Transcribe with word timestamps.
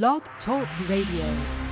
Blog 0.00 0.22
Talk 0.46 0.66
Radio. 0.88 1.68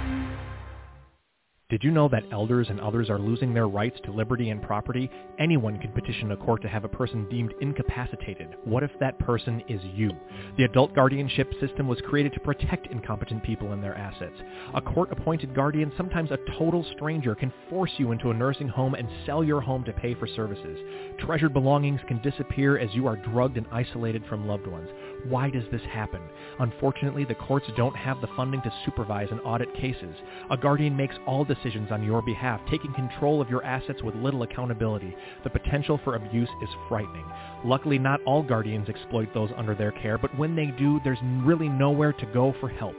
Did 1.70 1.84
you 1.84 1.92
know 1.92 2.08
that 2.08 2.24
elders 2.32 2.66
and 2.68 2.80
others 2.80 3.08
are 3.08 3.18
losing 3.20 3.54
their 3.54 3.68
rights 3.68 4.00
to 4.04 4.10
liberty 4.10 4.50
and 4.50 4.60
property? 4.60 5.08
Anyone 5.38 5.78
can 5.78 5.92
petition 5.92 6.32
a 6.32 6.36
court 6.36 6.62
to 6.62 6.68
have 6.68 6.82
a 6.82 6.88
person 6.88 7.28
deemed 7.30 7.54
incapacitated. 7.60 8.56
What 8.64 8.82
if 8.82 8.90
that 8.98 9.20
person 9.20 9.62
is 9.68 9.80
you? 9.94 10.10
The 10.58 10.64
adult 10.64 10.96
guardianship 10.96 11.48
system 11.60 11.86
was 11.86 12.00
created 12.08 12.32
to 12.32 12.40
protect 12.40 12.88
incompetent 12.88 13.44
people 13.44 13.70
and 13.72 13.80
their 13.80 13.96
assets. 13.96 14.34
A 14.74 14.82
court-appointed 14.82 15.54
guardian, 15.54 15.92
sometimes 15.96 16.32
a 16.32 16.38
total 16.58 16.84
stranger, 16.96 17.36
can 17.36 17.52
force 17.70 17.92
you 17.98 18.10
into 18.10 18.32
a 18.32 18.34
nursing 18.34 18.68
home 18.68 18.94
and 18.94 19.08
sell 19.24 19.44
your 19.44 19.60
home 19.60 19.84
to 19.84 19.92
pay 19.92 20.14
for 20.14 20.26
services. 20.26 20.76
Treasured 21.20 21.54
belongings 21.54 22.00
can 22.08 22.20
disappear 22.20 22.78
as 22.78 22.92
you 22.94 23.06
are 23.06 23.16
drugged 23.16 23.56
and 23.56 23.66
isolated 23.70 24.24
from 24.28 24.48
loved 24.48 24.66
ones. 24.66 24.88
Why 25.28 25.50
does 25.50 25.64
this 25.70 25.82
happen? 25.82 26.20
Unfortunately, 26.58 27.24
the 27.24 27.34
courts 27.34 27.66
don't 27.76 27.96
have 27.96 28.20
the 28.20 28.28
funding 28.36 28.62
to 28.62 28.72
supervise 28.84 29.28
and 29.30 29.40
audit 29.44 29.72
cases. 29.74 30.14
A 30.50 30.56
guardian 30.56 30.96
makes 30.96 31.14
all 31.26 31.44
decisions 31.44 31.90
on 31.90 32.02
your 32.02 32.22
behalf, 32.22 32.60
taking 32.70 32.92
control 32.94 33.40
of 33.40 33.50
your 33.50 33.64
assets 33.64 34.02
with 34.02 34.14
little 34.14 34.42
accountability. 34.42 35.14
The 35.44 35.50
potential 35.50 36.00
for 36.04 36.16
abuse 36.16 36.48
is 36.62 36.68
frightening. 36.88 37.26
Luckily, 37.64 37.98
not 37.98 38.22
all 38.24 38.42
guardians 38.42 38.88
exploit 38.88 39.32
those 39.34 39.50
under 39.56 39.74
their 39.74 39.92
care, 39.92 40.18
but 40.18 40.36
when 40.38 40.56
they 40.56 40.66
do, 40.78 41.00
there's 41.04 41.18
really 41.44 41.68
nowhere 41.68 42.12
to 42.12 42.26
go 42.26 42.54
for 42.60 42.68
help. 42.68 42.96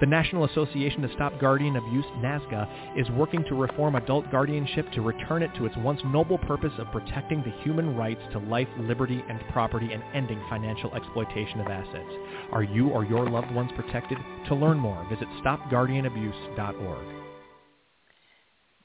The 0.00 0.06
National 0.06 0.44
Association 0.44 1.02
to 1.02 1.12
Stop 1.14 1.40
Guardian 1.40 1.74
Abuse, 1.74 2.04
NASGA, 2.18 2.68
is 2.96 3.10
working 3.10 3.42
to 3.48 3.56
reform 3.56 3.96
adult 3.96 4.30
guardianship 4.30 4.86
to 4.92 5.00
return 5.00 5.42
it 5.42 5.50
to 5.56 5.66
its 5.66 5.76
once 5.78 6.00
noble 6.04 6.38
purpose 6.38 6.72
of 6.78 6.92
protecting 6.92 7.42
the 7.42 7.50
human 7.62 7.96
rights 7.96 8.20
to 8.30 8.38
life, 8.38 8.68
liberty, 8.78 9.24
and 9.28 9.40
property 9.50 9.92
and 9.92 10.04
ending 10.14 10.40
financial 10.48 10.94
exploitation 10.94 11.58
of 11.58 11.66
assets. 11.66 12.14
Are 12.52 12.62
you 12.62 12.90
or 12.90 13.04
your 13.04 13.28
loved 13.28 13.52
ones 13.52 13.72
protected? 13.74 14.18
To 14.46 14.54
learn 14.54 14.78
more, 14.78 15.04
visit 15.10 15.26
stopguardianabuse.org. 15.44 17.06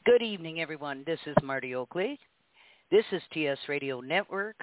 Good 0.08 0.24
evening, 0.24 0.62
everyone. 0.62 1.04
This 1.06 1.20
is 1.28 1.36
Marty 1.44 1.76
Oakley. 1.76 2.20
This 2.90 3.06
is 3.12 3.22
TS 3.32 3.59
Radio 3.70 4.00
Network, 4.00 4.56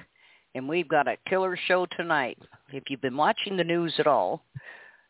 and 0.57 0.69
we've 0.69 0.89
got 0.89 1.07
a 1.07 1.17
killer 1.29 1.57
show 1.69 1.87
tonight. 1.97 2.39
If 2.73 2.85
you've 2.89 3.01
been 3.01 3.17
watching 3.17 3.57
the 3.57 3.63
news 3.63 3.95
at 4.01 4.09
all, 4.09 4.43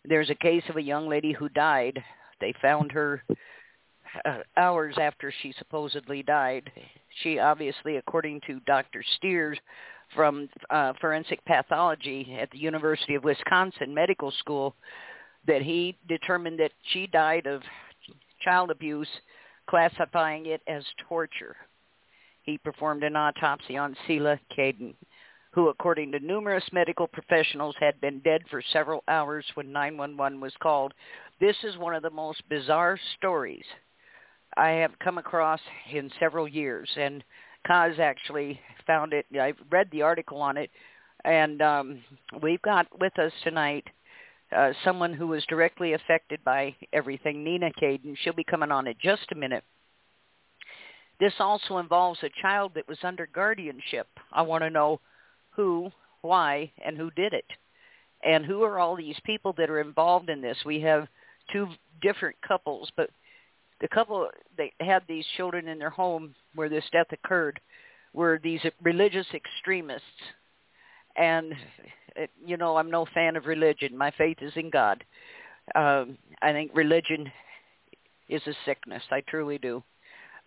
there's 0.05 0.31
a 0.31 0.35
case 0.35 0.63
of 0.69 0.77
a 0.77 0.83
young 0.83 1.09
lady 1.09 1.33
who 1.33 1.49
died. 1.51 2.03
They 2.41 2.55
found 2.63 2.93
her 2.93 3.23
uh, 4.25 4.39
hours 4.57 4.95
after 5.01 5.33
she 5.43 5.55
supposedly 5.59 6.23
died. 6.23 6.71
She 7.23 7.39
obviously, 7.39 7.97
according 7.97 8.41
to 8.47 8.61
Dr. 8.67 9.05
Stier's 9.17 9.59
from 10.15 10.49
uh, 10.71 10.93
forensic 11.01 11.45
pathology 11.45 12.37
at 12.41 12.51
the 12.51 12.59
University 12.59 13.15
of 13.15 13.25
Wisconsin 13.25 13.95
Medical 13.95 14.33
School, 14.33 14.75
that 15.47 15.63
he 15.63 15.97
determined 16.09 16.59
that 16.59 16.73
she 16.93 17.07
died 17.07 17.47
of 17.47 17.63
child 18.43 18.71
abuse, 18.71 19.09
classifying 19.69 20.47
it 20.47 20.63
as 20.67 20.83
torture. 21.09 21.57
He 22.43 22.59
performed 22.59 23.05
an 23.05 23.17
autopsy 23.17 23.77
on 23.77 23.97
Selah 24.07 24.41
Kaden 24.57 24.95
who, 25.53 25.69
according 25.69 26.13
to 26.13 26.21
numerous 26.21 26.65
medical 26.73 27.07
professionals, 27.07 27.75
had 27.81 28.01
been 28.01 28.21
dead 28.21 28.43
for 28.51 28.63
several 28.73 29.03
hours 29.09 29.45
when 29.55 29.73
911 29.73 30.41
was 30.41 30.53
called. 30.63 30.95
This 31.41 31.57
is 31.65 31.77
one 31.77 31.95
of 31.95 32.03
the 32.03 32.11
most 32.11 32.43
bizarre 32.49 32.99
stories 33.17 33.65
I 34.57 34.71
have 34.71 34.99
come 35.03 35.19
across 35.19 35.61
in 35.93 36.11
several 36.21 36.47
years, 36.47 36.89
and 36.97 37.25
Kaz 37.69 37.99
actually 37.99 38.61
found 38.87 39.13
it. 39.13 39.27
I 39.35 39.53
read 39.71 39.89
the 39.91 40.03
article 40.03 40.41
on 40.41 40.57
it, 40.57 40.71
and 41.25 41.61
um, 41.63 42.01
we've 42.43 42.63
got 42.63 42.87
with 43.01 43.17
us 43.19 43.33
tonight 43.45 43.87
uh, 44.57 44.73
someone 44.85 45.13
who 45.13 45.29
was 45.29 45.45
directly 45.49 45.93
affected 45.93 46.41
by 46.45 46.75
everything, 46.93 47.45
Nina 47.45 47.71
Kaden. 47.81 48.17
She'll 48.19 48.33
be 48.33 48.45
coming 48.45 48.73
on 48.73 48.87
in 48.87 48.95
just 49.01 49.31
a 49.33 49.37
minute. 49.37 49.65
This 51.21 51.35
also 51.39 51.79
involves 51.79 52.19
a 52.23 52.31
child 52.41 52.73
that 52.75 52.89
was 52.89 52.99
under 53.03 53.27
guardianship. 53.27 54.09
I 54.33 54.43
want 54.43 54.65
to 54.65 54.71
know 54.71 55.01
who, 55.61 55.91
why, 56.23 56.73
and 56.83 56.97
who 56.97 57.11
did 57.11 57.35
it. 57.35 57.45
And 58.25 58.47
who 58.47 58.63
are 58.63 58.79
all 58.79 58.97
these 58.97 59.21
people 59.25 59.55
that 59.59 59.69
are 59.69 59.81
involved 59.81 60.31
in 60.31 60.41
this? 60.41 60.57
We 60.65 60.81
have 60.81 61.07
two 61.53 61.69
different 62.01 62.37
couples, 62.47 62.91
but 62.97 63.11
the 63.83 63.89
couple 63.89 64.27
that 64.57 64.71
had 64.81 65.03
these 65.07 65.27
children 65.37 65.69
in 65.69 65.79
their 65.79 65.91
home 65.91 66.35
where 66.55 66.71
this 66.71 66.85
death 66.93 67.13
occurred 67.13 67.61
were 68.15 68.41
these 68.43 68.61
religious 68.83 69.27
extremists. 69.35 70.07
And, 71.17 71.53
you 72.43 72.57
know, 72.57 72.79
I'm 72.79 72.91
no 72.91 73.05
fan 73.13 73.37
of 73.37 73.45
religion. 73.45 73.97
My 73.97 74.11
faith 74.17 74.39
is 74.41 74.53
in 74.57 74.71
God. 74.71 75.05
Um, 75.75 76.17
I 76.41 76.53
think 76.53 76.71
religion 76.75 77.31
is 78.31 78.41
a 78.47 78.55
sickness. 78.65 79.03
I 79.11 79.21
truly 79.29 79.59
do. 79.59 79.83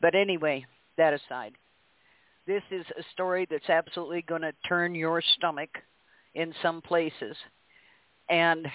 But 0.02 0.16
anyway, 0.16 0.66
that 0.98 1.14
aside, 1.14 1.54
this 2.48 2.64
is 2.72 2.86
a 2.98 3.04
story 3.14 3.48
that's 3.50 3.70
absolutely 3.70 4.24
going 4.24 4.42
to 4.42 4.54
turn 4.68 4.96
your 4.96 5.22
stomach 5.38 5.70
in 6.36 6.54
some 6.62 6.82
places. 6.82 7.36
And 8.30 8.68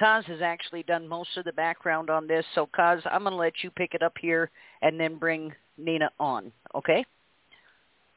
Kaz 0.00 0.24
has 0.24 0.40
actually 0.42 0.82
done 0.82 1.06
most 1.06 1.36
of 1.36 1.44
the 1.44 1.52
background 1.52 2.10
on 2.10 2.26
this. 2.26 2.44
So 2.54 2.68
Kaz, 2.76 3.00
I'm 3.10 3.22
going 3.22 3.32
to 3.32 3.38
let 3.38 3.52
you 3.62 3.70
pick 3.70 3.94
it 3.94 4.02
up 4.02 4.14
here 4.20 4.50
and 4.82 4.98
then 4.98 5.16
bring 5.16 5.52
Nina 5.78 6.10
on. 6.18 6.52
Okay? 6.74 7.04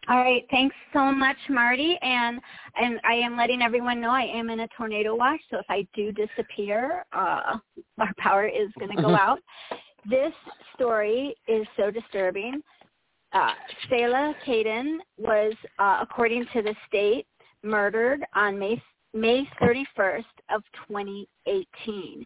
All 0.09 0.17
right, 0.17 0.45
thanks 0.51 0.75
so 0.93 1.11
much, 1.11 1.35
Marty. 1.49 1.97
And 2.01 2.39
and 2.79 2.97
I 3.03 3.15
am 3.15 3.35
letting 3.35 3.61
everyone 3.61 3.99
know 3.99 4.11
I 4.11 4.21
am 4.21 4.49
in 4.49 4.61
a 4.61 4.67
tornado 4.69 5.13
watch, 5.15 5.41
so 5.51 5.57
if 5.57 5.65
I 5.67 5.85
do 5.93 6.13
disappear, 6.13 7.03
uh, 7.11 7.57
our 7.99 8.13
power 8.17 8.47
is 8.47 8.69
going 8.79 8.95
to 8.95 9.01
go 9.01 9.15
out. 9.15 9.39
This 10.09 10.31
story 10.75 11.35
is 11.49 11.67
so 11.75 11.91
disturbing 11.91 12.61
uh, 13.33 13.51
Selah 13.89 14.33
Kaden 14.45 14.97
was, 15.17 15.53
uh, 15.79 15.99
according 16.01 16.45
to 16.53 16.61
the 16.61 16.75
state, 16.87 17.25
murdered 17.63 18.23
on 18.35 18.57
May 18.57 18.81
May 19.13 19.47
31st 19.61 20.23
of 20.49 20.61
2018. 20.87 22.25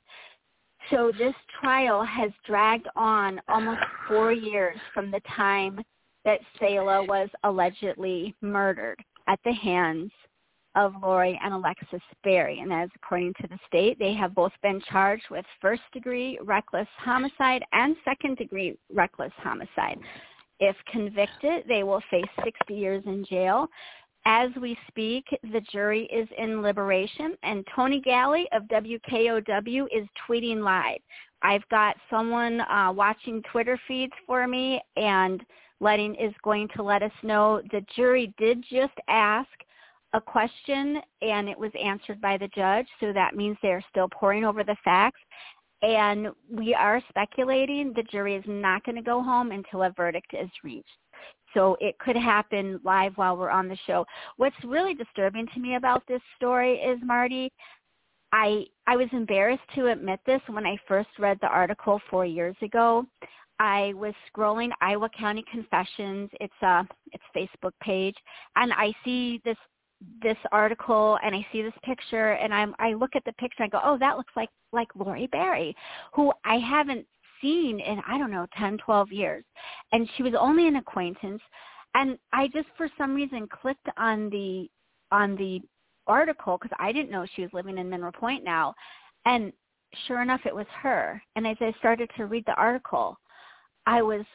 So 0.90 1.12
this 1.18 1.36
trial 1.62 2.04
has 2.04 2.32
dragged 2.46 2.88
on 2.96 3.40
almost 3.48 3.82
four 4.08 4.32
years 4.32 4.78
from 4.94 5.12
the 5.12 5.22
time 5.36 5.80
that 6.26 6.40
Selah 6.60 7.06
was 7.06 7.30
allegedly 7.44 8.36
murdered 8.42 8.98
at 9.28 9.40
the 9.46 9.54
hands 9.54 10.12
of 10.76 10.94
Laurie 11.02 11.40
and 11.44 11.54
Alexis 11.54 12.02
Barry. 12.24 12.60
And 12.60 12.74
as 12.74 12.90
according 12.96 13.34
to 13.42 13.48
the 13.48 13.60
state, 13.68 14.00
they 14.00 14.14
have 14.14 14.34
both 14.34 14.54
been 14.64 14.82
charged 14.90 15.26
with 15.30 15.46
first 15.62 15.82
degree 15.94 16.40
reckless 16.42 16.88
homicide 16.98 17.64
and 17.74 17.96
second 18.06 18.38
degree 18.38 18.78
reckless 18.92 19.34
homicide. 19.38 20.00
If 20.62 20.76
convicted, 20.92 21.66
they 21.68 21.84
will 21.84 22.02
face 22.12 22.24
60 22.44 22.74
years 22.74 23.04
in 23.08 23.26
jail. 23.26 23.68
As 24.26 24.52
we 24.62 24.78
speak, 24.88 25.26
the 25.52 25.62
jury 25.72 26.04
is 26.14 26.30
in 26.38 26.62
liberation, 26.62 27.36
and 27.42 27.66
Tony 27.76 28.00
Galli 28.00 28.48
of 28.54 28.64
WKOW 28.66 29.88
is 29.92 30.08
tweeting 30.30 30.64
live. 30.64 31.00
I've 31.42 31.68
got 31.70 31.96
someone 32.12 32.62
uh, 32.62 32.94
watching 32.96 33.42
Twitter 33.52 33.80
feeds 33.88 34.14
for 34.28 34.48
me, 34.48 34.80
and 34.96 35.44
letting 35.80 36.14
is 36.16 36.34
going 36.44 36.68
to 36.76 36.84
let 36.84 37.02
us 37.02 37.12
know 37.24 37.64
the 37.72 37.84
jury 37.96 38.32
did 38.38 38.64
just 38.70 38.94
ask 39.08 39.50
a 40.14 40.22
question, 40.22 41.02
and 41.24 41.50
it 41.50 41.58
was 41.58 41.72
answered 41.84 42.22
by 42.22 42.38
the 42.38 42.50
judge. 42.50 42.86
So 43.00 43.12
that 43.14 43.36
means 43.36 43.58
they're 43.64 43.84
still 43.90 44.10
poring 44.10 44.46
over 44.46 44.64
the 44.64 44.78
facts, 44.84 45.22
and 45.82 46.30
we 46.50 46.74
are 46.74 47.02
speculating 47.10 47.94
the 47.96 48.04
jury 48.04 48.36
is 48.36 48.44
not 48.48 48.84
going 48.84 48.96
to 48.96 49.02
go 49.02 49.22
home 49.22 49.52
until 49.52 49.84
a 49.84 49.92
verdict 49.92 50.34
is 50.34 50.50
reached. 50.64 50.88
So 51.54 51.78
it 51.82 51.98
could 52.00 52.16
happen 52.16 52.80
live 52.84 53.14
while 53.16 53.36
we're 53.36 53.50
on 53.50 53.68
the 53.68 53.78
show. 53.86 54.06
What's 54.38 54.56
really 54.64 54.94
disturbing 54.94 55.48
to 55.54 55.60
me 55.60 55.76
about 55.76 56.04
this 56.08 56.22
story 56.38 56.76
is 56.76 57.00
Marty, 57.04 57.52
I 58.32 58.66
I 58.88 58.96
was 58.96 59.10
embarrassed 59.12 59.64
to 59.76 59.88
admit 59.88 60.20
this 60.26 60.42
when 60.48 60.66
I 60.66 60.78
first 60.88 61.10
read 61.20 61.38
the 61.42 61.48
article 61.48 62.02
4 62.10 62.26
years 62.26 62.56
ago. 62.62 63.06
I 63.60 63.94
was 63.96 64.14
scrolling 64.34 64.70
Iowa 64.82 65.10
County 65.10 65.44
Confessions. 65.52 66.30
It's 66.40 66.62
a 66.62 66.88
it's 67.12 67.24
Facebook 67.36 67.74
page 67.82 68.16
and 68.56 68.72
I 68.74 68.94
see 69.04 69.42
this 69.44 69.58
this 70.22 70.38
article 70.52 71.18
and 71.24 71.36
I 71.36 71.46
see 71.52 71.62
this 71.62 71.74
picture 71.84 72.34
and 72.34 72.54
I'm 72.54 72.76
I 72.80 72.94
look 72.94 73.16
at 73.16 73.24
the 73.26 73.34
picture 73.34 73.64
and 73.64 73.74
I 73.74 73.78
go, 73.78 73.82
oh, 73.84 73.98
that 74.00 74.18
looks 74.18 74.34
like 74.36 74.50
like 74.74 74.88
Laurie 74.96 75.28
Barry, 75.28 75.76
who 76.14 76.32
I 76.46 76.58
haven't 76.58 77.06
seen 77.42 77.80
in 77.80 78.02
I 78.08 78.18
don't 78.18 78.32
know 78.32 78.48
10, 78.58 78.78
12 78.78 79.12
years, 79.12 79.44
and 79.92 80.10
she 80.16 80.24
was 80.24 80.34
only 80.38 80.68
an 80.68 80.78
acquaintance, 80.78 81.42
and 81.96 82.18
I 82.34 82.48
just 82.48 82.68
for 82.78 82.88
some 82.98 83.14
reason 83.14 83.48
clicked 83.48 83.88
on 83.98 84.30
the 84.30 84.70
on 85.12 85.36
the 85.36 85.62
article 86.08 86.58
because 86.58 86.76
I 86.80 86.92
didn't 86.92 87.12
know 87.12 87.26
she 87.36 87.42
was 87.42 87.52
living 87.54 87.78
in 87.78 87.90
Mineral 87.90 88.12
Point 88.12 88.44
now, 88.44 88.74
and 89.26 89.52
sure 90.08 90.22
enough, 90.22 90.42
it 90.46 90.56
was 90.56 90.68
her. 90.82 91.22
And 91.36 91.46
as 91.46 91.58
I 91.60 91.74
started 91.80 92.10
to 92.18 92.26
read 92.26 92.46
the 92.46 92.54
article, 92.54 93.18
I 93.86 94.02
was 94.02 94.26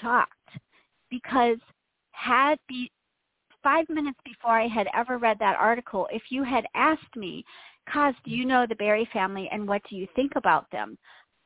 shocked 0.00 0.32
because 1.10 1.58
had 2.12 2.58
be 2.68 2.90
five 3.62 3.88
minutes 3.88 4.18
before 4.24 4.58
I 4.58 4.68
had 4.68 4.88
ever 4.94 5.18
read 5.18 5.38
that 5.40 5.56
article, 5.58 6.08
if 6.10 6.22
you 6.30 6.44
had 6.44 6.66
asked 6.74 7.16
me, 7.16 7.44
Kaz, 7.88 8.14
do 8.24 8.30
you 8.30 8.44
know 8.44 8.66
the 8.66 8.74
Barry 8.74 9.08
family 9.12 9.48
and 9.52 9.66
what 9.66 9.82
do 9.88 9.96
you 9.96 10.06
think 10.14 10.32
about 10.36 10.70
them? 10.70 10.96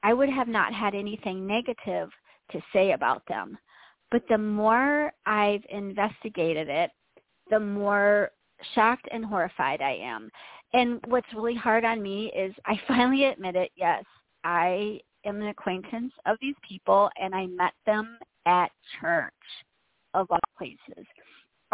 I 0.03 0.13
would 0.13 0.29
have 0.29 0.49
not 0.49 0.75
had 0.75 0.95
anything 0.95 1.47
negative 1.47 2.11
to 2.53 2.61
say 2.73 2.93
about 2.93 3.23
them. 3.27 3.57
But 4.11 4.23
the 4.29 4.39
more 4.39 5.13
I've 5.27 5.65
investigated 5.71 6.69
it, 6.69 6.91
the 7.51 7.61
more 7.61 8.31
shocked 8.75 9.09
and 9.11 9.25
horrified 9.25 9.81
I 9.81 9.99
am. 10.03 10.31
And 10.73 11.01
what's 11.07 11.33
really 11.35 11.55
hard 11.55 11.85
on 11.85 12.03
me 12.03 12.33
is 12.37 12.55
I 12.67 12.81
finally 12.87 13.25
admit 13.25 13.57
it, 13.57 13.71
yes, 13.77 14.05
I 14.45 15.01
am 15.25 15.41
an 15.41 15.49
acquaintance 15.49 16.13
of 16.27 16.37
these 16.41 16.55
people 16.69 17.11
and 17.21 17.35
I 17.35 17.47
met 17.47 17.73
them 17.87 18.19
at 18.47 18.71
church 19.01 19.33
of 20.13 20.27
all 20.31 20.39
places. 20.57 21.07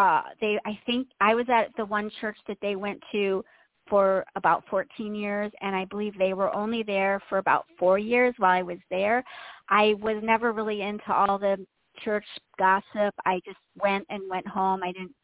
Uh 0.01 0.23
they 0.41 0.59
I 0.65 0.79
think 0.87 1.09
I 1.21 1.35
was 1.35 1.47
at 1.49 1.77
the 1.77 1.85
one 1.85 2.11
church 2.21 2.39
that 2.49 2.59
they 2.63 2.75
went 2.77 3.01
to 3.13 3.45
for 3.89 4.25
about 4.37 4.65
14 4.71 5.15
years 5.15 5.53
and 5.61 5.75
I 5.75 5.85
believe 5.85 6.15
they 6.17 6.33
were 6.33 6.55
only 6.55 6.83
there 6.83 7.21
for 7.29 7.39
about 7.39 7.67
4 7.79 7.99
years 7.99 8.35
while 8.39 8.53
I 8.53 8.63
was 8.63 8.79
there. 8.89 9.25
I 9.69 9.95
was 10.01 10.19
never 10.23 10.53
really 10.53 10.81
into 10.83 11.13
all 11.13 11.39
the 11.39 11.57
church 12.05 12.25
gossip. 12.59 13.15
I 13.27 13.41
just 13.45 13.59
went 13.83 14.07
and 14.11 14.23
went 14.31 14.47
home. 14.47 14.81
I 14.83 14.93
didn't 14.93 15.15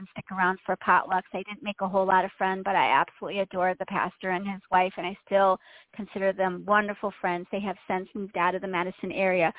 even 0.00 0.06
stick 0.12 0.26
around 0.30 0.58
for 0.64 0.76
potlucks. 0.76 1.32
I 1.32 1.42
didn't 1.48 1.62
make 1.62 1.80
a 1.80 1.88
whole 1.88 2.06
lot 2.06 2.24
of 2.24 2.30
friends, 2.38 2.62
but 2.64 2.76
I 2.76 2.90
absolutely 2.92 3.40
adore 3.40 3.74
the 3.78 3.86
pastor 3.86 4.30
and 4.30 4.46
his 4.46 4.60
wife, 4.70 4.92
and 4.96 5.06
I 5.06 5.16
still 5.26 5.58
consider 5.94 6.32
them 6.32 6.64
wonderful 6.66 7.12
friends. 7.20 7.46
They 7.50 7.60
have 7.60 7.76
since 7.88 8.08
moved 8.14 8.36
out 8.36 8.54
of 8.54 8.62
the 8.62 8.68
Madison 8.68 9.12
area, 9.12 9.52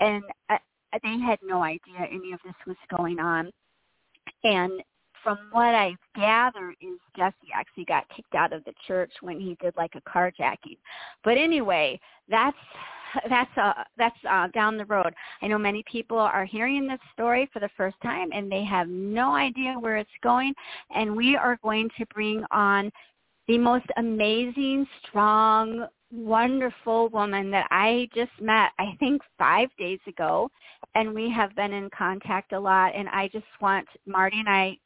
and 0.00 0.22
I, 0.48 0.58
they 1.02 1.18
had 1.18 1.38
no 1.42 1.62
idea 1.62 2.00
any 2.10 2.32
of 2.32 2.40
this 2.44 2.54
was 2.66 2.76
going 2.96 3.18
on. 3.18 3.50
And 4.44 4.82
from 5.22 5.38
what 5.52 5.74
I 5.74 5.94
gather 6.14 6.74
is 6.80 6.98
Jesse 7.16 7.34
actually 7.52 7.86
got 7.86 8.04
kicked 8.14 8.34
out 8.34 8.52
of 8.52 8.62
the 8.64 8.74
church 8.86 9.10
when 9.22 9.40
he 9.40 9.56
did 9.60 9.74
like 9.76 9.94
a 9.94 10.02
carjacking. 10.02 10.76
But 11.24 11.38
anyway, 11.38 11.98
that's 12.28 12.56
that's 13.28 13.50
uh 13.56 13.84
that's 13.96 14.16
uh 14.28 14.48
down 14.48 14.76
the 14.76 14.84
road. 14.84 15.14
I 15.40 15.46
know 15.46 15.58
many 15.58 15.82
people 15.90 16.18
are 16.18 16.44
hearing 16.44 16.86
this 16.86 17.00
story 17.12 17.48
for 17.52 17.60
the 17.60 17.70
first 17.76 17.96
time 18.02 18.30
and 18.32 18.50
they 18.50 18.64
have 18.64 18.88
no 18.88 19.34
idea 19.34 19.74
where 19.78 19.96
it's 19.96 20.10
going 20.22 20.52
and 20.94 21.16
we 21.16 21.36
are 21.36 21.58
going 21.62 21.88
to 21.98 22.06
bring 22.12 22.44
on 22.50 22.90
the 23.46 23.58
most 23.58 23.86
amazing, 23.96 24.86
strong, 25.06 25.86
wonderful 26.14 27.08
woman 27.08 27.50
that 27.50 27.66
I 27.70 28.08
just 28.14 28.30
met, 28.40 28.70
I 28.78 28.96
think 29.00 29.22
5 29.38 29.68
days 29.78 30.00
ago, 30.06 30.50
and 30.94 31.12
we 31.12 31.30
have 31.30 31.54
been 31.56 31.72
in 31.72 31.90
contact 31.90 32.52
a 32.52 32.60
lot 32.60 32.94
and 32.94 33.08
I 33.08 33.28
just 33.28 33.46
want 33.60 33.86
Marty 34.06 34.38
and 34.38 34.48
I 34.48 34.78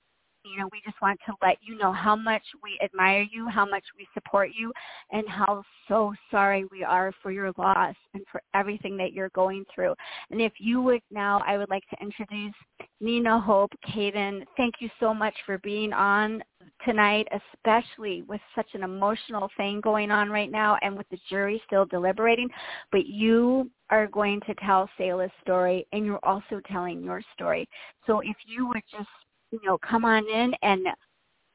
you 0.50 0.58
know, 0.58 0.68
we 0.72 0.80
just 0.84 1.00
want 1.00 1.18
to 1.26 1.34
let 1.42 1.58
you 1.60 1.76
know 1.76 1.92
how 1.92 2.16
much 2.16 2.42
we 2.62 2.78
admire 2.82 3.26
you, 3.30 3.48
how 3.48 3.66
much 3.66 3.84
we 3.96 4.06
support 4.14 4.50
you, 4.58 4.72
and 5.10 5.28
how 5.28 5.62
so 5.86 6.12
sorry 6.30 6.64
we 6.70 6.84
are 6.84 7.12
for 7.22 7.30
your 7.30 7.52
loss 7.56 7.94
and 8.14 8.22
for 8.30 8.42
everything 8.54 8.96
that 8.98 9.12
you're 9.12 9.30
going 9.30 9.64
through. 9.74 9.94
And 10.30 10.40
if 10.40 10.52
you 10.58 10.80
would 10.82 11.02
now, 11.10 11.42
I 11.46 11.58
would 11.58 11.70
like 11.70 11.88
to 11.90 11.96
introduce 12.02 12.54
Nina 13.00 13.40
Hope 13.40 13.72
Kaden. 13.88 14.44
Thank 14.56 14.76
you 14.80 14.90
so 15.00 15.14
much 15.14 15.34
for 15.46 15.58
being 15.58 15.92
on 15.92 16.42
tonight, 16.84 17.26
especially 17.32 18.22
with 18.22 18.40
such 18.54 18.68
an 18.74 18.82
emotional 18.82 19.48
thing 19.56 19.80
going 19.80 20.10
on 20.10 20.30
right 20.30 20.50
now 20.50 20.76
and 20.82 20.96
with 20.96 21.08
the 21.10 21.18
jury 21.28 21.60
still 21.66 21.86
deliberating. 21.86 22.48
But 22.92 23.06
you 23.06 23.70
are 23.90 24.06
going 24.06 24.40
to 24.46 24.54
tell 24.54 24.88
Selah's 24.98 25.30
story 25.40 25.86
and 25.92 26.04
you're 26.04 26.24
also 26.24 26.60
telling 26.70 27.02
your 27.02 27.22
story. 27.34 27.68
So 28.06 28.20
if 28.20 28.36
you 28.46 28.66
would 28.68 28.82
just 28.90 29.08
you 29.50 29.60
know, 29.64 29.78
come 29.78 30.04
on 30.04 30.28
in 30.28 30.52
and 30.62 30.86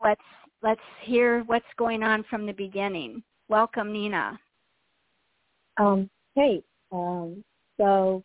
let's 0.03 0.21
let's 0.61 0.81
hear 1.01 1.43
what's 1.43 1.65
going 1.77 2.03
on 2.03 2.23
from 2.29 2.45
the 2.45 2.53
beginning. 2.53 3.23
Welcome, 3.49 3.91
Nina. 3.91 4.39
Um, 5.77 6.09
hey, 6.35 6.63
um, 6.91 7.43
so, 7.77 8.23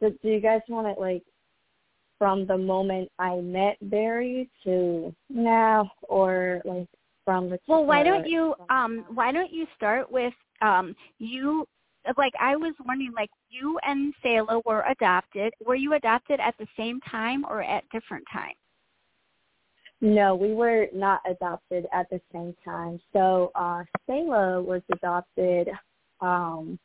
so 0.00 0.10
do 0.22 0.28
you 0.28 0.40
guys 0.40 0.60
want 0.68 0.86
it 0.86 1.00
like 1.00 1.22
from 2.18 2.46
the 2.46 2.56
moment 2.56 3.10
I 3.18 3.36
met 3.36 3.76
Barry 3.82 4.48
to 4.64 5.14
now, 5.28 5.90
or 6.02 6.62
like 6.64 6.86
from 7.24 7.50
the? 7.50 7.58
Well, 7.66 7.84
why 7.84 8.02
don't 8.02 8.26
you 8.26 8.54
um 8.68 9.04
why 9.14 9.32
don't 9.32 9.52
you 9.52 9.66
start 9.76 10.10
with 10.10 10.34
um 10.62 10.94
you 11.18 11.66
like 12.16 12.32
I 12.40 12.56
was 12.56 12.74
wondering, 12.86 13.12
like 13.14 13.30
you 13.50 13.78
and 13.82 14.14
Selah 14.22 14.62
were 14.64 14.84
adopted. 14.88 15.52
Were 15.64 15.74
you 15.74 15.94
adopted 15.94 16.40
at 16.40 16.54
the 16.58 16.66
same 16.76 17.00
time 17.00 17.44
or 17.48 17.62
at 17.62 17.84
different 17.90 18.24
times? 18.32 18.54
No, 20.00 20.34
we 20.34 20.54
were 20.54 20.86
not 20.94 21.20
adopted 21.28 21.86
at 21.92 22.08
the 22.10 22.20
same 22.32 22.54
time. 22.64 23.00
So 23.12 23.52
uh 23.54 23.84
Selah 24.06 24.62
was 24.62 24.82
adopted 24.92 25.68
um 26.20 26.78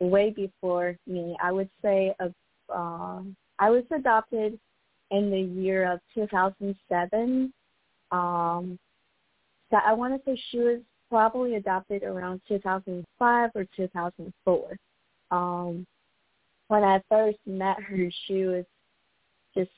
way 0.00 0.30
before 0.30 0.96
me. 1.06 1.36
I 1.42 1.52
would 1.52 1.70
say 1.82 2.14
uh, 2.20 3.22
I 3.58 3.70
was 3.70 3.84
adopted 3.94 4.58
in 5.10 5.30
the 5.30 5.40
year 5.40 5.90
of 5.92 6.00
2007. 6.14 7.52
Um, 8.10 8.78
so 9.70 9.78
I 9.84 9.92
want 9.92 10.14
to 10.14 10.20
say 10.30 10.40
she 10.50 10.58
was 10.58 10.80
probably 11.10 11.56
adopted 11.56 12.02
around 12.02 12.40
2005 12.48 13.50
or 13.54 13.66
2004. 13.76 14.76
Um, 15.30 15.86
when 16.68 16.84
I 16.84 17.00
first 17.08 17.38
met 17.46 17.80
her, 17.82 18.10
she 18.26 18.44
was 18.44 18.64
just 19.56 19.70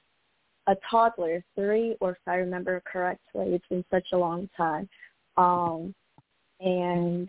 a 0.67 0.76
toddler, 0.90 1.44
three 1.55 1.96
or 2.00 2.12
if 2.12 2.19
I 2.26 2.37
remember 2.37 2.82
correctly. 2.90 3.55
It's 3.55 3.67
been 3.69 3.84
such 3.90 4.06
a 4.12 4.17
long 4.17 4.49
time. 4.56 4.88
Um, 5.37 5.94
and 6.61 7.28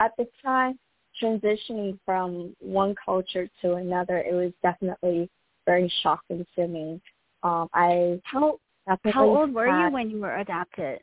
at 0.00 0.12
the 0.16 0.26
time, 0.42 0.78
transitioning 1.20 1.98
from 2.04 2.54
one 2.60 2.94
culture 3.04 3.48
to 3.62 3.74
another, 3.74 4.18
it 4.18 4.34
was 4.34 4.52
definitely 4.62 5.28
very 5.66 5.92
shocking 6.02 6.46
to 6.56 6.66
me. 6.66 7.00
Um, 7.42 7.68
I 7.72 8.20
how 8.24 8.58
how 9.04 9.24
old 9.24 9.52
were 9.52 9.66
you 9.66 9.92
when 9.92 10.10
you 10.10 10.20
were 10.20 10.38
adopted? 10.38 11.00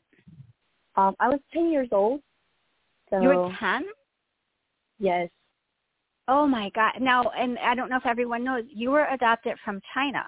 Um, 0.99 1.15
I 1.19 1.29
was 1.29 1.39
10 1.53 1.71
years 1.71 1.87
old. 1.93 2.21
So, 3.09 3.21
you 3.21 3.29
were 3.29 3.53
10? 3.57 3.85
Yes. 4.99 5.29
Oh 6.27 6.45
my 6.45 6.69
God. 6.75 6.91
Now, 6.99 7.31
and 7.37 7.57
I 7.59 7.73
don't 7.73 7.89
know 7.89 7.95
if 7.95 8.05
everyone 8.05 8.43
knows, 8.43 8.65
you 8.67 8.91
were 8.91 9.05
adopted 9.05 9.57
from 9.63 9.79
China. 9.93 10.23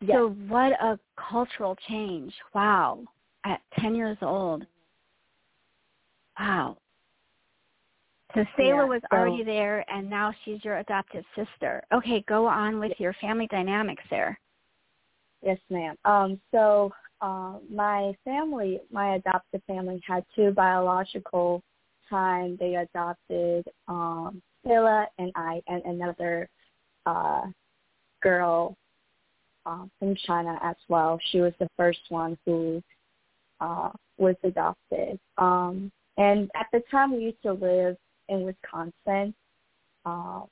Yes. 0.00 0.16
So 0.16 0.28
what 0.46 0.72
a 0.80 0.98
cultural 1.16 1.76
change. 1.88 2.32
Wow. 2.54 3.02
At 3.44 3.60
10 3.80 3.96
years 3.96 4.16
old. 4.22 4.64
Wow. 6.38 6.78
So 8.34 8.44
Selah 8.56 8.68
yeah, 8.68 8.84
was 8.84 9.02
so, 9.10 9.16
already 9.16 9.42
there 9.42 9.84
and 9.90 10.08
now 10.08 10.32
she's 10.44 10.64
your 10.64 10.78
adopted 10.78 11.24
sister. 11.34 11.82
Okay, 11.92 12.24
go 12.28 12.46
on 12.46 12.78
with 12.78 12.92
your 12.98 13.14
family 13.14 13.48
dynamics 13.48 14.04
there. 14.08 14.38
Yes, 15.42 15.58
ma'am. 15.68 15.96
Um, 16.04 16.40
so 16.52 16.92
uh, 17.20 17.54
my 17.70 18.14
family, 18.24 18.80
my 18.92 19.16
adopted 19.16 19.62
family, 19.66 20.00
had 20.06 20.24
two 20.34 20.52
biological 20.52 21.62
time. 22.08 22.56
They 22.58 22.76
adopted 22.76 23.66
um, 23.86 24.42
Selah 24.66 25.06
and 25.18 25.32
I 25.34 25.60
and 25.66 25.82
another 25.84 26.48
uh, 27.06 27.42
girl 28.22 28.76
uh, 29.66 29.84
from 29.98 30.14
China 30.26 30.58
as 30.62 30.76
well. 30.88 31.18
She 31.30 31.40
was 31.40 31.52
the 31.58 31.68
first 31.76 32.00
one 32.08 32.38
who 32.46 32.82
uh, 33.60 33.90
was 34.16 34.36
adopted. 34.44 35.18
Um, 35.36 35.90
and 36.16 36.50
at 36.54 36.66
the 36.72 36.82
time, 36.90 37.12
we 37.12 37.24
used 37.24 37.42
to 37.42 37.52
live 37.52 37.96
in 38.28 38.42
Wisconsin. 38.42 39.34
Um, 40.04 40.46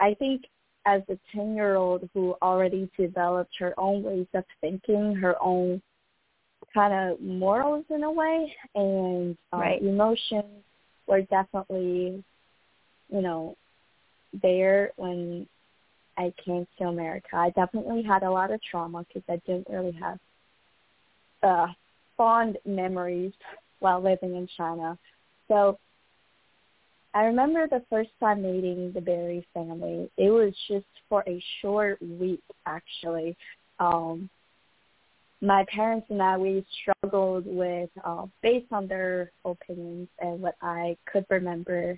I 0.00 0.14
think 0.14 0.44
as 0.86 1.02
a 1.08 1.18
10 1.34 1.54
year 1.54 1.76
old 1.76 2.08
who 2.14 2.34
already 2.42 2.90
developed 2.98 3.54
her 3.58 3.74
own 3.78 4.02
ways 4.02 4.26
of 4.34 4.44
thinking, 4.60 5.14
her 5.14 5.34
own 5.42 5.80
kind 6.72 6.92
of 6.92 7.20
morals 7.20 7.84
in 7.90 8.02
a 8.02 8.10
way, 8.10 8.52
and 8.74 9.36
um, 9.52 9.60
right. 9.60 9.82
emotions 9.82 10.64
were 11.06 11.22
definitely, 11.22 12.24
you 13.08 13.22
know, 13.22 13.56
there 14.42 14.92
when 14.96 15.46
I 16.16 16.32
came 16.44 16.66
to 16.78 16.84
America. 16.84 17.28
I 17.34 17.50
definitely 17.50 18.02
had 18.02 18.22
a 18.22 18.30
lot 18.30 18.50
of 18.50 18.60
trauma 18.62 19.04
because 19.06 19.22
I 19.28 19.40
didn't 19.46 19.68
really 19.70 19.96
have 20.00 20.18
uh, 21.42 21.66
fond 22.16 22.58
memories 22.64 23.32
while 23.80 24.00
living 24.00 24.36
in 24.36 24.48
China. 24.56 24.98
So 25.48 25.78
I 27.14 27.26
remember 27.26 27.68
the 27.68 27.82
first 27.88 28.10
time 28.18 28.42
meeting 28.42 28.90
the 28.92 29.00
Barry 29.00 29.46
family. 29.54 30.10
It 30.16 30.30
was 30.30 30.52
just 30.66 30.86
for 31.08 31.22
a 31.28 31.42
short 31.62 32.02
week, 32.02 32.42
actually. 32.66 33.36
Um, 33.78 34.28
my 35.40 35.64
parents 35.72 36.08
and 36.10 36.20
I, 36.20 36.36
we 36.36 36.66
struggled 36.82 37.44
with, 37.46 37.90
uh, 38.04 38.26
based 38.42 38.72
on 38.72 38.88
their 38.88 39.30
opinions 39.44 40.08
and 40.18 40.40
what 40.40 40.56
I 40.60 40.96
could 41.06 41.24
remember, 41.30 41.96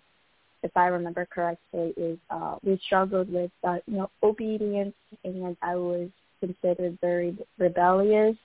if 0.62 0.76
I 0.76 0.88
remember 0.88 1.26
correctly, 1.26 1.94
is 1.96 2.18
uh, 2.28 2.56
we 2.62 2.78
struggled 2.84 3.32
with, 3.32 3.50
uh, 3.64 3.78
you 3.86 3.96
know, 3.98 4.10
obedience, 4.22 4.94
and 5.24 5.56
I 5.62 5.76
was 5.76 6.10
considered 6.40 6.98
very 7.00 7.38
rebellious. 7.56 8.36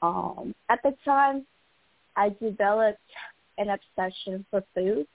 Um, 0.00 0.54
at 0.70 0.82
the 0.82 0.94
time, 1.04 1.44
I 2.16 2.30
developed 2.40 3.00
an 3.58 3.68
obsession 3.68 4.46
for 4.50 4.64
food. 4.74 5.06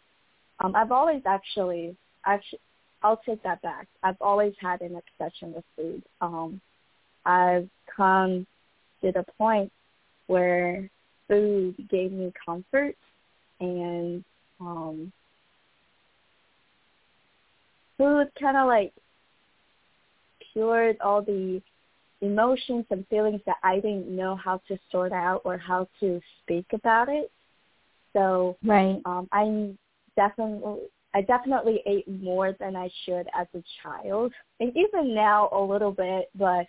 Um, 0.60 0.76
I've 0.76 0.92
always 0.92 1.22
actually, 1.26 1.96
actually, 2.26 2.60
I'll 3.04 3.22
take 3.26 3.44
that 3.44 3.62
back. 3.62 3.88
I've 4.04 4.22
always 4.22 4.54
had 4.60 4.82
an 4.82 4.96
obsession 4.96 5.54
with 5.54 5.66
food. 5.76 6.04
Um, 6.22 6.62
I've 7.26 7.70
come 7.96 8.46
to 9.02 9.12
the 9.12 9.26
point 9.38 9.72
where 10.28 10.90
food 11.28 11.76
gave 11.90 12.12
me 12.12 12.32
comfort 12.46 12.96
and 13.60 14.24
um 14.60 15.12
food 17.98 18.28
kind 18.40 18.58
of 18.58 18.68
like 18.68 18.94
cured 20.54 20.98
all 21.02 21.22
the 21.22 21.62
emotions 22.22 22.86
and 22.90 23.06
feelings 23.08 23.42
that 23.46 23.58
I 23.64 23.76
didn't 23.76 24.08
know 24.08 24.36
how 24.36 24.62
to 24.68 24.78
sort 24.92 25.12
out 25.12 25.42
or 25.46 25.58
how 25.58 25.88
to 26.00 26.22
speak 26.42 26.66
about 26.74 27.10
it. 27.10 27.32
So 28.14 28.58
right. 28.64 29.02
um 29.06 29.28
I'm 29.32 29.78
definitely 30.16 30.82
I 31.14 31.22
definitely 31.22 31.82
ate 31.86 32.08
more 32.10 32.54
than 32.60 32.76
I 32.76 32.90
should 33.06 33.28
as 33.34 33.48
a 33.56 33.64
child. 33.82 34.34
And 34.60 34.76
even 34.76 35.16
now 35.16 35.50
a 35.54 35.62
little 35.62 35.92
bit, 35.92 36.30
but 36.36 36.66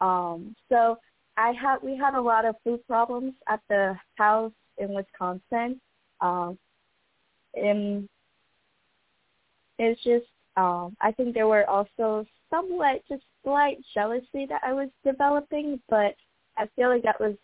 um 0.00 0.54
so 0.68 0.98
I 1.36 1.52
had 1.52 1.76
we 1.82 1.96
had 1.96 2.14
a 2.14 2.20
lot 2.20 2.44
of 2.44 2.56
food 2.64 2.86
problems 2.86 3.34
at 3.48 3.60
the 3.68 3.96
house 4.16 4.52
in 4.76 4.92
Wisconsin. 4.92 5.80
Um 6.20 6.58
and 7.54 8.08
it's 9.78 10.02
just 10.02 10.26
um 10.56 10.96
I 11.00 11.12
think 11.12 11.34
there 11.34 11.48
were 11.48 11.68
also 11.68 12.26
somewhat 12.50 13.02
just 13.08 13.22
slight 13.42 13.78
jealousy 13.94 14.46
that 14.48 14.60
I 14.62 14.72
was 14.72 14.88
developing, 15.04 15.80
but 15.88 16.14
I 16.58 16.68
feel 16.76 16.90
like 16.90 17.04
that 17.04 17.20
was 17.20 17.36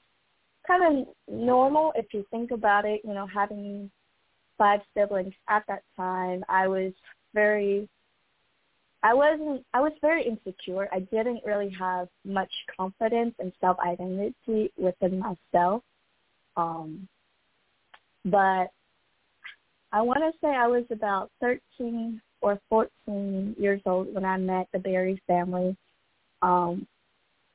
kind 0.67 0.99
of 0.99 1.07
normal 1.29 1.93
if 1.97 2.13
you 2.13 2.27
think 2.31 2.51
about 2.51 2.85
it, 2.85 3.01
you 3.05 3.15
know, 3.15 3.27
having 3.27 3.91
five 4.59 4.81
siblings 4.97 5.35
at 5.49 5.65
that 5.69 5.83
time. 5.97 6.45
I 6.49 6.69
was 6.69 6.93
very 7.35 7.89
I 9.05 9.13
wasn't 9.13 9.67
I 9.75 9.81
was 9.81 9.93
very 10.01 10.27
insecure. 10.27 10.89
I 10.91 11.01
didn't 11.01 11.43
really 11.45 11.71
have 11.79 12.09
much 12.25 12.51
confidence 12.75 13.35
and 13.39 13.53
self 13.61 13.77
identity 13.79 14.73
within 14.79 15.19
myself. 15.21 15.83
Um 16.57 17.07
but 18.25 18.69
I 19.93 20.01
want 20.01 20.21
to 20.21 20.33
say 20.41 20.49
I 20.49 20.67
was 20.67 20.85
about 20.91 21.31
13 21.43 22.21
or 22.41 22.59
14 22.71 23.55
years 23.59 23.83
old 23.85 24.13
when 24.15 24.25
I 24.25 24.39
met 24.39 24.69
the 24.73 24.79
Barry 24.79 25.21
family. 25.27 25.77
Um 26.41 26.87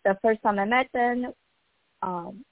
the 0.06 0.16
first 0.22 0.44
time 0.44 0.60
I 0.60 0.66
met 0.66 0.88
them, 0.94 1.34
um 2.04 2.46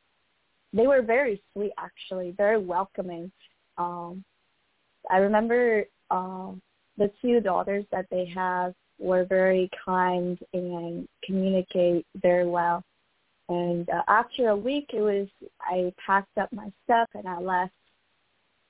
they 0.74 0.88
were 0.88 1.04
very 1.04 1.40
sweet 1.54 1.72
actually, 1.78 2.32
very 2.32 2.58
welcoming. 2.58 3.32
Um 3.78 4.24
I 5.10 5.18
remember 5.18 5.86
um 6.10 6.62
the 6.98 7.12
two 7.22 7.40
daughters 7.40 7.86
that 7.92 8.08
they 8.10 8.26
have 8.34 8.74
were 9.00 9.26
very 9.26 9.70
kind 9.86 10.40
and 10.54 11.08
communicate 11.24 12.06
very 12.16 12.48
well. 12.48 12.84
And 13.50 13.90
uh, 13.90 14.02
after 14.08 14.50
a 14.50 14.58
week, 14.58 14.90
it 14.94 15.02
was 15.02 15.28
I 15.62 15.94
packed 16.04 16.38
up 16.38 16.52
my 16.52 16.72
stuff 16.84 17.08
and 17.14 17.28
I 17.28 17.40
left. 17.40 17.74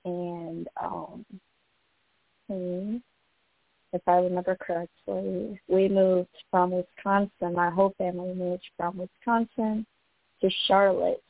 And 0.06 0.68
um, 0.82 1.26
and 2.50 3.02
if 3.94 4.02
I 4.08 4.18
remember 4.18 4.56
correctly, 4.56 5.60
we 5.68 5.88
moved 5.88 6.30
from 6.52 6.72
Wisconsin. 6.72 7.54
My 7.56 7.70
whole 7.70 7.94
family 7.98 8.34
moved 8.34 8.64
from 8.78 8.98
Wisconsin 8.98 9.86
to 10.42 10.50
Charlotte. 10.68 11.24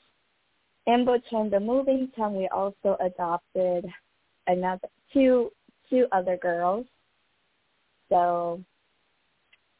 In 0.86 1.06
between 1.06 1.50
the 1.50 1.60
moving 1.60 2.10
time, 2.16 2.36
we 2.36 2.48
also 2.48 2.98
adopted 3.00 3.86
another 4.48 4.88
two 5.18 5.52
two 5.90 6.06
other 6.12 6.38
girls. 6.38 6.86
So 8.10 8.62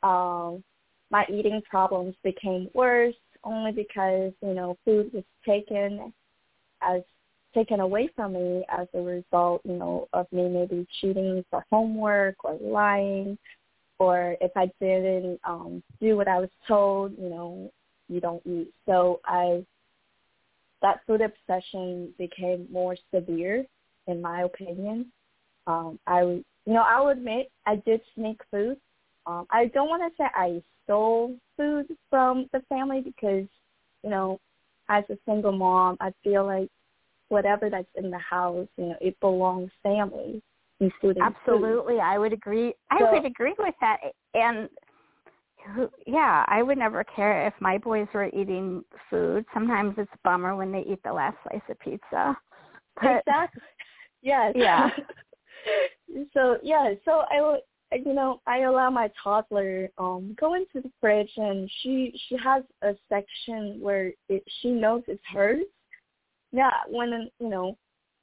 um, 0.04 0.64
my 1.12 1.26
eating 1.30 1.62
problems 1.70 2.16
became 2.24 2.70
worse 2.74 3.16
only 3.44 3.72
because 3.72 4.34
you 4.42 4.54
know 4.54 4.78
food 4.84 5.12
was 5.14 5.24
taken 5.46 6.12
as 6.82 7.02
taken 7.54 7.80
away 7.80 8.10
from 8.16 8.34
me 8.34 8.64
as 8.70 8.88
a 8.94 9.00
result 9.00 9.62
you 9.64 9.74
know 9.74 10.08
of 10.14 10.28
me 10.32 10.48
maybe 10.48 10.86
cheating 11.00 11.44
for 11.50 11.64
homework 11.72 12.44
or 12.44 12.58
lying. 12.62 13.38
Or 14.00 14.38
if 14.42 14.52
I 14.56 14.72
didn't 14.80 15.40
um 15.44 15.84
do 16.02 16.18
what 16.18 16.28
I 16.28 16.40
was 16.40 16.50
told 16.68 17.14
you 17.18 17.30
know 17.30 17.72
you 18.10 18.20
don't 18.22 18.42
eat. 18.46 18.74
So 18.86 19.22
I 19.26 19.66
that 20.82 21.02
food 21.08 21.22
obsession 21.22 22.14
became 22.18 22.68
more 22.72 22.96
severe 23.14 23.66
in 24.08 24.22
my 24.22 24.42
opinion 24.44 25.12
um 25.68 26.00
I 26.08 26.24
would 26.24 26.44
you 26.66 26.74
know 26.74 26.82
I'll 26.84 27.10
admit 27.10 27.52
I 27.66 27.76
did 27.86 28.02
sneak 28.16 28.42
food 28.52 28.78
um, 29.28 29.46
I 29.52 29.66
don't 29.68 29.90
want 29.90 30.02
to 30.04 30.16
say 30.18 30.28
I 30.34 30.62
stole 30.86 31.36
food 31.58 31.88
from 32.10 32.48
the 32.54 32.62
family 32.70 33.02
because, 33.02 33.46
you 34.04 34.10
know, 34.10 34.40
as 34.90 35.04
a 35.10 35.18
single 35.28 35.52
mom, 35.52 35.98
I 36.00 36.14
feel 36.24 36.46
like 36.46 36.70
whatever 37.28 37.70
that's 37.70 37.90
in 37.96 38.10
the 38.10 38.18
house, 38.18 38.68
you 38.78 38.86
know, 38.86 38.96
it 39.02 39.20
belongs 39.20 39.70
family, 39.84 40.42
including 40.80 41.24
Absolutely, 41.24 41.96
food. 41.96 42.00
I 42.00 42.18
would 42.18 42.32
agree. 42.32 42.74
I 42.90 43.00
So- 43.00 43.12
would 43.12 43.26
agree 43.26 43.54
with 43.60 43.76
that. 43.82 43.98
And 44.34 44.70
yeah, 46.06 46.46
I 46.48 46.64
would 46.64 46.78
never 46.78 47.04
care 47.04 47.46
if 47.48 47.54
my 47.60 47.78
boys 47.78 48.08
were 48.14 48.28
eating 48.28 48.84
food. 49.10 49.46
Sometimes 49.54 49.96
it's 49.98 50.10
a 50.14 50.18
bummer 50.24 50.56
when 50.56 50.72
they 50.72 50.82
eat 50.82 51.04
the 51.04 51.12
last 51.12 51.36
slice 51.44 51.62
of 51.70 51.78
pizza. 51.80 52.38
But 53.02 53.24
Exactly. 53.28 53.62
Yes. 54.24 54.54
Yeah. 54.56 54.90
so 56.34 56.58
yeah, 56.64 56.94
so 57.06 57.24
I 57.30 57.60
you 57.96 58.14
know, 58.14 58.42
I 58.46 58.60
allow 58.62 58.90
my 58.90 59.10
toddler 59.22 59.90
um 59.98 60.36
go 60.40 60.56
into 60.56 60.82
the 60.82 60.92
fridge 61.00 61.32
and 61.38 61.70
she 61.82 62.20
she 62.28 62.38
has 62.44 62.64
a 62.82 62.94
section 63.10 63.80
where 63.80 64.12
it, 64.30 64.44
she 64.62 64.70
knows 64.70 65.04
it's 65.08 65.22
hers. 65.32 65.66
Yeah, 66.52 66.72
when 66.90 67.30
you 67.40 67.50
know, 67.50 67.78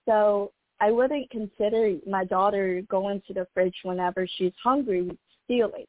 so 0.06 0.52
I 0.80 0.90
wouldn't 0.90 1.30
consider 1.30 1.96
my 2.06 2.24
daughter 2.24 2.82
going 2.88 3.22
to 3.26 3.34
the 3.34 3.46
fridge 3.54 3.76
whenever 3.84 4.26
she's 4.36 4.52
hungry 4.62 5.16
stealing. 5.44 5.86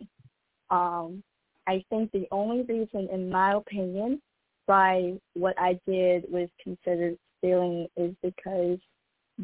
Um, 0.70 1.24
I 1.68 1.84
think 1.90 2.12
the 2.12 2.28
only 2.32 2.64
reason, 2.64 3.10
in 3.12 3.30
my 3.30 3.54
opinion, 3.54 4.22
why 4.68 5.14
what 5.34 5.56
I 5.60 5.80
did 5.88 6.26
was 6.30 6.50
considered 6.62 7.18
stealing 7.38 7.88
is 7.98 8.14
because 8.22 8.80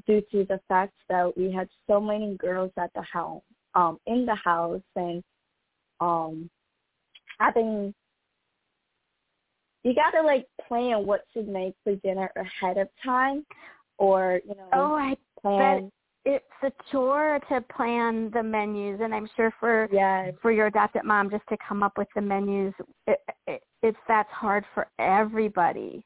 due 0.07 0.21
to 0.31 0.45
the 0.45 0.59
fact 0.67 0.93
that 1.09 1.35
we 1.37 1.51
had 1.51 1.67
so 1.87 1.99
many 1.99 2.35
girls 2.37 2.71
at 2.77 2.91
the 2.95 3.01
house 3.01 3.41
um 3.75 3.97
in 4.05 4.25
the 4.25 4.35
house 4.35 4.81
and 4.95 5.23
um 5.99 6.49
having 7.39 7.93
you 9.83 9.93
gotta 9.93 10.21
like 10.25 10.47
plan 10.67 11.05
what 11.05 11.21
to 11.33 11.43
make 11.43 11.73
for 11.83 11.95
dinner 11.97 12.31
ahead 12.35 12.77
of 12.77 12.87
time 13.03 13.45
or 13.97 14.39
you 14.47 14.55
know 14.55 14.67
oh, 14.73 14.95
I 14.95 15.15
plan 15.41 15.91
it's 16.23 16.45
a 16.63 16.71
chore 16.91 17.39
to 17.49 17.61
plan 17.75 18.29
the 18.31 18.43
menus, 18.43 18.99
and 19.01 19.13
I'm 19.13 19.27
sure 19.35 19.53
for 19.59 19.87
yes 19.91 20.33
for 20.41 20.51
your 20.51 20.67
adopted 20.67 21.03
mom 21.03 21.29
just 21.29 21.47
to 21.49 21.57
come 21.67 21.81
up 21.81 21.97
with 21.97 22.07
the 22.15 22.21
menus, 22.21 22.73
it, 23.07 23.19
it, 23.47 23.63
it's 23.81 23.97
that's 24.07 24.29
hard 24.29 24.63
for 24.73 24.87
everybody. 24.99 26.05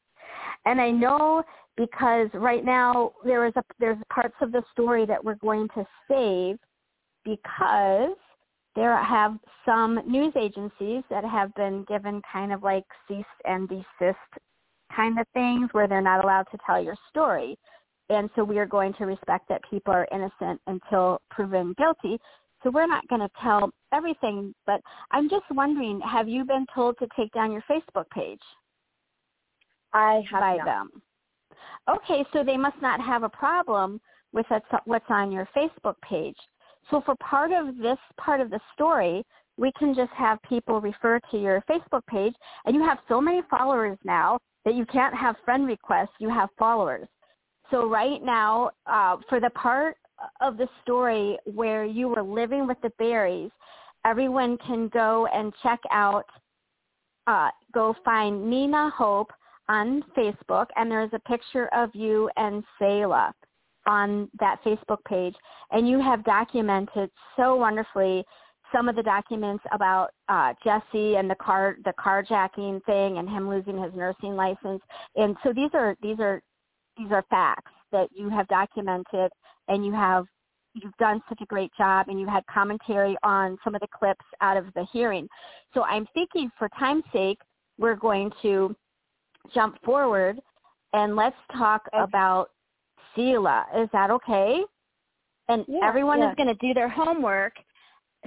And 0.66 0.80
I 0.80 0.90
know 0.90 1.42
because 1.76 2.28
right 2.34 2.64
now 2.64 3.12
there 3.24 3.46
is 3.46 3.52
a 3.56 3.62
there's 3.78 3.98
parts 4.12 4.34
of 4.40 4.52
the 4.52 4.62
story 4.72 5.06
that 5.06 5.24
we're 5.24 5.36
going 5.36 5.68
to 5.74 5.86
save 6.08 6.58
because 7.24 8.16
there 8.74 9.02
have 9.02 9.38
some 9.64 10.00
news 10.06 10.34
agencies 10.38 11.02
that 11.08 11.24
have 11.24 11.54
been 11.54 11.84
given 11.88 12.20
kind 12.30 12.52
of 12.52 12.62
like 12.62 12.84
cease 13.08 13.24
and 13.44 13.68
desist 13.68 14.18
kind 14.94 15.18
of 15.18 15.26
things 15.32 15.68
where 15.72 15.88
they're 15.88 16.02
not 16.02 16.22
allowed 16.22 16.46
to 16.50 16.58
tell 16.66 16.82
your 16.82 16.96
story. 17.08 17.56
And 18.08 18.28
so 18.36 18.44
we 18.44 18.58
are 18.58 18.66
going 18.66 18.92
to 18.94 19.06
respect 19.06 19.48
that 19.48 19.62
people 19.68 19.92
are 19.92 20.06
innocent 20.12 20.60
until 20.66 21.20
proven 21.30 21.74
guilty. 21.78 22.18
So 22.62 22.70
we're 22.70 22.86
not 22.86 23.06
going 23.08 23.20
to 23.20 23.30
tell 23.42 23.70
everything, 23.92 24.54
but 24.66 24.80
I'm 25.10 25.28
just 25.28 25.44
wondering, 25.50 26.00
have 26.00 26.28
you 26.28 26.44
been 26.44 26.66
told 26.74 26.96
to 26.98 27.08
take 27.16 27.32
down 27.32 27.52
your 27.52 27.64
Facebook 27.70 28.08
page 28.10 28.40
I 29.96 30.22
have 30.30 30.40
by 30.40 30.56
not. 30.56 30.64
them? 30.64 31.02
Okay, 31.88 32.24
so 32.32 32.42
they 32.42 32.56
must 32.56 32.80
not 32.82 33.00
have 33.00 33.22
a 33.22 33.28
problem 33.28 34.00
with 34.32 34.46
what's 34.84 35.04
on 35.08 35.32
your 35.32 35.48
Facebook 35.56 35.94
page. 36.02 36.36
So 36.90 37.02
for 37.04 37.14
part 37.16 37.52
of 37.52 37.78
this 37.78 37.98
part 38.16 38.40
of 38.40 38.50
the 38.50 38.60
story, 38.74 39.24
we 39.56 39.72
can 39.78 39.94
just 39.94 40.12
have 40.12 40.38
people 40.42 40.80
refer 40.80 41.18
to 41.30 41.38
your 41.38 41.64
Facebook 41.68 42.04
page, 42.06 42.34
and 42.64 42.74
you 42.74 42.84
have 42.84 42.98
so 43.08 43.20
many 43.20 43.40
followers 43.50 43.98
now 44.04 44.38
that 44.64 44.74
you 44.74 44.84
can't 44.86 45.14
have 45.14 45.36
friend 45.44 45.66
requests, 45.66 46.10
you 46.18 46.28
have 46.28 46.48
followers. 46.58 47.08
So 47.70 47.88
right 47.88 48.22
now, 48.22 48.70
uh, 48.86 49.16
for 49.28 49.40
the 49.40 49.50
part 49.50 49.96
of 50.40 50.56
the 50.56 50.68
story 50.82 51.38
where 51.44 51.84
you 51.84 52.08
were 52.08 52.22
living 52.22 52.66
with 52.66 52.78
the 52.82 52.90
Barrys, 52.98 53.50
everyone 54.04 54.58
can 54.58 54.88
go 54.88 55.26
and 55.32 55.52
check 55.62 55.80
out, 55.90 56.26
uh, 57.26 57.50
go 57.72 57.94
find 58.04 58.48
Nina 58.48 58.90
Hope 58.90 59.30
on 59.68 60.02
Facebook, 60.16 60.66
and 60.76 60.90
there's 60.90 61.10
a 61.12 61.18
picture 61.20 61.68
of 61.74 61.90
you 61.94 62.30
and 62.36 62.62
Selah 62.78 63.32
on 63.86 64.28
that 64.40 64.62
Facebook 64.64 65.02
page, 65.08 65.34
and 65.70 65.88
you 65.88 66.00
have 66.00 66.24
documented 66.24 67.10
so 67.36 67.54
wonderfully 67.56 68.24
some 68.72 68.88
of 68.88 68.96
the 68.96 69.02
documents 69.02 69.64
about 69.72 70.10
uh, 70.28 70.52
Jesse 70.64 71.16
and 71.16 71.30
the 71.30 71.36
car 71.36 71.76
the 71.84 71.92
carjacking 71.92 72.84
thing 72.84 73.18
and 73.18 73.28
him 73.28 73.48
losing 73.48 73.80
his 73.80 73.92
nursing 73.94 74.34
license. 74.34 74.82
And 75.14 75.36
so 75.42 75.52
these 75.52 75.70
are 75.72 75.96
these 76.02 76.18
are 76.18 76.42
these 76.98 77.10
are 77.12 77.24
facts 77.30 77.72
that 77.92 78.08
you 78.12 78.28
have 78.28 78.48
documented 78.48 79.30
and 79.68 79.86
you 79.86 79.92
have 79.92 80.26
you've 80.74 80.96
done 80.98 81.22
such 81.28 81.40
a 81.40 81.46
great 81.46 81.70
job 81.78 82.08
and 82.08 82.20
you 82.20 82.26
had 82.26 82.44
commentary 82.46 83.16
on 83.22 83.56
some 83.64 83.74
of 83.74 83.80
the 83.80 83.88
clips 83.96 84.24
out 84.40 84.56
of 84.56 84.66
the 84.74 84.84
hearing. 84.92 85.28
So 85.72 85.84
I'm 85.84 86.06
thinking 86.12 86.50
for 86.58 86.68
time's 86.78 87.04
sake, 87.12 87.38
we're 87.78 87.96
going 87.96 88.30
to 88.42 88.74
jump 89.52 89.82
forward 89.84 90.40
and 90.92 91.16
let's 91.16 91.36
talk 91.56 91.88
okay. 91.92 92.02
about 92.02 92.50
Selah. 93.14 93.66
Is 93.76 93.88
that 93.92 94.10
okay? 94.10 94.62
And 95.48 95.64
yeah, 95.68 95.80
everyone 95.84 96.20
yeah. 96.20 96.30
is 96.30 96.36
going 96.36 96.48
to 96.48 96.54
do 96.54 96.74
their 96.74 96.88
homework 96.88 97.54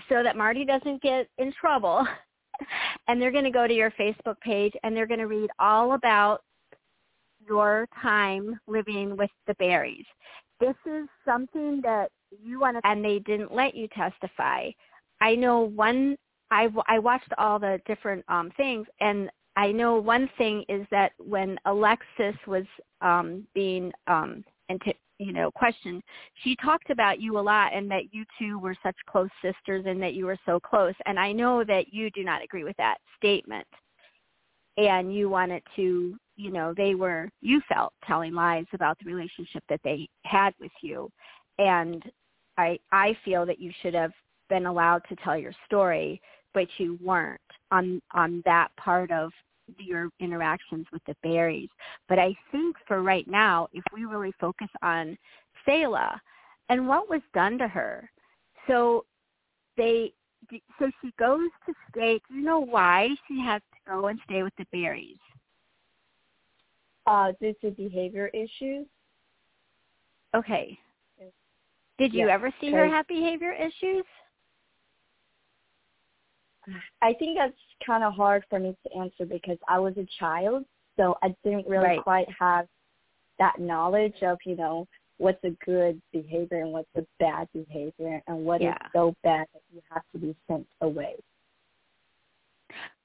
so 0.08 0.24
that 0.24 0.38
Marty 0.38 0.66
doesn't 0.66 1.02
get 1.02 1.28
in 1.38 1.54
trouble. 1.60 2.06
and 3.08 3.22
they're 3.22 3.32
going 3.32 3.44
to 3.44 3.52
go 3.52 3.68
to 3.68 3.74
your 3.74 3.92
Facebook 3.92 4.40
page 4.42 4.74
and 4.84 4.96
they're 4.96 5.08
going 5.08 5.20
to 5.20 5.28
read 5.28 5.50
all 5.60 5.94
about 5.94 6.42
your 7.48 7.88
time 8.02 8.60
living 8.68 9.18
with 9.18 9.30
the 9.48 9.56
Barrys. 9.56 10.06
This 10.60 10.76
is 10.86 11.08
something 11.26 11.82
that 11.84 12.12
you 12.44 12.60
want 12.60 12.78
to, 12.78 12.88
and 12.88 13.04
they 13.04 13.20
didn't 13.20 13.54
let 13.54 13.76
you 13.76 13.88
testify. 13.88 14.70
I 15.22 15.36
know 15.36 15.62
one, 15.62 16.18
I, 16.52 16.70
I 16.88 17.00
watched 17.00 17.32
all 17.38 17.60
the 17.60 17.80
different 17.88 18.24
um, 18.28 18.52
things, 18.58 18.86
and 19.00 19.30
I 19.60 19.74
know 19.74 19.98
one 20.00 20.30
thing 20.38 20.64
is 20.70 20.88
that 20.90 21.12
when 21.18 21.60
Alexis 21.66 22.36
was 22.48 22.64
um, 23.02 23.46
being 23.54 23.92
um, 24.08 24.46
into, 24.70 24.94
you 25.18 25.34
know, 25.34 25.52
questioned, 25.52 26.02
she 26.46 26.56
talked 26.64 26.90
about 26.92 27.20
you 27.20 27.38
a 27.38 27.42
lot 27.42 27.74
and 27.74 27.92
that 27.92 28.14
you 28.14 28.24
two 28.40 28.58
were 28.58 28.76
such 28.82 28.96
close 29.10 29.28
sisters 29.42 29.84
and 29.86 30.02
that 30.02 30.14
you 30.14 30.26
were 30.26 30.38
so 30.46 30.62
close. 30.62 30.94
And 31.06 31.20
I 31.20 31.34
know 31.34 31.66
that 31.66 31.94
you 31.94 32.10
do 32.12 32.24
not 32.24 32.42
agree 32.42 32.64
with 32.64 32.78
that 32.78 33.00
statement. 33.18 33.68
And 34.78 35.14
you 35.14 35.30
wanted 35.30 35.62
to, 35.76 36.16
you 36.38 36.52
know, 36.52 36.74
they 36.78 36.96
were, 36.96 37.30
you 37.42 37.60
felt 37.68 37.92
telling 38.08 38.34
lies 38.34 38.66
about 38.72 38.98
the 39.04 39.12
relationship 39.12 39.66
that 39.68 39.82
they 39.84 40.08
had 40.24 40.54
with 40.62 40.72
you. 40.82 41.10
And 41.58 42.02
I, 42.58 42.80
I 42.94 43.14
feel 43.26 43.46
that 43.46 43.60
you 43.60 43.74
should 43.82 43.94
have 43.94 44.14
been 44.48 44.68
allowed 44.68 45.02
to 45.10 45.18
tell 45.18 45.38
your 45.38 45.54
story, 45.66 46.22
but 46.54 46.68
you 46.78 46.98
weren't 47.04 47.42
on, 47.72 48.02
on 48.14 48.42
that 48.46 48.70
part 48.78 49.12
of 49.12 49.34
your 49.78 50.10
interactions 50.20 50.86
with 50.92 51.02
the 51.06 51.16
Barrys. 51.24 51.70
But 52.08 52.20
I 52.20 52.36
think 52.52 52.76
for 52.88 53.02
right 53.02 53.28
now, 53.28 53.68
if 53.74 53.84
we 53.94 54.06
really 54.06 54.34
focus 54.40 54.70
on 54.82 55.18
Selah 55.66 56.20
and 56.70 56.88
what 56.88 57.10
was 57.10 57.22
done 57.34 57.58
to 57.58 57.68
her, 57.68 58.10
so 58.68 59.06
they, 59.78 60.14
so 60.78 60.90
she 61.02 61.12
goes 61.18 61.50
to 61.66 61.74
stay. 61.90 62.20
Do 62.30 62.36
you 62.36 62.44
know 62.44 62.60
why 62.60 63.10
she 63.28 63.40
has 63.42 63.62
to 63.74 63.92
go 63.92 64.08
and 64.08 64.20
stay 64.26 64.44
with 64.44 64.54
the 64.58 64.66
Barrys? 64.72 65.18
Uh, 67.06 67.32
due 67.42 67.56
to 67.62 67.72
behavior 67.72 68.28
issues. 68.28 68.86
Okay. 70.36 70.78
Did 71.98 72.14
you 72.14 72.28
yeah, 72.28 72.34
ever 72.34 72.54
see 72.62 72.72
her 72.72 72.88
have 72.88 73.08
behavior 73.08 73.52
issues? 73.52 74.06
I 77.02 77.14
think 77.14 77.38
that's 77.38 77.54
kind 77.86 78.04
of 78.04 78.14
hard 78.14 78.44
for 78.50 78.60
me 78.60 78.76
to 78.88 78.98
answer 78.98 79.26
because 79.26 79.58
I 79.68 79.80
was 79.80 79.94
a 79.98 80.08
child, 80.20 80.66
so 80.98 81.18
I 81.24 81.34
didn't 81.44 81.68
really 81.68 81.86
right. 81.86 82.04
quite 82.04 82.28
have 82.40 82.68
that 83.40 83.60
knowledge 83.60 84.22
of, 84.22 84.38
you 84.46 84.56
know, 84.56 84.88
what's 85.18 85.44
a 85.44 85.52
good 85.66 86.02
behavior 86.12 86.62
and 86.62 86.72
what's 86.72 86.90
a 86.96 87.06
bad 87.20 87.48
behavior 87.54 88.22
and 88.28 88.46
what 88.46 88.62
yeah. 88.62 88.72
is 88.72 88.78
so 88.94 89.14
bad 89.24 89.46
that 89.54 89.62
you 89.74 89.82
have 89.90 90.02
to 90.14 90.20
be 90.20 90.36
sent 90.48 90.66
away. 90.82 91.16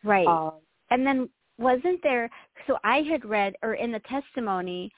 Right. 0.02 0.26
Um, 0.26 0.54
and 0.90 1.06
then 1.06 1.28
wasn't 1.58 2.02
there 2.02 2.30
so 2.66 2.78
I 2.82 2.98
had 2.98 3.24
read 3.24 3.54
or 3.62 3.74
in 3.74 3.92
the 3.92 4.00
testimony 4.00 4.90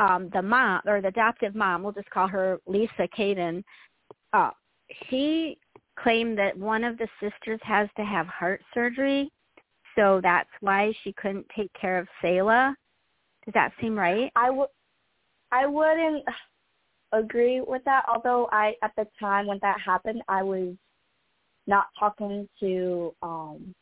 um 0.00 0.30
the 0.32 0.42
mom 0.42 0.82
or 0.86 1.00
the 1.00 1.08
adoptive 1.08 1.54
mom, 1.54 1.82
we'll 1.82 1.92
just 1.92 2.10
call 2.10 2.28
her 2.28 2.58
Lisa 2.66 3.08
Kaden, 3.16 3.64
uh 4.32 4.50
she 5.08 5.58
claimed 6.02 6.38
that 6.38 6.56
one 6.56 6.84
of 6.84 6.98
the 6.98 7.08
sisters 7.20 7.60
has 7.62 7.88
to 7.96 8.04
have 8.04 8.26
heart 8.26 8.62
surgery, 8.74 9.30
so 9.96 10.20
that's 10.22 10.48
why 10.60 10.92
she 11.02 11.12
couldn't 11.14 11.46
take 11.56 11.72
care 11.72 11.98
of 11.98 12.06
Selah. 12.20 12.74
Does 13.44 13.54
that 13.54 13.72
seem 13.80 13.98
right? 13.98 14.30
I 14.36 14.50
would 14.50 14.68
I 15.50 15.66
wouldn't 15.66 16.24
agree 17.12 17.60
with 17.60 17.82
that. 17.84 18.04
Although 18.06 18.48
I 18.52 18.74
at 18.82 18.92
the 18.96 19.06
time 19.18 19.46
when 19.46 19.58
that 19.62 19.80
happened, 19.80 20.22
I 20.28 20.42
was 20.42 20.74
not 21.66 21.86
talking 21.98 22.48
to 22.60 23.14
um 23.22 23.74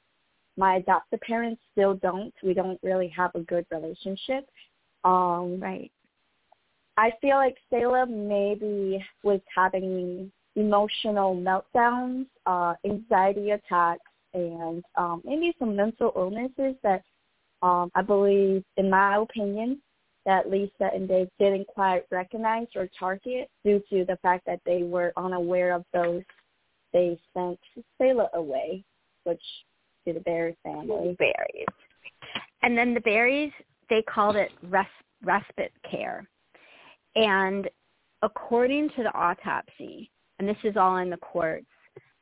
my 0.56 0.76
adoptive 0.76 1.20
parents. 1.20 1.60
Still 1.72 1.94
don't. 1.94 2.32
We 2.42 2.54
don't 2.54 2.80
really 2.82 3.08
have 3.08 3.34
a 3.34 3.40
good 3.40 3.66
relationship. 3.70 4.48
Um 5.04 5.60
Right. 5.60 5.90
I 6.96 7.12
feel 7.20 7.36
like 7.36 7.56
Selah 7.68 8.06
maybe 8.06 9.04
was 9.22 9.40
having 9.54 10.32
emotional 10.56 11.36
meltdowns, 11.36 12.26
uh, 12.46 12.74
anxiety 12.84 13.50
attacks, 13.50 14.02
and 14.34 14.82
um, 14.96 15.22
maybe 15.24 15.54
some 15.58 15.76
mental 15.76 16.12
illnesses 16.16 16.74
that 16.82 17.02
um, 17.62 17.90
I 17.94 18.02
believe, 18.02 18.64
in 18.76 18.90
my 18.90 19.16
opinion, 19.16 19.80
that 20.24 20.50
Lisa 20.50 20.90
and 20.92 21.08
Dave 21.08 21.28
didn't 21.38 21.66
quite 21.68 22.02
recognize 22.10 22.66
or 22.74 22.88
target 22.98 23.48
due 23.64 23.80
to 23.90 24.04
the 24.04 24.18
fact 24.22 24.44
that 24.46 24.60
they 24.66 24.82
were 24.82 25.12
unaware 25.16 25.72
of 25.72 25.84
those. 25.94 26.22
They 26.92 27.18
sent 27.32 27.58
Selah 27.98 28.28
away, 28.34 28.84
which 29.24 29.42
to 30.06 30.12
the 30.12 30.20
Barry 30.20 30.56
family. 30.62 31.16
Barrys. 31.18 31.66
And 32.62 32.76
then 32.76 32.94
the 32.94 33.00
Barrys, 33.00 33.52
they 33.88 34.02
called 34.02 34.36
it 34.36 34.50
res- 34.62 34.86
respite 35.22 35.72
care. 35.88 36.28
And 37.14 37.68
according 38.22 38.90
to 38.90 39.02
the 39.02 39.14
autopsy, 39.14 40.10
and 40.38 40.48
this 40.48 40.56
is 40.64 40.76
all 40.76 40.96
in 40.98 41.10
the 41.10 41.16
courts, 41.18 41.66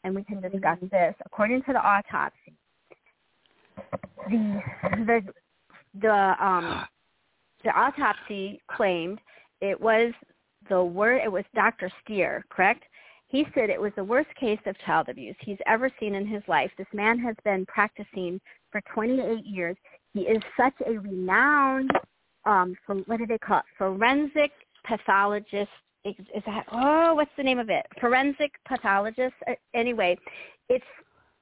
and 0.05 0.14
we 0.14 0.22
can 0.24 0.40
discuss 0.40 0.79
this. 0.90 1.14
According 1.24 1.62
to 1.62 1.72
the 1.72 1.81
autopsy, 1.81 2.55
the 4.29 4.61
the 5.07 5.20
the 6.00 6.44
um 6.44 6.85
the 7.64 7.70
autopsy 7.70 8.61
claimed 8.68 9.18
it 9.61 9.81
was 9.81 10.12
the 10.68 10.83
word 10.83 11.20
it 11.24 11.33
was 11.33 11.44
Dr. 11.55 11.90
Stier, 12.03 12.44
correct? 12.50 12.85
He 13.29 13.44
said 13.55 13.70
it 13.70 13.81
was 13.81 13.92
the 13.96 14.05
worst 14.05 14.29
case 14.38 14.61
of 14.66 14.77
child 14.87 15.09
abuse 15.09 15.35
he's 15.40 15.59
ever 15.66 15.90
seen 15.98 16.14
in 16.14 16.27
his 16.27 16.42
life. 16.46 16.70
This 16.79 16.87
man 16.92 17.18
has 17.18 17.35
been 17.44 17.66
practicing 17.66 18.40
for 18.70 18.81
28 18.92 19.44
years. 19.44 19.77
He 20.12 20.20
is 20.20 20.42
such 20.57 20.74
a 20.87 20.98
renowned 20.98 21.90
um 22.44 22.77
what 23.07 23.18
do 23.18 23.27
they 23.27 23.38
call 23.38 23.59
it? 23.59 23.64
Forensic 23.79 24.53
pathologist 24.87 25.70
is, 26.05 26.43
that 26.47 26.67
oh 26.73 27.14
what's 27.14 27.31
the 27.37 27.43
name 27.43 27.59
of 27.59 27.71
it? 27.71 27.87
Forensic 28.01 28.53
pathologist? 28.67 29.35
Anyway 29.75 30.17
it's 30.69 30.85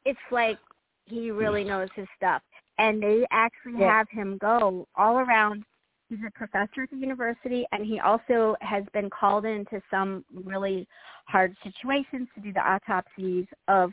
it's 0.04 0.18
like 0.30 0.58
he 1.06 1.30
really 1.30 1.62
hmm. 1.62 1.68
knows 1.68 1.88
his 1.94 2.06
stuff. 2.16 2.42
And 2.78 3.02
they 3.02 3.26
actually 3.30 3.80
Yeah. 3.80 3.98
have 3.98 4.08
him 4.08 4.38
go 4.38 4.88
all 4.96 5.18
around. 5.18 5.64
He's 6.08 6.18
a 6.26 6.30
professor 6.32 6.82
at 6.82 6.90
the 6.90 6.96
university 6.96 7.66
and 7.72 7.84
he 7.84 8.00
also 8.00 8.56
has 8.60 8.84
been 8.92 9.10
called 9.10 9.44
into 9.44 9.80
some 9.90 10.24
really 10.32 10.86
hard 11.26 11.56
situations 11.62 12.28
to 12.34 12.40
do 12.40 12.52
the 12.52 12.60
autopsies 12.60 13.46
of 13.68 13.92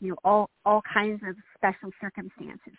you 0.00 0.10
know 0.10 0.16
all 0.24 0.50
all 0.64 0.82
kinds 0.82 1.22
of 1.26 1.36
special 1.56 1.90
circumstances. 2.00 2.74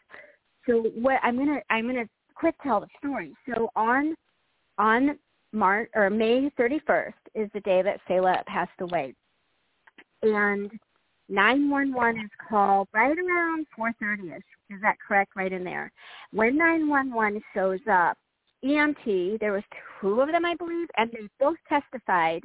So 0.65 0.83
what 0.95 1.19
i'm 1.23 1.35
going 1.35 1.47
to 1.47 1.61
i'm 1.69 1.85
going 1.85 1.95
to 1.95 2.09
quick 2.35 2.55
tell 2.61 2.79
the 2.79 2.87
story. 2.99 3.35
So 3.47 3.69
on 3.75 4.15
on 4.77 5.17
March 5.51 5.89
or 5.95 6.09
May 6.09 6.49
31st 6.59 7.13
is 7.35 7.49
the 7.53 7.61
day 7.61 7.81
that 7.81 7.99
Selah 8.07 8.43
passed 8.47 8.79
away. 8.79 9.13
And 10.21 10.71
911 11.29 12.21
is 12.21 12.29
called 12.49 12.87
right 12.93 13.17
around 13.17 13.65
4.30ish. 13.77 14.37
Is 14.69 14.81
that 14.81 14.97
correct? 15.05 15.31
Right 15.35 15.51
in 15.51 15.63
there. 15.63 15.91
When 16.31 16.57
911 16.57 17.41
shows 17.53 17.79
up, 17.89 18.17
EMT, 18.63 19.39
there 19.39 19.53
was 19.53 19.63
two 20.01 20.21
of 20.21 20.31
them, 20.31 20.45
I 20.45 20.55
believe, 20.55 20.87
and 20.97 21.11
they 21.11 21.27
both 21.39 21.57
testified 21.69 22.41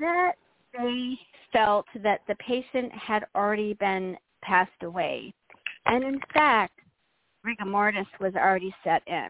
that 0.00 0.32
they 0.76 1.18
felt 1.52 1.86
that 2.02 2.20
the 2.28 2.34
patient 2.36 2.92
had 2.92 3.24
already 3.34 3.74
been 3.74 4.16
passed 4.42 4.82
away. 4.82 5.32
And 5.86 6.04
in 6.04 6.20
fact, 6.34 6.80
rigor 7.44 7.64
mortis 7.64 8.06
was 8.20 8.34
already 8.34 8.74
set 8.84 9.02
in. 9.06 9.28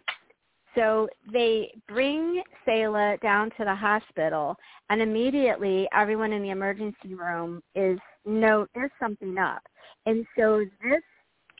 So 0.79 1.09
they 1.33 1.73
bring 1.89 2.41
Selah 2.65 3.17
down 3.21 3.51
to 3.59 3.65
the 3.65 3.75
hospital, 3.75 4.57
and 4.91 5.03
immediately 5.03 5.89
everyone 5.93 6.33
in 6.33 6.41
the 6.41 6.51
emergency 6.51 7.15
room 7.15 7.61
is 7.75 7.99
no, 8.25 8.65
there's 8.75 8.93
something 9.01 9.37
up. 9.39 9.63
And 10.07 10.25
so 10.39 10.65
this 10.83 11.03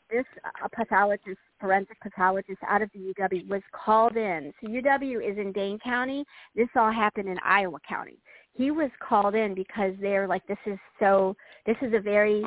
this 0.09 0.25
uh, 0.45 0.67
pathologist 0.73 1.37
forensic 1.59 1.99
pathologist 1.99 2.59
out 2.67 2.81
of 2.81 2.89
the 2.93 3.13
UW, 3.13 3.47
was 3.49 3.61
called 3.73 4.15
in. 4.15 4.53
So 4.61 4.69
UW 4.69 5.29
is 5.29 5.37
in 5.37 5.51
Dane 5.51 5.77
County. 5.79 6.23
This 6.55 6.69
all 6.75 6.91
happened 6.91 7.27
in 7.27 7.37
Iowa 7.43 7.77
County. 7.87 8.17
He 8.53 8.71
was 8.71 8.89
called 9.07 9.35
in 9.35 9.53
because 9.53 9.93
they're 10.01 10.27
like, 10.27 10.45
this 10.47 10.57
is 10.65 10.79
so, 10.99 11.35
this 11.65 11.75
is 11.81 11.93
a 11.93 11.99
very, 11.99 12.43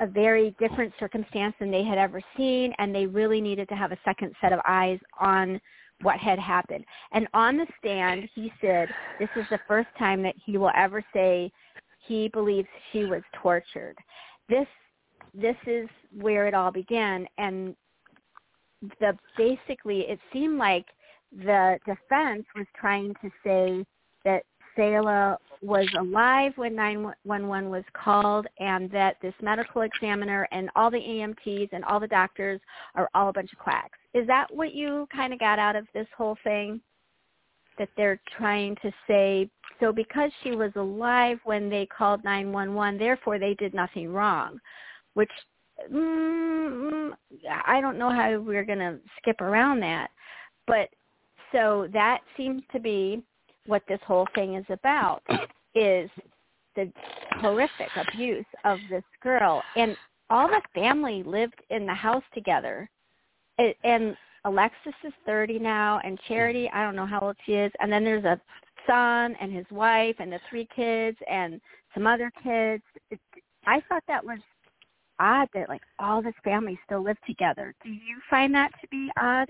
a 0.00 0.06
very 0.06 0.56
different 0.58 0.92
circumstance 0.98 1.54
than 1.60 1.70
they 1.70 1.84
had 1.84 1.98
ever 1.98 2.22
seen, 2.36 2.72
and 2.78 2.94
they 2.94 3.06
really 3.06 3.40
needed 3.40 3.68
to 3.68 3.76
have 3.76 3.92
a 3.92 3.98
second 4.04 4.34
set 4.40 4.52
of 4.52 4.60
eyes 4.66 4.98
on 5.20 5.60
what 6.02 6.18
had 6.18 6.38
happened. 6.38 6.84
And 7.12 7.28
on 7.34 7.56
the 7.56 7.66
stand, 7.78 8.28
he 8.34 8.52
said 8.60 8.88
this 9.18 9.28
is 9.36 9.44
the 9.50 9.60
first 9.68 9.88
time 9.98 10.22
that 10.22 10.34
he 10.44 10.58
will 10.58 10.72
ever 10.76 11.04
say 11.12 11.52
he 12.06 12.28
believes 12.28 12.68
she 12.92 13.04
was 13.04 13.22
tortured. 13.42 13.96
This 14.48 14.66
this 15.34 15.56
is 15.66 15.88
where 16.18 16.48
it 16.48 16.54
all 16.54 16.72
began 16.72 17.26
and 17.38 17.76
the 18.98 19.16
basically 19.36 20.00
it 20.00 20.18
seemed 20.32 20.58
like 20.58 20.86
the 21.32 21.78
defense 21.86 22.44
was 22.56 22.66
trying 22.74 23.14
to 23.22 23.30
say 23.44 23.84
that 24.24 24.42
Selah 24.74 25.38
was 25.62 25.86
alive 25.98 26.52
when 26.56 26.74
911 26.74 27.70
was 27.70 27.84
called 27.92 28.46
and 28.58 28.90
that 28.90 29.16
this 29.22 29.34
medical 29.40 29.82
examiner 29.82 30.48
and 30.50 30.70
all 30.74 30.90
the 30.90 30.98
EMTs 30.98 31.68
and 31.72 31.84
all 31.84 32.00
the 32.00 32.08
doctors 32.08 32.60
are 32.96 33.08
all 33.14 33.28
a 33.28 33.32
bunch 33.32 33.52
of 33.52 33.58
quacks. 33.58 33.98
Is 34.14 34.26
that 34.26 34.46
what 34.52 34.74
you 34.74 35.06
kind 35.14 35.32
of 35.32 35.38
got 35.38 35.58
out 35.58 35.76
of 35.76 35.86
this 35.94 36.06
whole 36.16 36.36
thing? 36.42 36.80
That 37.78 37.88
they're 37.96 38.20
trying 38.36 38.76
to 38.82 38.92
say, 39.06 39.48
so 39.78 39.92
because 39.92 40.30
she 40.42 40.50
was 40.50 40.72
alive 40.76 41.38
when 41.44 41.70
they 41.70 41.86
called 41.86 42.22
911, 42.24 42.98
therefore 42.98 43.38
they 43.38 43.54
did 43.54 43.72
nothing 43.72 44.12
wrong, 44.12 44.58
which 45.14 45.30
mm, 45.90 47.10
I 47.64 47.80
don't 47.80 47.98
know 47.98 48.10
how 48.10 48.38
we're 48.38 48.64
going 48.64 48.80
to 48.80 48.98
skip 49.18 49.40
around 49.40 49.80
that. 49.80 50.10
But 50.66 50.90
so 51.52 51.88
that 51.92 52.20
seems 52.36 52.62
to 52.72 52.80
be 52.80 53.22
what 53.66 53.82
this 53.88 54.00
whole 54.06 54.26
thing 54.34 54.54
is 54.54 54.66
about 54.68 55.22
is 55.74 56.10
the 56.76 56.92
horrific 57.40 57.88
abuse 57.96 58.46
of 58.64 58.78
this 58.88 59.04
girl 59.22 59.62
and 59.76 59.96
all 60.28 60.48
the 60.48 60.62
family 60.74 61.22
lived 61.24 61.60
in 61.70 61.86
the 61.86 61.94
house 61.94 62.22
together 62.32 62.88
it, 63.60 63.76
and 63.84 64.16
alexis 64.44 64.94
is 65.04 65.12
thirty 65.26 65.58
now 65.58 66.00
and 66.02 66.18
charity 66.26 66.70
i 66.72 66.82
don't 66.82 66.96
know 66.96 67.06
how 67.06 67.20
old 67.20 67.36
she 67.44 67.52
is 67.52 67.70
and 67.80 67.92
then 67.92 68.04
there's 68.04 68.24
a 68.24 68.40
son 68.86 69.36
and 69.40 69.52
his 69.52 69.66
wife 69.70 70.16
and 70.18 70.32
the 70.32 70.40
three 70.48 70.68
kids 70.74 71.16
and 71.30 71.60
some 71.94 72.06
other 72.06 72.30
kids. 72.42 72.82
It, 73.10 73.20
i 73.66 73.82
thought 73.88 74.02
that 74.08 74.24
was 74.24 74.38
odd 75.18 75.48
that 75.54 75.68
like 75.68 75.82
all 75.98 76.22
this 76.22 76.34
family 76.42 76.78
still 76.84 77.02
lived 77.02 77.20
together. 77.26 77.74
Do 77.84 77.90
you 77.90 78.18
find 78.28 78.54
that 78.54 78.70
to 78.80 78.88
be 78.88 79.10
odd? 79.18 79.48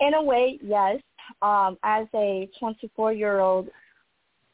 In 0.00 0.14
a 0.14 0.22
way 0.22 0.58
yes. 0.62 1.00
Um, 1.42 1.78
as 1.84 2.06
a 2.14 2.48
24 2.58 3.12
year 3.12 3.40
old 3.40 3.68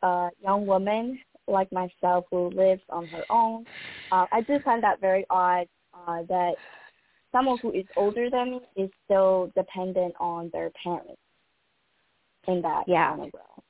uh, 0.03 0.29
young 0.43 0.67
woman 0.67 1.19
like 1.49 1.71
myself 1.73 2.25
who 2.31 2.51
lives 2.51 2.83
on 2.91 3.07
her 3.09 3.25
own, 3.31 3.65
uh, 4.13 4.27
I 4.33 4.41
do 4.43 4.59
find 4.65 4.83
that 4.83 5.01
very 5.01 5.25
odd 5.31 5.69
uh, 5.95 6.23
that 6.29 6.55
someone 7.33 7.59
who 7.59 7.73
is 7.73 7.85
older 7.97 8.31
than 8.31 8.53
me 8.53 8.61
is 8.77 8.91
still 9.05 9.51
dependent 9.57 10.15
on 10.19 10.51
their 10.53 10.71
parents 10.83 11.21
in 12.49 12.63
that 12.63 12.85
yeah. 12.87 13.11
kind 13.11 13.23
of 13.23 13.31
realm. 13.35 13.63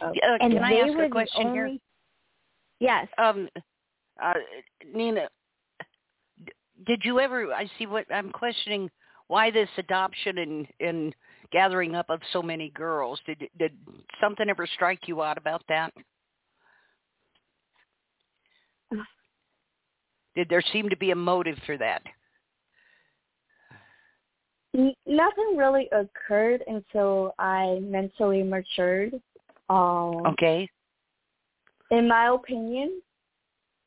So, 0.00 0.06
uh, 0.06 0.36
and 0.40 0.52
can 0.52 0.64
I 0.64 0.74
ask 0.74 0.98
a 0.98 1.08
question 1.08 1.46
only, 1.46 1.58
here? 1.58 1.78
Yes. 2.80 3.08
Um, 3.16 3.48
uh, 4.22 4.34
Nina, 4.94 5.28
did 6.86 7.02
you 7.04 7.20
ever? 7.20 7.52
I 7.52 7.68
see 7.78 7.86
what 7.86 8.04
I'm 8.12 8.30
questioning. 8.30 8.90
Why 9.28 9.50
this 9.50 9.68
adoption 9.76 10.38
and 10.38 10.66
and 10.80 11.14
gathering 11.52 11.94
up 11.94 12.10
of 12.10 12.20
so 12.32 12.42
many 12.42 12.70
girls. 12.70 13.20
Did 13.26 13.48
did 13.58 13.72
something 14.20 14.48
ever 14.48 14.66
strike 14.66 15.06
you 15.06 15.22
out 15.22 15.38
about 15.38 15.62
that? 15.68 15.92
Did 20.34 20.48
there 20.48 20.62
seem 20.72 20.88
to 20.90 20.96
be 20.96 21.10
a 21.10 21.16
motive 21.16 21.58
for 21.66 21.76
that? 21.78 22.02
Nothing 25.06 25.56
really 25.56 25.88
occurred 25.90 26.62
until 26.68 27.34
I 27.38 27.80
mentally 27.82 28.44
matured. 28.44 29.14
Um, 29.68 30.24
okay. 30.26 30.68
In 31.90 32.06
my 32.06 32.28
opinion, 32.28 33.02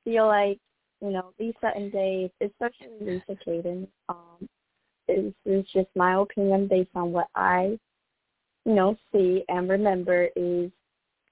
feel 0.04 0.28
like 0.28 0.60
you 1.02 1.12
know 1.12 1.32
Lisa 1.40 1.72
and 1.76 1.92
Dave, 1.94 2.30
especially 2.42 2.90
Lisa 3.00 3.40
Kaden, 3.48 3.88
um, 4.10 4.50
is 5.08 5.34
is 5.46 5.66
just 5.74 5.88
my 5.96 6.16
opinion 6.16 6.68
based 6.68 6.90
on 6.94 7.14
what 7.14 7.28
I, 7.36 7.78
you 8.66 8.74
know, 8.74 8.98
see 9.14 9.46
and 9.48 9.70
remember 9.70 10.28
is 10.36 10.72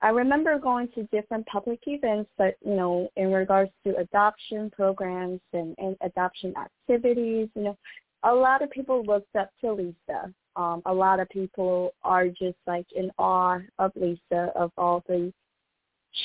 I 0.02 0.10
remember 0.10 0.58
going 0.58 0.88
to 0.96 1.04
different 1.12 1.46
public 1.48 1.80
events, 1.86 2.30
but 2.38 2.56
you 2.66 2.76
know, 2.76 3.10
in 3.18 3.34
regards 3.34 3.72
to 3.86 3.98
adoption 3.98 4.70
programs 4.70 5.42
and, 5.52 5.76
and 5.78 5.98
adoption 6.02 6.54
activities, 6.56 7.50
you 7.56 7.64
know, 7.64 7.78
a 8.24 8.34
lot 8.34 8.62
of 8.62 8.70
people 8.72 9.04
looked 9.06 9.36
up 9.36 9.50
to 9.62 9.74
Lisa. 9.74 10.34
Um, 10.56 10.82
a 10.86 10.94
lot 10.94 11.20
of 11.20 11.30
people 11.30 11.94
are 12.04 12.28
just 12.28 12.58
like 12.68 12.86
in 12.96 13.12
awe 13.18 13.60
of 13.78 13.92
Lisa, 13.96 14.52
of 14.56 14.72
all 14.78 15.04
the 15.08 15.32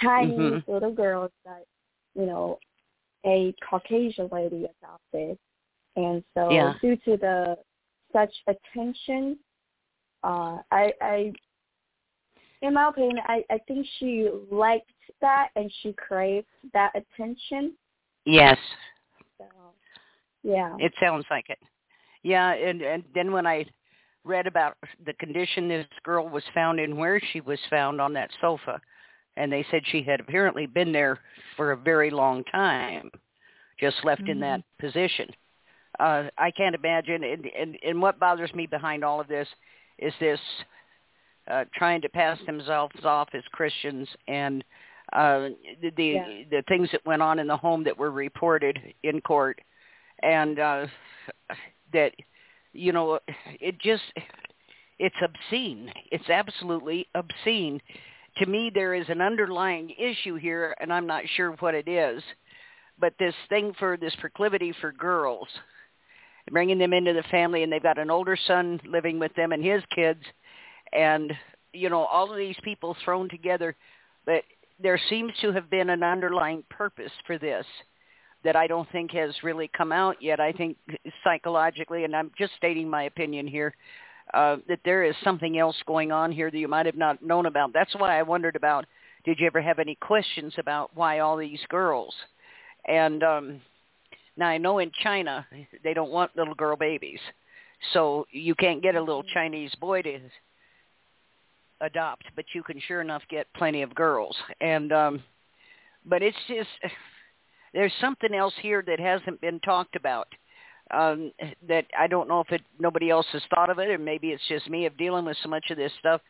Chinese 0.01 0.39
mm-hmm. 0.39 0.73
little 0.73 0.93
girls 0.93 1.31
that, 1.45 1.65
you 2.15 2.27
know, 2.27 2.59
a 3.25 3.55
Caucasian 3.69 4.29
lady 4.33 4.67
adopted. 4.83 5.39
And 5.97 6.25
so 6.35 6.51
yeah. 6.51 6.75
due 6.81 6.97
to 7.05 7.17
the 7.17 7.57
such 8.13 8.35
attention, 8.49 9.39
uh, 10.23 10.59
I, 10.71 10.93
I, 11.01 11.33
in 12.63 12.75
my 12.75 12.89
opinion, 12.89 13.19
I, 13.27 13.45
I 13.51 13.59
think 13.69 13.87
she 13.99 14.29
liked 14.51 14.91
that 15.21 15.49
and 15.55 15.73
she 15.83 15.93
craved 15.93 16.47
that 16.73 16.93
attention. 16.95 17.75
Yes. 18.25 18.59
So, 19.39 19.45
yeah. 20.43 20.75
It 20.79 20.93
sounds 21.01 21.27
like 21.31 21.51
it. 21.51 21.59
Yeah, 22.25 22.53
and 22.53 22.83
and 22.83 23.05
then 23.15 23.31
when 23.31 23.47
I 23.47 23.67
read 24.25 24.49
about 24.49 24.77
the 25.07 25.13
condition 25.15 25.69
this 25.69 25.87
girl 26.03 26.29
was 26.29 26.43
found 26.53 26.81
in, 26.81 26.97
where 26.97 27.21
she 27.33 27.41
was 27.41 27.61
found 27.71 28.01
on 28.01 28.13
that 28.15 28.31
sofa, 28.41 28.81
and 29.37 29.53
they 29.53 29.65
said 29.71 29.83
she 29.87 30.03
had 30.03 30.19
apparently 30.19 30.67
been 30.67 30.91
there 30.91 31.21
for 31.57 31.71
a 31.71 31.77
very 31.77 32.11
long 32.11 32.43
time, 32.45 33.11
just 33.79 33.97
left 34.03 34.23
mm-hmm. 34.23 34.33
in 34.33 34.41
that 34.41 34.63
position 34.81 35.29
uh, 36.01 36.25
I 36.39 36.51
can't 36.51 36.75
imagine. 36.75 37.25
And, 37.25 37.47
and, 37.59 37.79
and 37.85 38.03
what 38.03 38.19
bothers 38.19 38.53
me 38.55 38.67
behind 38.67 39.05
all 39.05 39.21
of 39.21 39.29
this 39.29 39.49
is 39.99 40.13
this 40.21 40.41
uh, 41.51 41.65
trying 41.75 42.01
to 42.03 42.09
pass 42.09 42.39
themselves 42.47 43.05
off 43.05 43.29
as 43.35 43.43
Christians 43.53 44.09
and 44.29 44.65
uh, 45.13 45.51
the 45.83 45.91
the, 45.97 46.07
yeah. 46.07 46.43
the 46.51 46.63
things 46.67 46.89
that 46.93 47.05
went 47.05 47.21
on 47.23 47.39
in 47.39 47.47
the 47.47 47.57
home 47.57 47.85
that 47.85 47.97
were 47.97 48.11
reported 48.11 48.79
in 49.03 49.21
court, 49.21 49.61
and 50.23 50.59
uh, 50.59 50.87
that 51.95 52.13
you 52.73 52.93
know 52.93 53.19
it 53.61 53.79
just 53.81 54.03
it's 54.99 55.17
obscene. 55.23 55.91
It's 56.11 56.29
absolutely 56.29 57.07
obscene. 57.15 57.81
To 58.39 58.47
me, 58.47 58.71
there 58.73 58.95
is 58.95 59.09
an 59.09 59.21
underlying 59.21 59.91
issue 59.99 60.37
here, 60.37 60.75
and 60.81 60.93
I'm 60.93 61.07
not 61.07 61.25
sure 61.37 61.53
what 61.61 61.75
it 61.75 61.89
is. 61.89 62.23
But 62.99 63.15
this 63.19 63.35
thing 63.49 63.73
for 63.79 63.97
this 63.97 64.15
proclivity 64.21 64.73
for 64.81 64.93
girls 64.93 65.49
bringing 66.51 66.79
them 66.79 66.93
into 66.93 67.13
the 67.13 67.23
family, 67.31 67.63
and 67.63 67.73
they've 67.73 67.83
got 67.83 67.99
an 67.99 68.11
older 68.11 68.37
son 68.47 68.81
living 68.87 69.19
with 69.19 69.35
them 69.35 69.53
and 69.53 69.65
his 69.65 69.83
kids, 69.95 70.21
and 70.93 71.33
you 71.73 71.89
know 71.89 72.05
all 72.05 72.31
of 72.31 72.37
these 72.37 72.57
people 72.63 72.97
thrown 73.05 73.29
together. 73.29 73.75
But 74.27 74.43
there 74.81 75.01
seems 75.09 75.33
to 75.41 75.53
have 75.53 75.71
been 75.71 75.91
an 75.91 76.03
underlying 76.03 76.65
purpose 76.71 77.13
for 77.27 77.39
this 77.39 77.67
that 78.45 78.57
I 78.57 78.67
don't 78.67 78.91
think 78.93 79.13
has 79.13 79.35
really 79.43 79.71
come 79.77 79.91
out 79.91 80.17
yet. 80.21 80.39
I 80.39 80.53
think 80.53 80.77
psychologically, 81.25 82.05
and 82.05 82.15
I'm 82.15 82.31
just 82.39 82.53
stating 82.57 82.89
my 82.89 83.05
opinion 83.05 83.47
here, 83.47 83.75
uh, 84.33 84.57
that 84.69 84.81
there 84.85 85.05
is 85.05 85.15
something 85.25 85.59
else 85.59 85.77
going 85.87 86.13
on 86.13 86.31
here 86.31 86.51
that 86.51 86.59
you 86.59 86.69
might 86.69 86.87
have 86.87 86.97
not 86.97 87.23
known 87.23 87.47
about. 87.47 87.73
That's 87.73 87.95
why 87.97 88.19
I 88.19 88.23
wondered 88.23 88.57
about. 88.57 88.87
Did 89.25 89.41
you 89.41 89.47
ever 89.47 89.63
have 89.63 89.79
any 89.79 89.97
questions 89.97 90.55
about 90.59 90.91
why 90.95 91.21
all 91.21 91.37
these 91.37 91.61
girls? 91.69 92.15
And 92.87 93.23
um, 93.23 93.61
now 94.37 94.49
I 94.49 94.59
know 94.59 94.79
in 94.79 94.91
China 95.03 95.47
they 95.83 95.95
don't 95.95 96.11
want 96.11 96.37
little 96.37 96.55
girl 96.55 96.77
babies, 96.77 97.21
so 97.93 98.27
you 98.31 98.55
can't 98.55 98.83
get 98.83 98.95
a 98.95 99.01
little 99.01 99.23
Mm-hmm. 99.23 99.35
Chinese 99.35 99.75
boy 99.81 100.03
to 100.03 100.19
adopt, 101.81 102.25
but 102.37 102.45
you 102.55 102.63
can 102.63 102.81
sure 102.87 103.01
enough 103.01 103.23
get 103.31 103.47
plenty 103.55 103.83
of 103.83 103.95
girls. 103.95 104.37
And 104.61 104.93
um 104.93 105.23
but 106.05 106.23
it's 106.23 106.37
just 106.49 106.69
there's 107.75 107.93
something 108.01 108.35
else 108.35 108.55
here 108.63 108.83
that 108.87 108.99
hasn't 108.99 109.41
been 109.41 109.61
talked 109.61 109.97
about. 109.97 110.29
Um 110.93 111.33
that 111.69 111.87
I 111.99 112.07
don't 112.07 112.29
know 112.29 112.41
if 112.41 112.51
it 112.51 112.63
nobody 112.79 113.11
else 113.11 113.27
has 113.33 113.43
thought 113.55 113.71
of 113.71 113.79
it 113.79 113.91
or 113.91 113.99
maybe 113.99 114.29
it's 114.29 114.47
just 114.49 114.71
me 114.71 114.87
of 114.87 114.97
dealing 114.97 115.25
with 115.25 115.37
so 115.43 115.49
much 115.49 115.71
of 115.71 115.77
this 115.77 115.93
stuff. 115.99 116.21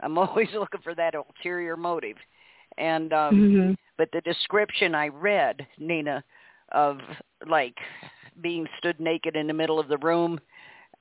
I'm 0.00 0.18
always 0.18 0.48
looking 0.54 0.80
for 0.82 0.94
that 0.94 1.14
ulterior 1.14 1.76
motive. 1.76 2.16
And 2.78 3.12
um 3.12 3.34
mm-hmm. 3.34 3.72
but 3.96 4.08
the 4.12 4.20
description 4.22 4.94
I 4.94 5.08
read, 5.08 5.66
Nina, 5.78 6.24
of 6.72 6.98
like 7.48 7.76
being 8.40 8.66
stood 8.78 9.00
naked 9.00 9.36
in 9.36 9.46
the 9.46 9.52
middle 9.52 9.78
of 9.78 9.88
the 9.88 9.98
room. 9.98 10.40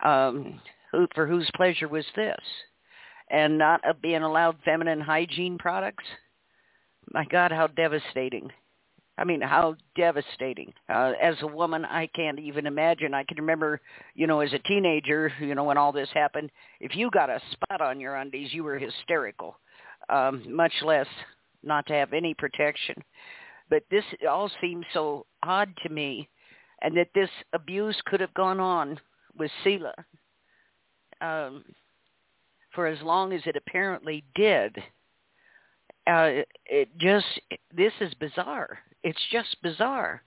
Um, 0.03 0.59
who, 0.93 1.07
for 1.13 1.27
whose 1.27 1.49
pleasure 1.55 1.87
was 1.87 2.05
this? 2.15 2.39
And 3.29 3.57
not 3.57 3.81
being 4.01 4.21
allowed 4.21 4.57
feminine 4.63 5.01
hygiene 5.01 5.57
products? 5.57 6.03
My 7.11 7.25
God, 7.25 7.51
how 7.51 7.67
devastating. 7.67 8.49
I 9.17 9.23
mean, 9.23 9.41
how 9.41 9.75
devastating. 9.95 10.73
Uh, 10.89 11.13
as 11.21 11.35
a 11.41 11.47
woman, 11.47 11.85
I 11.85 12.07
can't 12.07 12.39
even 12.39 12.65
imagine. 12.65 13.13
I 13.13 13.23
can 13.23 13.37
remember, 13.37 13.79
you 14.15 14.25
know, 14.25 14.39
as 14.39 14.51
a 14.53 14.59
teenager, 14.59 15.31
you 15.39 15.53
know, 15.53 15.65
when 15.65 15.77
all 15.77 15.91
this 15.91 16.09
happened, 16.13 16.51
if 16.79 16.95
you 16.95 17.11
got 17.11 17.29
a 17.29 17.39
spot 17.51 17.79
on 17.79 17.99
your 17.99 18.15
undies, 18.15 18.53
you 18.53 18.63
were 18.63 18.79
hysterical, 18.79 19.59
um, 20.09 20.43
much 20.49 20.73
less 20.83 21.07
not 21.61 21.85
to 21.87 21.93
have 21.93 22.11
any 22.13 22.33
protection. 22.33 22.95
But 23.69 23.83
this 23.91 24.03
all 24.27 24.49
seems 24.59 24.85
so 24.93 25.25
odd 25.43 25.69
to 25.83 25.89
me, 25.89 26.27
and 26.81 26.97
that 26.97 27.09
this 27.13 27.29
abuse 27.53 27.99
could 28.05 28.19
have 28.19 28.33
gone 28.33 28.59
on 28.59 28.99
with 29.37 29.51
Selah 29.63 29.93
um, 31.21 31.63
for 32.73 32.87
as 32.87 33.01
long 33.03 33.31
as 33.31 33.41
it 33.45 33.55
apparently 33.55 34.23
did. 34.33 34.75
Uh, 36.05 36.43
it 36.65 36.89
just, 36.97 37.25
this 37.73 37.93
is 38.01 38.13
bizarre 38.15 38.79
it's 39.03 39.21
just 39.31 39.55
bizarre. 39.61 40.21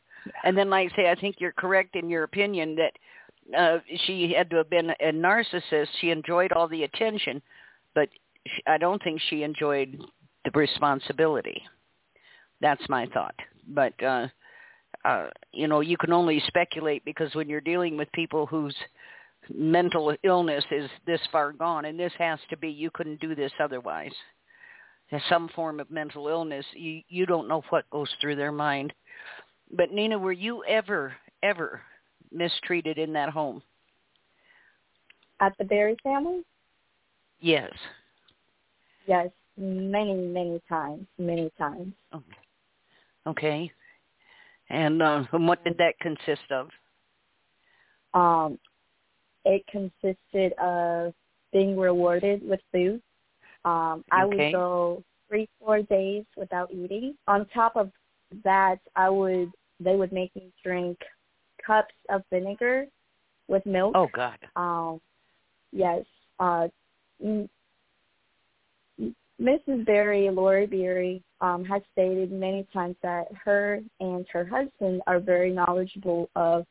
And 0.44 0.56
then, 0.56 0.70
like 0.70 0.92
I 0.92 0.96
say, 0.96 1.10
I 1.10 1.14
think 1.14 1.36
you're 1.38 1.52
correct 1.52 1.96
in 1.96 2.08
your 2.10 2.24
opinion 2.24 2.76
that 2.76 3.56
uh, 3.56 3.78
she 4.06 4.34
had 4.36 4.50
to 4.50 4.56
have 4.56 4.70
been 4.70 4.90
a 4.90 5.12
narcissist. 5.12 5.86
She 6.00 6.10
enjoyed 6.10 6.52
all 6.52 6.68
the 6.68 6.82
attention, 6.82 7.40
but 7.94 8.08
I 8.66 8.78
don't 8.78 9.02
think 9.02 9.20
she 9.28 9.42
enjoyed 9.42 10.00
the 10.44 10.50
responsibility. 10.52 11.62
That's 12.60 12.82
my 12.88 13.06
thought. 13.06 13.34
But 13.68 14.00
uh, 14.02 14.28
uh, 15.04 15.28
you 15.52 15.68
know, 15.68 15.80
you 15.80 15.96
can 15.96 16.12
only 16.12 16.42
speculate 16.46 17.04
because 17.04 17.34
when 17.34 17.48
you're 17.48 17.60
dealing 17.60 17.96
with 17.96 18.10
people 18.12 18.46
whose 18.46 18.74
mental 19.54 20.14
illness 20.24 20.64
is 20.72 20.90
this 21.06 21.20
far 21.30 21.52
gone, 21.52 21.84
and 21.84 21.98
this 21.98 22.12
has 22.18 22.40
to 22.50 22.56
be, 22.56 22.68
you 22.68 22.90
couldn't 22.92 23.20
do 23.20 23.34
this 23.34 23.52
otherwise 23.60 24.12
some 25.28 25.48
form 25.54 25.80
of 25.80 25.90
mental 25.90 26.28
illness, 26.28 26.64
you 26.74 27.02
you 27.08 27.26
don't 27.26 27.48
know 27.48 27.62
what 27.70 27.88
goes 27.90 28.08
through 28.20 28.36
their 28.36 28.52
mind. 28.52 28.92
But 29.72 29.92
Nina, 29.92 30.18
were 30.18 30.32
you 30.32 30.64
ever 30.64 31.14
ever 31.42 31.80
mistreated 32.32 32.98
in 32.98 33.12
that 33.12 33.30
home? 33.30 33.62
At 35.40 35.52
the 35.58 35.64
Barry 35.64 35.96
family? 36.02 36.42
Yes. 37.40 37.72
Yes, 39.06 39.28
many 39.56 40.14
many 40.14 40.60
times, 40.68 41.06
many 41.18 41.50
times. 41.58 41.92
Okay. 42.14 42.36
Okay. 43.26 43.72
And 44.70 45.02
uh, 45.02 45.24
what 45.32 45.62
did 45.64 45.78
that 45.78 45.98
consist 46.00 46.50
of? 46.50 46.68
Um, 48.14 48.58
it 49.44 49.64
consisted 49.70 50.52
of 50.54 51.14
being 51.52 51.76
rewarded 51.76 52.42
with 52.48 52.60
food 52.72 53.00
um, 53.66 54.04
I 54.12 54.22
okay. 54.22 54.36
would 54.36 54.52
go 54.52 55.02
three, 55.28 55.48
four 55.58 55.82
days 55.82 56.24
without 56.36 56.72
eating. 56.72 57.16
On 57.26 57.46
top 57.52 57.74
of 57.74 57.90
that, 58.44 58.78
I 58.94 59.10
would 59.10 59.50
they 59.80 59.96
would 59.96 60.12
make 60.12 60.34
me 60.36 60.52
drink 60.64 60.96
cups 61.66 61.94
of 62.08 62.22
vinegar 62.30 62.86
with 63.48 63.66
milk. 63.66 63.92
Oh 63.96 64.08
God. 64.14 64.38
Um, 64.54 65.00
yes. 65.72 66.04
Uh, 66.38 66.68
Mrs. 69.40 69.84
Barry, 69.84 70.30
Laurie 70.30 70.66
Barry, 70.66 71.22
um, 71.40 71.64
has 71.64 71.82
stated 71.92 72.30
many 72.30 72.66
times 72.72 72.96
that 73.02 73.26
her 73.44 73.80
and 74.00 74.24
her 74.32 74.44
husband 74.44 75.02
are 75.06 75.18
very 75.18 75.52
knowledgeable 75.52 76.30
of 76.36 76.64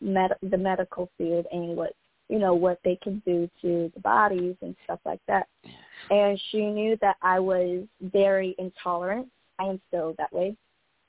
med- 0.00 0.36
the 0.42 0.58
medical 0.58 1.08
field 1.16 1.46
and 1.52 1.76
what 1.76 1.94
you 2.28 2.38
know 2.38 2.54
what 2.54 2.78
they 2.84 2.96
can 3.02 3.22
do 3.26 3.48
to 3.60 3.90
the 3.94 4.00
bodies 4.00 4.56
and 4.62 4.74
stuff 4.84 5.00
like 5.04 5.20
that 5.28 5.46
and 6.10 6.40
she 6.50 6.66
knew 6.66 6.96
that 7.00 7.16
I 7.22 7.38
was 7.38 7.84
very 8.00 8.54
intolerant. 8.58 9.28
I 9.58 9.64
am 9.64 9.80
still 9.88 10.14
that 10.18 10.32
way 10.32 10.56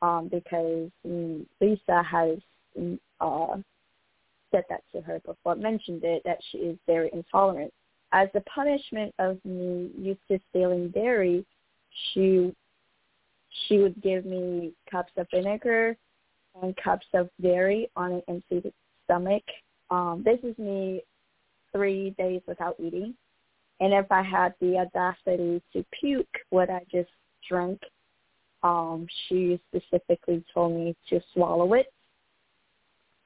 um, 0.02 0.30
because 0.32 0.89
mm, 1.08 1.45
Lisa 1.60 2.04
has 2.04 2.38
mm, 2.80 2.99
uh, 3.19 3.58
said 4.52 4.63
that 4.69 4.84
to 4.93 5.02
her 5.02 5.19
before, 5.26 5.56
mentioned 5.56 6.04
it, 6.04 6.21
that 6.26 6.39
she 6.52 6.60
is 6.60 6.78
very 6.86 7.10
intolerant. 7.13 7.73
As 8.12 8.30
a 8.36 8.41
punishment 8.41 9.13
of 9.17 9.39
me 9.43 9.89
used 9.97 10.19
to 10.30 10.39
stealing 10.49 10.89
dairy, 10.89 11.45
she 12.13 12.54
she 13.67 13.78
would 13.78 14.02
give 14.02 14.26
me 14.26 14.73
cups 14.89 15.12
of 15.17 15.28
vinegar 15.32 15.95
and 16.62 16.76
cups 16.78 17.06
of 17.13 17.30
dairy 17.41 17.89
on 17.95 18.13
an 18.13 18.21
empty 18.28 18.73
stomach. 19.06 19.43
Um, 19.93 20.23
this 20.25 20.39
is 20.41 20.58
me 20.58 21.03
three 21.71 22.15
days 22.17 22.41
without 22.47 22.75
eating. 22.79 23.13
And 23.79 23.93
if 23.93 24.12
I 24.12 24.23
had 24.23 24.56
the 24.60 24.77
audacity 24.77 25.62
to 25.71 25.86
puke 25.99 26.36
what 26.49 26.71
I 26.71 26.79
just 26.91 27.12
drank, 27.47 27.79
um, 28.63 29.06
she 29.27 29.60
specifically 29.69 30.43
told 30.51 30.73
me 30.73 30.95
to 31.10 31.21
swallow 31.32 31.75
it. 31.75 31.93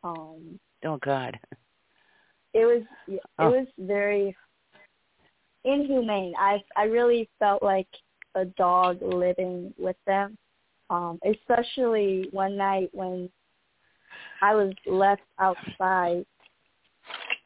Um, 0.03 0.59
oh 0.83 0.97
God. 0.97 1.39
It 2.53 2.65
was 2.65 2.83
it 3.07 3.21
oh. 3.39 3.51
was 3.51 3.67
very 3.79 4.35
inhumane. 5.63 6.33
I 6.37 6.57
I 6.75 6.83
really 6.83 7.29
felt 7.39 7.63
like 7.63 7.87
a 8.35 8.43
dog 8.43 9.01
living 9.01 9.73
with 9.77 9.97
them. 10.05 10.37
Um, 10.89 11.19
especially 11.25 12.27
one 12.31 12.57
night 12.57 12.89
when 12.93 13.29
I 14.41 14.53
was 14.53 14.73
left 14.85 15.21
outside 15.39 16.25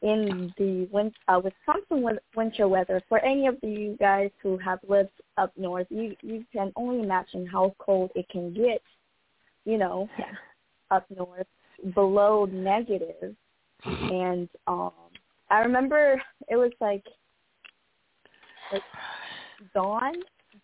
in 0.02 0.52
the 0.58 0.88
win- 0.90 1.14
uh, 1.28 1.40
Wisconsin 1.42 2.18
winter 2.36 2.68
weather. 2.68 3.00
For 3.08 3.18
any 3.20 3.46
of 3.46 3.56
you 3.62 3.96
guys 3.98 4.30
who 4.42 4.58
have 4.58 4.80
lived 4.86 5.20
up 5.38 5.52
north, 5.56 5.86
you 5.90 6.16
you 6.22 6.44
can 6.52 6.72
only 6.76 7.02
imagine 7.02 7.46
how 7.46 7.74
cold 7.78 8.10
it 8.14 8.28
can 8.28 8.52
get. 8.52 8.82
You 9.64 9.78
know, 9.78 10.08
yeah. 10.18 10.32
up 10.90 11.06
north 11.10 11.46
below 11.94 12.44
negative. 12.46 13.34
And 13.84 14.48
um 14.68 14.92
I 15.50 15.60
remember 15.60 16.20
it 16.48 16.56
was 16.56 16.72
like 16.80 17.04
like 18.72 18.82
dawn, 19.74 20.14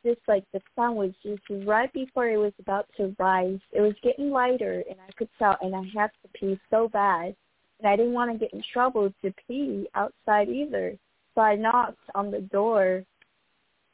just 0.05 0.21
like 0.29 0.45
the 0.53 0.61
sun 0.75 0.95
was 0.95 1.11
just 1.23 1.43
right 1.67 1.93
before 1.93 2.29
it 2.29 2.37
was 2.37 2.53
about 2.61 2.87
to 2.97 3.15
rise. 3.19 3.59
It 3.73 3.81
was 3.81 3.95
getting 4.03 4.31
lighter, 4.31 4.85
and 4.89 4.99
I 5.01 5.13
could 5.17 5.29
tell, 5.39 5.57
and 5.61 5.75
I 5.75 5.83
had 5.95 6.11
to 6.23 6.29
pee 6.35 6.59
so 6.71 6.89
bad 6.89 7.35
and 7.79 7.89
I 7.89 7.97
didn't 7.97 8.13
want 8.13 8.33
to 8.33 8.39
get 8.39 8.53
in 8.53 8.63
trouble 8.73 9.13
to 9.23 9.35
pee 9.47 9.87
outside 9.95 10.49
either. 10.49 10.97
So 11.35 11.41
I 11.41 11.55
knocked 11.55 11.99
on 12.15 12.31
the 12.31 12.41
door. 12.41 13.05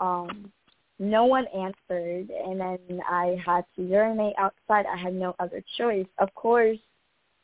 Um, 0.01 0.51
no 0.99 1.25
one 1.25 1.47
answered, 1.49 2.31
and 2.31 2.61
then 2.61 3.01
I 3.09 3.37
had 3.45 3.65
to 3.77 3.83
urinate 3.83 4.35
outside. 4.39 4.87
I 4.87 4.97
had 4.97 5.15
no 5.15 5.35
other 5.39 5.63
choice. 5.77 6.07
Of 6.19 6.33
course, 6.35 6.79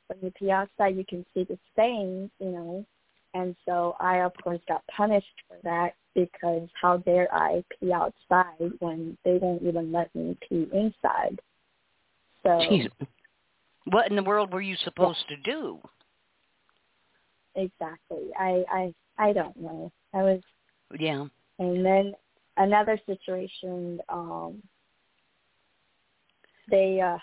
when 0.07 0.19
you 0.23 0.31
pee 0.39 0.51
outside, 0.51 0.97
you 0.97 1.05
can 1.05 1.27
see 1.35 1.45
the 1.45 1.59
stains, 1.73 2.31
you 2.39 2.51
know. 2.51 2.87
And 3.35 3.55
so 3.67 3.97
I, 4.01 4.23
of 4.23 4.33
course, 4.43 4.61
got 4.67 4.83
punished 4.87 5.27
for 5.47 5.57
that 5.63 5.95
because 6.15 6.69
how 6.81 6.99
dare 6.99 7.33
I 7.33 7.63
pee 7.79 7.93
outside 7.93 8.73
when 8.79 9.17
they 9.25 9.39
won't 9.41 9.63
even 9.63 9.93
let 9.93 10.15
me 10.15 10.37
pee 10.49 10.67
inside. 10.73 11.41
So, 12.43 12.49
Jeez. 12.51 12.89
what 13.85 14.09
in 14.09 14.17
the 14.17 14.23
world 14.23 14.53
were 14.53 14.63
you 14.63 14.77
supposed 14.83 15.25
yeah. 15.29 15.37
to 15.37 15.43
do? 15.43 15.79
Exactly. 17.55 18.31
I 18.39 18.65
I 18.71 18.95
I 19.19 19.33
don't 19.33 19.57
know. 19.57 19.93
I 20.15 20.23
was 20.23 20.41
yeah. 20.99 21.27
And 21.59 21.85
then 21.85 22.15
another 22.57 22.99
situation. 23.07 24.01
Um, 24.09 24.63
they 26.71 27.01
uh, 27.01 27.19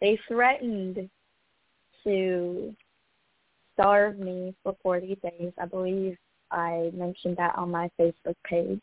they 0.00 0.18
threatened 0.28 1.08
to 2.04 2.74
starve 3.74 4.18
me 4.18 4.54
for 4.62 4.76
40 4.82 5.16
days. 5.22 5.52
I 5.58 5.66
believe 5.66 6.16
I 6.50 6.90
mentioned 6.92 7.36
that 7.38 7.56
on 7.56 7.70
my 7.70 7.90
Facebook 7.98 8.36
page 8.44 8.82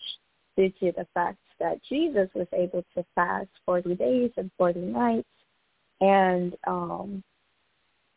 due 0.58 0.70
to 0.80 0.92
the 0.98 1.08
fact 1.14 1.38
that 1.60 1.82
Jesus 1.88 2.30
was 2.34 2.48
able 2.54 2.84
to 2.96 3.06
fast 3.16 3.50
40 3.66 3.96
days 3.96 4.32
and 4.38 4.50
40 4.58 4.80
nights. 4.80 5.28
And 6.02 6.56
um, 6.66 7.24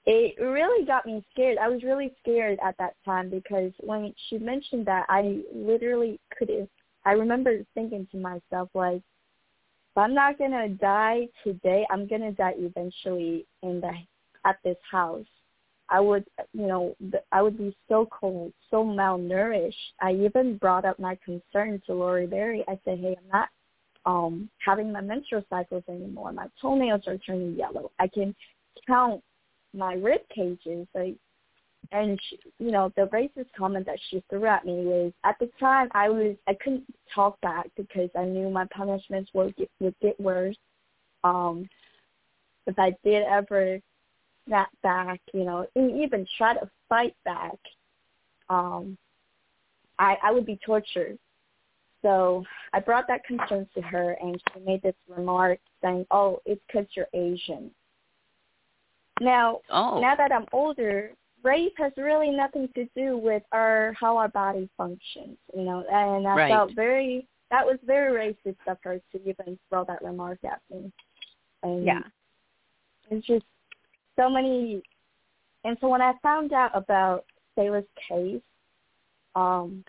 it 0.04 0.40
really 0.40 0.84
got 0.84 1.06
me 1.06 1.24
scared. 1.32 1.58
I 1.58 1.68
was 1.68 1.82
really 1.82 2.12
scared 2.20 2.58
at 2.64 2.76
that 2.78 2.94
time 3.04 3.30
because 3.30 3.72
when 3.80 4.12
she 4.28 4.38
mentioned 4.38 4.86
that, 4.86 5.06
I 5.08 5.42
literally 5.54 6.18
could. 6.36 6.68
I 7.04 7.12
remember 7.12 7.58
thinking 7.74 8.06
to 8.12 8.16
myself, 8.16 8.68
like, 8.74 8.96
if 8.96 9.98
I'm 9.98 10.14
not 10.14 10.38
gonna 10.38 10.68
die 10.68 11.28
today, 11.44 11.86
I'm 11.90 12.06
gonna 12.06 12.32
die 12.32 12.54
eventually 12.56 13.46
in 13.62 13.80
the 13.80 13.92
at 14.44 14.56
this 14.64 14.78
house. 14.90 15.26
I 15.88 16.00
would, 16.00 16.24
you 16.52 16.66
know, 16.66 16.96
I 17.32 17.42
would 17.42 17.58
be 17.58 17.76
so 17.88 18.08
cold, 18.10 18.52
so 18.70 18.84
malnourished. 18.84 19.74
I 20.00 20.12
even 20.14 20.56
brought 20.56 20.84
up 20.84 20.98
my 20.98 21.18
concern 21.24 21.82
to 21.86 21.94
Laurie 21.94 22.26
Barry. 22.26 22.64
I 22.66 22.78
said, 22.84 22.98
hey, 22.98 23.16
I'm 23.18 23.28
not 23.32 23.48
um 24.04 24.50
having 24.58 24.90
my 24.90 25.00
menstrual 25.00 25.44
cycles 25.48 25.84
anymore. 25.88 26.32
My 26.32 26.48
toenails 26.60 27.02
are 27.06 27.18
turning 27.18 27.54
yellow. 27.54 27.92
I 28.00 28.08
can 28.08 28.34
count 28.86 29.22
my 29.74 29.94
rib 29.94 30.20
cages, 30.34 30.86
like 30.94 31.16
and 31.90 32.18
she, 32.28 32.38
you 32.58 32.70
know 32.70 32.92
the 32.96 33.02
racist 33.06 33.46
comment 33.56 33.86
that 33.86 33.98
she 34.08 34.22
threw 34.30 34.46
at 34.46 34.64
me 34.64 34.84
was 34.84 35.12
at 35.24 35.38
the 35.38 35.50
time 35.58 35.88
I 35.92 36.08
was 36.08 36.36
I 36.46 36.54
couldn't 36.54 36.84
talk 37.14 37.40
back 37.40 37.68
because 37.76 38.10
I 38.16 38.24
knew 38.24 38.48
my 38.50 38.66
punishments 38.66 39.30
would 39.34 39.56
get, 39.56 39.70
would 39.80 39.94
get 40.00 40.18
worse. 40.20 40.56
Um, 41.24 41.68
if 42.66 42.78
I 42.78 42.94
did 43.04 43.24
ever 43.24 43.80
snap 44.46 44.70
back, 44.82 45.20
you 45.34 45.44
know, 45.44 45.66
and 45.74 46.02
even 46.02 46.26
try 46.38 46.54
to 46.54 46.68
fight 46.88 47.16
back, 47.24 47.58
um, 48.48 48.96
I 49.98 50.16
I 50.22 50.32
would 50.32 50.46
be 50.46 50.58
tortured. 50.64 51.18
So 52.02 52.44
I 52.72 52.80
brought 52.80 53.06
that 53.08 53.24
concern 53.24 53.68
to 53.74 53.80
her, 53.82 54.16
and 54.20 54.40
she 54.52 54.60
made 54.60 54.82
this 54.82 54.94
remark 55.08 55.58
saying, 55.82 56.06
"Oh, 56.10 56.40
it's 56.44 56.60
because 56.66 56.86
you're 56.94 57.06
Asian." 57.12 57.70
Now, 59.22 59.60
oh. 59.70 60.00
now 60.00 60.16
that 60.16 60.32
I'm 60.32 60.46
older, 60.52 61.12
rape 61.44 61.74
has 61.78 61.92
really 61.96 62.30
nothing 62.30 62.68
to 62.74 62.86
do 62.96 63.16
with 63.16 63.42
our 63.52 63.94
how 63.98 64.16
our 64.16 64.28
body 64.28 64.68
functions, 64.76 65.38
you 65.54 65.62
know. 65.62 65.84
And 65.90 66.26
I 66.26 66.34
right. 66.34 66.50
felt 66.50 66.74
very 66.74 67.26
that 67.50 67.64
was 67.64 67.78
very 67.86 68.34
racist 68.46 68.56
of 68.66 68.78
her 68.82 69.00
to 69.12 69.28
even 69.28 69.58
throw 69.68 69.84
that 69.84 70.02
remark 70.02 70.38
at 70.44 70.60
me. 70.70 70.90
And 71.62 71.84
yeah, 71.84 72.00
it's 73.10 73.26
just 73.26 73.44
so 74.16 74.28
many. 74.28 74.82
And 75.64 75.76
so 75.80 75.88
when 75.88 76.02
I 76.02 76.14
found 76.22 76.52
out 76.52 76.72
about 76.74 77.24
Selah's 77.56 77.86
case, 78.08 78.42
um, 79.36 79.84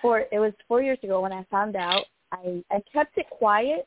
for 0.00 0.20
it 0.20 0.38
was 0.38 0.52
four 0.66 0.82
years 0.82 0.98
ago 1.02 1.20
when 1.20 1.32
I 1.32 1.44
found 1.50 1.76
out, 1.76 2.04
I 2.32 2.64
I 2.70 2.82
kept 2.92 3.18
it 3.18 3.26
quiet 3.28 3.86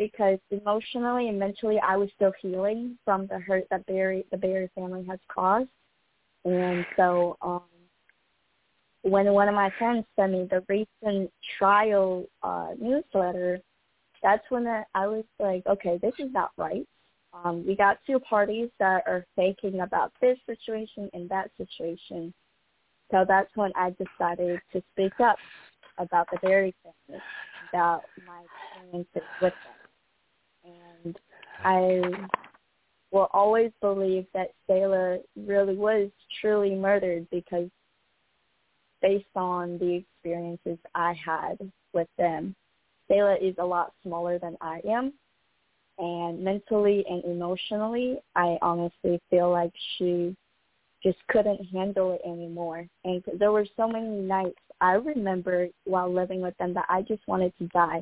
because 0.00 0.38
emotionally 0.50 1.28
and 1.28 1.38
mentally 1.38 1.78
I 1.78 1.94
was 1.98 2.08
still 2.16 2.32
healing 2.40 2.96
from 3.04 3.26
the 3.26 3.38
hurt 3.38 3.66
that 3.70 3.84
Barry 3.84 4.24
the 4.30 4.38
Barry 4.38 4.70
family 4.74 5.04
has 5.06 5.18
caused. 5.28 5.68
And 6.46 6.86
so 6.96 7.36
um, 7.42 7.60
when 9.02 9.30
one 9.30 9.46
of 9.46 9.54
my 9.54 9.70
friends 9.78 10.06
sent 10.16 10.32
me 10.32 10.48
the 10.50 10.64
recent 10.70 11.30
trial 11.58 12.24
uh, 12.42 12.68
newsletter, 12.80 13.60
that's 14.22 14.42
when 14.48 14.66
I 14.94 15.06
was 15.06 15.24
like, 15.38 15.66
okay, 15.66 15.98
this 16.00 16.14
is 16.18 16.32
not 16.32 16.52
right. 16.56 16.88
Um, 17.34 17.64
we 17.66 17.76
got 17.76 17.98
two 18.06 18.18
parties 18.20 18.70
that 18.78 19.04
are 19.06 19.26
faking 19.36 19.80
about 19.80 20.12
this 20.22 20.38
situation 20.46 21.10
and 21.12 21.28
that 21.28 21.50
situation. 21.58 22.32
So 23.10 23.26
that's 23.28 23.50
when 23.54 23.70
I 23.76 23.90
decided 23.90 24.60
to 24.72 24.82
speak 24.92 25.20
up 25.20 25.36
about 25.98 26.26
the 26.32 26.38
Barry 26.38 26.74
family, 26.82 27.22
about 27.68 28.02
my 28.26 28.42
experiences 28.78 29.28
with 29.42 29.52
them. 29.52 29.79
And 31.04 31.18
I 31.64 32.02
will 33.10 33.28
always 33.32 33.70
believe 33.80 34.26
that 34.34 34.52
Selah 34.66 35.18
really 35.36 35.76
was 35.76 36.10
truly 36.40 36.74
murdered 36.74 37.26
because 37.30 37.68
based 39.02 39.24
on 39.34 39.78
the 39.78 39.94
experiences 39.94 40.78
I 40.94 41.14
had 41.14 41.58
with 41.92 42.08
them, 42.18 42.54
Selah 43.08 43.36
is 43.40 43.54
a 43.58 43.64
lot 43.64 43.92
smaller 44.02 44.38
than 44.38 44.56
I 44.60 44.80
am. 44.88 45.12
And 45.98 46.42
mentally 46.42 47.04
and 47.08 47.22
emotionally, 47.24 48.20
I 48.34 48.56
honestly 48.62 49.20
feel 49.28 49.50
like 49.50 49.72
she 49.98 50.34
just 51.02 51.18
couldn't 51.28 51.62
handle 51.66 52.12
it 52.12 52.20
anymore. 52.26 52.86
And 53.04 53.22
there 53.38 53.52
were 53.52 53.66
so 53.76 53.88
many 53.88 54.08
nights 54.08 54.58
I 54.80 54.92
remember 54.92 55.68
while 55.84 56.12
living 56.12 56.40
with 56.40 56.56
them 56.58 56.72
that 56.74 56.86
I 56.88 57.02
just 57.02 57.26
wanted 57.26 57.52
to 57.58 57.66
die. 57.68 58.00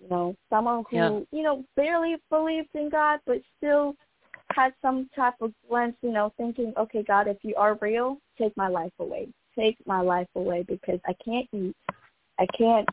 You 0.00 0.08
know, 0.08 0.36
someone 0.48 0.84
who, 0.90 0.96
yeah. 0.96 1.20
you 1.30 1.42
know, 1.42 1.64
barely 1.76 2.16
believed 2.30 2.70
in 2.74 2.88
God, 2.88 3.20
but 3.26 3.42
still 3.58 3.94
had 4.54 4.72
some 4.80 5.08
type 5.14 5.34
of 5.40 5.52
glimpse, 5.68 5.98
you 6.02 6.10
know, 6.10 6.32
thinking, 6.36 6.72
okay, 6.76 7.02
God, 7.02 7.28
if 7.28 7.36
you 7.42 7.54
are 7.56 7.78
real, 7.80 8.18
take 8.38 8.56
my 8.56 8.68
life 8.68 8.92
away. 8.98 9.28
Take 9.56 9.76
my 9.86 10.00
life 10.00 10.28
away 10.36 10.64
because 10.66 11.00
I 11.06 11.14
can't 11.24 11.46
eat. 11.52 11.76
I 12.38 12.46
can't 12.56 12.88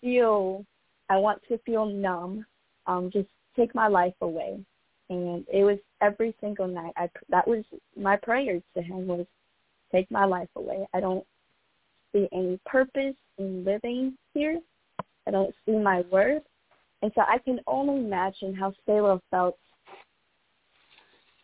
feel, 0.00 0.64
I 1.08 1.18
want 1.18 1.42
to 1.48 1.58
feel 1.58 1.86
numb. 1.86 2.46
Um, 2.86 3.10
just 3.12 3.28
take 3.56 3.74
my 3.74 3.88
life 3.88 4.14
away. 4.20 4.58
And 5.10 5.44
it 5.52 5.64
was 5.64 5.78
every 6.00 6.34
single 6.40 6.68
night. 6.68 6.92
I 6.96 7.10
that 7.30 7.46
was 7.46 7.64
my 7.96 8.16
prayer 8.16 8.60
to 8.74 8.82
him 8.82 9.06
was, 9.06 9.26
take 9.92 10.10
my 10.10 10.24
life 10.24 10.48
away. 10.56 10.86
I 10.94 11.00
don't 11.00 11.26
see 12.12 12.28
any 12.32 12.58
purpose 12.64 13.16
in 13.38 13.64
living 13.64 14.16
here. 14.34 14.60
I 15.30 15.32
don't 15.32 15.54
see 15.64 15.78
my 15.78 16.02
worth. 16.10 16.42
And 17.02 17.12
so 17.14 17.20
I 17.20 17.38
can 17.38 17.60
only 17.68 18.04
imagine 18.04 18.52
how 18.52 18.74
Selah 18.84 19.20
felt 19.30 19.56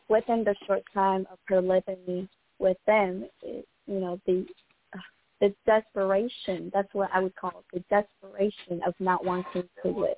within 0.09 0.43
the 0.43 0.57
short 0.67 0.83
time 0.93 1.25
of 1.31 1.39
her 1.47 1.63
living 1.63 2.29
with 2.59 2.77
them, 2.87 3.27
you 3.45 3.65
know, 3.87 4.21
the 4.27 4.45
uh, 4.93 4.99
the 5.41 5.55
desperation, 5.67 6.69
that's 6.75 6.93
what 6.95 7.11
I 7.15 7.21
would 7.21 7.37
call 7.37 7.53
it, 7.61 7.65
the 7.73 8.03
desperation 8.03 8.83
of 8.85 8.95
not 8.99 9.25
wanting 9.25 9.69
to 9.85 9.89
live. 9.89 10.17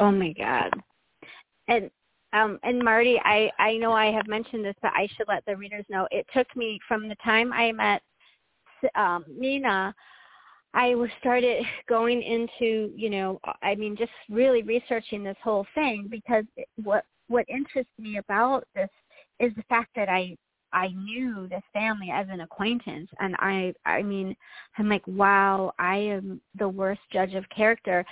Oh 0.00 0.10
my 0.10 0.32
God. 0.32 0.70
And 1.68 1.90
um 2.34 2.58
and 2.62 2.84
Marty, 2.84 3.18
I 3.24 3.50
I 3.58 3.78
know 3.78 3.92
I 3.92 4.12
have 4.12 4.26
mentioned 4.26 4.66
this, 4.66 4.76
but 4.82 4.92
I 4.94 5.08
should 5.16 5.28
let 5.28 5.46
the 5.46 5.56
readers 5.56 5.86
know. 5.88 6.06
It 6.10 6.26
took 6.34 6.54
me 6.54 6.78
from 6.86 7.08
the 7.08 7.16
time 7.24 7.54
I 7.54 7.72
met 7.72 8.02
um 8.96 9.24
Nina 9.34 9.94
I 10.74 10.94
started 11.20 11.64
going 11.88 12.20
into, 12.22 12.92
you 12.96 13.08
know, 13.08 13.40
I 13.62 13.76
mean, 13.76 13.96
just 13.96 14.10
really 14.28 14.62
researching 14.62 15.22
this 15.22 15.36
whole 15.42 15.66
thing 15.74 16.08
because 16.10 16.44
what 16.82 17.04
what 17.28 17.46
interests 17.48 17.92
me 17.98 18.18
about 18.18 18.64
this 18.74 18.90
is 19.40 19.52
the 19.56 19.62
fact 19.68 19.90
that 19.96 20.08
I 20.08 20.36
I 20.72 20.88
knew 20.88 21.46
this 21.48 21.62
family 21.72 22.10
as 22.12 22.26
an 22.28 22.40
acquaintance. 22.40 23.08
And 23.20 23.36
I 23.38 23.72
I 23.86 24.02
mean 24.02 24.36
I'm 24.76 24.88
like 24.88 25.06
wow 25.06 25.72
I 25.78 25.96
am 25.96 26.40
the 26.58 26.68
worst 26.68 27.00
judge 27.12 27.34
of 27.34 27.48
character. 27.50 28.04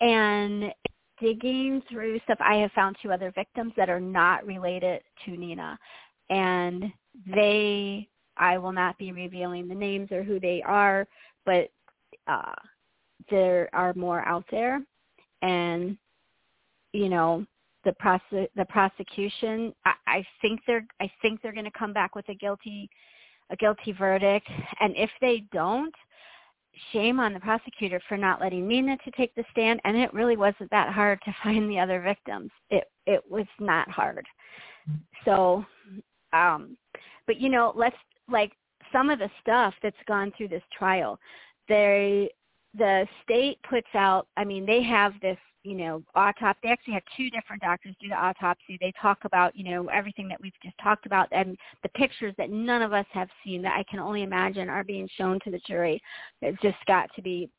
And 0.00 0.72
digging 1.20 1.82
through 1.88 2.20
stuff 2.24 2.38
I 2.40 2.56
have 2.56 2.72
found 2.72 2.96
two 3.00 3.12
other 3.12 3.32
victims 3.34 3.72
that 3.76 3.88
are 3.88 4.00
not 4.00 4.44
related 4.44 5.02
to 5.24 5.36
Nina. 5.36 5.78
And 6.30 6.92
they 7.32 8.08
I 8.36 8.58
will 8.58 8.72
not 8.72 8.98
be 8.98 9.12
revealing 9.12 9.68
the 9.68 9.74
names 9.74 10.10
or 10.10 10.24
who 10.24 10.40
they 10.40 10.62
are 10.66 11.06
but 11.46 11.70
uh 12.28 12.54
there 13.30 13.68
are 13.72 13.94
more 13.94 14.26
out 14.26 14.44
there. 14.50 14.80
And 15.42 15.96
you 16.92 17.08
know 17.08 17.44
the 17.84 17.92
prose- 17.94 18.48
the 18.56 18.64
prosecution 18.68 19.74
I, 19.84 19.92
I 20.06 20.26
think 20.42 20.60
they're 20.66 20.86
I 21.00 21.10
think 21.22 21.42
they're 21.42 21.52
going 21.52 21.64
to 21.64 21.78
come 21.78 21.92
back 21.92 22.14
with 22.14 22.28
a 22.28 22.34
guilty 22.34 22.88
a 23.50 23.56
guilty 23.56 23.92
verdict. 23.92 24.48
And 24.80 24.94
if 24.96 25.10
they 25.20 25.44
don't 25.52 25.94
shame 26.92 27.18
on 27.18 27.32
the 27.32 27.40
prosecutor 27.40 28.00
for 28.08 28.16
not 28.16 28.40
letting 28.40 28.66
Nina 28.66 28.96
to 28.98 29.10
take 29.12 29.34
the 29.34 29.44
stand. 29.50 29.80
And 29.84 29.96
it 29.96 30.12
really 30.14 30.36
wasn't 30.36 30.70
that 30.70 30.92
hard 30.92 31.20
to 31.24 31.34
find 31.42 31.70
the 31.70 31.78
other 31.78 32.00
victims. 32.00 32.50
It 32.70 32.84
it 33.06 33.22
was 33.28 33.46
not 33.58 33.88
hard. 33.90 34.26
So 35.24 35.64
um 36.32 36.76
but 37.26 37.40
you 37.40 37.48
know 37.48 37.72
let's 37.76 37.96
like 38.30 38.52
some 38.92 39.10
of 39.10 39.18
the 39.18 39.30
stuff 39.42 39.74
that's 39.82 39.96
gone 40.06 40.32
through 40.36 40.48
this 40.48 40.62
trial 40.76 41.18
they 41.68 42.30
the 42.76 43.06
state 43.22 43.58
puts 43.68 43.88
out 43.94 44.26
i 44.36 44.44
mean 44.44 44.66
they 44.66 44.82
have 44.82 45.12
this 45.20 45.38
you 45.68 45.74
know, 45.74 46.02
autopsy. 46.14 46.60
They 46.62 46.70
actually 46.70 46.94
have 46.94 47.02
two 47.16 47.30
different 47.30 47.60
doctors 47.60 47.94
do 48.00 48.08
the 48.08 48.14
autopsy. 48.14 48.78
They 48.80 48.92
talk 49.00 49.18
about, 49.24 49.56
you 49.56 49.70
know, 49.70 49.88
everything 49.88 50.26
that 50.28 50.40
we've 50.40 50.52
just 50.62 50.76
talked 50.82 51.04
about 51.04 51.28
and 51.30 51.58
the 51.82 51.88
pictures 51.90 52.34
that 52.38 52.50
none 52.50 52.80
of 52.80 52.92
us 52.92 53.06
have 53.12 53.28
seen 53.44 53.60
that 53.62 53.76
I 53.76 53.84
can 53.90 53.98
only 53.98 54.22
imagine 54.22 54.68
are 54.68 54.82
being 54.84 55.08
shown 55.16 55.38
to 55.44 55.50
the 55.50 55.60
jury. 55.66 56.00
It's 56.40 56.60
just 56.62 56.78
got 56.86 57.10
to 57.16 57.22
be 57.22 57.50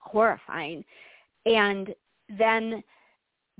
horrifying. 0.00 0.84
And 1.46 1.94
then 2.38 2.82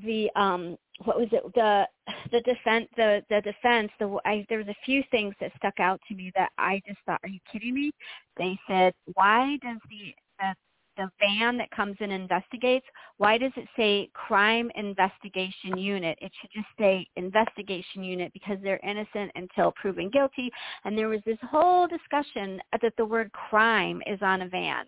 the 0.05 0.31
um 0.37 0.77
what 1.05 1.19
was 1.19 1.29
it 1.33 1.43
the 1.55 1.87
the 2.33 2.41
defense 2.41 2.89
the 2.97 3.23
the 3.29 3.41
defense 3.43 3.91
the 3.99 4.19
I, 4.25 4.47
there 4.49 4.59
was 4.59 4.69
a 4.69 4.85
few 4.85 5.03
things 5.11 5.35
that 5.41 5.53
stuck 5.57 5.79
out 5.79 6.01
to 6.09 6.15
me 6.15 6.33
that 6.35 6.51
I 6.59 6.81
just 6.87 6.99
thought 7.05 7.21
are 7.23 7.29
you 7.29 7.41
kidding 7.51 7.75
me 7.75 7.93
they 8.39 8.59
said 8.69 8.95
why 9.15 9.59
does 9.63 9.79
the 9.91 10.15
the 10.39 10.55
the 10.97 11.11
van 11.21 11.57
that 11.59 11.71
comes 11.71 11.97
and 12.01 12.13
investigates, 12.13 12.87
why 13.19 13.39
does 13.39 13.53
it 13.57 13.69
say 13.77 14.09
crime 14.15 14.71
investigation 14.75 15.77
unit? 15.77 16.19
It 16.21 16.33
should 16.41 16.51
just 16.53 16.69
say 16.79 17.07
investigation 17.17 18.03
unit 18.03 18.33
because 18.33 18.59
they're 18.63 18.81
innocent 18.83 19.31
until 19.35 19.73
proven 19.73 20.11
guilty. 20.11 20.51
And 20.85 20.97
there 20.97 21.09
was 21.09 21.21
this 21.27 21.39
whole 21.43 21.87
discussion 21.87 22.61
that 22.81 22.93
the 22.97 23.05
word 23.05 23.31
crime 23.33 24.03
is 24.07 24.19
on 24.23 24.43
a 24.43 24.49
van. 24.49 24.87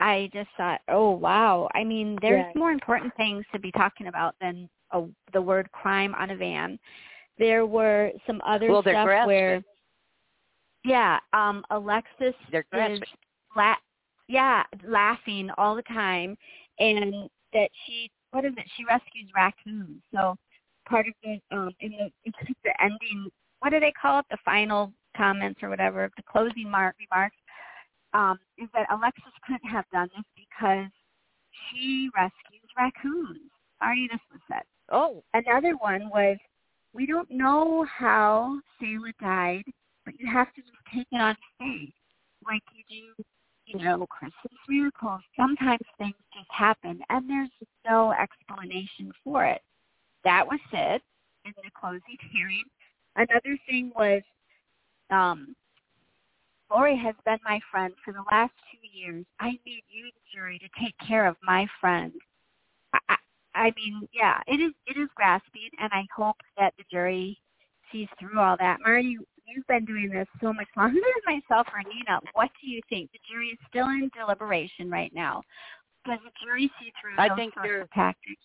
I 0.00 0.28
just 0.32 0.48
thought, 0.56 0.80
oh 0.88 1.10
wow. 1.10 1.68
I 1.74 1.84
mean, 1.84 2.18
there's 2.20 2.46
more 2.56 2.72
important 2.72 3.14
things 3.16 3.44
to 3.52 3.60
be 3.60 3.70
talking 3.72 4.08
about 4.08 4.34
than 4.40 4.68
a, 4.92 5.02
the 5.32 5.42
word 5.42 5.70
crime 5.72 6.14
on 6.14 6.30
a 6.30 6.36
van. 6.36 6.78
There 7.38 7.66
were 7.66 8.10
some 8.26 8.40
other 8.46 8.70
well, 8.70 8.82
stuff 8.82 9.26
where, 9.26 9.62
yeah, 10.84 11.18
um, 11.32 11.64
Alexis 11.70 12.34
they're 12.52 12.64
is 12.72 13.00
flat 13.52 13.78
yeah, 14.28 14.62
laughing 14.86 15.50
all 15.58 15.74
the 15.76 15.82
time, 15.82 16.36
and 16.78 17.28
that 17.52 17.70
she 17.86 18.10
what 18.30 18.44
is 18.44 18.52
it? 18.56 18.64
She 18.76 18.84
rescues 18.84 19.30
raccoons. 19.34 20.02
So 20.12 20.36
part 20.88 21.06
of 21.06 21.14
the 21.22 21.56
um 21.56 21.70
in 21.80 21.92
the 21.92 22.32
the 22.64 22.82
ending 22.82 23.30
what 23.60 23.70
do 23.70 23.80
they 23.80 23.92
call 24.00 24.20
it 24.20 24.26
the 24.30 24.38
final 24.44 24.92
comments 25.16 25.60
or 25.62 25.68
whatever 25.68 26.10
the 26.16 26.22
closing 26.24 26.70
mark 26.70 26.96
remarks 26.98 27.36
um 28.12 28.38
is 28.58 28.68
that 28.74 28.86
Alexis 28.90 29.32
couldn't 29.46 29.68
have 29.68 29.84
done 29.92 30.10
this 30.16 30.24
because 30.36 30.90
she 31.70 32.10
rescues 32.16 32.68
raccoons. 32.76 33.50
Already 33.82 34.08
this 34.10 34.20
was 34.32 34.40
said. 34.50 34.62
Oh. 34.90 35.22
Another 35.34 35.76
one 35.76 36.10
was 36.10 36.36
we 36.92 37.06
don't 37.06 37.30
know 37.30 37.84
how 37.84 38.60
Selah 38.78 39.12
died, 39.20 39.64
but 40.04 40.14
you 40.18 40.30
have 40.30 40.52
to 40.54 40.60
just 40.60 40.72
take 40.94 41.06
it 41.10 41.20
on 41.20 41.36
faith. 41.58 41.92
Like 42.46 42.62
you 42.74 42.84
do 43.16 43.24
you 43.66 43.82
know, 43.82 44.06
Christmas 44.06 44.52
miracles. 44.68 45.20
Sometimes 45.36 45.80
things 45.98 46.14
just 46.34 46.50
happen 46.50 47.00
and 47.08 47.28
there's 47.28 47.50
no 47.88 48.12
explanation 48.12 49.12
for 49.22 49.44
it. 49.44 49.62
That 50.24 50.46
was 50.46 50.60
said 50.70 51.00
in 51.44 51.52
the 51.56 51.70
closing 51.78 52.00
hearing. 52.32 52.64
Another 53.16 53.58
thing 53.68 53.92
was 53.96 54.22
um 55.10 55.54
Laurie 56.70 56.96
has 56.96 57.14
been 57.24 57.38
my 57.44 57.60
friend 57.70 57.94
for 58.04 58.12
the 58.12 58.24
last 58.32 58.52
two 58.70 58.98
years. 58.98 59.24
I 59.38 59.50
need 59.64 59.82
you, 59.88 60.10
jury, 60.34 60.58
to 60.58 60.82
take 60.82 60.94
care 61.06 61.26
of 61.26 61.36
my 61.42 61.66
friend. 61.80 62.12
I, 63.08 63.16
I, 63.54 63.72
mean, 63.76 64.08
yeah, 64.12 64.40
it 64.46 64.60
is 64.60 64.72
it 64.86 64.98
is 64.98 65.08
grasping, 65.14 65.70
and 65.80 65.90
I 65.92 66.04
hope 66.14 66.36
that 66.58 66.74
the 66.78 66.84
jury 66.90 67.38
sees 67.92 68.08
through 68.18 68.38
all 68.38 68.56
that. 68.58 68.78
Marty, 68.84 69.16
you've 69.46 69.66
been 69.66 69.84
doing 69.84 70.10
this 70.10 70.26
so 70.40 70.52
much 70.52 70.68
longer 70.76 71.00
than 71.00 71.40
myself 71.40 71.66
or 71.72 71.82
Nina. 71.82 72.20
What 72.32 72.50
do 72.60 72.68
you 72.68 72.80
think? 72.88 73.10
The 73.12 73.18
jury 73.30 73.48
is 73.48 73.58
still 73.68 73.86
in 73.86 74.10
deliberation 74.16 74.90
right 74.90 75.12
now. 75.14 75.42
Does 76.06 76.18
the 76.24 76.30
jury 76.44 76.70
see 76.80 76.92
through 77.00 77.14
I 77.18 77.34
think 77.34 77.54
they're, 77.62 77.86
tactics? 77.94 78.42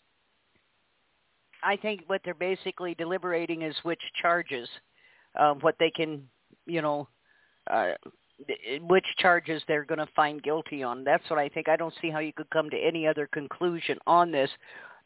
I 1.64 1.76
think 1.76 2.04
what 2.08 2.22
they're 2.24 2.34
basically 2.34 2.96
deliberating 2.96 3.64
is 3.64 3.76
which 3.84 4.00
charges, 4.22 4.70
uh, 5.38 5.56
what 5.56 5.76
they 5.80 5.92
can, 5.92 6.24
you 6.66 6.82
know, 6.82 7.08
uh, 7.70 7.92
which 8.84 9.06
charges 9.18 9.62
they're 9.68 9.84
going 9.84 10.00
to 10.00 10.08
find 10.16 10.42
guilty 10.42 10.84
on. 10.84 11.04
That's 11.04 11.30
what 11.30 11.40
I 11.40 11.50
think. 11.50 11.68
I 11.68 11.76
don't 11.76 11.94
see 12.02 12.10
how 12.10 12.20
you 12.20 12.32
could 12.32 12.50
come 12.52 12.70
to 12.70 12.78
any 12.78 13.06
other 13.06 13.28
conclusion 13.28 13.98
on 14.08 14.32
this. 14.32 14.50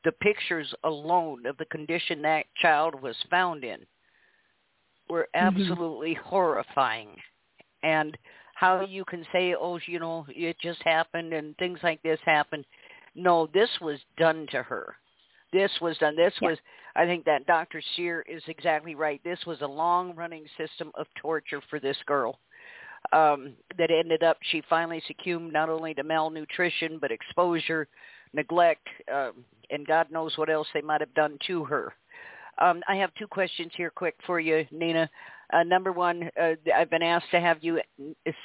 The 0.04 0.12
pictures 0.14 0.74
alone 0.84 1.45
of 1.45 1.58
the 1.58 1.66
condition 1.66 2.22
that 2.24 2.45
child 2.56 3.01
was 3.01 3.16
found 3.30 3.64
in 3.64 3.86
were 5.10 5.28
Mm-hmm. 5.41 5.60
absolutely 5.62 6.14
horrifying. 6.16 7.10
And 7.84 8.18
how 8.56 8.82
you 8.82 9.04
can 9.06 9.26
say, 9.32 9.56
oh, 9.60 9.80
you 9.86 9.99
know, 9.99 10.26
it 10.30 10.58
just 10.62 10.82
happened 10.84 11.34
and 11.34 11.56
things 11.58 11.80
like 11.84 12.01
this 12.04 12.20
happened. 12.26 12.66
No, 13.16 13.47
this 13.54 13.70
was 13.82 13.99
done 14.18 14.47
to 14.51 14.64
her. 14.64 14.95
This 15.51 15.72
was 15.82 15.97
done. 15.99 16.16
This 16.16 16.34
Yeah. 16.41 16.49
was, 16.49 16.58
I 16.95 17.06
think 17.06 17.26
that 17.26 17.45
Dr. 17.45 17.82
Stier 17.93 18.22
is 18.28 18.41
exactly 18.47 18.95
right. 18.95 19.22
This 19.24 19.39
was 19.45 19.62
a 19.62 19.68
long-running 19.68 20.45
system 20.58 20.91
of 20.95 21.08
torture 21.22 21.62
for 21.70 21.80
this 21.80 21.97
girl 22.06 22.39
um, 23.12 23.54
that 23.78 23.91
ended 23.91 24.24
up, 24.24 24.38
she 24.51 24.62
finally 24.70 25.01
succumbed 25.08 25.51
not 25.51 25.70
only 25.70 25.93
to 25.93 26.04
malnutrition, 26.04 26.97
but 26.99 27.12
exposure, 27.12 27.88
neglect, 28.34 28.88
um, 29.14 29.43
and 29.74 29.88
God 29.88 30.11
knows 30.11 30.38
what 30.38 30.49
else 30.49 30.67
they 30.74 30.82
might 30.82 31.01
have 31.01 31.13
done 31.13 31.38
to 31.47 31.65
her. 31.65 31.93
Um, 32.59 32.82
I 32.88 32.95
have 32.95 33.13
two 33.15 33.28
questions 33.28 33.71
here 33.76 33.89
quick 33.89 34.15
for 34.26 34.39
you, 34.39 34.65
Nina. 34.71 35.09
Uh, 35.51 35.63
number 35.63 35.91
one, 35.91 36.30
uh, 36.39 36.51
I've 36.76 36.89
been 36.89 37.03
asked 37.03 37.32
to 37.32 37.39
have 37.39 37.57
you 37.61 37.82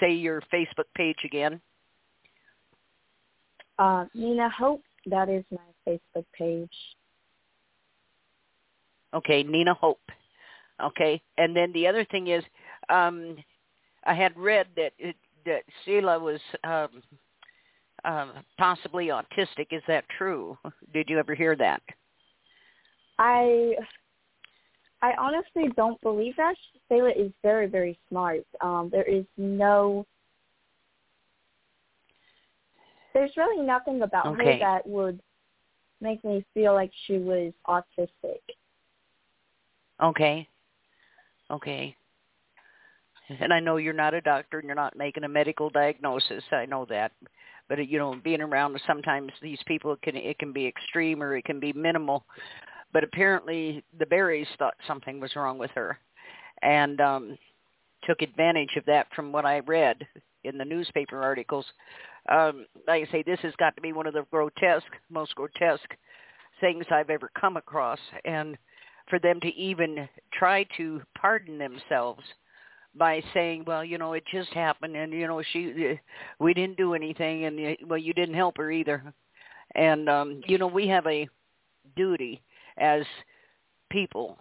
say 0.01 0.13
your 0.13 0.43
Facebook 0.53 0.87
page 0.97 1.19
again. 1.25 1.61
Uh, 3.79 4.07
Nina 4.15 4.49
Hope, 4.49 4.83
that 5.07 5.29
is 5.29 5.45
my 5.53 5.59
Facebook 5.87 6.25
page. 6.37 6.69
Okay, 9.15 9.43
Nina 9.43 9.75
Hope. 9.75 10.01
Okay, 10.83 11.21
and 11.39 11.57
then 11.57 11.73
the 11.73 11.87
other 11.87 12.05
thing 12.05 12.29
is, 12.29 12.45
um, 12.89 13.37
I 14.05 14.15
had 14.15 14.37
read 14.37 14.69
that 14.77 14.93
it, 14.99 15.17
that 15.45 15.63
Selah 15.85 16.19
was 16.19 16.41
um, 16.65 17.03
um, 18.05 18.33
possibly 18.59 19.09
autistic. 19.09 19.69
Is 19.71 19.83
that 19.89 20.05
true? 20.17 20.57
Did 20.93 21.09
you 21.09 21.19
ever 21.19 21.35
hear 21.35 21.57
that? 21.57 21.83
I 23.19 23.75
I 25.03 25.13
honestly 25.19 25.73
don't 25.77 26.01
believe 26.01 26.37
that. 26.37 26.55
Selah 26.89 27.13
is 27.17 27.33
very, 27.43 27.67
very 27.67 27.99
smart. 28.09 28.45
Um, 28.61 28.89
there 28.91 29.05
is 29.09 29.25
no 29.37 30.07
there's 33.15 33.37
really 33.37 33.65
nothing 33.65 34.03
about 34.03 34.27
Okay. 34.29 34.45
her 34.45 34.59
that 34.61 34.87
would 34.87 35.21
make 36.01 36.23
me 36.25 36.45
feel 36.55 36.75
like 36.75 36.93
she 37.07 37.19
was 37.19 37.53
autistic. 37.67 38.41
Okay. 40.03 40.49
Okay. 41.51 41.97
And 43.41 43.53
I 43.53 43.61
know 43.61 43.77
you're 43.77 43.93
not 43.93 44.15
a 44.15 44.21
doctor 44.21 44.59
and 44.59 44.67
you're 44.67 44.75
not 44.75 44.97
making 44.97 45.25
a 45.25 45.29
medical 45.29 45.71
diagnosis. 45.71 46.43
I 46.53 46.67
know 46.67 46.87
that. 46.89 47.13
But 47.69 47.87
you 47.87 47.99
know, 47.99 48.19
being 48.25 48.41
around 48.41 48.81
sometimes 48.87 49.33
these 49.43 49.59
people 49.67 49.97
can 50.03 50.17
it 50.17 50.39
can 50.39 50.53
be 50.53 50.67
extreme 50.67 51.23
or 51.23 51.37
it 51.37 51.45
can 51.45 51.61
be 51.61 51.73
minimal. 51.73 52.25
But 52.93 53.05
apparently 53.05 53.85
the 53.99 54.07
Barrys 54.07 54.49
thought 54.59 54.75
something 54.87 55.21
was 55.21 55.37
wrong 55.37 55.59
with 55.59 55.71
her 55.73 55.99
and 56.63 57.01
um 57.01 57.39
took 58.05 58.23
advantage 58.23 58.77
of 58.77 58.85
that 58.87 59.07
from 59.15 59.33
what 59.33 59.45
I 59.45 59.59
read 59.61 60.07
in 60.45 60.57
the 60.57 60.65
newspaper 60.65 61.23
articles. 61.23 61.67
Um 62.31 62.65
like 62.87 63.07
I 63.07 63.13
say 63.13 63.23
this 63.23 63.41
has 63.41 63.55
got 63.59 63.77
to 63.77 63.83
be 63.83 63.93
one 63.93 64.07
of 64.07 64.15
the 64.15 64.25
grotesque 64.31 64.87
most 65.11 65.35
grotesque 65.35 65.95
things 66.61 66.87
I've 66.91 67.11
ever 67.11 67.31
come 67.39 67.57
across 67.59 68.01
and 68.25 68.57
for 69.09 69.19
them 69.19 69.41
to 69.41 69.55
even 69.55 70.09
try 70.33 70.67
to 70.77 71.03
pardon 71.17 71.59
themselves 71.59 72.23
by 72.95 73.23
saying, 73.35 73.65
well, 73.67 73.85
you 73.85 73.99
know, 73.99 74.13
it 74.15 74.25
just 74.33 74.53
happened, 74.53 74.97
and 74.97 75.13
you 75.13 75.27
know, 75.27 75.43
she, 75.53 75.99
we 76.41 76.55
didn't 76.55 76.77
do 76.77 76.95
anything, 76.95 77.45
and 77.45 77.59
uh, 77.59 77.75
well, 77.87 77.99
you 77.99 78.13
didn't 78.13 78.35
help 78.35 78.57
her 78.57 78.71
either, 78.71 79.13
and 79.75 80.09
um, 80.09 80.41
you 80.47 80.59
know, 80.59 80.67
we 80.67 80.89
have 80.89 81.07
a 81.07 81.29
duty 81.97 82.43
as 82.79 83.03
people, 83.91 84.39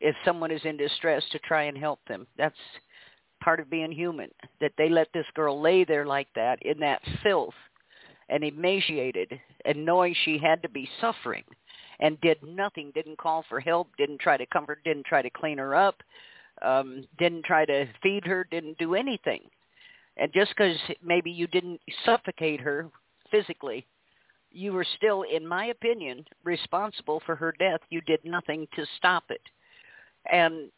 if 0.00 0.14
someone 0.24 0.50
is 0.50 0.60
in 0.64 0.76
distress, 0.76 1.22
to 1.32 1.38
try 1.40 1.64
and 1.64 1.76
help 1.76 2.00
them. 2.08 2.26
That's 2.36 2.54
part 3.42 3.60
of 3.60 3.70
being 3.70 3.92
human. 3.92 4.30
That 4.60 4.72
they 4.78 4.88
let 4.88 5.08
this 5.12 5.26
girl 5.34 5.60
lay 5.60 5.84
there 5.84 6.06
like 6.06 6.28
that 6.34 6.62
in 6.62 6.78
that 6.80 7.02
filth, 7.22 7.54
and 8.28 8.42
emaciated, 8.42 9.38
and 9.64 9.84
knowing 9.84 10.14
she 10.24 10.38
had 10.38 10.62
to 10.62 10.68
be 10.68 10.88
suffering 11.00 11.44
and 12.00 12.20
did 12.20 12.38
nothing, 12.42 12.92
didn't 12.94 13.18
call 13.18 13.44
for 13.48 13.60
help, 13.60 13.88
didn't 13.96 14.20
try 14.20 14.36
to 14.36 14.46
comfort, 14.46 14.80
didn't 14.84 15.06
try 15.06 15.22
to 15.22 15.30
clean 15.30 15.58
her 15.58 15.74
up, 15.74 16.02
um, 16.62 17.04
didn't 17.18 17.44
try 17.44 17.64
to 17.64 17.86
feed 18.02 18.24
her, 18.24 18.46
didn't 18.50 18.78
do 18.78 18.94
anything. 18.94 19.40
And 20.16 20.32
just 20.32 20.50
because 20.56 20.76
maybe 21.04 21.30
you 21.30 21.46
didn't 21.46 21.80
suffocate 22.04 22.60
her 22.60 22.88
physically, 23.30 23.86
you 24.50 24.72
were 24.72 24.86
still, 24.96 25.22
in 25.22 25.46
my 25.46 25.66
opinion, 25.66 26.24
responsible 26.44 27.20
for 27.26 27.36
her 27.36 27.54
death. 27.58 27.80
You 27.90 28.00
did 28.02 28.20
nothing 28.24 28.66
to 28.76 28.86
stop 28.96 29.24
it. 29.30 29.42
And 30.32 30.70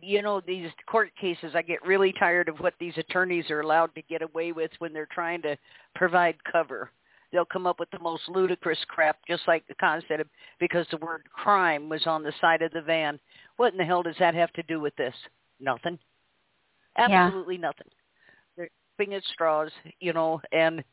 you 0.00 0.22
know 0.22 0.40
these 0.46 0.68
court 0.86 1.10
cases 1.18 1.52
i 1.54 1.62
get 1.62 1.84
really 1.86 2.12
tired 2.18 2.48
of 2.48 2.58
what 2.58 2.74
these 2.78 2.92
attorneys 2.98 3.50
are 3.50 3.60
allowed 3.60 3.94
to 3.94 4.02
get 4.02 4.20
away 4.20 4.52
with 4.52 4.70
when 4.78 4.92
they're 4.92 5.08
trying 5.10 5.40
to 5.40 5.56
provide 5.94 6.34
cover 6.50 6.90
they'll 7.32 7.44
come 7.44 7.66
up 7.66 7.80
with 7.80 7.90
the 7.90 7.98
most 7.98 8.22
ludicrous 8.28 8.78
crap 8.88 9.16
just 9.26 9.42
like 9.48 9.66
the 9.66 9.74
concept 9.76 10.20
of 10.20 10.26
because 10.60 10.86
the 10.90 10.98
word 10.98 11.22
crime 11.32 11.88
was 11.88 12.06
on 12.06 12.22
the 12.22 12.32
side 12.40 12.62
of 12.62 12.72
the 12.72 12.82
van. 12.82 13.18
What 13.56 13.72
in 13.72 13.78
the 13.78 13.84
hell 13.84 14.02
does 14.02 14.16
that 14.18 14.34
have 14.34 14.52
to 14.54 14.62
do 14.64 14.80
with 14.80 14.94
this? 14.96 15.14
Nothing. 15.60 15.98
Yeah. 16.98 17.26
absolutely 17.26 17.56
nothing. 17.56 17.88
They're 18.56 18.68
picking 18.98 19.14
at 19.14 19.24
straws 19.32 19.70
you 20.00 20.12
know 20.12 20.40
and 20.52 20.84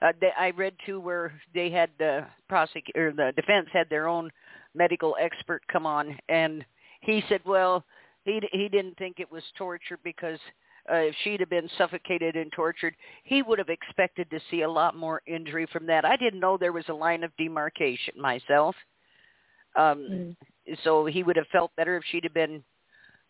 uh, 0.00 0.12
they, 0.20 0.30
i 0.38 0.50
read 0.50 0.74
too 0.84 1.00
where 1.00 1.32
they 1.54 1.70
had 1.70 1.90
the 1.98 2.26
prosec 2.50 2.84
or 2.96 3.12
the 3.12 3.32
defense 3.36 3.68
had 3.72 3.88
their 3.88 4.08
own 4.08 4.30
medical 4.74 5.16
expert 5.20 5.62
come 5.70 5.86
on 5.86 6.16
and 6.28 6.64
he 7.02 7.22
said 7.28 7.40
well 7.44 7.84
he 8.24 8.40
he 8.52 8.68
didn't 8.68 8.96
think 8.96 9.20
it 9.20 9.30
was 9.30 9.42
torture 9.56 9.98
because 10.02 10.38
uh, 10.90 10.96
if 10.96 11.14
she'd 11.22 11.40
have 11.40 11.50
been 11.50 11.68
suffocated 11.78 12.36
and 12.36 12.50
tortured, 12.52 12.94
he 13.24 13.42
would 13.42 13.58
have 13.58 13.68
expected 13.68 14.28
to 14.30 14.40
see 14.50 14.62
a 14.62 14.70
lot 14.70 14.96
more 14.96 15.22
injury 15.26 15.66
from 15.72 15.86
that. 15.86 16.04
I 16.04 16.16
didn't 16.16 16.40
know 16.40 16.56
there 16.56 16.72
was 16.72 16.88
a 16.88 16.94
line 16.94 17.22
of 17.24 17.30
demarcation 17.36 18.14
myself. 18.20 18.74
Um, 19.76 19.98
Mm. 20.10 20.36
so 20.84 21.06
he 21.06 21.22
would 21.22 21.36
have 21.36 21.46
felt 21.48 21.74
better 21.76 21.96
if 21.96 22.04
she'd 22.04 22.24
have 22.24 22.34
been 22.34 22.62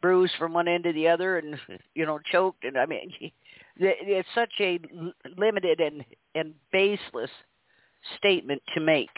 bruised 0.00 0.34
from 0.38 0.53
one 0.53 0.66
end 0.66 0.84
to 0.84 0.92
the 0.92 1.07
other 1.09 1.38
and 1.38 1.59
you 1.94 2.05
know 2.05 2.18
choked 2.32 2.64
and 2.64 2.76
I 2.76 2.84
mean 2.86 3.12
it's 3.76 4.28
such 4.34 4.53
a 4.61 4.80
limited 5.38 5.80
and 5.80 6.05
and 6.34 6.53
baseless 6.72 7.30
statement 8.18 8.61
to 8.74 8.80
make. 8.80 9.11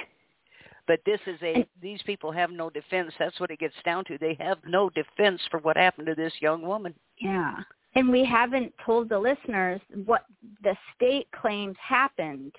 But 0.87 1.01
this 1.07 1.20
is 1.26 1.39
a 1.43 1.66
these 1.80 2.03
people 2.03 2.30
have 2.30 2.51
no 2.51 2.68
defense. 2.68 3.12
That's 3.18 3.41
what 3.41 3.51
it 3.51 3.59
gets 3.59 3.74
down 3.85 4.05
to. 4.05 4.18
They 4.18 4.37
have 4.39 4.59
no 4.66 4.91
defense 4.91 5.41
for 5.51 5.59
what 5.61 5.76
happened 5.78 6.07
to 6.09 6.14
this 6.14 6.35
young 6.41 6.61
woman. 6.62 6.95
Yeah. 7.18 7.57
And 7.97 8.09
we 8.11 8.24
haven't 8.24 8.72
told 8.84 9.09
the 9.09 9.18
listeners 9.18 9.80
what 10.05 10.24
the 10.62 10.76
state 10.95 11.28
claims 11.40 11.76
happened. 11.80 12.53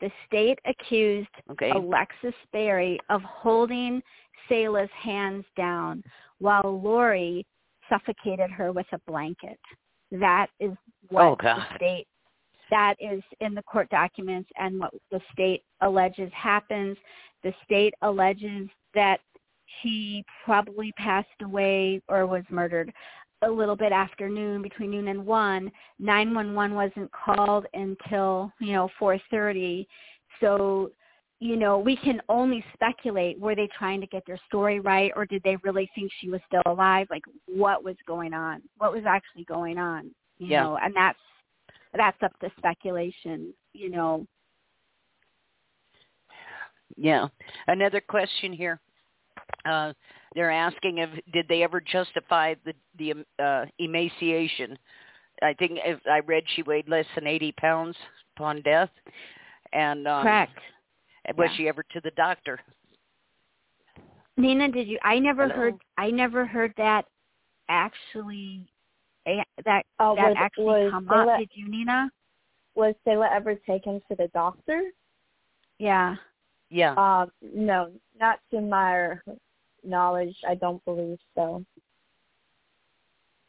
The 0.00 0.10
state 0.26 0.58
accused 0.66 1.28
Okay. 1.50 1.70
Alexis 1.70 2.34
Barry 2.52 2.98
of 3.08 3.22
holding 3.22 4.02
Selah's 4.48 4.90
hands 5.00 5.44
down 5.56 6.02
while 6.38 6.80
Laurie 6.82 7.46
suffocated 7.88 8.50
her 8.50 8.72
with 8.72 8.86
a 8.92 8.98
blanket. 9.06 9.60
That 10.10 10.48
is 10.58 10.72
what 11.08 11.22
Oh, 11.22 11.36
the 11.40 11.76
state 11.76 12.06
that 12.70 12.96
is 13.00 13.22
in 13.40 13.54
the 13.54 13.62
court 13.62 13.88
documents 13.90 14.50
and 14.58 14.80
what 14.80 14.92
the 15.10 15.20
state 15.32 15.62
alleges 15.82 16.32
happens. 16.32 16.96
The 17.44 17.54
state 17.64 17.94
alleges 18.02 18.68
that 18.94 19.20
she 19.80 20.24
probably 20.44 20.90
passed 20.92 21.28
away 21.42 22.00
or 22.08 22.26
was 22.26 22.44
murdered 22.50 22.92
a 23.42 23.50
little 23.50 23.76
bit 23.76 23.92
after 23.92 24.28
noon, 24.28 24.62
between 24.62 24.90
noon 24.90 25.08
and 25.08 25.24
one. 25.24 25.70
Nine 25.98 26.34
one 26.34 26.54
one 26.54 26.74
wasn't 26.74 27.10
called 27.12 27.66
until 27.74 28.52
you 28.60 28.72
know 28.72 28.88
four 28.98 29.18
thirty. 29.30 29.86
So 30.40 30.90
you 31.40 31.56
know 31.56 31.78
we 31.78 31.96
can 31.96 32.20
only 32.28 32.64
speculate. 32.74 33.38
Were 33.38 33.54
they 33.54 33.68
trying 33.78 34.00
to 34.00 34.06
get 34.06 34.22
their 34.26 34.38
story 34.46 34.80
right, 34.80 35.12
or 35.16 35.26
did 35.26 35.42
they 35.42 35.56
really 35.62 35.90
think 35.94 36.10
she 36.20 36.28
was 36.28 36.40
still 36.46 36.62
alive? 36.66 37.06
Like 37.10 37.24
what 37.46 37.84
was 37.84 37.96
going 38.06 38.32
on? 38.32 38.62
What 38.78 38.92
was 38.92 39.04
actually 39.06 39.44
going 39.44 39.78
on? 39.78 40.10
You 40.38 40.48
Yeah. 40.48 40.62
know, 40.64 40.78
and 40.82 40.94
that's 40.94 41.18
that's 41.94 42.22
up 42.22 42.38
to 42.40 42.50
speculation. 42.58 43.52
You 43.74 43.90
know, 43.90 44.26
Yeah. 46.96 47.28
Another 47.68 48.00
question 48.00 48.52
here. 48.52 48.80
Uh, 49.64 49.92
they're 50.34 50.50
asking 50.50 50.98
if 50.98 51.10
did 51.32 51.46
they 51.48 51.62
ever 51.62 51.80
justify 51.80 52.54
the 52.64 52.74
the 52.98 53.24
uh, 53.42 53.66
emaciation? 53.78 54.78
I 55.42 55.54
think 55.54 55.72
if 55.84 56.00
I 56.10 56.20
read 56.20 56.44
she 56.54 56.62
weighed 56.62 56.88
less 56.88 57.06
than 57.14 57.26
80 57.26 57.52
pounds 57.52 57.96
upon 58.36 58.62
death, 58.62 58.90
and 59.72 60.06
um, 60.06 60.22
correct. 60.24 60.58
was 61.36 61.48
Yeah. 61.50 61.56
she 61.56 61.68
ever 61.68 61.84
to 61.92 62.00
the 62.00 62.12
doctor? 62.12 62.60
Nina, 64.36 64.70
did 64.70 64.88
you? 64.88 64.98
I 65.02 65.18
never 65.18 65.48
Hello? 65.48 65.54
heard. 65.56 65.74
I 65.98 66.10
never 66.10 66.46
heard 66.46 66.72
that 66.76 67.04
actually. 67.68 68.66
eh, 69.26 69.42
That 69.64 69.84
Uh, 69.98 70.14
that 70.14 70.28
was, 70.28 70.36
actually 70.38 70.64
was 70.64 70.90
come 70.90 71.08
Selah, 71.08 71.32
up. 71.34 71.38
Did 71.38 71.50
you, 71.54 71.68
Nina? 71.68 72.10
was 72.74 72.94
Selah 73.04 73.28
ever 73.32 73.54
taken 73.54 74.00
to 74.08 74.16
the 74.16 74.28
doctor? 74.28 74.82
Yeah. 75.78 76.16
Yeah. 76.72 76.94
Uh, 76.94 77.26
no, 77.54 77.92
not 78.18 78.40
to 78.50 78.60
my 78.62 79.18
knowledge. 79.84 80.34
I 80.48 80.54
don't 80.54 80.82
believe 80.86 81.18
so. 81.34 81.62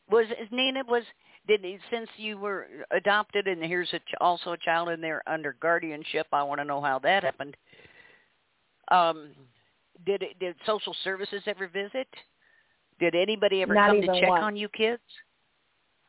Was 0.10 0.26
is 0.32 0.50
Nina 0.52 0.84
was 0.86 1.04
did 1.48 1.62
since 1.90 2.10
you 2.18 2.38
were 2.38 2.68
adopted 2.92 3.48
and 3.48 3.64
here's 3.64 3.92
a 3.94 4.00
ch- 4.00 4.16
also 4.20 4.52
a 4.52 4.58
child 4.58 4.90
in 4.90 5.00
there 5.00 5.24
under 5.26 5.56
guardianship? 5.62 6.28
I 6.34 6.44
want 6.44 6.60
to 6.60 6.66
know 6.66 6.82
how 6.82 7.00
that 7.00 7.24
happened. 7.24 7.56
Um, 8.90 9.30
did 10.06 10.22
it, 10.22 10.38
did 10.40 10.56
social 10.66 10.96
services 11.06 11.42
ever 11.46 11.70
visit? 11.70 12.08
Did 13.00 13.16
anybody 13.16 13.62
ever 13.62 13.74
Not 13.74 13.88
come 13.88 14.02
to 14.02 14.08
check 14.20 14.30
once. 14.30 14.44
on 14.44 14.56
you 14.58 14.68
kids? 14.68 15.02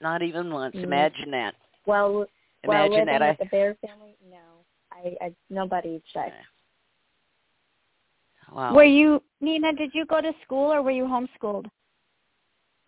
Not 0.03 0.23
even 0.23 0.53
once. 0.53 0.75
Mm. 0.75 0.83
Imagine 0.83 1.31
that. 1.31 1.55
Well, 1.87 2.27
well, 2.67 2.87
Imagine 2.87 3.07
living 3.07 3.07
that. 3.07 3.23
I, 3.23 3.37
the 3.39 3.45
Barry 3.47 3.77
family, 3.87 4.17
no, 4.29 4.65
I, 4.91 5.27
I 5.27 5.35
nobody 5.49 6.03
checked. 6.13 6.35
Wow. 8.53 8.75
Were 8.75 8.85
you 8.85 9.23
Nina? 9.41 9.73
Did 9.73 9.91
you 9.95 10.07
go 10.07 10.21
to 10.21 10.33
school 10.45 10.73
or 10.73 10.83
were 10.83 10.91
you 10.91 11.05
homeschooled? 11.05 11.67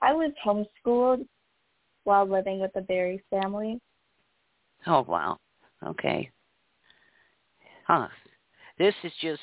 I 0.02 0.12
was 0.12 0.32
homeschooled 0.44 1.26
while 2.04 2.26
living 2.26 2.60
with 2.60 2.72
the 2.74 2.82
Barry 2.82 3.22
family. 3.30 3.80
Oh 4.86 5.04
wow. 5.08 5.38
Okay. 5.84 6.30
Huh. 7.86 8.08
This 8.78 8.94
is 9.02 9.12
just 9.20 9.40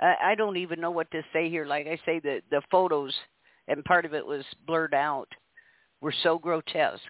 I, 0.00 0.14
I 0.22 0.34
don't 0.34 0.56
even 0.56 0.80
know 0.80 0.90
what 0.90 1.10
to 1.12 1.22
say 1.32 1.48
here. 1.48 1.66
Like 1.66 1.86
I 1.86 1.98
say 2.04 2.20
the 2.20 2.40
the 2.50 2.62
photos 2.70 3.14
and 3.68 3.84
part 3.84 4.04
of 4.04 4.14
it 4.14 4.26
was 4.26 4.44
blurred 4.66 4.94
out 4.94 5.28
were 6.00 6.14
so 6.22 6.38
grotesque. 6.38 7.00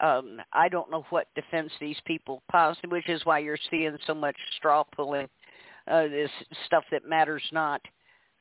Um, 0.00 0.40
I 0.52 0.68
don't 0.68 0.90
know 0.90 1.04
what 1.10 1.28
defense 1.36 1.70
these 1.80 1.96
people 2.04 2.42
possibly 2.50 2.98
which 2.98 3.08
is 3.08 3.24
why 3.24 3.38
you're 3.38 3.58
seeing 3.70 3.96
so 4.06 4.14
much 4.14 4.36
straw 4.56 4.82
pulling, 4.82 5.28
uh, 5.90 6.08
this 6.08 6.30
stuff 6.66 6.84
that 6.90 7.08
matters 7.08 7.42
not, 7.52 7.80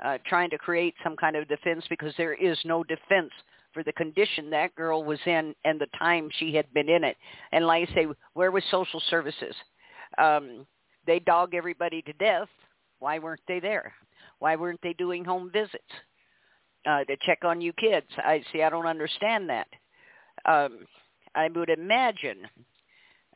uh, 0.04 0.18
trying 0.26 0.50
to 0.50 0.58
create 0.58 0.96
some 1.04 1.16
kind 1.16 1.36
of 1.36 1.48
defense 1.48 1.84
because 1.90 2.14
there 2.18 2.34
is 2.34 2.58
no 2.66 2.84
defense 2.84 3.32
for 3.74 3.84
the 3.84 3.94
condition 3.94 4.50
that 4.50 4.76
girl 4.76 5.04
was 5.04 5.20
in 5.26 5.54
and 5.66 5.80
the 5.80 5.88
time 5.98 6.30
she 6.38 6.54
had 6.54 6.72
been 6.74 6.90
in 6.90 7.04
it. 7.04 7.18
And 7.52 7.66
like 7.66 7.90
I 7.90 7.94
say, 7.94 8.08
where 8.34 8.52
was 8.52 8.64
social 8.70 9.02
services? 9.10 9.56
Um, 10.18 10.66
they 11.06 11.20
dog 11.20 11.54
everybody 11.54 12.02
to 12.04 12.14
death. 12.14 12.48
Why 13.00 13.20
weren't 13.20 13.42
they 13.48 13.60
there? 13.60 13.94
Why 14.40 14.56
weren't 14.56 14.80
they 14.84 14.94
doing 14.94 15.26
home 15.26 15.50
visits 15.52 15.84
uh, 16.86 17.04
to 17.06 17.18
check 17.26 17.40
on 17.44 17.62
you 17.62 17.74
kids? 17.74 18.08
I 18.18 18.44
see. 18.52 18.62
I 18.62 18.70
don't 18.70 18.86
understand 18.86 19.50
that. 19.50 19.68
Um, 20.46 20.80
I 21.36 21.50
would 21.54 21.70
imagine, 21.70 22.38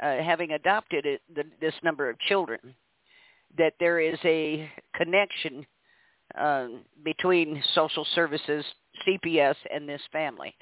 uh, 0.01 0.17
having 0.17 0.51
adopted 0.51 1.05
it, 1.05 1.21
the, 1.33 1.43
this 1.59 1.73
number 1.83 2.09
of 2.09 2.19
children, 2.19 2.75
that 3.57 3.73
there 3.79 3.99
is 3.99 4.17
a 4.23 4.69
connection 4.95 5.65
um, 6.37 6.81
between 7.03 7.61
social 7.73 8.05
services, 8.13 8.65
CPS, 9.07 9.55
and 9.73 9.87
this 9.87 10.01
family. 10.11 10.55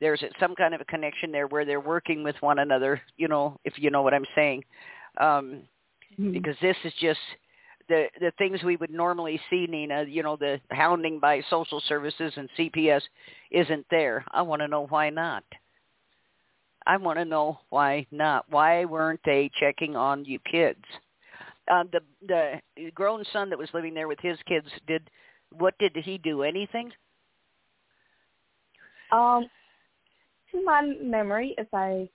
There's 0.00 0.22
some 0.38 0.54
kind 0.54 0.74
of 0.74 0.80
a 0.80 0.86
connection 0.86 1.30
there 1.30 1.46
where 1.46 1.64
they're 1.64 1.80
working 1.80 2.22
with 2.22 2.36
one 2.40 2.58
another. 2.58 3.00
You 3.16 3.28
know, 3.28 3.58
if 3.64 3.74
you 3.76 3.90
know 3.90 4.02
what 4.02 4.14
I'm 4.14 4.24
saying, 4.34 4.64
um, 5.20 5.62
because 6.32 6.56
this 6.62 6.76
is 6.84 6.92
just 7.00 7.20
the 7.88 8.06
the 8.18 8.32
things 8.38 8.62
we 8.62 8.76
would 8.76 8.90
normally 8.90 9.38
see, 9.50 9.66
Nina. 9.66 10.04
You 10.04 10.22
know, 10.22 10.36
the 10.36 10.58
hounding 10.70 11.18
by 11.20 11.42
social 11.50 11.82
services 11.86 12.32
and 12.36 12.48
CPS 12.58 13.02
isn't 13.50 13.84
there. 13.90 14.24
I 14.32 14.40
want 14.40 14.62
to 14.62 14.68
know 14.68 14.86
why 14.86 15.10
not. 15.10 15.44
I 16.86 16.96
want 16.96 17.18
to 17.18 17.26
know 17.26 17.60
why 17.68 18.06
not. 18.10 18.46
Why 18.48 18.86
weren't 18.86 19.20
they 19.24 19.50
checking 19.60 19.96
on 19.96 20.24
you 20.24 20.38
kids? 20.50 20.82
Uh, 21.70 21.84
the 21.92 22.00
the 22.26 22.90
grown 22.90 23.24
son 23.32 23.48
that 23.48 23.58
was 23.58 23.68
living 23.72 23.94
there 23.94 24.08
with 24.08 24.18
his 24.20 24.36
kids 24.46 24.66
did 24.88 25.08
what 25.52 25.74
did 25.78 25.96
he 25.96 26.18
do? 26.18 26.42
Anything? 26.42 26.90
Um, 29.12 29.48
to 30.52 30.64
my 30.64 30.82
memory, 31.02 31.54
if 31.58 31.66
I, 31.72 32.08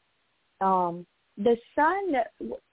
um, 0.61 1.05
the 1.37 1.57
son 1.73 2.15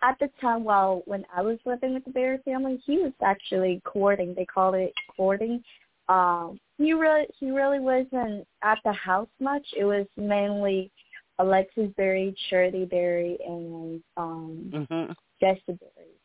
at 0.03 0.19
the 0.21 0.29
time 0.41 0.63
while 0.65 1.03
when 1.07 1.25
I 1.35 1.43
was 1.43 1.59
living 1.65 1.95
with 1.95 2.05
the 2.05 2.11
Barry 2.11 2.39
family, 2.45 2.81
he 2.87 2.99
was 2.99 3.13
actually 3.23 3.81
courting. 3.85 4.35
They 4.35 4.45
called 4.45 4.77
it 4.77 4.93
courting. 5.17 5.63
Um, 6.09 6.61
he 6.79 6.93
really 6.93 7.27
he 7.39 7.51
really 7.51 7.81
wasn't 7.81 8.47
at 8.63 8.79
the 8.85 8.93
house 8.93 9.29
much. 9.41 9.67
It 9.77 9.85
was 9.85 10.07
mainly 10.17 10.91
Alexis 11.39 11.91
Barry, 11.97 12.35
Charity 12.49 12.85
Barry, 12.85 13.39
and 13.45 14.03
um, 14.17 14.87
hmm 14.89 15.13
Jesse 15.41 15.61
Barry. 15.67 16.22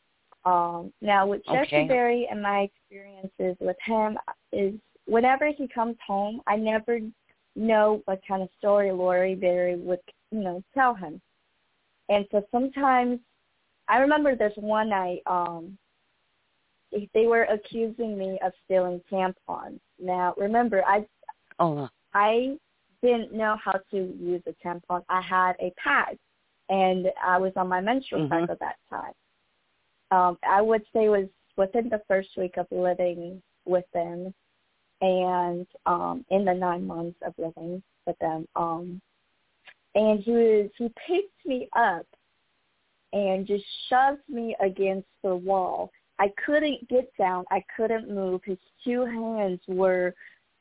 Um, 0.47 0.93
now 1.01 1.27
with 1.27 1.43
Jesse 1.45 1.67
Okay. 1.67 1.87
Barry 1.87 2.27
and 2.31 2.41
my 2.41 2.61
experiences 2.61 3.57
with 3.59 3.75
him 3.83 4.17
is 4.53 4.73
whenever 5.05 5.47
he 5.51 5.67
comes 5.67 5.97
home, 6.05 6.41
I 6.47 6.55
never 6.55 6.99
know 7.57 8.01
what 8.05 8.21
kind 8.25 8.41
of 8.41 8.49
story 8.57 8.91
Laurie 8.91 9.35
Barry 9.35 9.75
would, 9.75 9.99
you 10.31 10.39
know, 10.39 10.63
tell 10.73 10.93
him. 10.93 11.21
And 12.07 12.25
so 12.31 12.47
sometimes 12.49 13.19
I 13.89 13.97
remember 13.97 14.37
this 14.37 14.53
one 14.55 14.89
night, 14.89 15.21
um, 15.25 15.77
they 17.13 17.25
were 17.25 17.43
accusing 17.43 18.17
me 18.17 18.39
of 18.41 18.53
stealing 18.63 19.01
tampons. 19.11 19.81
Now 19.99 20.33
remember, 20.37 20.81
I 20.85 21.05
Oh, 21.59 21.89
I 22.13 22.57
didn't 23.01 23.33
know 23.33 23.57
how 23.61 23.79
to 23.91 23.97
use 23.97 24.43
a 24.47 24.53
tampon. 24.65 25.03
I 25.09 25.19
had 25.19 25.55
a 25.59 25.73
pad, 25.83 26.17
and 26.69 27.11
I 27.21 27.37
was 27.37 27.51
on 27.57 27.67
my 27.67 27.81
menstrual 27.81 28.21
Mhm. 28.21 28.29
cycle 28.29 28.51
at 28.51 28.59
that 28.59 28.77
time. 28.89 29.13
Um, 30.11 30.37
I 30.47 30.61
would 30.61 30.83
say 30.93 31.05
it 31.05 31.09
was 31.09 31.27
within 31.57 31.89
the 31.89 32.01
first 32.07 32.29
week 32.37 32.57
of 32.57 32.67
living 32.71 33.41
with 33.65 33.85
them, 33.93 34.33
and 35.01 35.67
um, 35.85 36.25
in 36.29 36.45
the 36.45 36.53
nine 36.53 36.85
months 36.85 37.17
of 37.25 37.33
living 37.37 37.81
with 38.05 38.17
them. 38.19 38.47
Um, 38.55 39.01
and 39.95 40.19
he 40.19 40.31
was 40.31 40.69
he 40.77 40.91
picked 41.07 41.45
me 41.45 41.67
up 41.75 42.05
and 43.13 43.47
just 43.47 43.65
shoved 43.89 44.21
me 44.29 44.55
against 44.61 45.07
the 45.23 45.35
wall. 45.35 45.91
I 46.19 46.31
couldn't 46.45 46.87
get 46.89 47.11
down. 47.17 47.45
I 47.51 47.63
couldn't 47.75 48.09
move. 48.09 48.41
His 48.43 48.57
two 48.83 49.05
hands 49.05 49.59
were, 49.67 50.13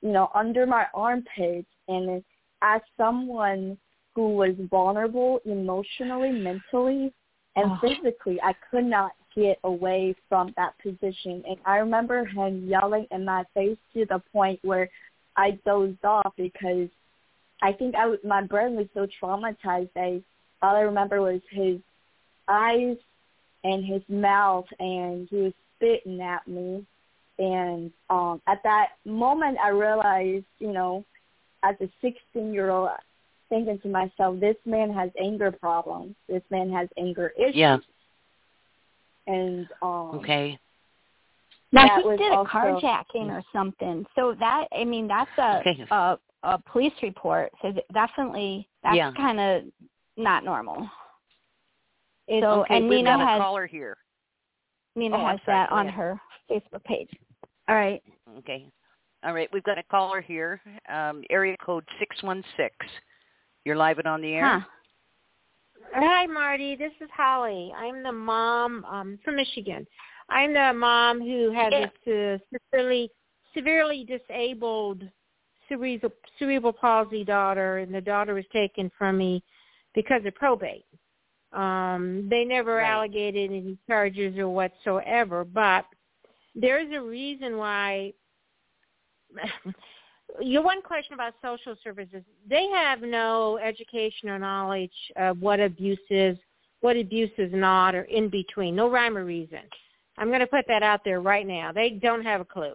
you 0.02 0.10
know, 0.12 0.30
under 0.34 0.66
my 0.66 0.86
armpits. 0.94 1.68
And 1.88 2.22
as 2.62 2.80
someone 2.96 3.78
who 4.14 4.34
was 4.34 4.54
vulnerable 4.70 5.40
emotionally, 5.44 6.30
mentally, 6.30 7.12
and 7.56 7.72
Oh. 7.72 7.78
physically, 7.80 8.40
I 8.42 8.54
could 8.70 8.84
not 8.84 9.12
get 9.36 9.58
away 9.64 10.16
from 10.28 10.52
that 10.56 10.74
position. 10.82 11.44
And 11.46 11.58
I 11.64 11.76
remember 11.76 12.24
him 12.24 12.66
yelling 12.66 13.06
in 13.10 13.24
my 13.24 13.44
face 13.54 13.76
to 13.94 14.06
the 14.06 14.20
point 14.32 14.58
where 14.62 14.88
I 15.36 15.58
dozed 15.64 16.04
off 16.04 16.32
because 16.36 16.88
I 17.62 17.72
think 17.72 17.94
I 17.94 18.06
was, 18.06 18.18
my 18.24 18.42
brain 18.42 18.74
was 18.74 18.86
so 18.94 19.06
traumatized. 19.22 19.90
I 19.96 20.22
all 20.62 20.74
I 20.74 20.80
remember 20.80 21.20
was 21.20 21.42
his 21.50 21.78
eyes 22.48 22.96
and 23.62 23.84
his 23.84 24.02
mouth 24.08 24.66
and 24.80 25.28
he 25.30 25.36
was 25.36 25.52
spitting 25.76 26.20
at 26.20 26.48
me. 26.48 26.86
And 27.38 27.92
um 28.08 28.40
at 28.46 28.62
that 28.62 28.92
moment 29.04 29.58
I 29.62 29.68
realized, 29.68 30.46
you 30.58 30.72
know, 30.72 31.04
as 31.62 31.76
a 31.80 31.88
16 32.00 32.52
year 32.52 32.70
old 32.70 32.90
thinking 33.48 33.78
to 33.80 33.88
myself, 33.88 34.40
this 34.40 34.56
man 34.64 34.92
has 34.92 35.10
anger 35.20 35.52
problems. 35.52 36.14
This 36.28 36.42
man 36.50 36.70
has 36.72 36.88
anger 36.96 37.32
issues. 37.38 37.54
Yeah. 37.56 37.78
And 39.26 39.66
um 39.82 40.10
Okay. 40.20 40.58
Now 41.72 41.96
he 42.02 42.16
did 42.16 42.32
a 42.32 42.36
also- 42.36 42.50
carjacking 42.50 43.28
or 43.30 43.42
something. 43.52 44.06
So 44.14 44.34
that 44.38 44.66
I 44.76 44.84
mean 44.84 45.08
that's 45.08 45.30
a 45.38 45.58
Okay. 45.60 45.84
a, 45.90 46.18
a 46.44 46.58
police 46.70 46.92
report. 47.02 47.50
So 47.62 47.72
definitely 47.92 48.68
that's 48.82 48.96
Yeah. 48.96 49.12
kind 49.16 49.40
of 49.40 49.62
not 50.16 50.44
normal. 50.44 50.88
it's 52.28 52.42
So 52.44 52.62
okay, 52.62 52.76
and 52.76 52.88
we've 52.88 52.98
Nina 52.98 53.10
got 53.18 53.20
a 53.22 53.26
has 53.26 53.40
caller 53.40 53.66
here. 53.66 53.96
Nina 54.94 55.16
Oh, 55.16 55.20
I'm 55.24 55.36
has 55.38 55.44
sorry. 55.44 55.58
that 55.58 55.72
on 55.72 55.86
ahead. 55.86 55.94
her 55.98 56.20
Facebook 56.50 56.84
page. 56.84 57.10
All 57.68 57.74
right. 57.76 58.02
Okay. 58.38 58.66
All 59.24 59.34
right, 59.34 59.48
we've 59.52 59.64
got 59.64 59.76
a 59.78 59.82
caller 59.84 60.20
here. 60.20 60.60
Um, 60.88 61.24
area 61.30 61.56
code 61.64 61.84
six 61.98 62.22
one 62.22 62.44
six. 62.56 62.74
You're 63.64 63.76
live 63.76 63.98
and 63.98 64.06
on 64.06 64.20
the 64.22 64.32
air. 64.34 64.60
Huh. 64.60 64.66
Hi, 65.94 66.26
Marty. 66.26 66.76
This 66.76 66.92
is 67.00 67.08
Holly. 67.16 67.72
I'm 67.76 68.02
the 68.02 68.12
mom 68.12 68.84
um, 68.84 69.18
from 69.24 69.36
Michigan. 69.36 69.86
I'm 70.28 70.52
the 70.52 70.72
mom 70.74 71.20
who 71.20 71.52
has 71.52 71.72
a 72.06 72.40
severely 72.72 73.10
severely 73.54 74.04
disabled 74.04 75.02
cerebral, 75.68 76.12
cerebral 76.38 76.72
palsy 76.72 77.24
daughter, 77.24 77.78
and 77.78 77.94
the 77.94 78.00
daughter 78.00 78.34
was 78.34 78.44
taken 78.52 78.90
from 78.98 79.16
me 79.16 79.42
because 79.94 80.22
of 80.26 80.34
probate. 80.34 80.84
Um, 81.52 82.26
they 82.28 82.44
never 82.44 82.76
Right. 82.76 82.90
allocated 82.90 83.50
any 83.50 83.78
charges 83.86 84.36
or 84.36 84.48
whatsoever, 84.48 85.44
but 85.44 85.86
there's 86.54 86.92
a 86.92 87.00
reason 87.00 87.56
why. 87.56 88.12
Your 90.40 90.62
one 90.62 90.82
question 90.82 91.14
about 91.14 91.34
social 91.42 91.76
services, 91.82 92.22
they 92.48 92.68
have 92.68 93.00
no 93.02 93.58
education 93.58 94.28
or 94.28 94.38
knowledge 94.38 94.90
of 95.16 95.40
what 95.40 95.60
abuse 95.60 95.98
is, 96.10 96.36
what 96.80 96.96
abuse 96.96 97.30
is 97.38 97.50
not, 97.52 97.94
or 97.94 98.02
in 98.02 98.28
between. 98.28 98.76
No 98.76 98.90
rhyme 98.90 99.16
or 99.16 99.24
reason. 99.24 99.60
I'm 100.18 100.28
going 100.28 100.40
to 100.40 100.46
put 100.46 100.66
that 100.68 100.82
out 100.82 101.00
there 101.04 101.20
right 101.20 101.46
now. 101.46 101.72
They 101.72 101.90
don't 101.90 102.22
have 102.22 102.40
a 102.40 102.44
clue. 102.44 102.74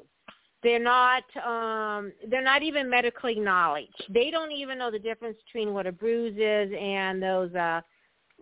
They're 0.63 0.79
not. 0.79 1.23
Um, 1.43 2.11
they're 2.27 2.43
not 2.43 2.61
even 2.61 2.89
medically 2.89 3.39
knowledge. 3.39 3.87
They 4.09 4.29
don't 4.29 4.51
even 4.51 4.77
know 4.77 4.91
the 4.91 4.99
difference 4.99 5.37
between 5.45 5.73
what 5.73 5.87
a 5.87 5.91
bruise 5.91 6.37
is 6.37 6.71
and 6.79 7.21
those 7.21 7.53
uh, 7.55 7.81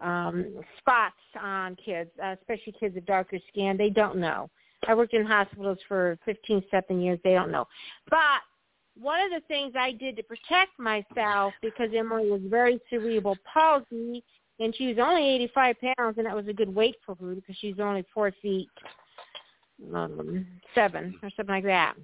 um, 0.02 0.46
spots 0.80 1.16
on 1.42 1.78
kids, 1.78 2.10
uh, 2.22 2.36
especially 2.40 2.74
kids 2.78 2.98
of 2.98 3.06
darker 3.06 3.40
skin. 3.50 3.78
They 3.78 3.90
don't 3.90 4.18
know. 4.18 4.50
I 4.88 4.96
worked 4.96 5.14
in 5.14 5.26
hospitals 5.26 5.78
for 5.88 6.18
15, 6.26 6.64
17 6.72 7.02
years. 7.02 7.20
They 7.24 7.34
don't 7.34 7.52
know. 7.52 7.68
But 8.10 8.42
one 9.02 9.22
of 9.22 9.32
the 9.32 9.48
things 9.48 9.74
I 9.78 9.92
did 9.92 10.18
to 10.18 10.24
protect 10.24 10.78
myself 10.78 11.54
because 11.62 11.90
Emily 11.96 12.30
was 12.30 12.42
very 12.46 12.80
cerebral 12.90 13.38
palsy 13.52 14.24
and 14.60 14.76
she 14.76 14.88
was 14.88 14.98
only 15.00 15.28
85 15.36 15.76
pounds 15.98 16.18
and 16.18 16.26
that 16.26 16.36
was 16.36 16.48
a 16.48 16.54
good 16.54 16.74
weight 16.74 16.96
for 17.06 17.16
her 17.16 17.36
because 17.36 17.56
she's 17.60 17.80
only 17.80 18.04
four 18.14 18.32
feet 18.42 18.70
um, 19.94 20.46
seven 20.76 21.16
or 21.24 21.30
something 21.36 21.56
like 21.56 21.64
that. 21.64 21.96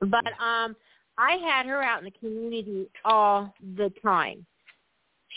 But 0.00 0.26
um, 0.42 0.76
I 1.18 1.36
had 1.36 1.66
her 1.66 1.82
out 1.82 2.00
in 2.00 2.04
the 2.06 2.10
community 2.10 2.88
all 3.04 3.54
the 3.76 3.92
time. 4.02 4.44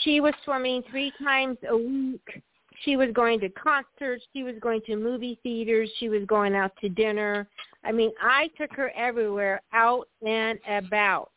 She 0.04 0.20
was 0.20 0.34
swimming 0.44 0.84
three 0.90 1.12
times 1.24 1.58
a 1.70 1.78
week. 1.78 2.42
She 2.84 2.96
was 2.96 3.10
going 3.14 3.40
to 3.42 3.50
concerts. 3.50 4.24
She 4.34 4.44
was 4.44 4.56
going 4.62 4.82
to 4.88 4.96
movie 4.96 5.40
theaters. 5.44 5.90
She 6.00 6.10
was 6.10 6.24
going 6.26 6.56
out 6.56 6.72
to 6.82 6.90
dinner. 6.90 7.48
I 7.84 7.92
mean, 7.92 8.12
I 8.22 8.50
took 8.58 8.72
her 8.74 8.92
everywhere, 8.96 9.62
out 9.74 10.08
and 10.26 10.60
about, 10.68 11.32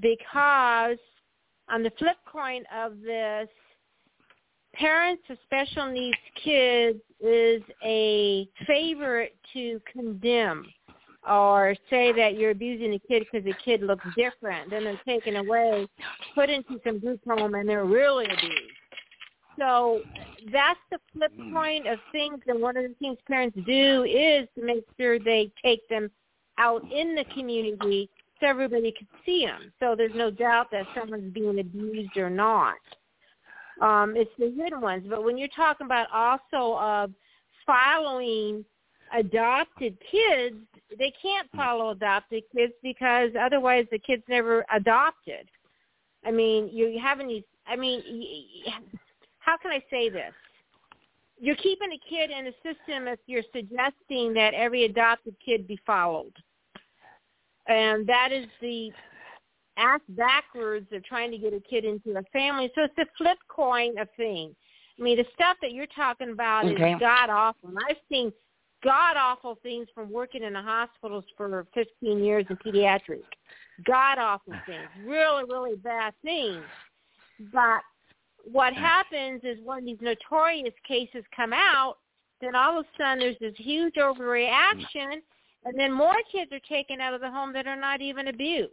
because 0.00 0.98
on 1.68 1.82
the 1.82 1.92
flip 1.98 2.16
coin 2.30 2.64
of 2.74 3.00
this, 3.00 3.48
parents 4.74 5.22
of 5.28 5.38
special 5.44 5.90
needs 5.90 6.16
kids 6.42 7.00
is 7.20 7.62
a 7.84 8.48
favorite 8.66 9.36
to 9.52 9.80
condemn 9.92 10.66
or 11.28 11.74
say 11.90 12.12
that 12.12 12.38
you're 12.38 12.52
abusing 12.52 12.94
a 12.94 12.98
kid 13.00 13.26
because 13.30 13.44
the 13.44 13.54
kid 13.64 13.82
looks 13.82 14.04
different. 14.16 14.70
Then 14.70 14.84
they're 14.84 15.00
taken 15.04 15.36
away, 15.36 15.86
put 16.34 16.48
into 16.48 16.80
some 16.84 17.00
group 17.00 17.20
home, 17.28 17.54
and 17.54 17.68
they're 17.68 17.84
really 17.84 18.24
abused. 18.24 18.77
So 19.58 20.02
that's 20.52 20.80
the 20.90 20.98
flip 21.12 21.32
point 21.52 21.86
of 21.86 21.98
things. 22.12 22.38
And 22.46 22.62
one 22.62 22.76
of 22.76 22.84
the 22.84 22.94
things 23.00 23.18
parents 23.26 23.58
do 23.66 24.04
is 24.04 24.48
to 24.54 24.64
make 24.64 24.84
sure 24.98 25.18
they 25.18 25.50
take 25.62 25.86
them 25.88 26.10
out 26.58 26.82
in 26.92 27.14
the 27.14 27.24
community 27.34 28.08
so 28.40 28.46
everybody 28.46 28.92
can 28.92 29.08
see 29.26 29.44
them. 29.44 29.72
So 29.80 29.94
there's 29.96 30.14
no 30.14 30.30
doubt 30.30 30.70
that 30.70 30.86
someone's 30.96 31.32
being 31.32 31.58
abused 31.58 32.16
or 32.16 32.30
not. 32.30 32.76
Um, 33.80 34.14
it's 34.16 34.30
the 34.38 34.52
hidden 34.56 34.80
ones. 34.80 35.04
But 35.08 35.24
when 35.24 35.38
you're 35.38 35.48
talking 35.48 35.86
about 35.86 36.08
also 36.12 36.78
of 36.78 37.12
following 37.66 38.64
adopted 39.16 39.96
kids, 40.10 40.56
they 40.98 41.12
can't 41.20 41.48
follow 41.54 41.90
adopted 41.90 42.44
kids 42.54 42.72
because 42.82 43.30
otherwise 43.40 43.86
the 43.90 43.98
kid's 43.98 44.22
never 44.28 44.64
adopted. 44.72 45.48
I 46.24 46.30
mean, 46.30 46.70
you're 46.72 47.00
having 47.00 47.28
these. 47.28 47.44
I 47.66 47.76
mean, 47.76 48.02
how 49.48 49.56
can 49.56 49.70
I 49.70 49.82
say 49.88 50.10
this? 50.10 50.34
You're 51.40 51.56
keeping 51.56 51.88
a 51.90 52.08
kid 52.08 52.30
in 52.30 52.48
a 52.48 52.52
system 52.56 53.08
if 53.08 53.18
you're 53.26 53.42
suggesting 53.50 54.34
that 54.34 54.52
every 54.52 54.84
adopted 54.84 55.36
kid 55.42 55.66
be 55.66 55.80
followed, 55.86 56.34
and 57.66 58.06
that 58.06 58.30
is 58.30 58.46
the 58.60 58.92
ass 59.78 60.00
backwards 60.10 60.86
of 60.92 61.02
trying 61.04 61.30
to 61.30 61.38
get 61.38 61.54
a 61.54 61.60
kid 61.60 61.86
into 61.86 62.18
a 62.18 62.22
family. 62.24 62.70
So 62.74 62.82
it's 62.82 62.98
a 62.98 63.06
flip 63.16 63.38
coin 63.48 63.96
of 63.98 64.08
things. 64.18 64.54
I 64.98 65.02
mean, 65.02 65.16
the 65.16 65.24
stuff 65.32 65.56
that 65.62 65.72
you're 65.72 65.86
talking 65.86 66.30
about 66.30 66.66
Okay. 66.66 66.92
is 66.92 67.00
god 67.00 67.30
awful. 67.30 67.70
And 67.70 67.78
I've 67.88 67.96
seen 68.10 68.32
god 68.84 69.16
awful 69.16 69.58
things 69.62 69.86
from 69.94 70.10
working 70.10 70.42
in 70.42 70.52
the 70.52 70.62
hospitals 70.62 71.24
for 71.38 71.66
15 71.72 72.22
years 72.22 72.44
in 72.50 72.56
pediatrics. 72.56 73.22
God 73.84 74.18
awful 74.18 74.54
things, 74.66 74.88
really, 75.06 75.44
really 75.44 75.76
bad 75.76 76.12
things. 76.22 76.64
But 77.52 77.80
what 78.50 78.72
happens 78.72 79.40
is 79.44 79.58
when 79.64 79.84
these 79.84 79.98
notorious 80.00 80.74
cases 80.86 81.24
come 81.34 81.52
out, 81.52 81.96
then 82.40 82.54
all 82.54 82.78
of 82.78 82.84
a 82.86 83.02
sudden 83.02 83.18
there's 83.20 83.36
this 83.40 83.54
huge 83.56 83.94
overreaction, 83.94 85.20
and 85.64 85.78
then 85.78 85.92
more 85.92 86.16
kids 86.30 86.52
are 86.52 86.60
taken 86.68 87.00
out 87.00 87.14
of 87.14 87.20
the 87.20 87.30
home 87.30 87.52
that 87.52 87.66
are 87.66 87.76
not 87.76 88.00
even 88.00 88.28
abused. 88.28 88.72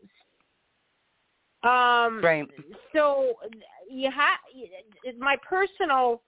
Um, 1.63 2.21
Right. 2.23 2.47
So 2.93 3.34
you 3.89 4.11
have 4.11 4.39
my 5.17 5.36
personal 5.47 6.21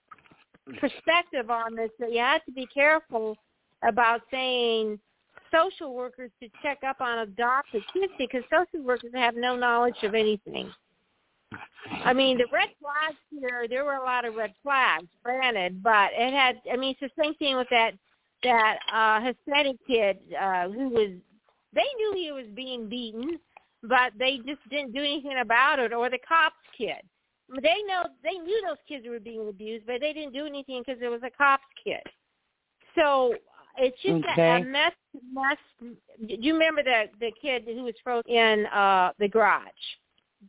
perspective 0.80 1.50
on 1.50 1.74
this 1.76 1.90
that 1.98 2.12
you 2.12 2.18
have 2.18 2.44
to 2.44 2.52
be 2.52 2.66
careful 2.66 3.36
about 3.86 4.22
saying 4.30 4.98
social 5.52 5.94
workers 5.94 6.30
to 6.42 6.48
check 6.62 6.78
up 6.86 7.00
on 7.00 7.20
adopted 7.20 7.82
kids 7.92 8.12
because 8.18 8.42
social 8.50 8.84
workers 8.84 9.12
have 9.14 9.34
no 9.36 9.56
knowledge 9.56 9.96
of 10.02 10.14
anything. 10.14 10.70
I 12.04 12.12
mean, 12.12 12.38
the 12.38 12.46
red 12.52 12.68
flags 12.80 13.18
here, 13.30 13.66
there 13.68 13.84
were 13.84 13.96
a 13.96 14.04
lot 14.04 14.24
of 14.24 14.34
red 14.34 14.54
flags, 14.62 15.06
granted, 15.22 15.82
but 15.82 16.10
it 16.12 16.32
had, 16.32 16.60
I 16.72 16.76
mean, 16.76 16.94
it's 16.98 17.12
the 17.14 17.22
same 17.22 17.34
thing 17.34 17.56
with 17.56 17.68
that, 17.70 17.92
that 18.44 18.78
uh, 18.92 19.20
Hispanic 19.20 19.76
kid 19.86 20.18
uh, 20.40 20.68
who 20.68 20.88
was, 20.90 21.10
they 21.72 21.86
knew 21.96 22.12
he 22.14 22.32
was 22.32 22.46
being 22.54 22.88
beaten, 22.88 23.38
but 23.82 24.12
they 24.18 24.38
just 24.46 24.66
didn't 24.70 24.92
do 24.92 25.00
anything 25.00 25.38
about 25.40 25.78
it, 25.78 25.92
or 25.92 26.10
the 26.10 26.18
cops 26.26 26.56
kid. 26.76 27.02
They 27.62 27.76
know, 27.86 28.04
they 28.22 28.34
knew 28.34 28.62
those 28.66 28.76
kids 28.86 29.06
were 29.08 29.20
being 29.20 29.48
abused, 29.48 29.86
but 29.86 30.00
they 30.00 30.12
didn't 30.12 30.34
do 30.34 30.46
anything 30.46 30.82
because 30.86 31.00
it 31.02 31.08
was 31.08 31.22
a 31.24 31.30
cops 31.30 31.64
kid. 31.82 32.02
So 32.94 33.34
it's 33.78 33.96
just 34.02 34.24
a- 34.24 34.32
Okay. 34.32 34.56
a 34.56 34.64
mess, 34.64 34.92
mess. 35.32 35.58
Do 35.80 36.36
you 36.40 36.52
remember 36.52 36.82
the 36.82 37.08
the 37.20 37.32
kid 37.40 37.64
who 37.64 37.84
was 37.84 37.94
frozen 38.02 38.30
in 38.30 38.66
uh 38.66 39.12
the 39.18 39.28
garage? 39.28 39.96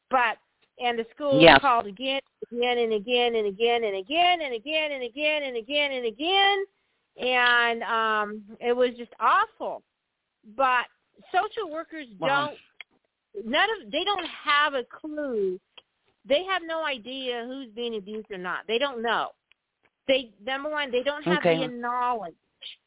But 0.10 0.38
and 0.80 0.98
the 0.98 1.06
school 1.14 1.42
Yes. 1.42 1.60
called 1.62 1.86
again, 1.86 2.22
again 2.52 2.78
and 2.78 2.94
again 2.94 3.36
and 3.36 3.48
again 3.48 3.84
and 3.84 3.96
again 3.96 4.42
and 4.42 4.54
again 4.54 4.92
and 4.92 5.04
again 5.04 5.44
and 5.44 5.58
again 5.58 5.92
and 5.92 6.06
again, 6.06 6.66
and 7.18 7.84
um 7.84 8.44
it 8.60 8.76
was 8.76 8.92
just 8.98 9.12
awful. 9.20 9.84
But 10.56 10.86
social 11.34 11.70
workers 11.70 12.08
Wow. 12.18 12.28
don't. 13.36 13.46
None 13.46 13.70
of 13.82 13.92
they 13.92 14.04
don't 14.04 14.28
have 14.28 14.74
a 14.74 14.84
clue. 14.84 15.60
They 16.26 16.44
have 16.46 16.62
no 16.64 16.86
idea 16.86 17.46
who's 17.46 17.70
being 17.70 17.96
abused 17.96 18.32
or 18.32 18.38
not. 18.38 18.66
They 18.68 18.78
don't 18.78 19.02
know. 19.02 19.30
They 20.08 20.32
number 20.46 20.70
one, 20.70 20.92
they 20.92 21.04
don't 21.04 21.24
have 21.24 21.40
Okay. 21.46 21.60
the 21.60 21.68
knowledge. 21.68 22.36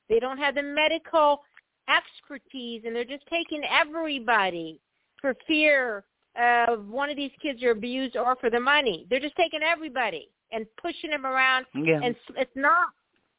They 0.08 0.18
don't 0.18 0.38
have 0.38 0.54
the 0.54 0.62
medical 0.62 1.42
expertise, 1.88 2.82
and 2.84 2.94
they're 2.94 3.04
just 3.04 3.26
taking 3.26 3.62
everybody 3.64 4.80
for 5.20 5.34
fear 5.46 6.04
of 6.36 6.88
one 6.88 7.10
of 7.10 7.16
these 7.16 7.32
kids 7.40 7.62
are 7.62 7.70
abused 7.70 8.16
or 8.16 8.36
for 8.36 8.50
the 8.50 8.60
money. 8.60 9.06
They're 9.10 9.20
just 9.20 9.36
taking 9.36 9.62
everybody 9.62 10.28
and 10.50 10.66
pushing 10.80 11.10
them 11.10 11.26
around 11.26 11.66
Yeah. 11.74 12.00
and 12.02 12.14
it's 12.36 12.56
not 12.56 12.88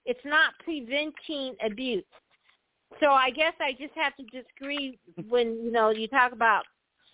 It's 0.05 0.25
not 0.25 0.53
preventing 0.65 1.55
abuse. 1.65 2.03
So 2.99 3.11
I 3.11 3.29
guess 3.31 3.53
I 3.61 3.71
just 3.71 3.93
have 3.95 4.13
to 4.17 4.23
disagree 4.23 4.99
when, 5.29 5.63
you 5.63 5.71
know, 5.71 5.91
you 5.91 6.07
talk 6.09 6.33
about 6.33 6.65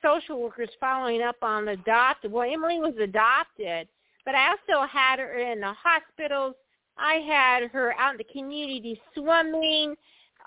social 0.02 0.42
workers 0.42 0.70
following 0.80 1.22
up 1.22 1.36
on 1.44 1.68
adopted. 1.68 2.32
Well, 2.32 2.50
Emily 2.52 2.80
was 2.80 2.96
adopted, 3.00 3.88
but 4.26 4.34
I 4.34 4.50
also 4.50 4.88
had 4.88 5.20
her 5.20 5.38
in 5.38 5.60
the 5.62 5.74
hospitals. 5.74 6.56
I 6.98 7.16
had 7.16 7.70
her 7.70 7.94
out 8.00 8.14
in 8.14 8.18
the 8.18 8.24
community 8.34 9.00
swimming, 9.14 9.96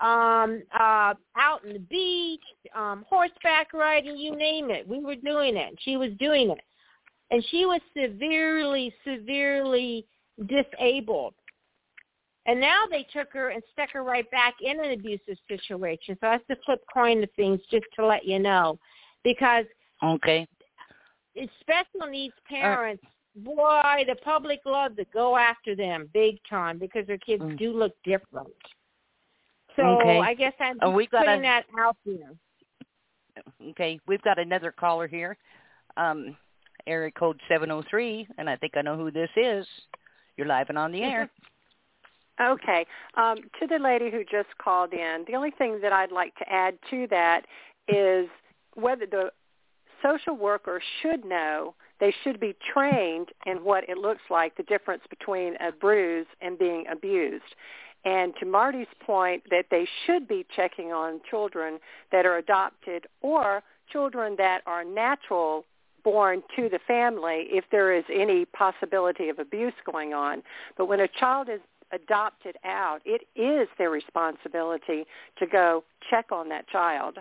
um, 0.01 0.63
uh, 0.73 1.13
out 1.37 1.63
in 1.65 1.73
the 1.73 1.79
beach, 1.89 2.41
um, 2.75 3.05
horseback 3.07 3.73
riding, 3.73 4.17
you 4.17 4.35
name 4.35 4.69
it. 4.69 4.87
We 4.87 4.99
were 4.99 5.15
doing 5.15 5.55
it. 5.55 5.75
She 5.79 5.97
was 5.97 6.11
doing 6.19 6.49
it. 6.49 6.61
And 7.31 7.43
she 7.49 7.65
was 7.65 7.81
severely, 7.95 8.93
severely 9.05 10.05
disabled. 10.47 11.33
And 12.45 12.59
now 12.59 12.83
they 12.89 13.05
took 13.13 13.31
her 13.33 13.49
and 13.49 13.63
stuck 13.71 13.91
her 13.91 14.03
right 14.03 14.29
back 14.29 14.55
in 14.61 14.83
an 14.83 14.91
abusive 14.91 15.37
situation. 15.47 16.15
So 16.15 16.27
that's 16.27 16.43
the 16.49 16.57
flip 16.65 16.83
coin 16.93 17.23
of 17.23 17.29
things, 17.35 17.61
just 17.71 17.85
to 17.95 18.05
let 18.05 18.25
you 18.25 18.39
know, 18.39 18.77
because 19.23 19.65
okay, 20.03 20.45
special 21.61 22.09
needs 22.09 22.33
parents, 22.49 23.03
uh, 23.05 23.39
boy, 23.39 24.03
the 24.07 24.15
public 24.23 24.59
love 24.65 24.97
to 24.97 25.05
go 25.13 25.37
after 25.37 25.75
them 25.75 26.09
big 26.13 26.37
time 26.49 26.77
because 26.77 27.07
their 27.07 27.17
kids 27.17 27.43
mm. 27.43 27.57
do 27.57 27.71
look 27.71 27.93
different. 28.03 28.49
So 29.75 29.83
okay. 29.83 30.19
I 30.19 30.33
guess 30.33 30.53
I'm 30.59 30.77
oh, 30.81 30.91
we 30.91 31.07
got 31.07 31.25
putting 31.25 31.39
a, 31.39 31.43
that 31.43 31.65
out 31.79 31.97
there. 32.05 32.31
Okay, 33.69 33.99
we've 34.07 34.21
got 34.21 34.37
another 34.37 34.71
caller 34.71 35.07
here, 35.07 35.37
um, 35.97 36.37
area 36.85 37.11
code 37.11 37.39
seven 37.47 37.69
zero 37.69 37.83
three, 37.89 38.27
and 38.37 38.49
I 38.49 38.55
think 38.55 38.77
I 38.77 38.81
know 38.81 38.97
who 38.97 39.09
this 39.11 39.29
is. 39.35 39.65
You're 40.37 40.47
live 40.47 40.69
and 40.69 40.77
on 40.77 40.91
the 40.91 41.01
air. 41.01 41.29
Okay. 42.41 42.85
Um, 43.15 43.37
to 43.59 43.67
the 43.67 43.77
lady 43.77 44.09
who 44.09 44.23
just 44.23 44.49
called 44.57 44.93
in, 44.93 45.23
the 45.27 45.35
only 45.35 45.51
thing 45.51 45.79
that 45.81 45.93
I'd 45.93 46.11
like 46.11 46.35
to 46.37 46.51
add 46.51 46.77
to 46.89 47.07
that 47.11 47.45
is 47.87 48.27
whether 48.75 49.05
the 49.05 49.31
social 50.01 50.35
worker 50.35 50.81
should 51.01 51.23
know, 51.23 51.75
they 51.99 52.13
should 52.23 52.39
be 52.39 52.55
trained 52.73 53.29
in 53.45 53.57
what 53.57 53.87
it 53.87 53.97
looks 53.97 54.23
like, 54.29 54.57
the 54.57 54.63
difference 54.63 55.03
between 55.09 55.55
a 55.57 55.71
bruise 55.71 56.27
and 56.41 56.57
being 56.57 56.85
abused. 56.91 57.43
And 58.05 58.33
to 58.39 58.45
Marty's 58.45 58.87
point 59.05 59.43
that 59.49 59.65
they 59.71 59.87
should 60.05 60.27
be 60.27 60.45
checking 60.55 60.91
on 60.91 61.21
children 61.29 61.79
that 62.11 62.25
are 62.25 62.37
adopted 62.37 63.07
or 63.21 63.63
children 63.91 64.35
that 64.37 64.61
are 64.65 64.83
natural 64.83 65.65
born 66.03 66.43
to 66.55 66.67
the 66.67 66.79
family 66.85 67.47
if 67.49 67.63
there 67.71 67.95
is 67.95 68.03
any 68.13 68.45
possibility 68.45 69.29
of 69.29 69.39
abuse 69.39 69.73
going 69.89 70.13
on. 70.13 70.43
But 70.77 70.87
when 70.87 70.99
a 70.99 71.07
child 71.07 71.47
is 71.49 71.61
adopted 71.93 72.57
out, 72.65 72.99
it 73.05 73.21
is 73.39 73.69
their 73.77 73.89
responsibility 73.89 75.05
to 75.39 75.45
go 75.45 75.83
check 76.09 76.31
on 76.31 76.49
that 76.49 76.67
child. 76.67 77.19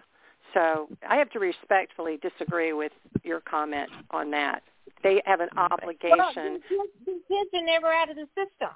So 0.55 0.89
I 1.09 1.17
have 1.17 1.31
to 1.31 1.39
respectfully 1.39 2.19
disagree 2.21 2.73
with 2.73 2.93
your 3.23 3.41
comment 3.41 3.89
on 4.11 4.31
that. 4.33 4.63
They 5.03 5.23
have 5.27 5.41
an 5.41 5.49
obligation. 5.57 6.61
Well, 6.71 6.87
these 7.07 7.23
kids 7.29 7.51
are 7.55 7.65
never 7.65 7.87
out 7.87 8.11
of 8.11 8.17
the 8.17 8.27
system. 8.35 8.71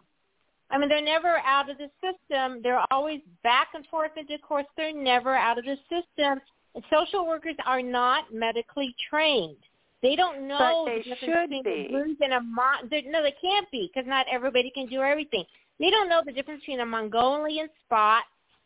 I 0.71 0.79
mean, 0.79 0.89
they're 0.89 1.03
never 1.05 1.39
out 1.45 1.71
of 1.71 1.79
the 1.79 1.91
system. 2.01 2.61
They're 2.63 2.85
always 2.91 3.21
back 3.43 3.69
and 3.75 3.87
forth 3.87 4.11
into 4.17 4.39
course. 4.39 4.67
They're 4.77 4.93
never 4.93 5.35
out 5.35 5.59
of 5.59 5.65
the 5.65 5.77
system. 5.89 6.41
And 6.75 6.85
social 6.93 7.27
workers 7.27 7.55
are 7.65 7.83
not 7.83 8.33
medically 8.35 8.95
trained. 9.09 9.57
They 10.03 10.15
don't 10.17 10.47
know 10.47 10.85
but 10.87 10.91
they 10.93 10.99
the 10.99 11.03
difference 11.11 11.21
should 11.21 11.51
between 11.51 11.63
be. 11.63 11.87
a 11.89 11.91
bruise 11.91 12.17
and 12.21 12.33
a 12.35 12.41
mon- 12.41 12.89
No, 12.91 13.23
they 13.23 13.35
can't 13.41 13.71
be 13.71 13.91
because 13.93 14.09
not 14.09 14.27
everybody 14.31 14.71
can 14.75 14.87
do 14.87 15.01
everything. 15.01 15.45
They 15.81 15.91
don't 15.91 16.09
know 16.09 16.23
the 16.25 16.33
difference 16.33 16.61
between 16.61 16.81
a 16.81 16.87
Mongolian 16.87 17.69
spot 17.85 18.25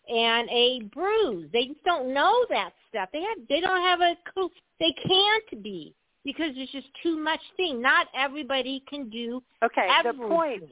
and 0.08 0.48
a 0.50 0.80
bruise. 0.92 1.48
They 1.52 1.66
just 1.66 1.84
don't 1.84 2.12
know 2.12 2.44
that 2.50 2.72
stuff. 2.88 3.08
They 3.12 3.20
have 3.20 3.38
they 3.48 3.60
don't 3.60 3.80
have 3.82 4.00
a 4.00 4.16
clue. 4.32 4.50
They 4.80 4.92
can't 5.06 5.62
be 5.62 5.94
because 6.24 6.54
there's 6.54 6.70
just 6.70 6.88
too 7.02 7.16
much 7.16 7.40
thing. 7.56 7.80
Not 7.80 8.08
everybody 8.14 8.82
can 8.88 9.08
do 9.08 9.42
Okay, 9.64 9.88
everything. 9.88 10.20
the 10.22 10.28
point 10.28 10.62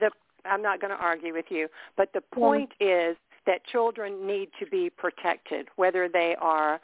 the 0.00 0.10
I'm 0.44 0.62
not 0.62 0.80
going 0.80 0.90
to 0.90 1.02
argue 1.02 1.32
with 1.32 1.46
you, 1.48 1.68
but 1.96 2.10
the 2.12 2.20
point 2.20 2.70
is 2.80 3.16
that 3.46 3.64
children 3.64 4.26
need 4.26 4.50
to 4.60 4.66
be 4.66 4.90
protected 4.90 5.68
whether 5.76 6.08
they 6.08 6.36
are 6.40 6.80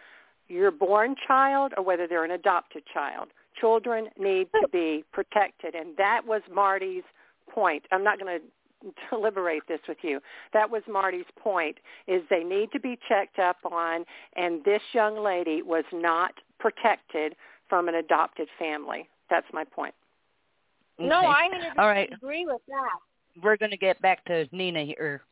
your 0.48 0.70
born 0.70 1.14
child 1.26 1.72
or 1.76 1.84
whether 1.84 2.07
they're 2.07 2.24
an 2.24 2.30
adopted 2.30 2.82
child. 2.92 3.28
Children 3.61 4.09
need 4.18 4.48
to 4.61 4.68
be 4.68 5.04
protected 5.12 5.74
and 5.74 5.96
that 5.96 6.26
was 6.26 6.42
Marty's 6.52 7.02
point. 7.50 7.84
I'm 7.92 8.04
not 8.04 8.18
going 8.18 8.38
to 8.82 8.92
deliberate 9.11 9.62
this 9.68 9.80
with 9.88 9.98
you. 10.02 10.20
That 10.52 10.70
was 10.70 10.82
Marty's 10.88 11.24
point, 11.38 11.78
is 12.07 12.22
they 12.30 12.44
need 12.44 12.70
to 12.72 12.80
be 12.80 12.98
checked 13.09 13.38
up 13.38 13.57
on, 13.64 14.04
and 14.36 14.64
this 14.64 14.82
young 14.92 15.22
lady 15.22 15.62
was 15.62 15.84
not 15.92 16.34
protected 16.61 17.34
from 17.68 17.88
an 17.88 17.94
adopted 17.94 18.48
family. 18.59 19.09
That's 19.30 19.46
my 19.52 19.64
point. 19.64 19.94
Okay. 21.00 21.09
No, 21.09 21.16
I 21.16 21.48
All 21.78 21.88
right. 21.88 22.12
agree 22.12 22.46
with 22.46 22.62
that. 22.68 22.98
We're 23.43 23.57
going 23.57 23.70
to 23.70 23.76
get 23.76 24.01
back 24.01 24.24
to 24.26 24.47
Nina 24.53 24.84
here. 24.84 25.22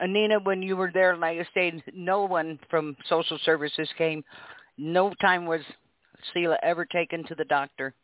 Nina, 0.00 0.40
when 0.40 0.62
you 0.62 0.76
were 0.76 0.90
there, 0.92 1.16
like 1.16 1.38
I 1.38 1.46
said, 1.54 1.82
no 1.94 2.24
one 2.24 2.58
from 2.68 2.96
social 3.08 3.38
services 3.44 3.88
came. 3.96 4.22
No 4.76 5.12
time 5.20 5.46
was 5.46 5.60
Selah 6.32 6.58
ever 6.62 6.84
taken 6.84 7.24
to 7.24 7.34
the 7.34 7.44
doctor 7.44 7.94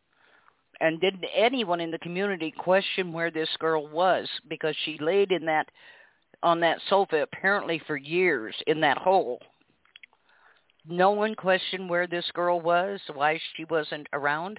and 0.83 1.01
didn't 1.01 1.25
anyone 1.35 1.81
in 1.81 1.91
the 1.91 1.99
community 1.99 2.51
question 2.51 3.13
where 3.13 3.31
this 3.31 3.49
girl 3.59 3.87
was 3.89 4.29
because 4.49 4.75
she 4.85 4.99
laid 5.01 5.31
in 5.33 5.47
that 5.47 5.67
on 6.43 6.61
that 6.61 6.79
sofa 6.89 7.23
apparently 7.23 7.81
for 7.87 7.97
years 7.97 8.55
in 8.67 8.81
that 8.81 8.99
hole 8.99 9.39
no 10.87 11.13
one 11.13 11.35
questioned 11.35 11.89
where 11.89 12.07
this 12.07 12.29
girl 12.35 12.61
was 12.61 13.01
why 13.15 13.39
she 13.57 13.65
wasn't 13.67 14.07
around 14.13 14.59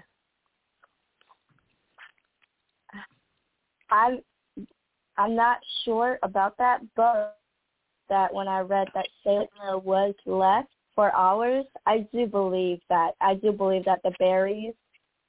i'm 3.91 4.19
i'm 5.18 5.36
not 5.36 5.57
sure 5.84 6.20
about 6.24 6.57
that 6.57 6.82
but 6.95 7.38
that 8.09 8.34
when 8.34 8.47
i 8.47 8.59
read 8.59 8.88
that 8.93 9.07
Selah 9.24 9.78
was 9.78 10.14
left 10.26 10.70
for 10.95 11.14
hours 11.16 11.66
i 11.86 12.07
do 12.14 12.26
believe 12.28 12.80
that 12.89 13.11
i 13.22 13.34
do 13.36 13.51
believe 13.51 13.86
that 13.86 14.01
the 14.03 14.11
Barrys 14.20 14.74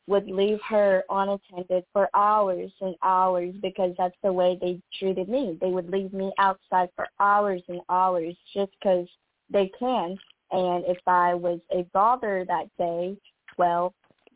would 0.06 0.26
leave 0.28 0.60
her 0.68 1.02
unattended 1.08 1.84
for 1.92 2.08
hours 2.14 2.70
and 2.80 2.94
hours 3.02 3.54
because 3.62 3.94
that's 3.96 4.16
the 4.22 4.32
way 4.32 4.58
they 4.60 4.80
treated 4.98 5.28
me. 5.28 5.56
They 5.60 5.70
would 5.70 5.90
leave 5.90 6.12
me 6.12 6.30
outside 6.38 6.90
for 6.94 7.08
hours 7.20 7.62
and 7.68 7.80
hours 7.88 8.34
just 8.52 8.72
because 8.78 9.08
they 9.50 9.70
can. 9.78 10.18
And 10.50 10.84
if 10.86 10.98
I 11.06 11.34
was 11.34 11.60
a 11.72 11.86
bother 11.94 12.44
that 12.46 12.68
day, 12.78 13.16
well, 13.56 13.94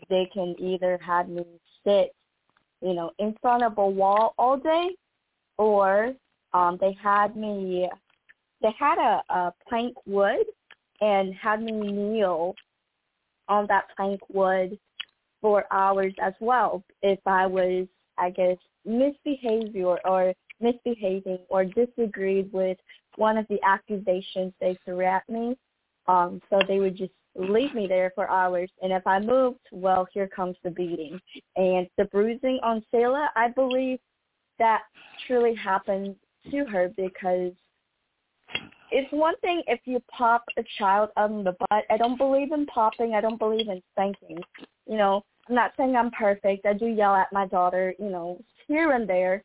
they 0.08 0.28
can 0.32 0.54
either 0.58 0.98
have 1.04 1.28
me 1.28 1.44
sit, 1.84 2.14
you 2.80 2.94
know, 2.94 3.10
in 3.18 3.36
front 3.42 3.62
of 3.62 3.76
a 3.76 3.86
wall 3.86 4.34
all 4.38 4.56
day, 4.56 4.90
or 5.58 6.14
um, 6.54 6.78
they 6.80 6.96
had 7.02 7.36
me, 7.36 7.88
they 8.62 8.72
had 8.78 8.98
a, 8.98 9.22
a 9.32 9.52
plank 9.68 9.94
wood 10.06 10.46
and 11.00 11.34
had 11.34 11.62
me 11.62 11.72
kneel 11.72 12.54
on 13.48 13.66
that 13.68 13.84
plank 13.96 14.20
wood 14.28 14.78
for 15.40 15.64
hours 15.72 16.14
as 16.20 16.34
well 16.40 16.82
if 17.02 17.18
I 17.26 17.46
was, 17.46 17.86
I 18.16 18.30
guess, 18.30 18.56
misbehavior 18.84 19.98
or 20.04 20.34
misbehaving 20.60 21.38
or 21.48 21.64
disagreed 21.64 22.52
with 22.52 22.78
one 23.16 23.36
of 23.36 23.46
the 23.48 23.58
accusations 23.64 24.52
they 24.60 24.78
threw 24.84 25.04
at 25.04 25.28
me. 25.28 25.56
Um, 26.06 26.40
so 26.48 26.60
they 26.66 26.78
would 26.78 26.96
just 26.96 27.12
leave 27.36 27.74
me 27.74 27.86
there 27.86 28.12
for 28.14 28.28
hours. 28.30 28.70
And 28.82 28.92
if 28.92 29.06
I 29.06 29.20
moved, 29.20 29.60
well, 29.70 30.08
here 30.12 30.26
comes 30.26 30.56
the 30.64 30.70
beating. 30.70 31.20
And 31.56 31.86
the 31.96 32.06
bruising 32.06 32.58
on 32.62 32.82
Selah, 32.90 33.30
I 33.36 33.48
believe 33.48 33.98
that 34.58 34.82
truly 35.26 35.54
happened 35.54 36.16
to 36.50 36.64
her 36.66 36.90
because 36.96 37.52
it's 38.90 39.12
one 39.12 39.36
thing 39.40 39.62
if 39.66 39.80
you 39.84 40.00
pop 40.10 40.44
a 40.56 40.64
child 40.78 41.10
on 41.16 41.44
the 41.44 41.52
butt. 41.52 41.84
I 41.90 41.96
don't 41.96 42.16
believe 42.16 42.52
in 42.52 42.66
popping. 42.66 43.14
I 43.14 43.20
don't 43.20 43.38
believe 43.38 43.68
in 43.68 43.82
spanking. 43.92 44.38
You 44.86 44.96
know, 44.96 45.24
I'm 45.48 45.54
not 45.54 45.72
saying 45.76 45.96
I'm 45.96 46.10
perfect. 46.10 46.66
I 46.66 46.72
do 46.72 46.86
yell 46.86 47.14
at 47.14 47.32
my 47.32 47.46
daughter, 47.46 47.94
you 47.98 48.10
know, 48.10 48.40
here 48.66 48.92
and 48.92 49.08
there. 49.08 49.42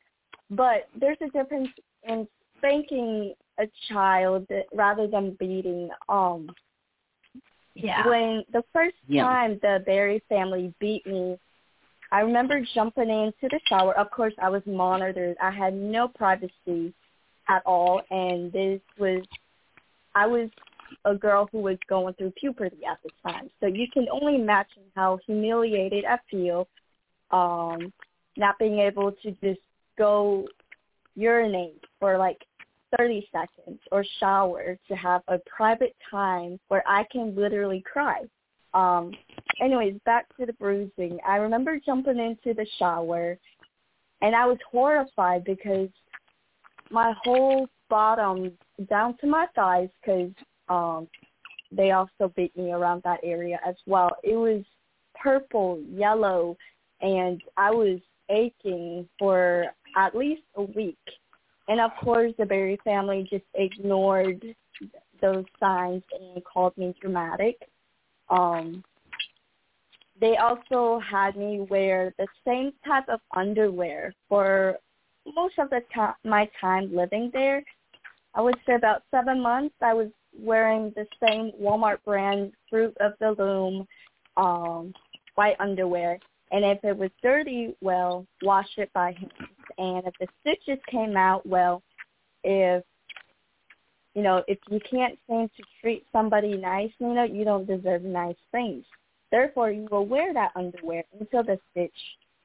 But 0.49 0.88
there's 0.99 1.18
a 1.22 1.30
difference 1.30 1.70
in 2.03 2.28
spanking 2.57 3.34
a 3.59 3.66
child 3.89 4.47
rather 4.74 5.07
than 5.07 5.36
beating. 5.39 5.89
Um, 6.09 6.49
yeah. 7.76 8.07
When 8.07 8.43
the 8.53 8.64
first 8.72 8.95
yeah. 9.07 9.24
time 9.24 9.59
the 9.61 9.84
Barry 9.86 10.24
family 10.30 10.74
beat 10.80 11.05
me, 11.07 11.38
I 12.14 12.20
remember 12.20 12.61
jumping 12.76 13.09
into 13.09 13.49
the 13.49 13.59
shower. 13.68 13.97
Of 13.97 14.11
course, 14.11 14.36
I 14.39 14.47
was 14.47 14.61
monitored. 14.68 15.36
I 15.41 15.49
had 15.49 15.74
no 15.74 16.07
privacy 16.07 16.93
at 17.49 17.64
all, 17.66 18.03
and 18.11 18.51
this 18.51 18.82
was 18.99 19.26
I 20.14 20.28
was 20.28 20.51
a 21.05 21.16
girl 21.16 21.49
who 21.51 21.57
was 21.57 21.80
going 21.89 22.14
through 22.14 22.34
puberty 22.39 22.86
at 22.88 22.99
the 23.03 23.09
time. 23.28 23.49
So 23.59 23.66
you 23.66 23.88
can 23.91 24.05
only 24.11 24.36
imagine 24.36 24.84
how 24.95 25.18
humiliated 25.26 26.05
I 26.05 26.20
feel, 26.30 26.68
um, 27.32 27.91
not 28.38 28.59
being 28.59 28.78
able 28.78 29.14
to 29.24 29.32
just 29.43 29.61
go 29.97 30.47
urinate 31.16 31.84
for 31.99 32.20
like 32.20 32.45
30 32.95 33.28
seconds 33.32 33.80
or 33.91 34.05
shower 34.20 34.78
to 34.88 34.95
have 34.95 35.24
a 35.30 35.39
private 35.39 35.95
time 36.11 36.59
where 36.68 36.84
I 36.88 37.05
can 37.11 37.36
literally 37.36 37.84
cry. 37.91 38.22
Um, 38.74 39.11
anyways, 39.61 39.95
back 40.05 40.36
to 40.38 40.45
the 40.45 40.53
bruising. 40.53 41.19
I 41.28 41.38
remember 41.38 41.80
jumping 41.86 42.17
into 42.17 42.53
the 42.53 42.65
shower 42.80 43.38
and 44.21 44.36
I 44.36 44.45
was 44.45 44.57
horrified 44.71 45.43
because 45.43 45.89
my 46.89 47.13
whole 47.24 47.67
bottom 47.89 48.53
down 48.89 49.17
to 49.17 49.28
my 49.28 49.47
thighs 49.53 49.89
because 50.01 50.32
um, 50.69 51.07
they 51.71 51.91
also 51.91 52.32
beat 52.36 52.55
me 52.55 52.71
around 52.71 53.03
that 53.03 53.19
area 53.21 53.59
as 53.67 53.76
well. 53.86 54.15
It 54.24 54.36
was 54.36 54.63
purple, 55.21 55.82
yellow, 55.91 56.57
and 57.01 57.41
I 57.57 57.71
was 57.71 57.99
aching 58.30 59.07
for 59.19 59.65
at 59.97 60.15
least 60.15 60.43
a 60.55 60.63
week. 60.63 60.97
And 61.67 61.80
of 61.82 61.91
course, 62.01 62.34
the 62.38 62.45
Barry 62.45 62.80
family 62.84 63.28
just 63.30 63.45
ignored 63.55 64.43
those 65.21 65.45
signs 65.59 66.03
and 66.19 66.43
called 66.45 66.78
me 66.78 66.95
dramatic. 67.01 67.57
Um, 68.34 68.84
they 70.19 70.38
also 70.38 70.99
had 70.99 71.36
me 71.36 71.65
wear 71.69 72.13
the 72.17 72.27
same 72.45 72.71
type 72.86 73.07
of 73.09 73.19
underwear 73.36 74.13
for 74.27 74.77
most 75.36 75.55
of 75.59 75.69
the 75.69 75.81
time, 75.93 76.15
my 76.23 76.49
time 76.59 76.95
living 76.95 77.29
there. 77.34 77.63
I 78.34 78.41
would 78.41 78.57
say 78.65 78.73
about 78.75 79.03
seven 79.11 79.41
months. 79.41 79.75
I 79.81 79.93
was 79.93 80.09
wearing 80.38 80.91
the 80.95 81.05
same 81.21 81.51
Walmart 81.61 81.97
brand 82.03 82.53
Fruit 82.69 82.95
of 82.99 83.13
the 83.19 83.36
Loom 83.38 83.88
um, 84.38 84.93
white 85.36 85.55
underwear. 85.59 86.17
And 86.51 86.65
if 86.65 86.84
it 86.84 86.97
was 86.97 87.11
dirty, 87.21 87.75
well, 87.81 88.25
wash 88.41 88.69
it 88.77 88.91
by 88.93 89.11
hand. 89.11 89.31
And 89.77 90.07
if 90.07 90.13
the 90.19 90.27
stitches 90.41 90.81
came 90.89 91.15
out, 91.15 91.45
well, 91.45 91.84
if 92.43 92.84
you 94.16 94.22
know, 94.22 94.43
if 94.47 94.59
you 94.70 94.80
can't 94.89 95.18
seem 95.28 95.49
to 95.57 95.64
treat 95.82 96.05
somebody 96.11 96.55
nice, 96.55 96.91
you 96.99 97.14
know, 97.14 97.24
you 97.24 97.43
don't 97.43 97.66
deserve 97.66 98.03
nice 98.03 98.36
things. 98.51 98.86
Therefore, 99.32 99.72
you 99.72 99.88
will 99.89 100.05
wear 100.05 100.34
that 100.34 100.51
underwear 100.55 101.03
until 101.20 101.43
the 101.43 101.59
stitch 101.72 101.91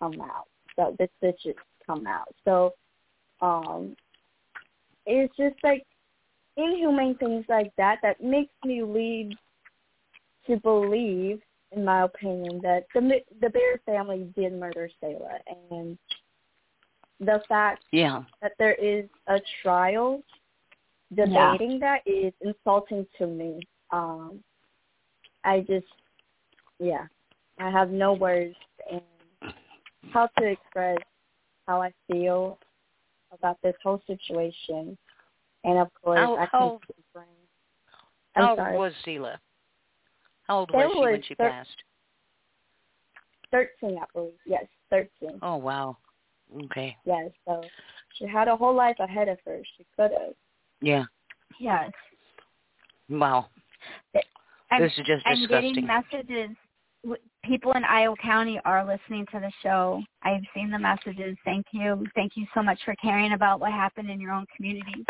come 0.00 0.20
out. 0.20 0.46
So 0.76 0.96
the 0.98 1.08
stitches 1.18 1.56
come 1.86 2.06
out. 2.06 2.34
So 2.44 2.74
um, 3.42 3.94
it's 5.04 5.34
just 5.36 5.56
like 5.62 5.84
inhumane 6.56 7.16
things 7.16 7.44
like 7.48 7.72
that 7.76 7.98
that 8.02 8.22
makes 8.22 8.52
me 8.64 8.82
lead 8.82 9.34
to 10.46 10.56
believe, 10.56 11.40
in 11.72 11.84
my 11.84 12.04
opinion, 12.04 12.60
that 12.62 12.86
the 12.94 13.20
the 13.40 13.50
Barry 13.50 13.78
family 13.84 14.32
did 14.34 14.54
murder 14.54 14.88
Selah, 15.00 15.38
and 15.70 15.98
the 17.20 17.42
fact 17.48 17.84
yeah. 17.92 18.22
that 18.40 18.52
there 18.58 18.74
is 18.74 19.04
a 19.26 19.38
trial 19.62 20.22
debating 21.14 21.72
yeah. 21.72 21.78
that 21.80 22.00
is 22.06 22.32
insulting 22.40 23.06
to 23.18 23.26
me. 23.26 23.60
Um, 23.90 24.42
I 25.44 25.60
just, 25.60 25.86
yeah, 26.78 27.06
I 27.58 27.70
have 27.70 27.90
no 27.90 28.12
words 28.12 28.54
and 28.90 29.00
how 30.12 30.28
to 30.38 30.44
express 30.44 30.98
how 31.66 31.82
I 31.82 31.92
feel 32.10 32.58
about 33.32 33.58
this 33.62 33.74
whole 33.82 34.02
situation. 34.06 34.96
And 35.64 35.78
of 35.78 35.88
course, 36.02 36.18
how, 36.18 36.36
I 36.36 36.48
how, 36.50 36.80
can 36.86 36.94
bring. 37.12 37.26
I'm 38.36 38.42
how 38.44 38.56
sorry. 38.56 38.76
old 38.76 38.80
was 38.80 38.92
Selah? 39.04 39.40
How 40.44 40.58
old 40.60 40.70
there 40.72 40.86
was 40.86 40.94
she 40.94 41.00
was 41.00 41.10
when 41.10 41.22
she 41.22 41.34
thir- 41.34 41.50
passed? 41.50 41.76
Thirteen, 43.50 43.98
I 43.98 44.04
believe. 44.14 44.32
Yes, 44.46 44.64
thirteen. 44.90 45.38
Oh 45.42 45.56
wow. 45.56 45.96
Okay. 46.64 46.96
Yes, 47.04 47.30
so 47.46 47.64
she 48.14 48.26
had 48.26 48.48
a 48.48 48.56
whole 48.56 48.74
life 48.74 48.96
ahead 48.98 49.28
of 49.28 49.38
her. 49.44 49.60
She 49.76 49.84
could 49.96 50.12
have. 50.12 50.34
Yeah. 50.80 51.04
Yes. 51.60 51.90
Wow. 53.08 53.46
I'm, 54.70 54.82
this 54.82 54.92
is 54.92 55.06
just 55.06 55.26
I'm 55.26 55.36
disgusting. 55.36 55.74
getting 55.74 55.86
messages. 55.86 56.56
People 57.44 57.72
in 57.72 57.84
Iowa 57.84 58.16
County 58.22 58.60
are 58.64 58.84
listening 58.84 59.24
to 59.32 59.40
the 59.40 59.50
show. 59.62 60.02
I've 60.22 60.42
seen 60.54 60.70
the 60.70 60.78
messages. 60.78 61.36
Thank 61.44 61.66
you. 61.72 62.04
Thank 62.14 62.32
you 62.36 62.46
so 62.54 62.62
much 62.62 62.78
for 62.84 62.94
caring 62.96 63.32
about 63.32 63.60
what 63.60 63.72
happened 63.72 64.10
in 64.10 64.20
your 64.20 64.32
own 64.32 64.46
community. 64.54 65.06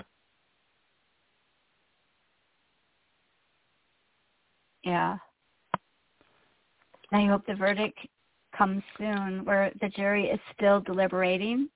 Yeah. 4.85 5.17
I 7.13 7.25
hope 7.25 7.45
the 7.47 7.55
verdict 7.55 7.99
comes 8.57 8.83
soon 8.97 9.45
where 9.45 9.73
the 9.81 9.89
jury 9.89 10.27
is 10.27 10.41
still 10.55 10.81
deliberating 10.81 11.69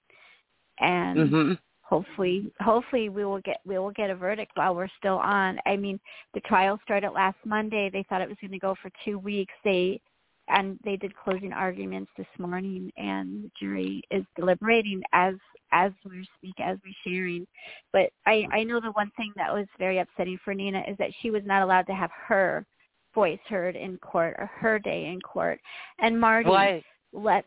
and 0.79 1.19
mm-hmm. 1.19 1.53
Hopefully 1.83 2.51
hopefully 2.61 3.09
we 3.09 3.25
will 3.25 3.41
get 3.41 3.59
we 3.67 3.79
will 3.79 3.91
get 3.91 4.11
a 4.11 4.15
verdict 4.15 4.53
while 4.55 4.75
we're 4.75 4.89
still 4.99 5.19
on. 5.19 5.59
I 5.67 5.77
mean, 5.77 6.01
the 6.35 6.41
trial 6.41 6.79
started 6.85 7.11
last 7.11 7.39
Monday. 7.45 7.91
They 7.91 8.05
thought 8.09 8.23
it 8.23 8.29
was 8.29 8.39
going 8.41 8.53
to 8.53 8.59
go 8.59 8.75
for 8.81 8.91
2 9.05 9.19
weeks. 9.19 9.55
They 9.65 10.01
and 10.49 10.79
they 10.85 10.97
did 10.97 11.17
closing 11.17 11.53
arguments 11.53 12.11
this 12.17 12.27
morning 12.39 12.91
and 12.97 13.45
the 13.45 13.51
jury 13.61 14.03
is 14.11 14.25
deliberating 14.37 15.03
as 15.13 15.35
as 15.73 15.93
we 16.05 16.27
speak 16.37 16.55
as 16.59 16.79
we're 16.85 17.13
sharing 17.13 17.47
but 17.93 18.11
i 18.27 18.45
i 18.53 18.63
know 18.63 18.81
the 18.81 18.91
one 18.93 19.11
thing 19.17 19.33
that 19.37 19.53
was 19.53 19.67
very 19.79 19.99
upsetting 19.99 20.39
for 20.45 20.55
nina 20.55 20.83
is 20.89 20.97
that 20.99 21.11
she 21.21 21.31
was 21.31 21.43
not 21.45 21.63
allowed 21.63 21.87
to 21.87 21.95
have 21.95 22.11
her 22.27 22.67
voice 23.15 23.39
heard 23.49 23.77
in 23.77 23.97
court 23.99 24.35
or 24.39 24.47
her 24.47 24.79
day 24.79 25.07
in 25.07 25.21
court 25.21 25.61
and 26.01 26.19
marty 26.21 26.51
Why? 26.51 26.83
let 27.13 27.45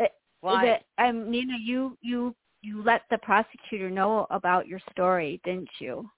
uh, 0.00 0.06
Why? 0.40 0.78
The, 0.98 1.04
um 1.04 1.30
nina 1.30 1.54
you 1.62 1.96
you 2.00 2.34
you 2.62 2.82
let 2.82 3.02
the 3.10 3.18
prosecutor 3.18 3.90
know 3.90 4.26
about 4.30 4.66
your 4.66 4.80
story 4.90 5.40
didn't 5.44 5.68
you 5.78 6.08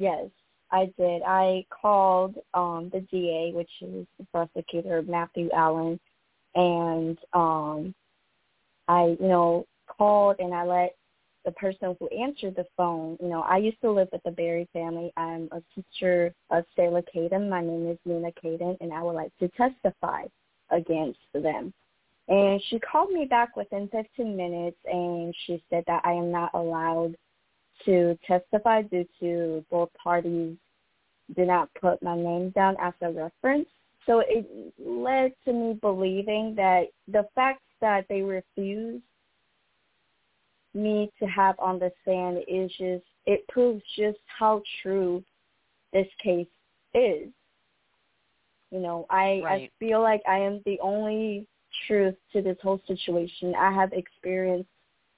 Yes, 0.00 0.30
I 0.72 0.90
did. 0.98 1.22
I 1.26 1.66
called 1.68 2.36
um 2.54 2.90
the 2.92 3.00
DA, 3.12 3.52
which 3.54 3.70
is 3.82 4.06
the 4.18 4.26
prosecutor 4.32 5.02
Matthew 5.02 5.50
Allen, 5.54 6.00
and 6.54 7.18
um 7.34 7.94
I, 8.88 9.16
you 9.20 9.28
know, 9.28 9.66
called 9.86 10.36
and 10.38 10.54
I 10.54 10.64
let 10.64 10.96
the 11.44 11.52
person 11.52 11.96
who 11.98 12.08
answered 12.08 12.56
the 12.56 12.66
phone, 12.76 13.16
you 13.20 13.28
know, 13.28 13.42
I 13.42 13.58
used 13.58 13.80
to 13.82 13.90
live 13.90 14.08
with 14.12 14.22
the 14.24 14.30
Barry 14.30 14.68
family. 14.72 15.12
I'm 15.16 15.48
a 15.52 15.62
teacher 15.74 16.34
of 16.50 16.64
Selah 16.76 17.02
Kaden. 17.14 17.48
My 17.48 17.60
name 17.62 17.88
is 17.88 17.98
Nina 18.04 18.30
Kaden, 18.42 18.76
and 18.80 18.92
I 18.92 19.02
would 19.02 19.14
like 19.14 19.32
to 19.38 19.48
testify 19.48 20.24
against 20.70 21.18
them. 21.32 21.72
And 22.30 22.62
she 22.68 22.78
called 22.78 23.10
me 23.10 23.24
back 23.24 23.56
within 23.56 23.88
15 23.88 24.36
minutes, 24.36 24.78
and 24.84 25.34
she 25.46 25.62
said 25.68 25.82
that 25.88 26.00
I 26.04 26.12
am 26.12 26.30
not 26.30 26.52
allowed 26.54 27.16
to 27.84 28.16
testify 28.26 28.82
due 28.82 29.06
to 29.18 29.64
both 29.70 29.90
parties 30.02 30.56
did 31.34 31.48
not 31.48 31.68
put 31.80 32.02
my 32.02 32.16
name 32.16 32.50
down 32.50 32.76
as 32.80 32.94
a 33.02 33.10
reference. 33.10 33.68
So 34.06 34.22
it 34.26 34.46
led 34.78 35.32
to 35.44 35.52
me 35.52 35.78
believing 35.80 36.54
that 36.56 36.84
the 37.08 37.26
fact 37.34 37.62
that 37.80 38.06
they 38.08 38.22
refused 38.22 39.02
me 40.72 41.10
to 41.18 41.26
have 41.26 41.58
on 41.58 41.78
the 41.78 41.90
stand 42.02 42.38
is 42.48 42.70
just 42.78 43.04
it 43.26 43.46
proves 43.48 43.82
just 43.96 44.18
how 44.26 44.62
true 44.82 45.22
this 45.92 46.06
case 46.22 46.46
is. 46.94 47.28
You 48.70 48.78
know, 48.78 49.06
I 49.10 49.40
Right. 49.44 49.62
I 49.62 49.70
feel 49.78 50.00
like 50.00 50.22
I 50.28 50.38
am 50.38 50.62
the 50.64 50.78
only 50.80 51.46
truth 51.86 52.14
to 52.32 52.42
this 52.42 52.56
whole 52.62 52.80
situation. 52.86 53.54
I 53.54 53.72
have 53.72 53.92
experienced 53.92 54.68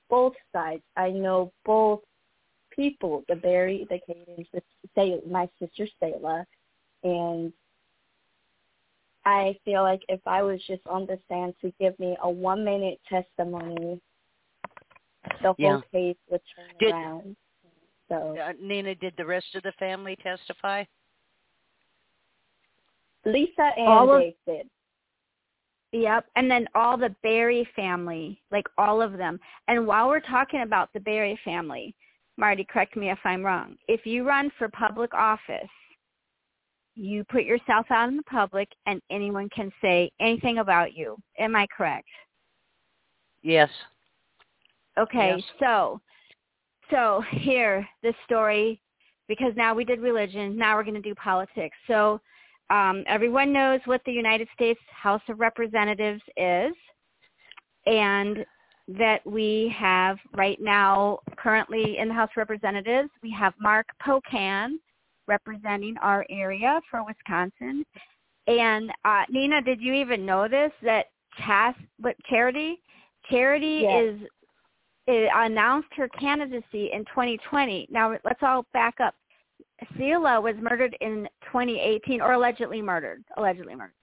both 0.09 0.35
sides. 0.53 0.83
I 0.97 1.11
know 1.11 1.53
both 1.65 2.01
people, 2.71 3.25
the 3.29 3.37
Barry, 3.37 3.87
the 3.91 4.01
Kadens, 4.09 4.47
the 4.53 4.63
say 4.95 5.21
my 5.29 5.49
sister 5.59 5.87
Selah, 6.01 6.47
and 7.05 7.53
I 9.25 9.57
feel 9.65 9.83
like 9.83 10.03
if 10.09 10.21
I 10.27 10.43
was 10.43 10.61
just 10.67 10.87
on 10.87 11.07
the 11.07 11.19
stand 11.27 11.55
to 11.61 11.73
give 11.79 11.99
me 11.99 12.17
a 12.23 12.29
one 12.29 12.65
minute 12.65 13.01
testimony, 13.09 14.01
the 15.41 15.53
whole 15.53 15.55
Yeah. 15.59 15.81
case 15.93 16.17
would 16.31 16.41
turn 16.55 16.71
Did- 16.79 16.93
around. 16.93 17.37
So 18.09 18.37
Uh, 18.39 18.53
Nina, 18.59 18.95
did 18.95 19.17
the 19.17 19.25
rest 19.25 19.55
of 19.55 19.63
the 19.63 19.73
family 19.73 20.17
testify? 20.17 20.85
Lisa 23.25 23.73
and 23.79 23.87
All 23.89 24.11
of- 24.13 24.21
Dave 24.21 24.37
did. 24.47 24.71
Yep. 25.93 26.25
And 26.37 26.51
then 26.51 26.67
all 26.75 26.97
the 26.97 27.15
Barry 27.23 27.69
family, 27.77 28.41
like 28.51 28.67
all 28.79 29.03
of 29.03 29.13
them. 29.19 29.39
And 29.69 29.87
while 29.87 30.09
we're 30.09 30.21
talking 30.21 30.63
about 30.63 30.91
the 30.93 31.01
Barry 31.01 31.39
family, 31.45 31.95
Marty, 32.39 32.67
correct 32.69 32.97
me 32.97 33.11
if 33.11 33.19
I'm 33.25 33.45
wrong. 33.45 33.77
If 33.89 34.07
you 34.07 34.27
run 34.27 34.51
for 34.59 34.69
public 34.71 35.13
office, 35.13 35.69
you 36.95 37.25
put 37.25 37.45
yourself 37.45 37.87
out 37.91 38.09
in 38.09 38.17
the 38.17 38.23
public 38.25 38.69
and 38.87 39.01
anyone 39.11 39.49
can 39.55 39.71
say 39.83 40.11
anything 40.21 40.59
about 40.59 40.95
you. 40.95 41.17
Am 41.39 41.55
I 41.57 41.67
correct? 41.75 42.09
Yes. 43.43 43.71
Okay, 44.99 45.37
Yes. 45.37 45.43
so 45.59 46.01
so 46.91 47.23
here 47.31 47.89
this 48.03 48.15
story 48.25 48.81
because 49.27 49.53
now 49.57 49.75
we 49.75 49.85
did 49.85 50.01
religion, 50.01 50.57
now 50.57 50.77
we're 50.77 50.83
going 50.83 50.95
to 50.95 51.01
do 51.01 51.15
politics. 51.15 51.77
So 51.87 52.21
um, 52.73 53.05
everyone 53.07 53.53
knows 53.53 53.81
what 53.85 54.01
the 54.07 54.13
United 54.13 54.49
States 54.55 54.81
House 54.91 55.21
of 55.29 55.39
Representatives 55.39 56.23
is, 56.37 56.73
and 57.87 58.45
that 58.89 59.21
we 59.27 59.75
have 59.79 60.17
right 60.35 60.59
now 60.61 61.19
currently 61.37 61.99
in 61.99 62.09
the 62.09 62.15
House 62.15 62.31
of 62.35 62.39
Representatives. 62.39 63.11
We 63.23 63.31
have 63.33 63.53
Mark 63.61 63.87
Pocan 64.05 64.77
representing 65.29 65.97
our 66.03 66.25
area 66.31 66.81
for 66.91 67.05
Wisconsin. 67.05 67.85
And 68.47 68.91
uh, 69.05 69.23
Nina, 69.29 69.63
did 69.63 69.81
you 69.81 69.93
even 69.93 70.27
know 70.27 70.49
this 70.49 70.73
that 70.83 71.07
Chas- 71.47 71.75
what 71.99 72.17
Charity 72.29 72.81
Charity 73.31 73.81
Yes. 73.83 74.15
is 74.15 74.29
announced 75.35 75.89
her 75.97 76.09
candidacy 76.09 76.91
in 76.93 77.05
2020. 77.07 77.89
Now 77.91 78.17
let's 78.25 78.43
all 78.43 78.65
back 78.73 78.95
up. 79.01 79.15
Selah 79.97 80.41
was 80.41 80.55
murdered 80.61 80.97
in 81.01 81.29
2018, 81.45 82.21
or 82.21 82.33
allegedly 82.33 82.83
murdered, 82.83 83.23
allegedly 83.37 83.75
murdered, 83.75 83.95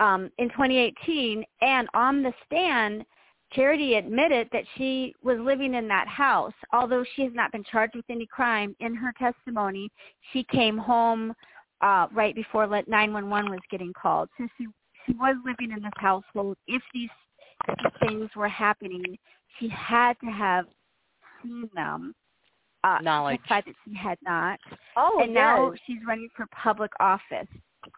um, 0.00 0.30
in 0.38 0.48
2018. 0.50 1.44
And 1.60 1.88
on 1.94 2.22
the 2.22 2.32
stand, 2.46 3.04
Charity 3.52 3.94
admitted 3.94 4.48
that 4.52 4.64
she 4.76 5.14
was 5.22 5.38
living 5.38 5.74
in 5.74 5.88
that 5.88 6.06
house. 6.08 6.52
Although 6.72 7.04
she 7.14 7.22
has 7.22 7.32
not 7.34 7.52
been 7.52 7.64
charged 7.64 7.96
with 7.96 8.04
any 8.10 8.26
crime, 8.26 8.76
in 8.80 8.94
her 8.94 9.12
testimony, 9.18 9.90
she 10.32 10.44
came 10.44 10.76
home 10.76 11.32
uh, 11.80 12.08
right 12.12 12.34
before 12.34 12.66
911 12.66 13.50
was 13.50 13.60
getting 13.70 13.92
called. 13.94 14.28
So 14.36 14.46
she 14.58 14.66
she 15.08 15.14
was 15.14 15.36
living 15.44 15.72
in 15.74 15.82
this 15.82 15.92
household. 15.96 16.56
If 16.66 16.82
these, 16.92 17.08
if 17.66 17.78
these 17.78 18.08
things 18.08 18.30
were 18.36 18.48
happening, 18.48 19.16
she 19.58 19.68
had 19.68 20.14
to 20.20 20.26
have 20.26 20.66
seen 21.42 21.68
them. 21.74 22.14
Uh, 22.84 22.98
Knowledge. 23.02 23.40
that 23.48 23.64
she 23.66 23.94
had 23.94 24.18
not 24.22 24.60
Oh, 24.96 25.20
and 25.22 25.34
now 25.34 25.72
she's 25.86 25.98
running 26.06 26.28
for 26.36 26.46
public 26.62 26.92
office. 27.00 27.48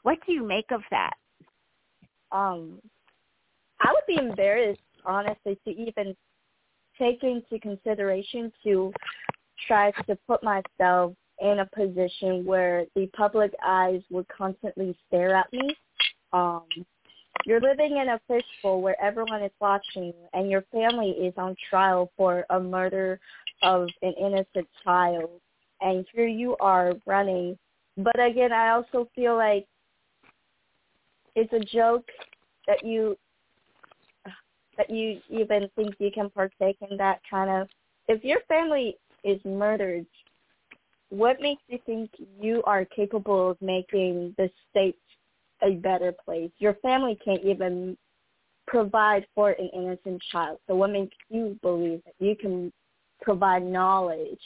What 0.04 0.18
do 0.26 0.32
you 0.32 0.42
make 0.46 0.70
of 0.70 0.82
that? 0.90 1.12
um 2.32 2.80
I 3.80 3.92
would 3.92 4.06
be 4.06 4.16
embarrassed 4.22 4.80
honestly 5.04 5.58
to 5.64 5.70
even 5.70 6.14
take 6.98 7.22
into 7.22 7.58
consideration 7.60 8.52
to 8.64 8.92
try 9.66 9.90
to 10.06 10.16
put 10.26 10.42
myself 10.42 11.14
in 11.40 11.60
a 11.60 11.66
position 11.66 12.44
where 12.44 12.84
the 12.94 13.06
public 13.16 13.52
eyes 13.66 14.02
would 14.10 14.26
constantly 14.28 14.96
stare 15.08 15.34
at 15.34 15.52
me. 15.52 15.76
Um 16.32 16.62
you're 17.46 17.60
living 17.60 17.96
in 17.96 18.10
a 18.10 18.20
fishbowl 18.28 18.82
where 18.82 19.00
everyone 19.02 19.42
is 19.42 19.52
watching 19.60 20.04
you 20.06 20.28
and 20.34 20.50
your 20.50 20.62
family 20.72 21.10
is 21.10 21.32
on 21.36 21.56
trial 21.68 22.10
for 22.16 22.44
a 22.50 22.60
murder 22.60 23.18
of 23.62 23.88
an 24.02 24.14
innocent 24.18 24.68
child 24.84 25.40
and 25.80 26.06
here 26.12 26.26
you 26.26 26.56
are 26.60 26.94
running. 27.06 27.58
But 27.96 28.20
again 28.20 28.52
I 28.52 28.70
also 28.70 29.08
feel 29.14 29.36
like 29.36 29.66
it's 31.34 31.52
a 31.52 31.60
joke 31.60 32.08
that 32.66 32.84
you 32.84 33.16
that 34.76 34.90
you 34.90 35.20
even 35.28 35.68
think 35.76 35.94
you 35.98 36.10
can 36.10 36.30
partake 36.30 36.78
in 36.88 36.96
that 36.96 37.20
kind 37.28 37.50
of. 37.50 37.68
If 38.08 38.24
your 38.24 38.40
family 38.48 38.96
is 39.24 39.38
murdered 39.44 40.06
what 41.10 41.40
makes 41.40 41.62
you 41.68 41.78
think 41.84 42.10
you 42.40 42.62
are 42.64 42.84
capable 42.84 43.50
of 43.50 43.60
making 43.60 44.34
the 44.38 44.48
state 44.70 44.96
a 45.62 45.72
better 45.72 46.12
place? 46.24 46.50
Your 46.58 46.74
family 46.74 47.18
can't 47.22 47.44
even 47.44 47.96
provide 48.66 49.26
for 49.34 49.50
an 49.50 49.68
innocent 49.74 50.22
child. 50.30 50.58
So 50.66 50.76
what 50.76 50.90
makes 50.90 51.16
you 51.28 51.58
believe 51.62 52.00
that 52.04 52.14
you 52.24 52.36
can 52.36 52.72
provide 53.22 53.64
knowledge 53.64 54.40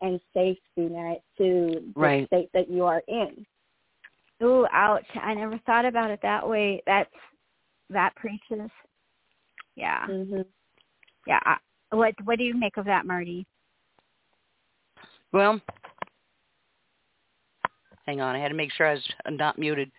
and 0.00 0.20
safety 0.34 0.60
net 0.76 1.22
to 1.38 1.92
the 1.94 2.00
Right. 2.00 2.26
state 2.26 2.50
that 2.54 2.70
you 2.70 2.84
are 2.84 3.02
in 3.08 3.44
Ooh, 4.42 4.66
ouch! 4.72 5.06
I 5.20 5.34
never 5.34 5.58
thought 5.66 5.84
about 5.84 6.10
it 6.10 6.20
that 6.22 6.48
way. 6.48 6.80
That's 6.86 7.10
that 7.90 8.14
preaches. 8.14 8.70
Yeah, 9.74 10.06
hmm 10.06 10.42
yeah. 11.26 11.40
I, 11.44 11.56
what 11.90 12.14
What 12.24 12.38
do 12.38 12.44
you 12.44 12.54
make 12.54 12.76
of 12.76 12.84
that, 12.84 13.04
Marty? 13.04 13.46
Well, 15.32 15.60
hang 18.06 18.20
on. 18.20 18.36
I 18.36 18.38
had 18.38 18.48
to 18.48 18.54
make 18.54 18.72
sure 18.72 18.86
I 18.86 18.94
was 18.94 19.08
not 19.30 19.58
muted. 19.58 19.90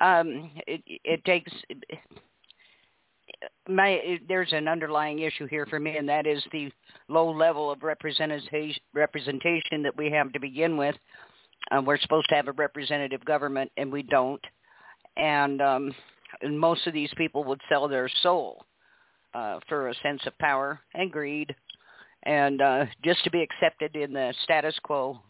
Um, 0.00 0.50
it, 0.66 0.82
it 0.86 1.24
takes 1.24 1.52
my. 3.68 4.18
There's 4.28 4.52
an 4.52 4.68
underlying 4.68 5.20
issue 5.20 5.46
here 5.46 5.66
for 5.66 5.78
me, 5.78 5.96
and 5.96 6.08
that 6.08 6.26
is 6.26 6.42
the 6.52 6.70
low 7.08 7.30
level 7.30 7.70
of 7.70 7.82
representation 7.82 8.74
representation 8.94 9.82
that 9.82 9.96
we 9.96 10.10
have 10.10 10.32
to 10.32 10.40
begin 10.40 10.76
with. 10.76 10.96
Uh, 11.70 11.80
we're 11.84 11.98
supposed 11.98 12.28
to 12.28 12.34
have 12.34 12.48
a 12.48 12.52
representative 12.52 13.24
government, 13.24 13.70
and 13.76 13.92
we 13.92 14.02
don't. 14.02 14.40
And, 15.16 15.60
um, 15.60 15.94
and 16.40 16.58
most 16.58 16.86
of 16.86 16.92
these 16.92 17.12
people 17.16 17.44
would 17.44 17.60
sell 17.68 17.86
their 17.86 18.08
soul 18.22 18.64
uh, 19.34 19.60
for 19.68 19.88
a 19.88 19.94
sense 20.02 20.22
of 20.26 20.36
power 20.38 20.80
and 20.94 21.12
greed, 21.12 21.54
and 22.24 22.60
uh, 22.60 22.86
just 23.04 23.22
to 23.24 23.30
be 23.30 23.42
accepted 23.42 23.94
in 23.94 24.12
the 24.12 24.34
status 24.42 24.74
quo. 24.82 25.20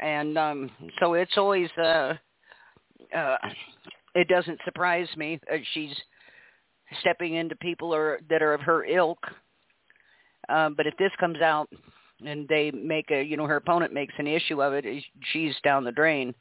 And 0.00 0.36
um, 0.36 0.70
so 0.98 1.14
it's 1.14 1.36
always. 1.36 1.70
Uh, 1.78 2.14
uh, 3.16 3.36
it 4.14 4.28
doesn't 4.28 4.58
surprise 4.64 5.08
me 5.16 5.40
that 5.48 5.60
she's 5.72 5.94
stepping 7.00 7.34
into 7.34 7.54
people 7.56 7.94
or 7.94 8.20
that 8.28 8.42
are 8.42 8.54
of 8.54 8.60
her 8.62 8.84
ilk. 8.84 9.18
Um, 10.48 10.74
but 10.76 10.86
if 10.86 10.96
this 10.96 11.12
comes 11.20 11.40
out 11.40 11.68
and 12.24 12.48
they 12.48 12.70
make 12.70 13.10
a, 13.10 13.22
you 13.22 13.36
know, 13.36 13.46
her 13.46 13.56
opponent 13.56 13.92
makes 13.92 14.14
an 14.18 14.26
issue 14.26 14.62
of 14.62 14.72
it, 14.72 14.84
she's 15.32 15.54
down 15.62 15.84
the 15.84 15.92
drain. 15.92 16.34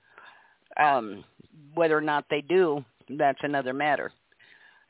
Um, 0.77 1.23
whether 1.73 1.97
or 1.97 2.01
not 2.01 2.25
they 2.29 2.41
do, 2.41 2.83
that's 3.09 3.39
another 3.43 3.73
matter. 3.73 4.11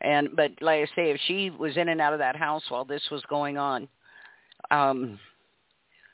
And 0.01 0.30
but 0.36 0.51
like 0.62 0.82
I 0.82 0.86
say, 0.95 1.12
if 1.12 1.20
she 1.28 1.49
was 1.49 1.76
in 1.76 1.89
and 1.89 1.99
out 1.99 2.14
of 2.14 2.20
that 2.20 2.36
house 2.36 2.64
while 2.70 2.86
this 2.86 3.03
was 3.12 3.22
going 3.30 3.57
on, 3.57 3.88
um, 4.72 5.20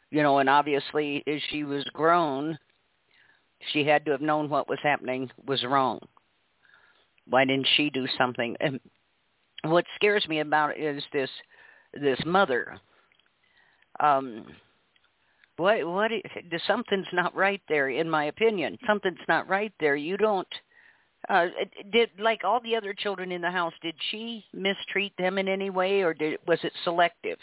you 0.10 0.24
know, 0.24 0.39
and 0.39 0.50
obviously 0.50 1.24
as 1.28 1.41
she 1.50 1.64
was 1.64 1.84
grown, 1.93 2.58
she 3.72 3.84
had 3.86 4.06
to 4.06 4.12
have 4.12 4.22
known 4.22 4.50
what 4.50 4.70
was 4.70 4.80
happening 4.82 5.30
was 5.46 5.64
wrong. 5.64 6.00
Why 7.28 7.46
didn't 7.46 7.68
she 7.76 7.89
do 7.89 8.08
something? 8.18 8.56
And 8.60 8.80
what 9.64 9.86
scares 9.95 10.28
me 10.28 10.39
about 10.39 10.78
it 10.78 10.82
is 10.82 11.03
this 11.14 11.30
this 11.93 12.20
mother. 12.26 12.80
Um, 13.99 14.45
what 15.58 15.86
what 15.88 16.12
something's 16.68 17.08
not 17.14 17.36
right 17.36 17.62
there, 17.70 17.89
in 17.89 18.10
my 18.10 18.26
opinion. 18.26 18.78
Something's 18.86 19.18
not 19.28 19.47
right 19.47 19.74
there. 19.80 19.95
You 19.95 20.18
don't. 20.18 20.47
Uh, 21.30 21.47
did 21.91 22.10
like 22.20 22.43
all 22.43 22.60
the 22.62 22.76
other 22.76 22.93
children 22.93 23.32
in 23.32 23.41
the 23.41 23.49
house? 23.49 23.74
Did 23.82 23.95
she 24.12 24.45
mistreat 24.53 25.14
them 25.18 25.38
in 25.38 25.47
any 25.47 25.70
way, 25.70 26.01
or 26.01 26.14
did 26.14 26.39
was 26.47 26.60
it 26.64 26.74
selective? 26.84 27.39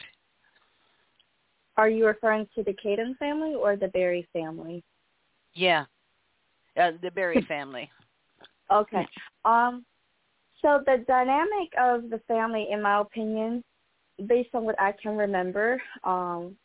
Are 1.76 1.88
you 1.88 2.06
referring 2.06 2.46
to 2.54 2.62
the 2.62 2.74
Kaden 2.74 3.16
family 3.16 3.54
or 3.54 3.76
the 3.76 3.88
Barry 3.88 4.28
family? 4.32 4.84
Yeah, 5.54 5.86
uh, 6.78 6.92
the 7.02 7.10
Barry 7.10 7.44
family. 7.48 7.90
Okay. 8.70 9.06
Um 9.44 9.84
so 10.62 10.80
the 10.86 11.04
dynamic 11.06 11.72
of 11.78 12.08
the 12.10 12.20
family 12.28 12.68
in 12.70 12.80
my 12.82 13.00
opinion, 13.00 13.62
based 14.26 14.50
on 14.54 14.64
what 14.64 14.80
I 14.80 14.92
can 14.92 15.16
remember, 15.16 15.82
um 16.04 16.56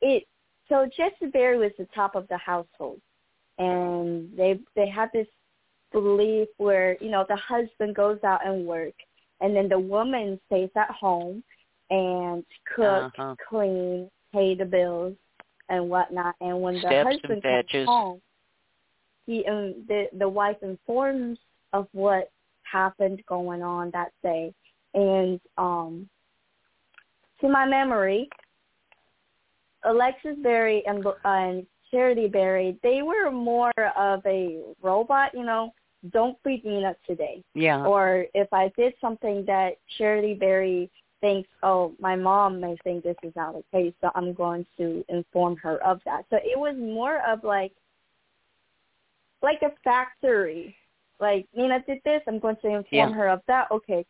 it 0.00 0.24
so 0.68 0.88
Jesse 0.96 1.30
Barry 1.32 1.58
was 1.58 1.72
the 1.78 1.86
top 1.94 2.14
of 2.14 2.26
the 2.28 2.36
household 2.36 3.00
and 3.58 4.36
they 4.36 4.58
they 4.74 4.88
had 4.88 5.10
this 5.12 5.28
belief 5.92 6.48
where, 6.58 6.96
you 7.00 7.10
know, 7.10 7.24
the 7.28 7.36
husband 7.36 7.94
goes 7.94 8.18
out 8.24 8.44
and 8.46 8.66
work 8.66 8.94
and 9.40 9.54
then 9.54 9.68
the 9.68 9.78
woman 9.78 10.40
stays 10.46 10.70
at 10.76 10.90
home 10.90 11.42
and 11.90 12.44
cook, 12.74 13.12
Uh-huh. 13.16 13.34
clean, 13.48 14.10
pay 14.32 14.54
the 14.54 14.64
bills 14.64 15.14
and 15.68 15.88
whatnot. 15.88 16.34
And 16.40 16.60
when 16.62 16.74
the 16.74 16.80
Steps 16.80 16.92
and 16.94 17.20
husband 17.22 17.42
comes 17.42 17.88
home, 17.88 18.20
he 19.26 19.44
um, 19.46 19.84
the 19.88 20.08
the 20.18 20.28
wife 20.28 20.56
informs 20.62 21.38
of 21.72 21.86
what 21.92 22.30
happened 22.62 23.22
going 23.28 23.62
on 23.62 23.90
that 23.92 24.12
day, 24.22 24.52
and 24.94 25.40
um, 25.58 26.08
to 27.40 27.48
my 27.48 27.66
memory, 27.66 28.28
Alexis 29.84 30.36
Barry 30.42 30.82
and 30.86 31.04
and 31.24 31.66
Charity 31.90 32.28
Barry, 32.28 32.78
they 32.82 33.02
were 33.02 33.30
more 33.30 33.72
of 33.96 34.24
a 34.26 34.60
robot, 34.82 35.30
you 35.34 35.44
know. 35.44 35.72
Don't 36.12 36.40
beat 36.44 36.64
me 36.64 36.84
up 36.84 36.96
today 37.04 37.42
Yeah. 37.54 37.84
or 37.84 38.26
if 38.32 38.52
I 38.52 38.70
did 38.76 38.94
something 39.00 39.44
that 39.46 39.78
Charity 39.98 40.34
Barry 40.34 40.88
thinks, 41.20 41.48
oh, 41.62 41.94
my 41.98 42.14
mom 42.14 42.60
may 42.60 42.76
think 42.84 43.02
this 43.02 43.16
is 43.24 43.32
not 43.34 43.56
okay, 43.56 43.92
so 44.00 44.10
I'm 44.14 44.32
going 44.32 44.66
to 44.76 45.04
inform 45.08 45.56
her 45.56 45.82
of 45.82 46.00
that. 46.04 46.26
So 46.30 46.36
it 46.36 46.56
was 46.56 46.76
more 46.78 47.26
of 47.26 47.42
like, 47.42 47.72
like 49.42 49.62
a 49.62 49.72
factory. 49.82 50.76
Like 51.20 51.46
Nina 51.54 51.82
did 51.86 51.98
this, 52.04 52.22
I'm 52.26 52.38
going 52.38 52.56
to 52.56 52.68
inform 52.68 52.84
Yeah. 52.92 53.12
her 53.12 53.28
of 53.28 53.40
that. 53.46 53.70
Okay, 53.70 54.04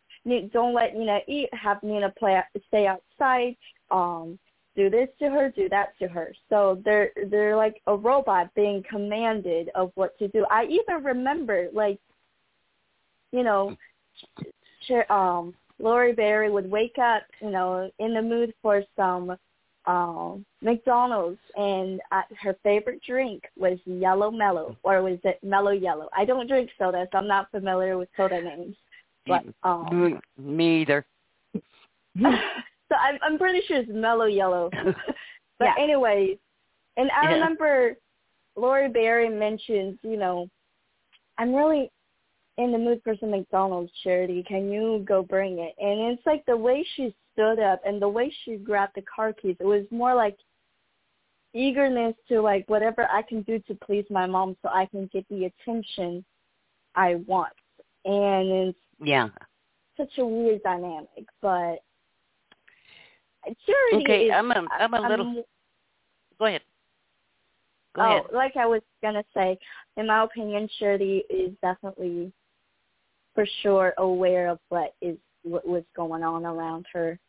don't 0.51 0.73
let 0.73 0.95
Nina 0.95 1.19
eat. 1.27 1.49
Have 1.53 1.81
Nina 1.83 2.09
play, 2.17 2.41
stay 2.67 2.87
outside. 2.87 3.55
Um, 3.91 4.37
do 4.75 4.89
this 4.89 5.09
to 5.19 5.29
her, 5.29 5.49
do 5.49 5.67
that 5.69 5.97
to 5.99 6.07
her. 6.07 6.33
So 6.49 6.81
they're 6.85 7.11
they're 7.29 7.55
like 7.55 7.81
a 7.87 7.95
robot 7.95 8.53
being 8.55 8.83
commanded 8.89 9.69
of 9.73 9.91
what 9.95 10.17
to 10.19 10.27
do. 10.27 10.45
I 10.51 10.65
even 10.65 11.03
remember 11.03 11.69
like, 11.73 11.99
you 13.31 13.43
know, 13.43 13.75
um 15.09 15.53
Laurie 15.79 16.13
Barry 16.13 16.51
would 16.51 16.69
wake 16.69 16.97
up, 16.97 17.23
you 17.41 17.49
know, 17.51 17.89
in 17.99 18.13
the 18.13 18.21
mood 18.21 18.53
for 18.61 18.83
some 18.95 19.37
um 19.87 20.45
McDonald's 20.61 21.39
and 21.55 22.01
uh, 22.11 22.21
her 22.41 22.55
favorite 22.61 23.01
drink 23.07 23.43
was 23.57 23.79
Yellow 23.85 24.29
Mellow 24.29 24.75
or 24.83 25.01
was 25.01 25.17
it 25.23 25.39
Mellow 25.41 25.71
Yellow? 25.71 26.09
I 26.15 26.25
don't 26.25 26.47
drink 26.47 26.69
soda, 26.77 27.07
so 27.11 27.17
I'm 27.17 27.27
not 27.27 27.49
familiar 27.51 27.97
with 27.97 28.09
soda 28.17 28.41
names. 28.41 28.75
But 29.25 29.43
um 29.63 30.19
me 30.37 30.81
either. 30.81 31.05
so 32.21 32.95
I'm 32.95 33.17
I'm 33.21 33.37
pretty 33.37 33.61
sure 33.67 33.77
it's 33.77 33.89
Mellow 33.91 34.25
Yellow. 34.25 34.69
but 35.59 35.65
Yeah. 35.65 35.73
anyways, 35.79 36.37
and 36.97 37.09
I 37.11 37.25
Yeah. 37.25 37.33
remember 37.35 37.97
Laurie 38.55 38.89
Barry 38.89 39.29
mentioned, 39.29 39.99
you 40.01 40.17
know, 40.17 40.49
I'm 41.37 41.53
really 41.53 41.91
in 42.57 42.71
the 42.71 42.77
mood 42.77 43.01
for 43.03 43.15
some 43.19 43.31
McDonald's 43.31 43.91
charity. 44.03 44.43
Can 44.43 44.71
you 44.71 45.03
go 45.07 45.21
bring 45.21 45.59
it? 45.59 45.75
And 45.79 46.11
it's 46.11 46.25
like 46.25 46.43
the 46.45 46.57
way 46.57 46.85
she 46.95 47.13
stood 47.37 47.59
up 47.59 47.81
and 47.85 48.01
the 48.01 48.09
way 48.09 48.33
she 48.43 48.55
grabbed 48.57 48.95
the 48.95 49.03
car 49.03 49.31
keys, 49.31 49.55
it 49.59 49.65
was 49.65 49.85
more 49.91 50.15
like 50.15 50.37
eagerness 51.53 52.15
to 52.27 52.41
like 52.41 52.67
whatever 52.67 53.07
I 53.11 53.21
can 53.21 53.43
do 53.43 53.59
to 53.67 53.75
please 53.75 54.05
my 54.09 54.25
mom 54.25 54.57
so 54.61 54.69
I 54.69 54.87
can 54.87 55.09
get 55.13 55.27
the 55.29 55.45
attention 55.45 56.25
I 56.95 57.15
want. 57.27 57.53
And 58.05 58.69
it's 58.69 58.79
Yeah. 58.99 59.29
such 59.97 60.17
a 60.17 60.25
weird 60.25 60.63
dynamic, 60.63 61.27
but 61.41 61.83
charity 63.65 64.03
Okay, 64.03 64.25
is 64.25 64.31
I'm 64.33 64.51
a 64.51 64.67
I'm 64.71 64.93
a 64.93 65.07
little. 65.07 65.43
Go 66.37 66.45
ahead. 66.45 66.61
Go 67.95 68.01
oh, 68.01 68.05
ahead. 68.05 68.23
like 68.33 68.57
I 68.57 68.65
was 68.65 68.81
gonna 69.01 69.23
say, 69.33 69.57
in 69.95 70.07
my 70.07 70.23
opinion, 70.23 70.69
Shirley 70.77 71.23
is 71.29 71.53
definitely, 71.61 72.31
for 73.33 73.45
sure, 73.61 73.93
aware 73.97 74.49
of 74.49 74.59
what 74.69 74.95
is 75.01 75.17
what 75.43 75.65
was 75.67 75.83
going 75.95 76.23
on 76.23 76.45
around 76.45 76.85
her. 76.93 77.19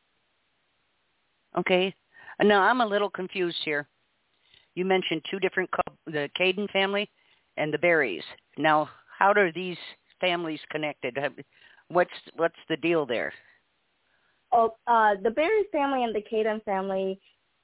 Okay. 1.56 1.94
Now 2.42 2.62
I'm 2.62 2.80
a 2.80 2.86
little 2.86 3.10
confused 3.10 3.58
here. 3.64 3.88
You 4.74 4.84
mentioned 4.84 5.24
two 5.30 5.40
different 5.40 5.70
the 6.06 6.28
Kaden 6.38 6.70
family 6.70 7.10
and 7.56 7.72
the 7.72 7.78
Barrys. 7.78 8.22
Now, 8.56 8.88
how 9.18 9.32
are 9.32 9.52
these 9.52 9.78
families 10.20 10.60
connected? 10.70 11.18
What's 11.88 12.10
what's 12.36 12.58
the 12.68 12.76
deal 12.76 13.06
there? 13.06 13.32
Oh, 14.52 14.74
uh, 14.86 15.14
the 15.22 15.30
Barry 15.30 15.64
family 15.72 16.04
and 16.04 16.14
the 16.14 16.22
Kaden 16.22 16.64
family, 16.64 17.20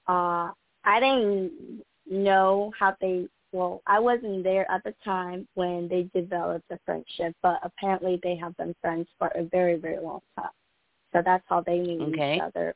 uh, 0.07 0.51
I 0.85 1.01
didn't 1.01 1.83
know 2.11 2.73
how 2.79 2.97
they. 3.01 3.29
Well, 3.53 3.83
I 3.87 4.01
wasn't 4.01 4.43
there 4.43 4.69
at 4.69 4.83
the 4.83 4.93
time 5.05 5.47
when 5.55 5.89
they 5.89 6.11
developed 6.13 6.69
the 6.69 6.79
friendship, 6.85 7.37
but 7.41 7.61
apparently 7.63 8.19
they 8.25 8.35
have 8.35 8.57
been 8.57 8.75
friends 8.81 9.07
for 9.17 9.29
a 9.29 9.45
very, 9.45 9.77
very 9.77 10.03
long 10.03 10.21
time. 10.37 10.51
So 11.13 11.23
that's 11.25 11.45
how 11.49 11.61
they 11.61 11.79
knew 11.79 12.09
Okay. 12.09 12.35
each 12.35 12.41
other. 12.43 12.75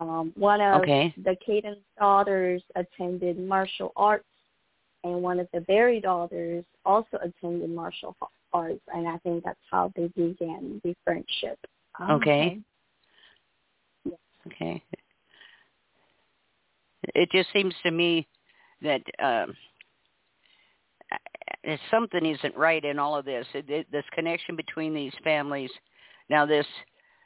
Um, 0.00 0.32
one 0.36 0.60
of 0.60 0.82
Okay. 0.82 1.14
the 1.16 1.36
Kaden 1.46 1.76
daughters 1.98 2.62
attended 2.74 3.38
martial 3.38 3.92
arts, 3.96 4.24
and 5.04 5.22
one 5.22 5.38
of 5.38 5.48
the 5.52 5.60
Barry 5.62 6.00
daughters 6.00 6.64
also 6.84 7.18
attended 7.18 7.70
martial 7.70 8.16
arts, 8.52 8.80
and 8.94 9.06
I 9.06 9.18
think 9.18 9.44
that's 9.44 9.58
how 9.70 9.92
they 9.94 10.08
began 10.08 10.80
the 10.82 10.94
friendship. 11.04 11.58
Okay. 12.00 12.58
Okay. 14.46 14.82
It 17.14 17.30
just 17.30 17.52
seems 17.52 17.74
to 17.82 17.90
me 17.90 18.26
that 18.80 19.02
um, 19.22 19.54
uh, 21.12 21.76
something 21.90 22.24
isn't 22.24 22.56
right 22.56 22.84
in 22.84 22.98
all 22.98 23.16
of 23.16 23.24
this. 23.24 23.46
It, 23.54 23.68
it, 23.68 23.86
this 23.92 24.04
connection 24.12 24.56
between 24.56 24.94
these 24.94 25.12
families. 25.22 25.70
Now, 26.30 26.46
this 26.46 26.66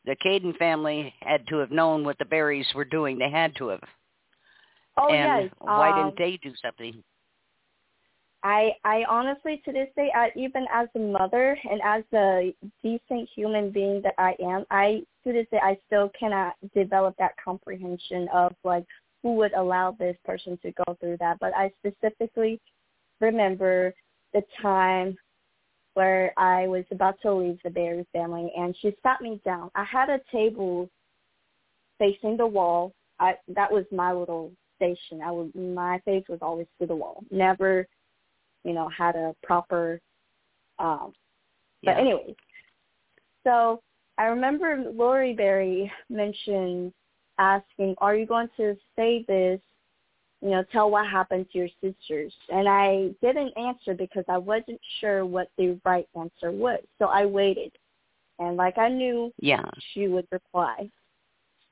the 0.06 0.16
Kaden 0.24 0.56
family 0.56 1.12
had 1.20 1.46
to 1.48 1.56
have 1.56 1.70
known 1.70 2.04
what 2.04 2.18
the 2.18 2.24
Barrys 2.24 2.66
were 2.74 2.84
doing. 2.84 3.18
They 3.18 3.30
had 3.30 3.54
to 3.56 3.68
have. 3.68 3.82
Oh 4.96 5.12
and 5.12 5.44
yes. 5.44 5.52
why 5.60 5.90
um, 5.90 6.10
didn't 6.10 6.18
they 6.18 6.38
do 6.42 6.54
something? 6.62 7.02
I 8.42 8.70
I 8.84 9.04
honestly 9.08 9.60
to 9.64 9.72
this 9.72 9.88
day, 9.96 10.10
I, 10.14 10.30
even 10.36 10.66
as 10.72 10.88
a 10.94 10.98
mother 10.98 11.58
and 11.68 11.80
as 11.84 12.04
a 12.14 12.54
decent 12.82 13.28
human 13.34 13.70
being 13.70 14.00
that 14.02 14.14
I 14.18 14.34
am, 14.40 14.64
I 14.70 15.02
to 15.24 15.32
this 15.32 15.46
day 15.50 15.58
I 15.62 15.76
still 15.86 16.10
cannot 16.18 16.54
develop 16.74 17.16
that 17.18 17.32
comprehension 17.44 18.28
of 18.32 18.54
like 18.64 18.84
who 19.22 19.34
would 19.34 19.52
allow 19.54 19.90
this 19.90 20.16
person 20.24 20.58
to 20.62 20.72
go 20.86 20.96
through 21.00 21.16
that. 21.18 21.38
But 21.40 21.52
I 21.56 21.72
specifically 21.80 22.60
remember 23.20 23.92
the 24.32 24.42
time 24.62 25.16
where 25.96 26.34
I 26.36 26.68
was 26.68 26.84
about 26.90 27.18
to 27.22 27.32
leave 27.32 27.58
the 27.64 27.70
Barry 27.70 28.06
family 28.12 28.52
and 28.54 28.76
she 28.82 28.94
sat 29.02 29.22
me 29.22 29.40
down. 29.46 29.70
I 29.74 29.82
had 29.82 30.10
a 30.10 30.20
table 30.30 30.90
facing 31.98 32.36
the 32.36 32.46
wall. 32.46 32.92
I 33.18 33.36
that 33.48 33.72
was 33.72 33.86
my 33.90 34.12
little 34.12 34.52
station. 34.76 35.22
I 35.24 35.32
would 35.32 35.54
my 35.54 35.98
face 36.04 36.24
was 36.28 36.40
always 36.42 36.66
to 36.80 36.86
the 36.86 36.94
wall. 36.94 37.24
Never 37.30 37.88
you 38.62 38.74
know, 38.74 38.90
had 38.90 39.16
a 39.16 39.34
proper 39.42 39.98
um 40.78 41.14
but 41.82 41.92
Yeah. 41.92 42.00
anyways. 42.00 42.36
So 43.44 43.80
I 44.18 44.24
remember 44.24 44.84
Laurie 44.92 45.32
Barry 45.32 45.90
mentioned 46.10 46.92
asking, 47.38 47.94
Are 47.98 48.14
you 48.14 48.26
going 48.26 48.50
to 48.58 48.76
say 48.96 49.24
this? 49.26 49.60
You 50.42 50.50
know, 50.50 50.64
tell 50.70 50.90
what 50.90 51.06
happened 51.06 51.46
to 51.52 51.58
your 51.58 51.68
sisters. 51.82 52.32
And 52.50 52.68
I 52.68 53.10
didn't 53.22 53.56
answer 53.56 53.94
because 53.94 54.24
I 54.28 54.38
wasn't 54.38 54.80
sure 55.00 55.24
what 55.24 55.50
the 55.56 55.80
right 55.84 56.06
answer 56.14 56.52
was. 56.52 56.80
So 56.98 57.06
I 57.06 57.24
waited. 57.24 57.72
And 58.38 58.56
like 58.56 58.76
I 58.78 58.88
knew 58.88 59.32
Yeah. 59.40 59.64
she 59.92 60.08
would 60.08 60.26
reply. 60.30 60.90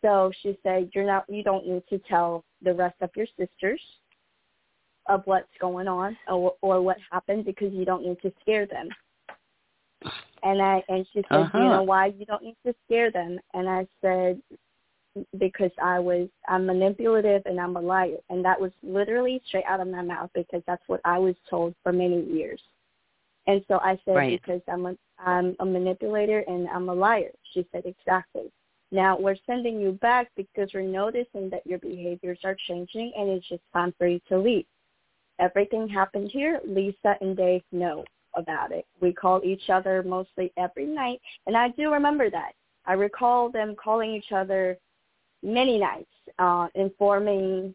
So 0.01 0.33
she 0.43 0.59
said, 0.63 0.91
"You're 0.95 1.07
not. 1.07 1.25
You 1.29 1.43
don't 1.43 1.67
need 1.67 1.83
to 1.89 1.99
tell 1.99 2.45
the 2.63 2.75
rest 2.75 2.97
of 3.01 3.11
your 3.17 3.27
sisters 3.39 3.81
of 5.07 5.23
what's 5.27 5.49
going 5.61 5.89
on 5.89 6.17
or, 6.29 6.55
or 6.63 6.81
what 6.81 6.97
happened 7.11 7.45
because 7.45 7.73
you 7.73 7.85
don't 7.85 8.05
need 8.05 8.21
to 8.23 8.33
scare 8.41 8.67
them." 8.67 8.89
And 10.43 10.61
I 10.61 10.83
and 10.89 11.07
she 11.13 11.21
said, 11.31 11.51
"Do 11.53 11.59
"You 11.59 11.65
Uh-huh. 11.65 11.69
know 11.77 11.83
why 11.83 12.07
you 12.07 12.27
don't 12.27 12.43
need 12.43 12.57
to 12.67 12.75
scare 12.85 13.11
them?" 13.11 13.39
And 13.55 13.69
I 13.69 13.87
said, 14.01 14.43
"Because 15.39 15.71
I 15.83 15.99
was 15.99 16.29
I'm 16.49 16.67
manipulative 16.67 17.43
and 17.47 17.61
I'm 17.61 17.77
a 17.77 17.81
liar." 17.81 18.19
And 18.31 18.45
that 18.45 18.61
was 18.61 18.73
literally 18.83 19.43
straight 19.47 19.65
out 19.69 19.81
of 19.81 19.89
my 19.89 20.03
mouth 20.03 20.31
because 20.35 20.63
that's 20.67 20.83
what 20.89 21.01
I 21.05 21.19
was 21.19 21.37
told 21.49 21.75
for 21.83 21.93
many 21.93 22.23
years. 22.25 22.61
And 23.47 23.65
so 23.69 23.79
I 23.83 23.99
said, 24.05 24.15
Right. 24.15 24.41
because 24.41 24.63
I'm 24.69 24.87
a, 24.87 24.97
I'm 25.19 25.57
a 25.61 25.65
manipulator 25.65 26.41
and 26.41 26.69
I'm 26.69 26.89
a 26.89 26.95
liar. 26.95 27.31
She 27.53 27.67
said, 27.73 27.85
exactly. 27.85 28.51
Now 28.91 29.19
we're 29.19 29.37
sending 29.47 29.81
you 29.81 29.93
back 29.93 30.31
because 30.37 30.71
we're 30.73 30.83
noticing 30.83 31.51
that 31.51 31.67
your 31.67 31.79
behaviors 31.79 32.39
are 32.45 32.57
changing 32.69 33.13
and 33.17 33.29
it's 33.29 33.49
just 33.49 33.63
time 33.73 33.93
for 33.99 34.07
you 34.07 34.21
to 34.29 34.39
leave. 34.39 34.67
Everything 35.41 35.89
happened 35.89 36.31
here. 36.33 36.61
Lisa 36.67 37.17
and 37.21 37.37
Dave 37.37 37.63
know 37.73 38.05
about 38.37 38.73
it. 38.73 38.87
We 39.01 39.13
call 39.13 39.41
each 39.45 39.69
other 39.69 40.03
mostly 40.03 40.53
every 40.57 40.87
night. 40.87 41.21
And 41.47 41.57
I 41.57 41.69
do 41.71 41.93
remember 41.93 42.31
that. 42.31 42.53
I 42.87 42.93
recall 42.93 43.51
them 43.51 43.75
calling 43.83 44.15
each 44.15 44.33
other 44.33 44.79
many 45.45 45.79
nights, 45.79 46.11
uh, 46.39 46.69
informing 46.75 47.75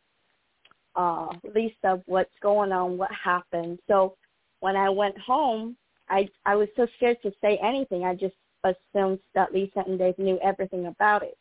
uh, 0.96 1.30
Lisa 1.56 1.76
of 1.84 2.02
what's 2.08 2.34
going 2.42 2.72
on, 2.72 2.98
what 2.98 3.12
happened. 3.12 3.80
So 3.88 4.16
when 4.60 4.76
I 4.76 4.90
went 4.90 5.18
home, 5.18 5.78
I 6.10 6.28
I 6.46 6.56
was 6.56 6.68
so 6.76 6.88
scared 6.98 7.22
to 7.22 7.32
say 7.42 7.58
anything. 7.64 8.04
I 8.04 8.16
just 8.16 8.36
assumed 8.64 9.20
that 9.36 9.54
Lisa 9.54 9.84
and 9.86 9.98
Dave 9.98 10.18
knew 10.18 10.40
everything 10.44 10.88
about 10.88 11.24
it. 11.24 11.38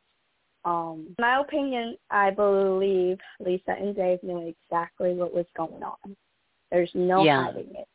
Um, 0.64 1.06
in 1.08 1.14
my 1.18 1.40
opinion, 1.40 1.96
I 2.10 2.30
believe 2.30 3.18
Lisa 3.40 3.70
and 3.70 3.96
Dave 3.96 4.22
knew 4.22 4.54
exactly 4.54 5.14
what 5.14 5.34
was 5.34 5.46
going 5.56 5.82
on. 5.82 6.16
There's 6.70 6.90
no 6.94 7.24
Yeah. 7.24 7.44
hiding 7.44 7.74
it. 7.74 7.88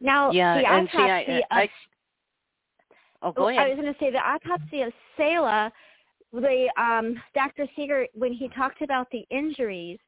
Now, 0.00 0.30
Yeah, 0.30 0.54
the 0.54 0.60
see, 0.60 0.66
I, 0.66 0.78
autopsy 0.80 1.44
I, 1.50 1.62
of 1.64 1.68
oh, 3.22 3.32
go 3.32 3.48
I 3.48 3.68
was 3.68 3.76
going 3.76 3.92
to 3.92 3.98
say 3.98 4.10
the 4.10 4.18
autopsy 4.18 4.82
of 4.82 4.92
Selah, 5.16 5.72
the 6.32 6.68
um, 6.76 7.20
Dr. 7.34 7.66
Seeger 7.76 8.06
when 8.14 8.32
he 8.32 8.48
talked 8.48 8.82
about 8.82 9.08
the 9.10 9.24
injuries. 9.30 9.98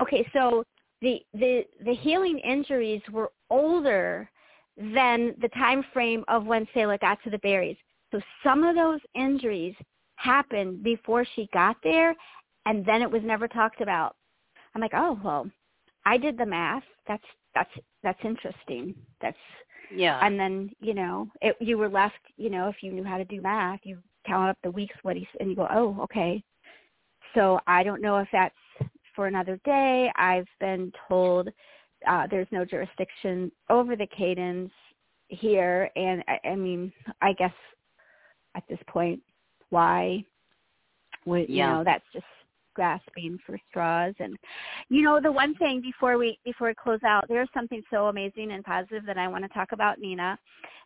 Okay, 0.00 0.28
so 0.32 0.64
the 1.00 1.20
the 1.34 1.64
the 1.84 1.94
healing 1.94 2.38
injuries 2.40 3.02
were 3.12 3.30
older 3.50 4.30
than 4.76 5.34
the 5.40 5.48
time 5.54 5.84
frame 5.92 6.24
of 6.28 6.44
when 6.44 6.66
Selah 6.74 6.98
got 6.98 7.18
to 7.24 7.30
the 7.30 7.38
Barrys. 7.38 7.76
So 8.12 8.20
some 8.42 8.64
of 8.64 8.76
those 8.76 9.00
injuries 9.14 9.74
happened 10.16 10.82
before 10.82 11.24
she 11.34 11.48
got 11.52 11.76
there, 11.82 12.14
and 12.66 12.84
then 12.84 13.02
it 13.02 13.10
was 13.10 13.22
never 13.24 13.48
talked 13.48 13.80
about. 13.80 14.16
I'm 14.74 14.80
like, 14.80 14.94
oh 14.94 15.18
well, 15.24 15.50
I 16.04 16.18
did 16.18 16.38
the 16.38 16.46
math. 16.46 16.84
That's 17.06 17.24
that's 17.54 17.70
that's 18.02 18.20
interesting. 18.24 18.94
That's 19.20 19.36
yeah. 19.94 20.18
and 20.24 20.38
then 20.38 20.70
you 20.80 20.94
know 20.94 21.28
it, 21.40 21.56
you 21.60 21.78
were 21.78 21.88
left 21.88 22.18
you 22.36 22.50
know 22.50 22.68
if 22.68 22.76
you 22.82 22.92
knew 22.92 23.04
how 23.04 23.18
to 23.18 23.24
do 23.24 23.40
math 23.40 23.80
you 23.84 23.98
count 24.28 24.50
up 24.50 24.58
the 24.62 24.70
weeks 24.70 24.94
what 25.02 25.16
he 25.16 25.26
and 25.40 25.48
you 25.50 25.56
go 25.56 25.66
oh 25.72 25.96
okay 26.00 26.42
so 27.34 27.58
i 27.66 27.82
don't 27.82 28.02
know 28.02 28.18
if 28.18 28.28
that's 28.32 28.54
for 29.16 29.26
another 29.26 29.58
day 29.64 30.10
i've 30.16 30.46
been 30.60 30.92
told 31.08 31.48
uh 32.06 32.26
there's 32.30 32.46
no 32.50 32.64
jurisdiction 32.64 33.50
over 33.70 33.96
the 33.96 34.06
Kadens 34.18 34.70
here 35.28 35.90
and 35.96 36.22
I, 36.28 36.48
I 36.50 36.54
mean 36.54 36.92
i 37.22 37.32
guess 37.32 37.52
at 38.54 38.62
this 38.68 38.78
point 38.86 39.20
why. 39.70 40.24
We, 41.24 41.46
Yeah. 41.48 41.70
You 41.70 41.78
know, 41.78 41.84
that's 41.84 42.04
just 42.12 42.24
grasping 42.78 43.36
for 43.44 43.58
straws. 43.68 44.14
And 44.20 44.36
you 44.88 45.02
know, 45.02 45.20
the 45.20 45.32
one 45.32 45.56
thing 45.56 45.80
before 45.80 46.16
we 46.16 46.38
before 46.44 46.68
we 46.68 46.74
close 46.74 47.00
out, 47.04 47.24
there's 47.28 47.48
something 47.52 47.82
so 47.90 48.06
amazing 48.06 48.52
and 48.52 48.62
positive 48.62 49.04
that 49.04 49.18
I 49.18 49.26
want 49.26 49.42
to 49.42 49.48
talk 49.48 49.72
about. 49.72 49.98
Nina, 49.98 50.38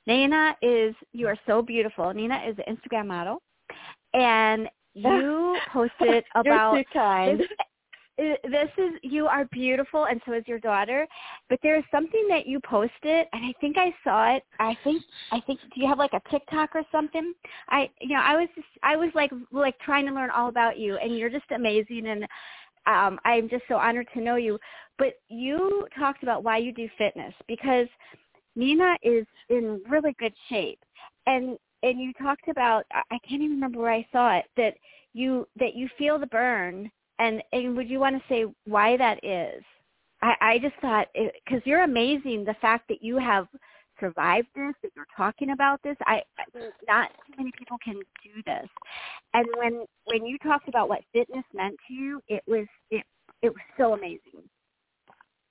Nina 0.06 0.56
is 0.62 0.94
you 1.12 1.26
are 1.26 1.36
so 1.46 1.60
beautiful. 1.60 2.10
Nina 2.14 2.40
is 2.48 2.56
an 2.66 2.74
Instagram 2.74 3.08
model, 3.08 3.42
and 4.14 4.70
you 4.94 5.58
posted 5.70 6.24
about 6.34 6.74
You're 6.76 6.84
too 6.84 6.90
kind. 6.94 7.40
this, 7.40 7.48
this 8.18 8.68
is 8.76 8.92
you 9.02 9.26
are 9.26 9.46
beautiful 9.46 10.04
and 10.04 10.20
so 10.26 10.32
is 10.32 10.44
your 10.46 10.58
daughter 10.58 11.06
but 11.48 11.58
there 11.62 11.76
is 11.76 11.84
something 11.90 12.26
that 12.28 12.46
you 12.46 12.60
posted 12.60 13.26
and 13.32 13.44
i 13.44 13.52
think 13.60 13.76
i 13.78 13.94
saw 14.04 14.34
it. 14.36 14.42
I 14.60 14.76
think 14.84 15.02
i 15.30 15.40
think 15.40 15.60
do 15.74 15.80
you 15.80 15.86
have 15.86 15.98
like 15.98 16.12
a 16.12 16.20
tiktok 16.30 16.70
or 16.74 16.82
something? 16.92 17.32
I 17.68 17.88
you 18.00 18.14
know 18.14 18.22
i 18.22 18.36
was 18.36 18.48
just 18.54 18.68
i 18.82 18.96
was 18.96 19.10
like 19.14 19.30
like 19.50 19.78
trying 19.78 20.06
to 20.06 20.12
learn 20.12 20.30
all 20.30 20.48
about 20.48 20.78
you 20.78 20.96
and 20.96 21.16
you're 21.16 21.30
just 21.30 21.50
amazing 21.54 22.06
and 22.06 22.24
um 22.86 23.18
i'm 23.24 23.48
just 23.48 23.64
so 23.68 23.76
honored 23.76 24.08
to 24.14 24.20
know 24.20 24.36
you. 24.36 24.58
But 24.98 25.14
you 25.28 25.86
talked 25.98 26.22
about 26.22 26.44
why 26.44 26.58
you 26.58 26.72
do 26.72 26.88
fitness 26.98 27.34
because 27.48 27.88
nina 28.56 28.96
is 29.02 29.26
in 29.48 29.80
really 29.88 30.14
good 30.18 30.34
shape 30.48 30.78
and 31.26 31.56
and 31.82 32.00
you 32.00 32.12
talked 32.14 32.48
about 32.48 32.84
I 32.92 33.18
can't 33.28 33.42
even 33.42 33.56
remember 33.56 33.80
where 33.80 33.92
I 33.92 34.06
saw 34.12 34.36
it 34.36 34.44
that 34.56 34.74
you 35.14 35.48
that 35.58 35.74
you 35.74 35.88
feel 35.98 36.18
the 36.18 36.26
burn 36.26 36.90
and 37.18 37.42
and 37.52 37.76
would 37.76 37.88
you 37.88 38.00
want 38.00 38.16
to 38.16 38.22
say 38.28 38.44
why 38.64 38.96
that 38.96 39.24
is? 39.24 39.62
I, 40.22 40.34
I 40.40 40.58
just 40.58 40.74
thought 40.80 41.08
because 41.14 41.62
you're 41.64 41.82
amazing 41.82 42.44
the 42.44 42.56
fact 42.60 42.88
that 42.88 43.02
you 43.02 43.18
have 43.18 43.48
survived 44.00 44.48
this 44.54 44.74
that 44.82 44.90
you're 44.96 45.06
talking 45.16 45.50
about 45.50 45.80
this. 45.82 45.96
I 46.06 46.22
not 46.86 47.10
too 47.26 47.34
many 47.36 47.52
people 47.58 47.76
can 47.84 47.94
do 47.94 48.42
this. 48.46 48.68
And 49.34 49.46
when 49.56 49.84
when 50.04 50.24
you 50.24 50.38
talked 50.38 50.68
about 50.68 50.88
what 50.88 51.00
fitness 51.12 51.44
meant 51.54 51.76
to 51.88 51.94
you, 51.94 52.20
it 52.28 52.42
was 52.46 52.66
it 52.90 53.04
it 53.42 53.48
was 53.50 53.62
so 53.76 53.94
amazing. 53.94 54.42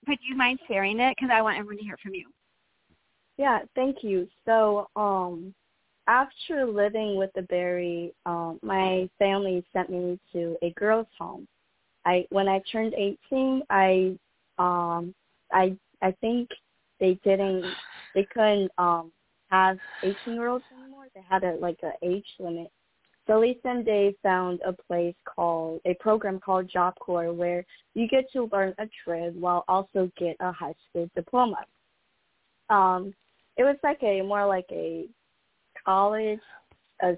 Do 0.05 0.13
you 0.27 0.35
mind 0.35 0.59
sharing 0.67 0.99
it? 0.99 1.15
Because 1.15 1.29
I 1.31 1.41
want 1.41 1.57
everyone 1.57 1.77
to 1.77 1.83
hear 1.83 1.97
from 2.01 2.15
you. 2.15 2.27
Yeah, 3.38 3.59
thank 3.75 4.03
you. 4.03 4.27
So, 4.45 4.88
um, 4.95 5.53
after 6.11 6.65
living 6.65 7.15
with 7.15 7.29
the 7.35 7.43
Barry, 7.43 8.13
um, 8.25 8.59
my 8.61 9.09
family 9.17 9.63
sent 9.71 9.89
me 9.89 10.19
to 10.33 10.57
a 10.61 10.71
girls' 10.71 11.07
home. 11.17 11.47
I 12.05 12.25
when 12.31 12.49
I 12.49 12.61
turned 12.69 12.93
18, 12.93 13.63
I 13.69 14.17
um, 14.57 15.15
I 15.53 15.77
I 16.01 16.11
think 16.19 16.49
they 16.99 17.17
didn't 17.23 17.63
they 18.13 18.27
couldn't 18.33 18.71
um 18.77 19.13
have 19.49 19.77
18 20.03 20.33
year 20.33 20.49
olds 20.49 20.65
anymore. 20.77 21.05
They 21.15 21.21
had 21.27 21.45
a 21.45 21.53
like 21.61 21.79
a 21.81 21.93
age 22.05 22.27
limit. 22.39 22.69
So 23.27 23.39
Lisa 23.39 23.69
and 23.69 23.85
Dave 23.85 24.15
found 24.21 24.59
a 24.65 24.73
place 24.73 25.15
called 25.25 25.79
a 25.85 25.93
program 25.93 26.41
called 26.41 26.69
Job 26.69 26.95
Corps 26.99 27.31
where 27.31 27.63
you 27.93 28.09
get 28.09 28.29
to 28.33 28.49
learn 28.51 28.73
a 28.79 28.88
trade 29.05 29.39
while 29.39 29.63
also 29.69 30.11
get 30.17 30.35
a 30.41 30.51
high 30.51 30.73
school 30.89 31.09
diploma. 31.15 31.63
Um, 32.69 33.13
it 33.55 33.63
was 33.63 33.77
like 33.83 34.01
a 34.03 34.21
more 34.23 34.45
like 34.45 34.65
a 34.71 35.05
college, 35.85 36.39
a 37.01 37.13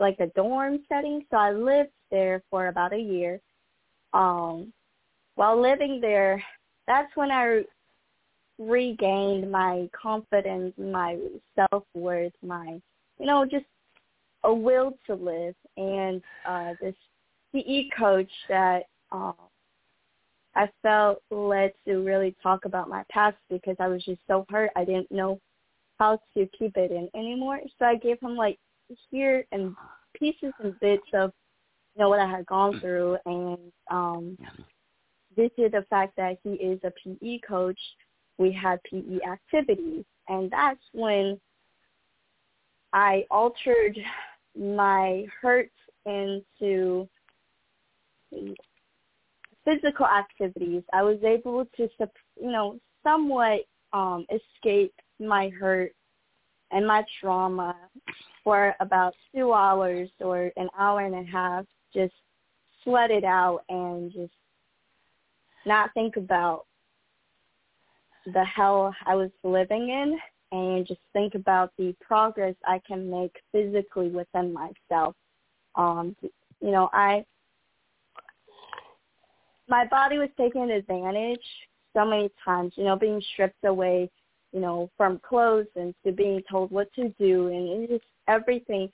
like 0.00 0.18
a 0.20 0.26
dorm 0.28 0.80
setting. 0.88 1.24
So 1.30 1.36
I 1.36 1.52
lived 1.52 1.90
there 2.10 2.42
for 2.50 2.68
about 2.68 2.92
a 2.92 2.98
year. 2.98 3.40
Um, 4.12 4.72
while 5.34 5.60
living 5.60 6.00
there, 6.00 6.42
that's 6.86 7.14
when 7.14 7.30
I 7.30 7.62
regained 8.58 9.50
my 9.50 9.88
confidence, 10.00 10.74
my 10.78 11.18
self 11.54 11.84
worth, 11.94 12.32
my 12.42 12.80
you 13.18 13.26
know 13.26 13.44
just 13.44 13.66
a 14.44 14.52
will 14.52 14.94
to 15.06 15.14
live, 15.14 15.54
and 15.76 16.22
uh, 16.46 16.72
this 16.80 16.94
PE 17.52 17.88
coach 17.96 18.30
that 18.48 18.84
um, 19.12 19.34
I 20.54 20.68
felt 20.82 21.22
led 21.30 21.72
to 21.86 21.98
really 21.98 22.34
talk 22.42 22.64
about 22.64 22.88
my 22.88 23.04
past 23.10 23.36
because 23.48 23.76
I 23.78 23.88
was 23.88 24.04
just 24.04 24.20
so 24.26 24.44
hurt. 24.50 24.70
I 24.76 24.84
didn't 24.84 25.10
know 25.10 25.40
how 26.02 26.18
to 26.36 26.48
keep 26.58 26.76
it 26.76 26.90
in 26.90 27.08
anymore. 27.14 27.60
So 27.78 27.84
I 27.84 27.94
gave 27.94 28.18
him 28.20 28.36
like 28.36 28.58
here 29.10 29.46
and 29.52 29.76
pieces 30.18 30.52
and 30.58 30.78
bits 30.80 31.06
of 31.14 31.32
you 31.94 32.02
know 32.02 32.08
what 32.08 32.18
I 32.18 32.28
had 32.28 32.44
gone 32.46 32.80
through 32.80 33.18
and 33.24 33.58
um 33.88 34.36
due 35.36 35.48
to 35.50 35.68
the 35.68 35.84
fact 35.88 36.16
that 36.16 36.38
he 36.42 36.50
is 36.54 36.80
a 36.82 36.92
PE 37.02 37.38
coach, 37.46 37.78
we 38.36 38.50
had 38.52 38.80
PE 38.82 39.20
activities 39.26 40.04
and 40.28 40.50
that's 40.50 40.80
when 40.92 41.40
I 42.92 43.24
altered 43.30 43.96
my 44.58 45.24
hurt 45.40 45.70
into 46.04 47.08
physical 49.64 50.06
activities. 50.06 50.82
I 50.92 51.02
was 51.02 51.18
able 51.22 51.64
to, 51.76 51.88
you 52.40 52.50
know, 52.50 52.78
somewhat 53.04 53.60
um, 53.92 54.26
escape 54.30 54.92
my 55.26 55.48
hurt 55.48 55.94
and 56.70 56.86
my 56.86 57.04
trauma 57.20 57.76
for 58.44 58.74
about 58.80 59.14
two 59.34 59.52
hours 59.52 60.08
or 60.20 60.50
an 60.56 60.68
hour 60.78 61.00
and 61.00 61.14
a 61.14 61.30
half. 61.30 61.64
Just 61.94 62.14
sweat 62.82 63.10
it 63.10 63.24
out 63.24 63.60
and 63.68 64.12
just 64.12 64.32
not 65.66 65.92
think 65.94 66.16
about 66.16 66.64
the 68.32 68.44
hell 68.44 68.94
I 69.06 69.14
was 69.14 69.30
living 69.42 69.88
in 69.88 70.18
and 70.52 70.86
just 70.86 71.00
think 71.12 71.34
about 71.34 71.72
the 71.78 71.94
progress 72.00 72.54
I 72.66 72.80
can 72.86 73.10
make 73.10 73.34
physically 73.52 74.08
within 74.08 74.52
myself. 74.52 75.14
Um, 75.74 76.14
you 76.60 76.70
know, 76.70 76.90
I 76.92 77.24
my 79.68 79.86
body 79.86 80.18
was 80.18 80.28
taken 80.36 80.70
advantage 80.70 81.40
so 81.94 82.04
many 82.04 82.30
times, 82.44 82.74
you 82.76 82.84
know, 82.84 82.96
being 82.96 83.22
stripped 83.32 83.64
away, 83.64 84.10
you 84.52 84.60
know, 84.60 84.90
from 84.96 85.20
clothes 85.26 85.66
and 85.76 85.94
to 86.04 86.12
being 86.12 86.42
told 86.50 86.70
what 86.70 86.92
to 86.94 87.08
do 87.18 87.48
and 87.48 87.88
just 87.88 88.04
everything. 88.28 88.90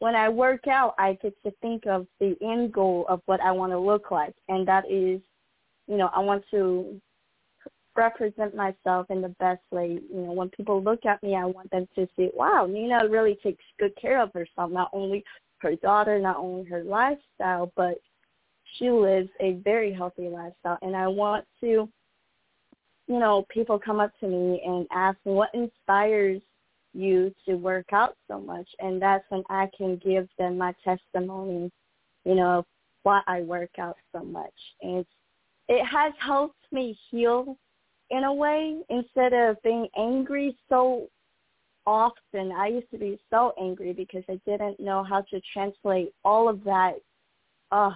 When 0.00 0.14
I 0.14 0.28
work 0.28 0.66
out, 0.66 0.94
I 0.98 1.14
get 1.22 1.34
to 1.44 1.50
think 1.62 1.86
of 1.86 2.06
the 2.20 2.36
end 2.42 2.72
goal 2.72 3.06
of 3.08 3.22
what 3.26 3.40
I 3.40 3.52
want 3.52 3.72
to 3.72 3.78
look 3.78 4.10
like, 4.10 4.34
and 4.48 4.66
that 4.68 4.84
is, 4.90 5.20
you 5.86 5.96
know, 5.96 6.10
I 6.14 6.20
want 6.20 6.44
to 6.50 7.00
represent 7.96 8.54
myself 8.54 9.06
in 9.10 9.22
the 9.22 9.34
best 9.40 9.62
way. 9.70 9.98
You 10.12 10.20
know, 10.20 10.32
when 10.32 10.48
people 10.50 10.82
look 10.82 11.06
at 11.06 11.22
me, 11.22 11.36
I 11.36 11.44
want 11.44 11.70
them 11.70 11.86
to 11.94 12.08
see, 12.16 12.30
wow, 12.34 12.66
Nina 12.68 13.08
really 13.08 13.38
takes 13.42 13.64
good 13.78 13.94
care 13.96 14.20
of 14.20 14.32
herself, 14.32 14.70
not 14.70 14.90
only 14.92 15.24
her 15.58 15.76
daughter, 15.76 16.18
not 16.18 16.36
only 16.36 16.68
her 16.68 16.82
lifestyle, 16.82 17.72
but 17.76 17.98
she 18.76 18.90
lives 18.90 19.28
a 19.40 19.52
very 19.64 19.92
healthy 19.92 20.28
lifestyle. 20.28 20.78
And 20.82 20.96
I 20.96 21.08
want 21.08 21.44
to, 21.60 21.88
you 23.06 23.18
know, 23.18 23.46
people 23.50 23.78
come 23.78 24.00
up 24.00 24.12
to 24.20 24.26
me 24.26 24.62
and 24.64 24.86
ask 24.92 25.18
me 25.24 25.32
what 25.32 25.50
inspires 25.54 26.40
you 26.94 27.34
to 27.46 27.54
work 27.54 27.92
out 27.92 28.16
so 28.28 28.40
much. 28.40 28.68
And 28.78 29.00
that's 29.00 29.24
when 29.28 29.42
I 29.50 29.68
can 29.76 29.96
give 29.96 30.28
them 30.38 30.56
my 30.56 30.74
testimony, 30.84 31.70
you 32.24 32.34
know, 32.34 32.64
why 33.02 33.20
I 33.26 33.42
work 33.42 33.78
out 33.78 33.96
so 34.12 34.22
much. 34.22 34.54
And 34.80 35.04
it 35.68 35.84
has 35.84 36.12
helped 36.18 36.64
me 36.72 36.96
heal 37.10 37.58
in 38.10 38.24
a 38.24 38.32
way 38.32 38.78
instead 38.88 39.32
of 39.32 39.62
being 39.62 39.88
angry 39.98 40.56
so 40.68 41.08
often. 41.86 42.52
I 42.52 42.68
used 42.68 42.90
to 42.92 42.98
be 42.98 43.18
so 43.28 43.52
angry 43.60 43.92
because 43.92 44.22
I 44.28 44.40
didn't 44.46 44.80
know 44.80 45.02
how 45.02 45.22
to 45.22 45.40
translate 45.52 46.12
all 46.24 46.48
of 46.48 46.64
that 46.64 46.94
uh, 47.70 47.90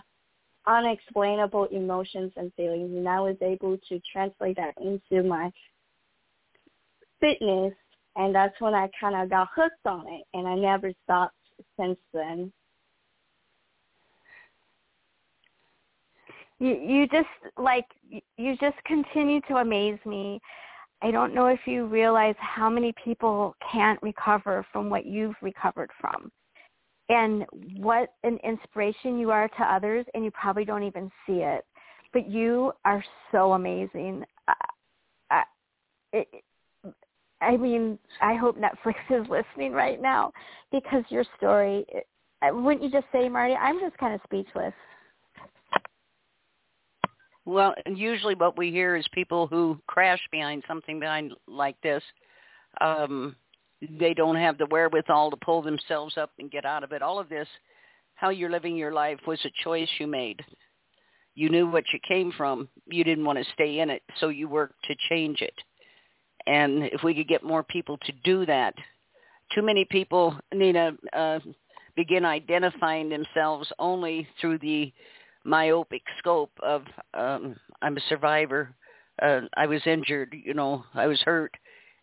unexplainable 0.68 1.64
emotions 1.66 2.32
and 2.36 2.52
feelings. 2.54 2.90
And 2.94 3.08
I 3.08 3.20
was 3.20 3.36
able 3.40 3.78
to 3.88 4.00
translate 4.12 4.56
that 4.56 4.74
into 4.80 5.26
my 5.26 5.50
fitness. 7.20 7.74
And 8.16 8.34
that's 8.34 8.60
when 8.60 8.74
I 8.74 8.88
kind 9.00 9.16
of 9.16 9.30
got 9.30 9.48
hooked 9.54 9.86
on 9.86 10.04
it. 10.08 10.24
And 10.34 10.46
I 10.46 10.54
never 10.54 10.92
stopped 11.04 11.34
since 11.76 11.98
then. 12.12 12.52
you 16.58 16.74
you 16.74 17.06
just 17.06 17.28
like 17.56 17.86
you 18.36 18.56
just 18.56 18.76
continue 18.84 19.40
to 19.42 19.56
amaze 19.56 19.98
me 20.04 20.40
i 21.02 21.10
don't 21.10 21.34
know 21.34 21.46
if 21.46 21.60
you 21.66 21.86
realize 21.86 22.34
how 22.38 22.68
many 22.68 22.92
people 23.02 23.54
can't 23.72 24.00
recover 24.02 24.64
from 24.72 24.90
what 24.90 25.06
you've 25.06 25.36
recovered 25.40 25.90
from 26.00 26.30
and 27.08 27.44
what 27.76 28.14
an 28.22 28.38
inspiration 28.44 29.18
you 29.18 29.30
are 29.30 29.48
to 29.48 29.62
others 29.62 30.04
and 30.14 30.24
you 30.24 30.30
probably 30.30 30.64
don't 30.64 30.82
even 30.82 31.10
see 31.26 31.40
it. 31.40 31.64
But 32.12 32.28
you 32.28 32.72
are 32.84 33.04
so 33.32 33.52
amazing. 33.52 34.24
I, 35.30 35.42
it, 36.12 36.28
I 37.40 37.56
mean 37.56 37.98
i 38.20 38.34
hope 38.34 38.56
netflix 38.58 38.94
is 39.10 39.28
listening 39.28 39.72
right 39.72 40.00
now 40.00 40.32
because 40.72 41.04
your 41.08 41.24
story 41.36 41.84
wouldn't 42.42 42.82
you 42.82 42.90
just 42.90 43.06
say 43.12 43.28
marty 43.28 43.54
i'm 43.54 43.78
just 43.78 43.96
kind 43.98 44.14
of 44.14 44.20
speechless. 44.24 44.72
Well, 47.48 47.74
and 47.86 47.96
usually 47.96 48.34
what 48.34 48.58
we 48.58 48.70
hear 48.70 48.94
is 48.94 49.06
people 49.14 49.46
who 49.46 49.80
crash 49.86 50.20
behind 50.30 50.62
something 50.68 51.00
behind 51.00 51.32
like 51.46 51.80
this, 51.80 52.02
um, 52.82 53.34
they 53.80 54.14
don't 54.14 54.36
have 54.36 54.58
the 54.58 54.66
wherewithal 54.66 55.30
to 55.30 55.36
pull 55.36 55.62
themselves 55.62 56.16
up 56.16 56.30
and 56.38 56.50
get 56.50 56.64
out 56.64 56.82
of 56.82 56.92
it. 56.92 57.02
All 57.02 57.18
of 57.18 57.28
this, 57.28 57.48
how 58.14 58.30
you're 58.30 58.50
living 58.50 58.76
your 58.76 58.92
life 58.92 59.20
was 59.26 59.38
a 59.44 59.62
choice 59.62 59.88
you 59.98 60.06
made. 60.06 60.40
You 61.34 61.48
knew 61.48 61.68
what 61.68 61.84
you 61.92 62.00
came 62.06 62.32
from. 62.36 62.68
You 62.86 63.04
didn't 63.04 63.24
want 63.24 63.38
to 63.38 63.52
stay 63.54 63.78
in 63.78 63.90
it, 63.90 64.02
so 64.18 64.28
you 64.28 64.48
worked 64.48 64.82
to 64.84 64.96
change 65.08 65.40
it. 65.40 65.54
And 66.46 66.84
if 66.84 67.02
we 67.04 67.14
could 67.14 67.28
get 67.28 67.44
more 67.44 67.62
people 67.62 67.98
to 67.98 68.12
do 68.24 68.44
that, 68.46 68.74
too 69.54 69.62
many 69.62 69.84
people, 69.84 70.36
Nina, 70.52 70.92
uh, 71.12 71.38
begin 71.94 72.24
identifying 72.24 73.08
themselves 73.08 73.70
only 73.78 74.26
through 74.40 74.58
the 74.58 74.92
myopic 75.44 76.02
scope 76.18 76.50
of 76.62 76.82
um, 77.14 77.54
I'm 77.80 77.96
a 77.96 78.00
survivor. 78.08 78.74
Uh, 79.22 79.42
I 79.56 79.66
was 79.66 79.80
injured, 79.86 80.34
you 80.44 80.54
know, 80.54 80.84
I 80.94 81.06
was 81.06 81.20
hurt, 81.20 81.52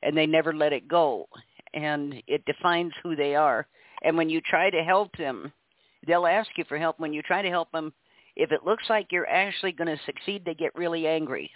and 0.02 0.16
they 0.16 0.26
never 0.26 0.54
let 0.54 0.74
it 0.74 0.88
go 0.88 1.28
and 1.76 2.16
it 2.26 2.44
defines 2.46 2.94
who 3.04 3.16
they 3.16 3.36
are. 3.36 3.68
And 4.04 4.18
when 4.18 4.30
you 4.30 4.42
try 4.42 4.70
to 4.70 4.84
help 4.84 5.16
them, 5.18 5.52
they'll 6.08 6.26
ask 6.26 6.50
you 6.58 6.64
for 6.68 6.78
help. 6.78 7.00
When 7.00 7.14
you 7.14 7.22
try 7.22 7.42
to 7.42 7.50
help 7.50 7.72
them, 7.72 7.94
if 8.36 8.52
it 8.52 8.66
looks 8.66 8.86
like 8.90 9.08
you're 9.12 9.30
actually 9.30 9.74
going 9.74 9.96
to 9.96 10.04
succeed, 10.06 10.44
they 10.46 10.54
get 10.54 10.76
really 10.76 11.06
angry. 11.06 11.52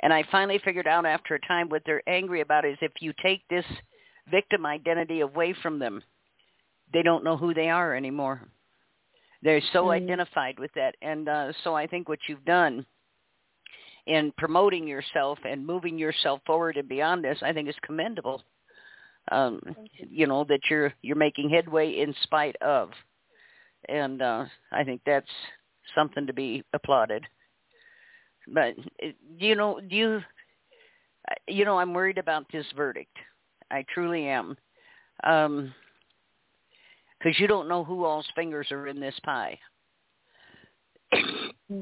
And 0.00 0.12
I 0.12 0.24
finally 0.30 0.60
figured 0.64 0.86
out 0.86 1.06
after 1.06 1.34
a 1.34 1.46
time 1.46 1.68
what 1.68 1.82
they're 1.84 2.08
angry 2.08 2.40
about 2.40 2.64
is 2.64 2.76
if 2.80 2.92
you 3.00 3.12
take 3.22 3.42
this 3.48 3.64
victim 4.30 4.66
identity 4.66 5.20
away 5.20 5.54
from 5.62 5.78
them, 5.78 6.02
they 6.92 7.02
don't 7.02 7.24
know 7.24 7.36
who 7.36 7.54
they 7.54 7.68
are 7.68 7.94
anymore. 7.94 8.42
They're 9.42 9.62
so 9.72 9.86
mm. 9.86 9.94
identified 9.94 10.58
with 10.58 10.72
that. 10.74 10.94
And 11.02 11.28
uh, 11.28 11.52
so 11.64 11.74
I 11.74 11.86
think 11.86 12.08
what 12.08 12.18
you've 12.28 12.44
done 12.44 12.84
in 14.06 14.32
promoting 14.36 14.86
yourself 14.86 15.38
and 15.48 15.64
moving 15.64 15.98
yourself 15.98 16.40
forward 16.44 16.76
and 16.76 16.88
beyond 16.88 17.24
this, 17.24 17.38
I 17.42 17.52
think 17.52 17.68
is 17.68 17.74
commendable 17.84 18.42
um, 19.30 19.60
you 19.98 20.26
know 20.26 20.44
that 20.44 20.60
you're 20.68 20.92
you're 21.02 21.16
making 21.16 21.50
headway 21.50 22.00
in 22.00 22.14
spite 22.22 22.56
of, 22.60 22.90
and 23.88 24.20
uh, 24.20 24.44
I 24.72 24.84
think 24.84 25.02
that's 25.06 25.30
something 25.94 26.26
to 26.26 26.32
be 26.32 26.64
applauded. 26.72 27.24
But 28.48 28.74
you 29.38 29.54
know, 29.54 29.80
do 29.80 29.94
you 29.94 30.20
you 31.46 31.64
know 31.64 31.78
I'm 31.78 31.94
worried 31.94 32.18
about 32.18 32.46
this 32.52 32.66
verdict. 32.76 33.16
I 33.70 33.84
truly 33.94 34.26
am, 34.26 34.56
because 35.18 35.50
um, 35.54 35.74
you 37.38 37.46
don't 37.46 37.68
know 37.68 37.84
who 37.84 38.04
all's 38.04 38.26
fingers 38.34 38.70
are 38.70 38.88
in 38.88 39.00
this 39.00 39.18
pie. 39.24 39.58
Yeah. 41.12 41.78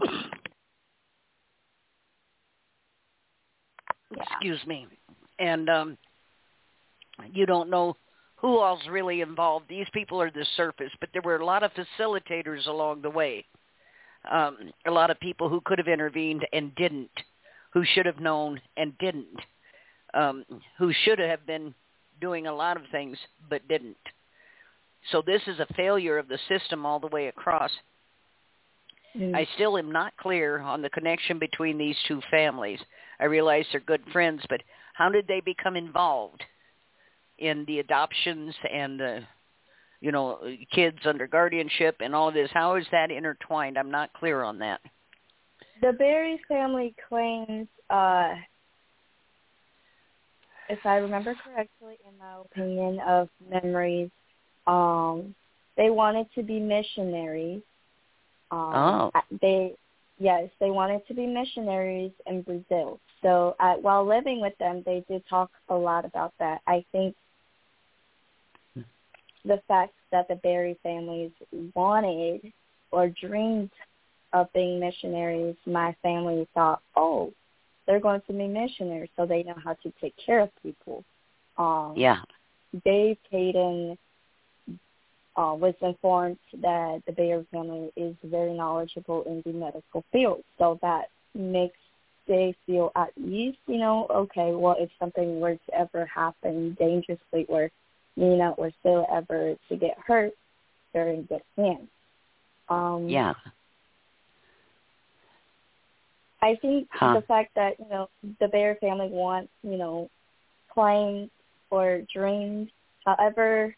Excuse 4.12 4.60
me, 4.66 4.88
and 5.38 5.68
um, 5.70 5.96
you 7.32 7.46
don't 7.46 7.70
know 7.70 7.96
who 8.36 8.58
all's 8.58 8.86
really 8.88 9.20
involved. 9.20 9.66
These 9.68 9.86
people 9.92 10.20
are 10.20 10.30
the 10.30 10.46
surface, 10.56 10.92
but 11.00 11.10
there 11.12 11.22
were 11.22 11.36
a 11.36 11.44
lot 11.44 11.62
of 11.62 11.72
facilitators 11.72 12.66
along 12.66 13.02
the 13.02 13.10
way. 13.10 13.44
Um, 14.30 14.70
a 14.86 14.90
lot 14.90 15.10
of 15.10 15.20
people 15.20 15.48
who 15.48 15.60
could 15.64 15.78
have 15.78 15.88
intervened 15.88 16.46
and 16.52 16.74
didn't, 16.74 17.10
who 17.72 17.84
should 17.84 18.06
have 18.06 18.20
known 18.20 18.60
and 18.76 18.96
didn't, 18.98 19.38
um, 20.14 20.44
who 20.78 20.92
should 21.04 21.18
have 21.18 21.46
been 21.46 21.74
doing 22.20 22.46
a 22.46 22.54
lot 22.54 22.76
of 22.76 22.82
things 22.90 23.16
but 23.48 23.66
didn't. 23.68 23.96
So 25.10 25.22
this 25.24 25.42
is 25.46 25.58
a 25.60 25.74
failure 25.74 26.18
of 26.18 26.28
the 26.28 26.38
system 26.48 26.84
all 26.84 27.00
the 27.00 27.06
way 27.06 27.28
across. 27.28 27.70
Mm. 29.16 29.34
I 29.34 29.46
still 29.54 29.78
am 29.78 29.90
not 29.90 30.16
clear 30.18 30.60
on 30.60 30.82
the 30.82 30.90
connection 30.90 31.38
between 31.38 31.78
these 31.78 31.96
two 32.06 32.20
families. 32.30 32.78
I 33.18 33.24
realize 33.24 33.64
they're 33.72 33.80
good 33.80 34.02
friends, 34.12 34.42
but 34.48 34.62
how 34.94 35.08
did 35.08 35.26
they 35.26 35.40
become 35.40 35.76
involved? 35.76 36.42
In 37.40 37.64
the 37.66 37.78
adoptions 37.78 38.54
and 38.70 39.00
the 39.00 39.20
you 40.00 40.12
know 40.12 40.38
kids 40.72 40.98
under 41.04 41.26
guardianship 41.26 41.96
and 42.00 42.14
all 42.14 42.28
of 42.28 42.34
this 42.34 42.50
how 42.52 42.76
is 42.76 42.86
that 42.92 43.10
intertwined? 43.10 43.78
I'm 43.78 43.90
not 43.90 44.12
clear 44.12 44.42
on 44.42 44.58
that. 44.58 44.80
The 45.82 45.92
Barry 45.92 46.40
family 46.48 46.94
claims 47.08 47.66
uh 47.88 48.34
if 50.68 50.78
i 50.84 50.96
remember 50.96 51.34
correctly 51.44 51.98
in 52.08 52.16
my 52.18 52.40
opinion 52.40 53.00
of 53.00 53.28
memories 53.50 54.10
um 54.66 55.34
they 55.76 55.90
wanted 55.90 56.26
to 56.34 56.42
be 56.42 56.60
missionaries. 56.60 57.62
Um 58.50 59.10
oh. 59.12 59.12
they 59.40 59.74
yes 60.18 60.48
they 60.60 60.70
wanted 60.70 61.06
to 61.08 61.14
be 61.14 61.26
missionaries 61.26 62.12
in 62.26 62.42
brazil. 62.42 63.00
So 63.22 63.56
uh, 63.60 63.74
while 63.74 64.06
living 64.06 64.40
with 64.40 64.56
them 64.58 64.82
they 64.84 65.04
did 65.08 65.22
talk 65.28 65.50
a 65.68 65.74
lot 65.74 66.04
about 66.04 66.32
that. 66.38 66.60
I 66.66 66.84
think 66.92 67.16
the 69.44 69.60
fact 69.68 69.92
that 70.12 70.28
the 70.28 70.36
Barry 70.36 70.78
families 70.82 71.30
wanted 71.74 72.52
or 72.90 73.08
dreamed 73.08 73.70
of 74.32 74.52
being 74.52 74.78
missionaries, 74.78 75.56
my 75.66 75.94
family 76.02 76.46
thought, 76.54 76.80
oh, 76.96 77.32
they're 77.86 78.00
going 78.00 78.20
to 78.26 78.32
be 78.32 78.46
missionaries, 78.46 79.10
so 79.16 79.26
they 79.26 79.42
know 79.42 79.56
how 79.62 79.74
to 79.74 79.92
take 80.00 80.14
care 80.24 80.40
of 80.40 80.50
people. 80.62 81.04
Um, 81.56 81.94
yeah. 81.96 82.20
Dave 82.84 83.16
Kaden 83.32 83.96
uh, 85.36 85.54
was 85.54 85.74
informed 85.80 86.38
that 86.60 87.02
the 87.06 87.12
Barry 87.12 87.46
family 87.50 87.90
is 87.96 88.14
very 88.22 88.52
knowledgeable 88.52 89.22
in 89.24 89.42
the 89.44 89.52
medical 89.52 90.04
field, 90.12 90.44
so 90.58 90.78
that 90.82 91.06
makes 91.34 91.78
Dave 92.28 92.54
feel 92.66 92.92
at 92.94 93.10
ease. 93.16 93.56
You 93.66 93.78
know, 93.78 94.06
okay, 94.10 94.52
well, 94.52 94.76
if 94.78 94.90
something 95.00 95.40
were 95.40 95.54
to 95.54 95.74
ever 95.74 96.06
happen 96.06 96.76
dangerously, 96.78 97.46
or 97.48 97.70
Nina 98.16 98.50
or 98.52 98.70
still 98.80 99.06
ever 99.12 99.54
to 99.68 99.76
get 99.76 99.96
hurt, 100.04 100.32
they're 100.92 101.08
in 101.08 101.22
good 101.22 101.42
hands. 101.56 101.88
Um, 102.68 103.06
yeah. 103.08 103.34
I 106.42 106.56
think 106.62 106.88
huh. 106.90 107.14
the 107.14 107.26
fact 107.26 107.54
that 107.54 107.78
you 107.78 107.88
know 107.90 108.08
the 108.40 108.48
Barry 108.48 108.76
family 108.80 109.08
wants 109.08 109.50
you 109.62 109.76
know 109.76 110.08
claims 110.72 111.30
or 111.70 112.02
dreams, 112.12 112.70
however 113.04 113.74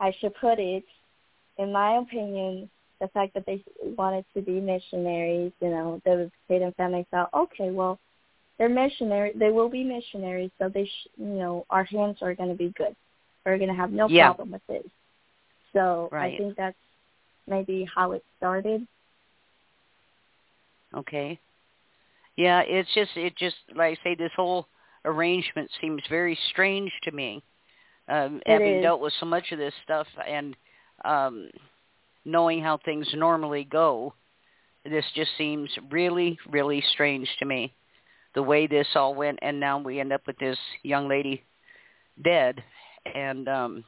I 0.00 0.12
should 0.20 0.34
put 0.36 0.58
it, 0.58 0.84
in 1.58 1.72
my 1.72 1.98
opinion, 1.98 2.68
the 3.00 3.08
fact 3.08 3.34
that 3.34 3.46
they 3.46 3.62
wanted 3.96 4.24
to 4.34 4.42
be 4.42 4.60
missionaries, 4.60 5.52
you 5.60 5.70
know, 5.70 6.00
the 6.04 6.30
Tatum 6.48 6.72
family 6.72 7.06
thought, 7.10 7.30
okay, 7.34 7.70
well, 7.70 7.98
they're 8.58 8.68
missionary, 8.68 9.32
they 9.34 9.50
will 9.50 9.68
be 9.68 9.84
missionaries, 9.84 10.50
so 10.58 10.68
they, 10.68 10.84
sh- 10.84 11.08
you 11.16 11.26
know, 11.26 11.64
our 11.70 11.84
hands 11.84 12.18
are 12.22 12.34
going 12.34 12.48
to 12.48 12.56
be 12.56 12.72
good 12.76 12.94
are 13.48 13.58
going 13.58 13.70
to 13.70 13.76
have 13.76 13.90
no 13.90 14.08
yeah. 14.08 14.28
problem 14.28 14.52
with 14.52 14.66
this. 14.68 14.84
So 15.72 16.08
right. 16.12 16.34
I 16.34 16.38
think 16.38 16.56
that's 16.56 16.76
maybe 17.46 17.88
how 17.92 18.12
it 18.12 18.24
started. 18.38 18.86
Okay. 20.94 21.38
Yeah, 22.36 22.60
it's 22.60 22.92
just 22.94 23.10
it 23.16 23.36
just 23.36 23.56
like 23.74 23.98
I 23.98 24.02
say 24.04 24.14
this 24.14 24.30
whole 24.36 24.68
arrangement 25.04 25.70
seems 25.80 26.02
very 26.08 26.38
strange 26.50 26.92
to 27.04 27.12
me. 27.12 27.42
Um, 28.08 28.40
having 28.46 28.76
is. 28.76 28.82
dealt 28.82 29.00
with 29.00 29.12
so 29.20 29.26
much 29.26 29.52
of 29.52 29.58
this 29.58 29.74
stuff 29.84 30.06
and 30.26 30.56
um, 31.04 31.50
knowing 32.24 32.62
how 32.62 32.78
things 32.78 33.06
normally 33.12 33.64
go, 33.64 34.14
this 34.84 35.04
just 35.14 35.30
seems 35.36 35.70
really, 35.90 36.38
really 36.48 36.82
strange 36.92 37.28
to 37.38 37.44
me. 37.44 37.74
The 38.34 38.42
way 38.42 38.66
this 38.66 38.86
all 38.94 39.14
went, 39.14 39.40
and 39.42 39.60
now 39.60 39.78
we 39.78 40.00
end 40.00 40.12
up 40.12 40.26
with 40.26 40.38
this 40.38 40.58
young 40.82 41.08
lady 41.08 41.42
dead 42.22 42.62
and 43.14 43.48
um 43.48 43.84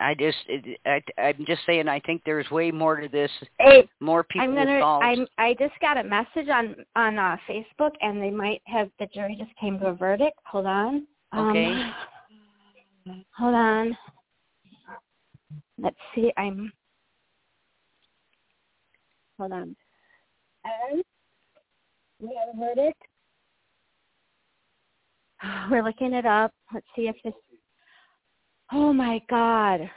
I 0.00 0.14
just, 0.14 0.38
I, 0.84 1.00
I'm 1.16 1.44
just 1.46 1.62
saying. 1.64 1.86
I 1.86 2.00
think 2.00 2.22
there's 2.26 2.50
way 2.50 2.72
more 2.72 2.96
to 2.96 3.08
this. 3.08 3.30
Hey, 3.60 3.88
more 4.00 4.24
people 4.24 4.48
I'm 4.48 4.54
gonna, 4.54 4.74
involved. 4.74 5.04
I'm, 5.04 5.26
I 5.38 5.54
just 5.54 5.78
got 5.80 5.96
a 5.96 6.02
message 6.02 6.48
on 6.48 6.74
on 6.96 7.18
uh, 7.18 7.36
Facebook, 7.48 7.92
and 8.00 8.20
they 8.20 8.30
might 8.30 8.62
have 8.64 8.90
the 8.98 9.06
jury 9.14 9.36
just 9.38 9.54
came 9.60 9.78
to 9.78 9.86
a 9.88 9.94
verdict. 9.94 10.38
Hold 10.46 10.66
on. 10.66 11.06
Okay. 11.36 11.72
Um, 13.06 13.24
hold 13.36 13.54
on. 13.54 13.96
Let's 15.78 15.96
see. 16.14 16.32
I'm. 16.36 16.72
Hold 19.38 19.52
on. 19.52 19.76
And 20.64 21.04
we 22.20 22.36
have 22.38 22.54
a 22.54 22.58
verdict. 22.58 23.02
We're 25.70 25.84
looking 25.84 26.12
it 26.12 26.26
up. 26.26 26.52
Let's 26.74 26.86
see 26.96 27.06
if 27.06 27.14
this 27.22 27.34
Oh 28.72 28.92
my 28.92 29.20
God. 29.28 29.90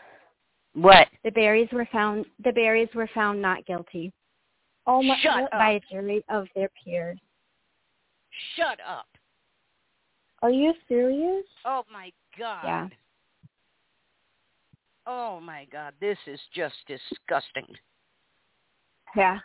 What? 0.74 1.08
The 1.24 1.32
Barrys 1.32 1.70
were 1.72 1.88
found. 1.92 2.26
The 2.44 2.52
Barrys 2.52 2.90
were 2.96 3.10
found 3.14 3.42
not 3.42 3.66
guilty. 3.66 4.12
Oh 4.88 5.02
my! 5.02 5.16
Shut 5.22 5.52
by 5.52 5.76
up. 5.76 5.82
a 5.84 5.94
jury 5.94 6.26
of 6.30 6.48
their 6.56 6.70
peers. 6.84 7.20
Shut 8.56 8.80
up. 8.88 9.06
Are 10.42 10.50
you 10.50 10.74
serious? 10.88 11.46
Oh 11.64 11.84
my 11.92 12.12
God. 12.38 12.64
Yeah. 12.64 12.88
Oh 15.06 15.40
my 15.40 15.68
God. 15.72 15.94
This 16.02 16.18
is 16.28 16.40
just 16.54 16.76
disgusting. 16.88 17.68
Yeah. 19.16 19.40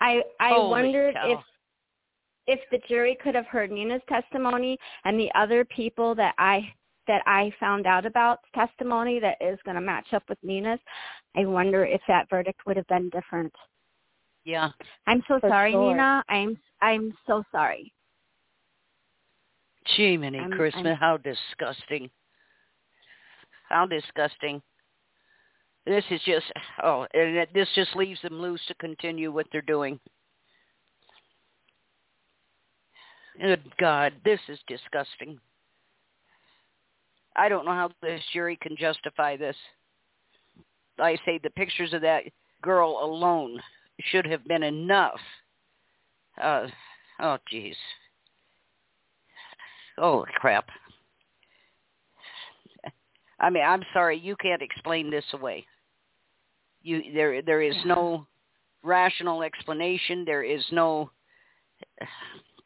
I 0.00 0.22
I 0.40 0.50
Holy 0.50 0.70
wondered 0.70 1.14
cow. 1.14 1.32
if 2.46 2.58
if 2.58 2.60
the 2.70 2.78
jury 2.88 3.16
could 3.22 3.34
have 3.34 3.46
heard 3.46 3.70
Nina's 3.70 4.02
testimony 4.08 4.78
and 5.04 5.18
the 5.18 5.30
other 5.34 5.64
people 5.64 6.14
that 6.14 6.34
I 6.38 6.72
that 7.06 7.22
I 7.26 7.52
found 7.60 7.86
out 7.86 8.06
about 8.06 8.40
testimony 8.54 9.20
that 9.20 9.36
is 9.40 9.58
going 9.64 9.74
to 9.74 9.80
match 9.80 10.12
up 10.12 10.22
with 10.28 10.38
Nina's, 10.42 10.80
I 11.36 11.44
wonder 11.44 11.84
if 11.84 12.00
that 12.08 12.28
verdict 12.30 12.60
would 12.66 12.76
have 12.76 12.86
been 12.88 13.08
different. 13.10 13.52
Yeah. 14.44 14.70
I'm 15.06 15.22
so 15.28 15.40
For 15.40 15.48
sorry, 15.48 15.72
sure. 15.72 15.90
Nina. 15.90 16.22
I'm 16.28 16.58
I'm 16.82 17.14
so 17.26 17.42
sorry. 17.50 17.92
Gee, 19.96 20.16
Minnie 20.16 20.38
I'm- 20.38 20.50
Christmas, 20.52 20.86
I'm- 20.86 20.96
how 20.96 21.16
disgusting. 21.18 22.10
How 23.68 23.86
disgusting. 23.86 24.62
This 25.86 26.04
is 26.10 26.20
just, 26.22 26.46
oh, 26.82 27.06
and 27.14 27.36
it- 27.36 27.52
this 27.54 27.68
just 27.74 27.94
leaves 27.96 28.20
them 28.22 28.40
loose 28.40 28.64
to 28.66 28.74
continue 28.74 29.30
what 29.32 29.46
they're 29.52 29.60
doing. 29.62 29.98
Good 33.40 33.76
God, 33.78 34.14
this 34.24 34.40
is 34.48 34.58
disgusting. 34.68 35.40
I 37.36 37.48
don't 37.48 37.64
know 37.64 37.72
how 37.72 37.90
this 38.02 38.20
jury 38.32 38.56
can 38.60 38.76
justify 38.76 39.36
this. 39.36 39.56
I 40.98 41.16
say 41.24 41.38
the 41.42 41.50
pictures 41.50 41.92
of 41.92 42.02
that 42.02 42.24
girl 42.62 43.00
alone 43.02 43.60
should 44.00 44.26
have 44.26 44.44
been 44.46 44.62
enough. 44.62 45.20
Uh, 46.40 46.66
oh, 47.20 47.38
jeez. 47.52 47.74
Oh, 49.98 50.24
crap. 50.36 50.68
I 53.40 53.50
mean, 53.50 53.64
I'm 53.64 53.82
sorry, 53.92 54.18
you 54.18 54.36
can't 54.36 54.62
explain 54.62 55.10
this 55.10 55.24
away. 55.32 55.66
You 56.82 57.02
there 57.14 57.42
there 57.42 57.62
is 57.62 57.76
no 57.84 58.26
rational 58.82 59.42
explanation, 59.42 60.24
there 60.24 60.42
is 60.42 60.64
no 60.70 61.10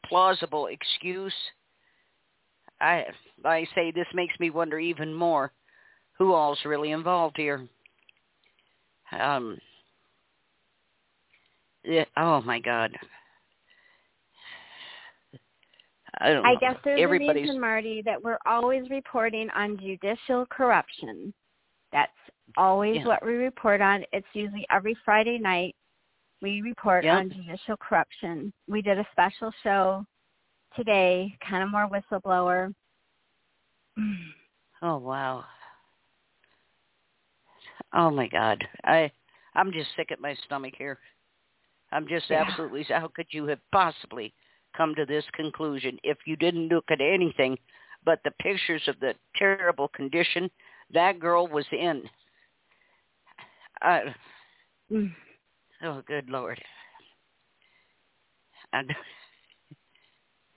plausible 0.07 0.67
excuse. 0.67 1.33
I 2.81 3.07
I 3.45 3.67
say 3.75 3.91
this 3.91 4.07
makes 4.15 4.39
me 4.39 4.51
wonder 4.51 4.79
even 4.79 5.13
more 5.13 5.53
who 6.19 6.33
all's 6.33 6.59
really 6.65 6.93
involved 6.93 7.37
here. 7.37 7.67
Um 9.13 9.59
yeah, 11.85 12.05
oh 12.17 12.43
my 12.43 12.59
god. 12.61 12.93
I 16.21 16.33
don't 16.33 16.45
I 16.45 16.55
guess 16.57 16.77
there's 16.85 17.01
a 17.01 17.07
reason, 17.09 17.61
Marty, 17.61 18.03
that 18.05 18.23
we're 18.23 18.39
always 18.47 18.89
reporting 18.91 19.49
on 19.55 19.79
judicial 19.79 20.47
corruption. 20.47 21.33
That's 21.93 22.13
always 22.57 22.97
Yeah. 22.97 23.07
what 23.07 23.25
we 23.25 23.35
report 23.35 23.81
on. 23.81 24.05
It's 24.13 24.27
usually 24.33 24.67
every 24.71 24.95
Friday 25.05 25.39
night 25.39 25.77
we 26.43 26.61
report 26.63 27.05
Yep. 27.05 27.15
on 27.15 27.31
judicial 27.31 27.77
corruption. 27.77 28.53
We 28.67 28.83
did 28.83 28.99
a 28.99 29.07
special 29.13 29.53
show 29.63 30.07
today, 30.77 31.37
kind 31.49 31.63
of 31.63 31.71
more 31.71 31.89
whistleblower. 31.89 32.75
Oh 34.81 34.99
wow. 34.99 35.45
Oh 37.93 38.11
my 38.11 38.29
God. 38.29 38.63
I 38.85 39.11
I'm 39.57 39.73
just 39.73 39.89
sick 39.97 40.13
at 40.13 40.21
my 40.21 40.37
stomach 40.45 40.75
here. 40.79 41.01
I'm 41.91 42.07
just 42.07 42.31
Yeah. 42.31 42.45
absolutely 42.47 42.85
how 42.85 43.09
could 43.09 43.27
you 43.31 43.47
have 43.47 43.59
possibly 43.73 44.33
come 44.77 44.95
to 44.95 45.05
this 45.05 45.25
conclusion 45.33 45.99
if 46.05 46.19
you 46.27 46.37
didn't 46.37 46.69
look 46.69 46.85
at 46.91 47.01
anything 47.01 47.59
but 48.05 48.21
the 48.25 48.31
pictures 48.41 48.83
of 48.87 49.01
the 49.01 49.15
terrible 49.37 49.89
condition 49.89 50.49
that 50.93 51.19
girl 51.19 51.49
was 51.49 51.67
in. 51.73 52.09
I, 53.83 54.15
Mm. 54.91 55.15
oh 55.83 56.03
good 56.07 56.31
lord. 56.31 56.63
I'm, 58.73 58.89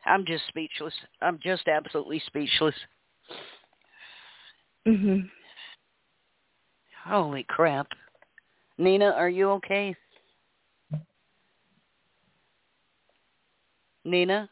I'm 0.05 0.25
just 0.25 0.47
speechless. 0.47 0.93
I'm 1.21 1.39
just 1.43 1.67
absolutely 1.67 2.19
speechless. 2.25 2.75
Mhm. 4.87 5.29
Holy 7.03 7.43
crap. 7.43 7.87
Nina, 8.77 9.11
are 9.11 9.29
you 9.29 9.51
okay? 9.51 9.95
Nina? 14.03 14.49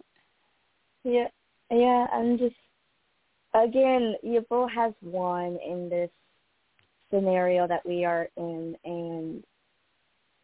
Yeah, 1.04 1.28
yeah. 1.72 2.08
I'm 2.12 2.38
just 2.38 2.56
again, 3.54 4.16
Yvonne 4.24 4.70
has 4.70 4.94
won 5.02 5.58
in 5.66 5.90
this 5.90 6.12
scenario 7.12 7.68
that 7.68 7.86
we 7.86 8.06
are 8.06 8.30
in, 8.38 8.78
and 8.86 9.44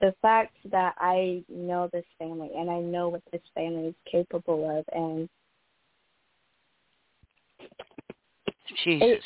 the 0.06 0.14
fact 0.22 0.56
that 0.70 0.94
I 1.00 1.44
know 1.50 1.90
this 1.92 2.06
family 2.20 2.52
and 2.56 2.70
I 2.70 2.80
know 2.80 3.10
what 3.10 3.24
this 3.32 3.42
family 3.56 3.88
is 3.88 3.96
capable 4.10 4.78
of, 4.78 4.86
and 4.94 5.28
Jesus. 8.84 9.24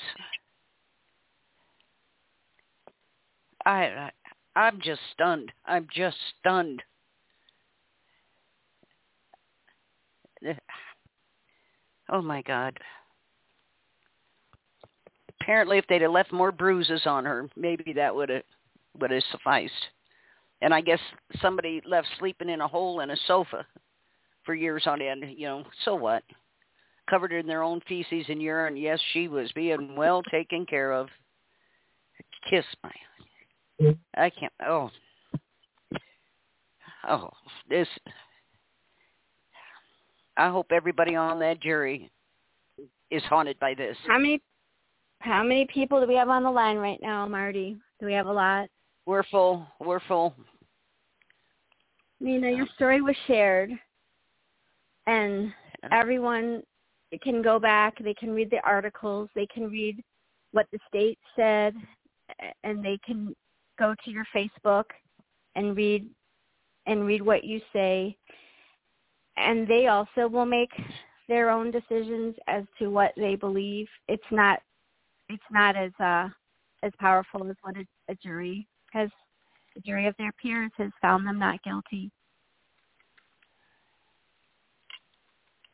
I, 3.65 3.71
I 3.87 4.11
I'm 4.55 4.79
just 4.79 5.01
stunned. 5.11 5.51
I'm 5.65 5.85
just 5.93 6.15
stunned. 6.39 6.81
Oh 12.09 12.21
my 12.21 12.41
God. 12.43 12.77
Apparently 15.41 15.77
if 15.77 15.85
they'd 15.87 16.01
have 16.03 16.11
left 16.11 16.31
more 16.31 16.53
bruises 16.53 17.01
on 17.05 17.25
her, 17.25 17.49
maybe 17.57 17.91
that 17.93 18.15
would 18.15 18.29
have 18.29 18.43
would 18.97 19.11
have 19.11 19.23
sufficed. 19.29 19.73
And 20.61 20.73
I 20.73 20.81
guess 20.81 20.99
somebody 21.41 21.81
left 21.85 22.07
sleeping 22.19 22.49
in 22.49 22.61
a 22.61 22.67
hole 22.67 22.99
in 22.99 23.11
a 23.11 23.17
sofa 23.27 23.65
for 24.43 24.53
years 24.53 24.83
on 24.85 25.01
end, 25.01 25.25
you 25.37 25.47
know, 25.47 25.63
so 25.85 25.95
what? 25.95 26.23
Covered 27.09 27.31
in 27.31 27.47
their 27.47 27.63
own 27.63 27.81
feces 27.87 28.25
and 28.29 28.41
urine. 28.41 28.77
Yes, 28.77 28.99
she 29.13 29.27
was 29.27 29.51
being 29.53 29.95
well 29.95 30.21
taken 30.23 30.65
care 30.65 30.91
of. 30.91 31.07
Kiss 32.49 32.65
my 32.83 33.95
I 34.15 34.29
can't 34.29 34.53
oh 34.67 34.89
Oh, 37.07 37.29
this 37.69 37.87
I 40.37 40.49
hope 40.49 40.67
everybody 40.71 41.15
on 41.15 41.39
that 41.39 41.61
jury 41.61 42.09
is 43.11 43.23
haunted 43.23 43.59
by 43.59 43.73
this. 43.73 43.97
How 44.07 44.17
many 44.17 44.41
how 45.19 45.43
many 45.43 45.65
people 45.65 45.99
do 45.99 46.07
we 46.07 46.15
have 46.15 46.29
on 46.29 46.43
the 46.43 46.51
line 46.51 46.77
right 46.77 46.99
now, 47.01 47.27
Marty? 47.27 47.77
Do 47.99 48.05
we 48.05 48.13
have 48.13 48.27
a 48.27 48.31
lot? 48.31 48.69
We're 49.09 49.23
full. 49.23 49.65
We're 49.79 50.01
full. 50.01 50.35
Nina, 52.19 52.51
your 52.51 52.67
story 52.75 53.01
was 53.01 53.15
shared 53.25 53.71
and 55.07 55.51
everyone 55.91 56.61
can 57.23 57.41
go 57.41 57.57
back, 57.57 57.97
they 58.03 58.13
can 58.13 58.29
read 58.29 58.51
the 58.51 58.63
articles, 58.63 59.27
they 59.33 59.47
can 59.47 59.67
read 59.67 60.03
what 60.51 60.67
the 60.71 60.77
state 60.87 61.17
said 61.35 61.73
and 62.63 62.85
they 62.85 62.99
can 63.03 63.35
go 63.79 63.95
to 64.05 64.11
your 64.11 64.25
Facebook 64.35 64.83
and 65.55 65.75
read 65.75 66.07
and 66.85 67.07
read 67.07 67.23
what 67.23 67.43
you 67.43 67.61
say 67.73 68.15
and 69.37 69.67
they 69.67 69.87
also 69.87 70.27
will 70.27 70.45
make 70.45 70.69
their 71.27 71.49
own 71.49 71.71
decisions 71.71 72.35
as 72.45 72.63
to 72.77 72.89
what 72.89 73.13
they 73.17 73.35
believe. 73.35 73.87
It's 74.07 74.21
not 74.29 74.59
it's 75.29 75.41
not 75.49 75.75
as 75.75 75.93
uh 75.99 76.29
as 76.83 76.91
powerful 76.99 77.49
as 77.49 77.55
what 77.63 77.75
a, 77.75 77.87
a 78.07 78.13
jury 78.13 78.67
has 78.91 79.09
the 79.75 79.81
jury 79.81 80.07
of 80.07 80.15
their 80.17 80.31
peers 80.41 80.71
has 80.77 80.91
found 81.01 81.25
them 81.25 81.39
not 81.39 81.61
guilty. 81.63 82.11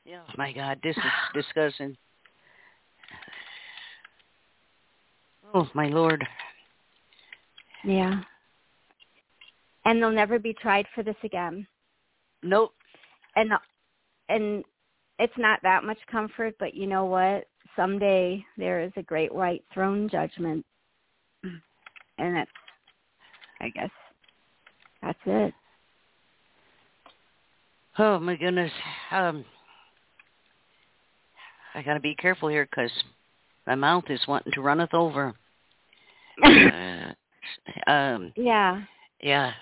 Yeah. 0.06 0.22
My 0.38 0.52
God, 0.52 0.80
this 0.84 0.96
is 0.96 1.04
disgusting. 1.34 1.98
Oh 5.54 5.68
my 5.74 5.88
Lord. 5.88 6.24
Yeah. 7.84 8.22
And 9.86 10.02
they'll 10.02 10.12
never 10.12 10.40
be 10.40 10.54
tried 10.54 10.86
for 10.94 11.04
this 11.04 11.16
again. 11.24 11.66
Nope. 12.44 12.74
And 13.36 13.52
and 14.30 14.64
it's 15.20 15.38
not 15.38 15.60
that 15.64 15.84
much 15.84 16.00
comfort, 16.12 16.56
but 16.60 16.74
you 16.74 16.88
know 16.88 17.06
what? 17.06 17.46
Someday 17.76 18.44
there 18.58 18.82
is 18.82 18.92
a 18.98 19.04
great 19.04 19.34
white 19.34 19.64
throne 19.74 20.10
judgment. 20.10 20.66
And 22.18 22.34
that's 22.34 22.50
I 23.62 23.70
guess 23.70 23.90
that's 25.02 25.20
it. 25.26 25.54
Oh 27.98 28.20
my 28.20 28.36
goodness. 28.36 28.72
Um 29.12 29.46
I 31.74 31.82
got 31.82 31.96
to 31.96 32.00
be 32.00 32.16
careful 32.16 32.50
here 32.50 32.66
cuz 32.66 32.92
my 33.68 33.76
mouth 33.76 34.06
is 34.10 34.26
wanting 34.28 34.54
to 34.54 34.62
runneth 34.62 34.94
over. 34.94 35.34
uh, 36.44 37.14
um 37.88 38.34
yeah. 38.36 38.82
yeah. 39.22 39.54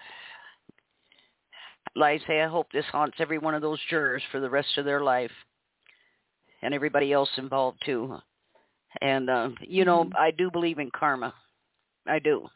Like 1.95 2.21
I 2.23 2.27
say, 2.27 2.41
I 2.41 2.47
hope 2.47 2.71
this 2.71 2.85
haunts 2.85 3.17
every 3.19 3.37
one 3.37 3.53
of 3.53 3.61
those 3.61 3.79
jurors 3.89 4.23
for 4.31 4.39
the 4.39 4.49
rest 4.49 4.77
of 4.77 4.85
their 4.85 5.01
life, 5.01 5.31
and 6.63 6.73
everybody 6.73 7.13
else 7.13 7.29
involved 7.37 7.83
too. 7.85 8.17
And 9.01 9.29
uh, 9.29 9.49
you 9.61 9.85
know, 9.85 10.05
Mhm. 10.05 10.15
I 10.17 10.31
do 10.31 10.49
believe 10.49 10.79
in 10.79 10.89
karma. 10.91 11.33
I 12.07 12.19
do. 12.19 12.49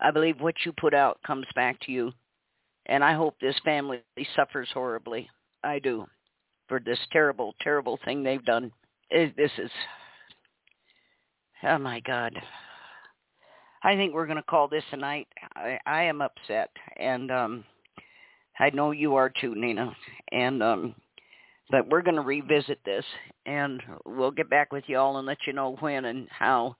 I 0.00 0.10
believe 0.10 0.40
what 0.40 0.54
you 0.64 0.72
put 0.72 0.94
out 0.94 1.18
comes 1.26 1.46
back 1.54 1.80
to 1.82 1.92
you, 1.92 2.12
and 2.86 3.02
I 3.02 3.14
hope 3.14 3.34
this 3.40 3.58
family 3.64 4.02
suffers 4.34 4.68
horribly. 4.72 5.28
I 5.64 5.78
do. 5.78 6.06
for 6.68 6.80
this 6.80 6.98
terrible, 7.12 7.54
terrible 7.60 7.98
thing 8.04 8.22
they've 8.22 8.44
done. 8.44 8.72
It, 9.10 9.36
this 9.36 9.52
is, 9.58 9.70
oh 11.64 11.78
my 11.78 12.00
God. 12.00 12.32
I 13.82 13.94
think 13.94 14.14
we're 14.14 14.26
going 14.26 14.36
to 14.36 14.42
call 14.42 14.68
this 14.68 14.82
a 14.92 14.96
night. 14.96 15.28
I, 15.54 15.78
I 15.86 16.02
am 16.04 16.20
upset, 16.20 16.70
and 16.98 17.30
um, 17.30 17.64
I 18.58 18.70
know 18.70 18.90
you 18.90 19.14
are 19.14 19.30
too, 19.40 19.54
Nina. 19.54 19.94
And 20.32 20.62
um, 20.62 20.94
but 21.70 21.88
we're 21.88 22.02
going 22.02 22.16
to 22.16 22.22
revisit 22.22 22.80
this, 22.84 23.04
and 23.44 23.82
we'll 24.04 24.30
get 24.32 24.50
back 24.50 24.72
with 24.72 24.84
you 24.88 24.98
all 24.98 25.18
and 25.18 25.26
let 25.26 25.38
you 25.46 25.52
know 25.52 25.76
when 25.80 26.06
and 26.06 26.26
how. 26.30 26.76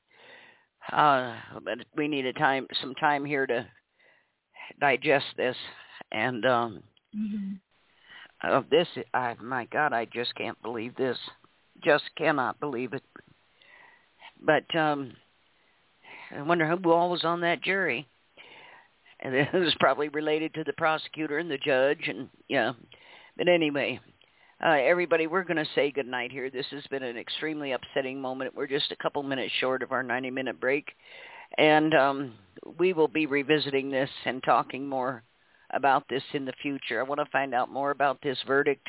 Uh, 0.93 1.35
but 1.65 1.79
we 1.97 2.09
need 2.09 2.27
a 2.27 2.33
time, 2.33 2.67
some 2.81 2.95
time 2.95 3.25
here 3.25 3.47
to 3.47 3.67
digest 4.81 5.27
this, 5.37 5.57
and 6.13 6.45
um, 6.47 6.83
mm-hmm. 7.17 7.55
uh, 8.49 8.63
this. 8.71 8.89
I, 9.13 9.35
my 9.43 9.67
God, 9.67 9.93
I 9.93 10.07
just 10.07 10.35
can't 10.35 10.61
believe 10.63 10.95
this. 10.97 11.19
Just 11.85 12.05
cannot 12.17 12.61
believe 12.61 12.93
it. 12.93 13.03
But 14.41 14.75
um, 14.77 15.13
I 16.35 16.43
wonder 16.43 16.67
who 16.67 16.93
all 16.93 17.11
was 17.11 17.25
on 17.25 17.41
that 17.41 17.63
jury. 17.63 18.07
And 19.21 19.35
it 19.35 19.53
was 19.53 19.75
probably 19.81 20.09
related 20.09 20.55
to 20.55 20.65
the 20.65 20.73
prosecutor 20.75 21.39
and 21.39 21.51
the 21.51 21.59
judge, 21.59 22.09
and 22.09 22.29
yeah. 22.49 22.73
But 23.37 23.49
anyway, 23.49 24.01
uh, 24.65 24.71
everybody, 24.71 25.27
we're 25.27 25.45
going 25.45 25.57
to 25.57 25.71
say 25.75 25.91
good 25.91 26.07
night 26.07 26.33
here. 26.33 26.51
This 26.51 26.67
has 26.71 26.83
been 26.91 27.03
an 27.03 27.17
extremely 27.17 27.73
upsetting 27.73 28.21
moment. 28.21 28.55
We're 28.55 28.67
just 28.67 28.91
a 28.91 28.97
couple 28.97 29.23
minutes 29.23 29.53
short 29.61 29.83
of 29.83 29.93
our 29.93 30.03
90-minute 30.03 30.61
break, 30.61 30.89
and 31.59 31.95
um, 31.95 32.33
we 32.79 32.93
will 32.93 33.09
be 33.09 33.27
revisiting 33.27 33.91
this 33.91 34.11
and 34.25 34.43
talking 34.43 34.89
more 34.89 35.23
about 35.71 36.05
this 36.09 36.23
in 36.33 36.47
the 36.47 36.55
future. 36.63 37.01
I 37.01 37.03
want 37.03 37.21
to 37.21 37.31
find 37.31 37.55
out 37.55 37.71
more 37.71 37.91
about 37.91 38.19
this 38.23 38.39
verdict 38.47 38.89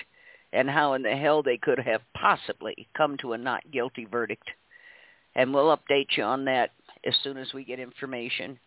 and 0.53 0.69
how 0.69 0.94
in 0.94 1.02
the 1.02 1.15
hell 1.15 1.44
they 1.44 1.57
could 1.57 1.80
have 1.80 2.02
possibly 2.15 2.88
come 2.95 3.18
to 3.18 3.34
a 3.34 3.38
not 3.38 3.69
guilty 3.72 4.07
verdict. 4.10 4.48
And 5.35 5.53
we'll 5.53 5.76
update 5.76 6.15
you 6.15 6.23
on 6.23 6.45
that 6.45 6.72
as 7.06 7.14
soon 7.23 7.38
as 7.38 7.53
we 7.53 7.65
get 7.65 7.80
information. 7.80 8.57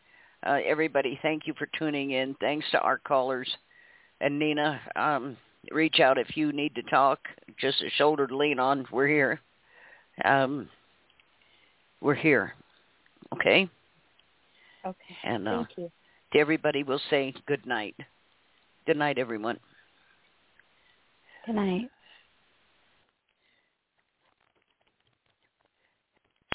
Uh, 0.47 0.59
everybody, 0.65 1.19
thank 1.23 1.47
you 1.47 1.55
for 1.59 1.69
tuning 1.79 2.11
in. 2.11 2.35
Thanks 2.41 2.67
to 2.73 2.81
our 2.81 2.99
callers. 2.99 3.49
And 4.21 4.39
Nina, 4.39 4.81
um, 4.97 5.37
reach 5.71 6.01
out 6.01 6.19
if 6.19 6.37
you 6.37 6.53
need 6.53 6.75
to 6.75 6.83
talk. 6.83 7.21
Just 7.61 7.83
a 7.83 7.91
shoulder 7.91 8.27
to 8.27 8.37
lean 8.37 8.59
on. 8.59 8.87
We're 8.91 9.07
here. 9.09 9.41
Um, 10.25 10.69
we're 12.01 12.15
here. 12.15 12.55
Okay? 13.35 13.69
Okay. 14.85 15.17
And 15.25 15.47
uh, 15.47 15.57
Thank 15.57 15.69
you. 15.77 15.91
to 16.33 16.39
everybody, 16.39 16.83
we'll 16.83 17.01
say 17.11 17.35
good 17.47 17.67
night. 17.67 17.95
Good 18.87 18.97
night, 18.97 19.19
everyone. 19.19 19.59
Good 21.47 21.55
night. 21.55 21.91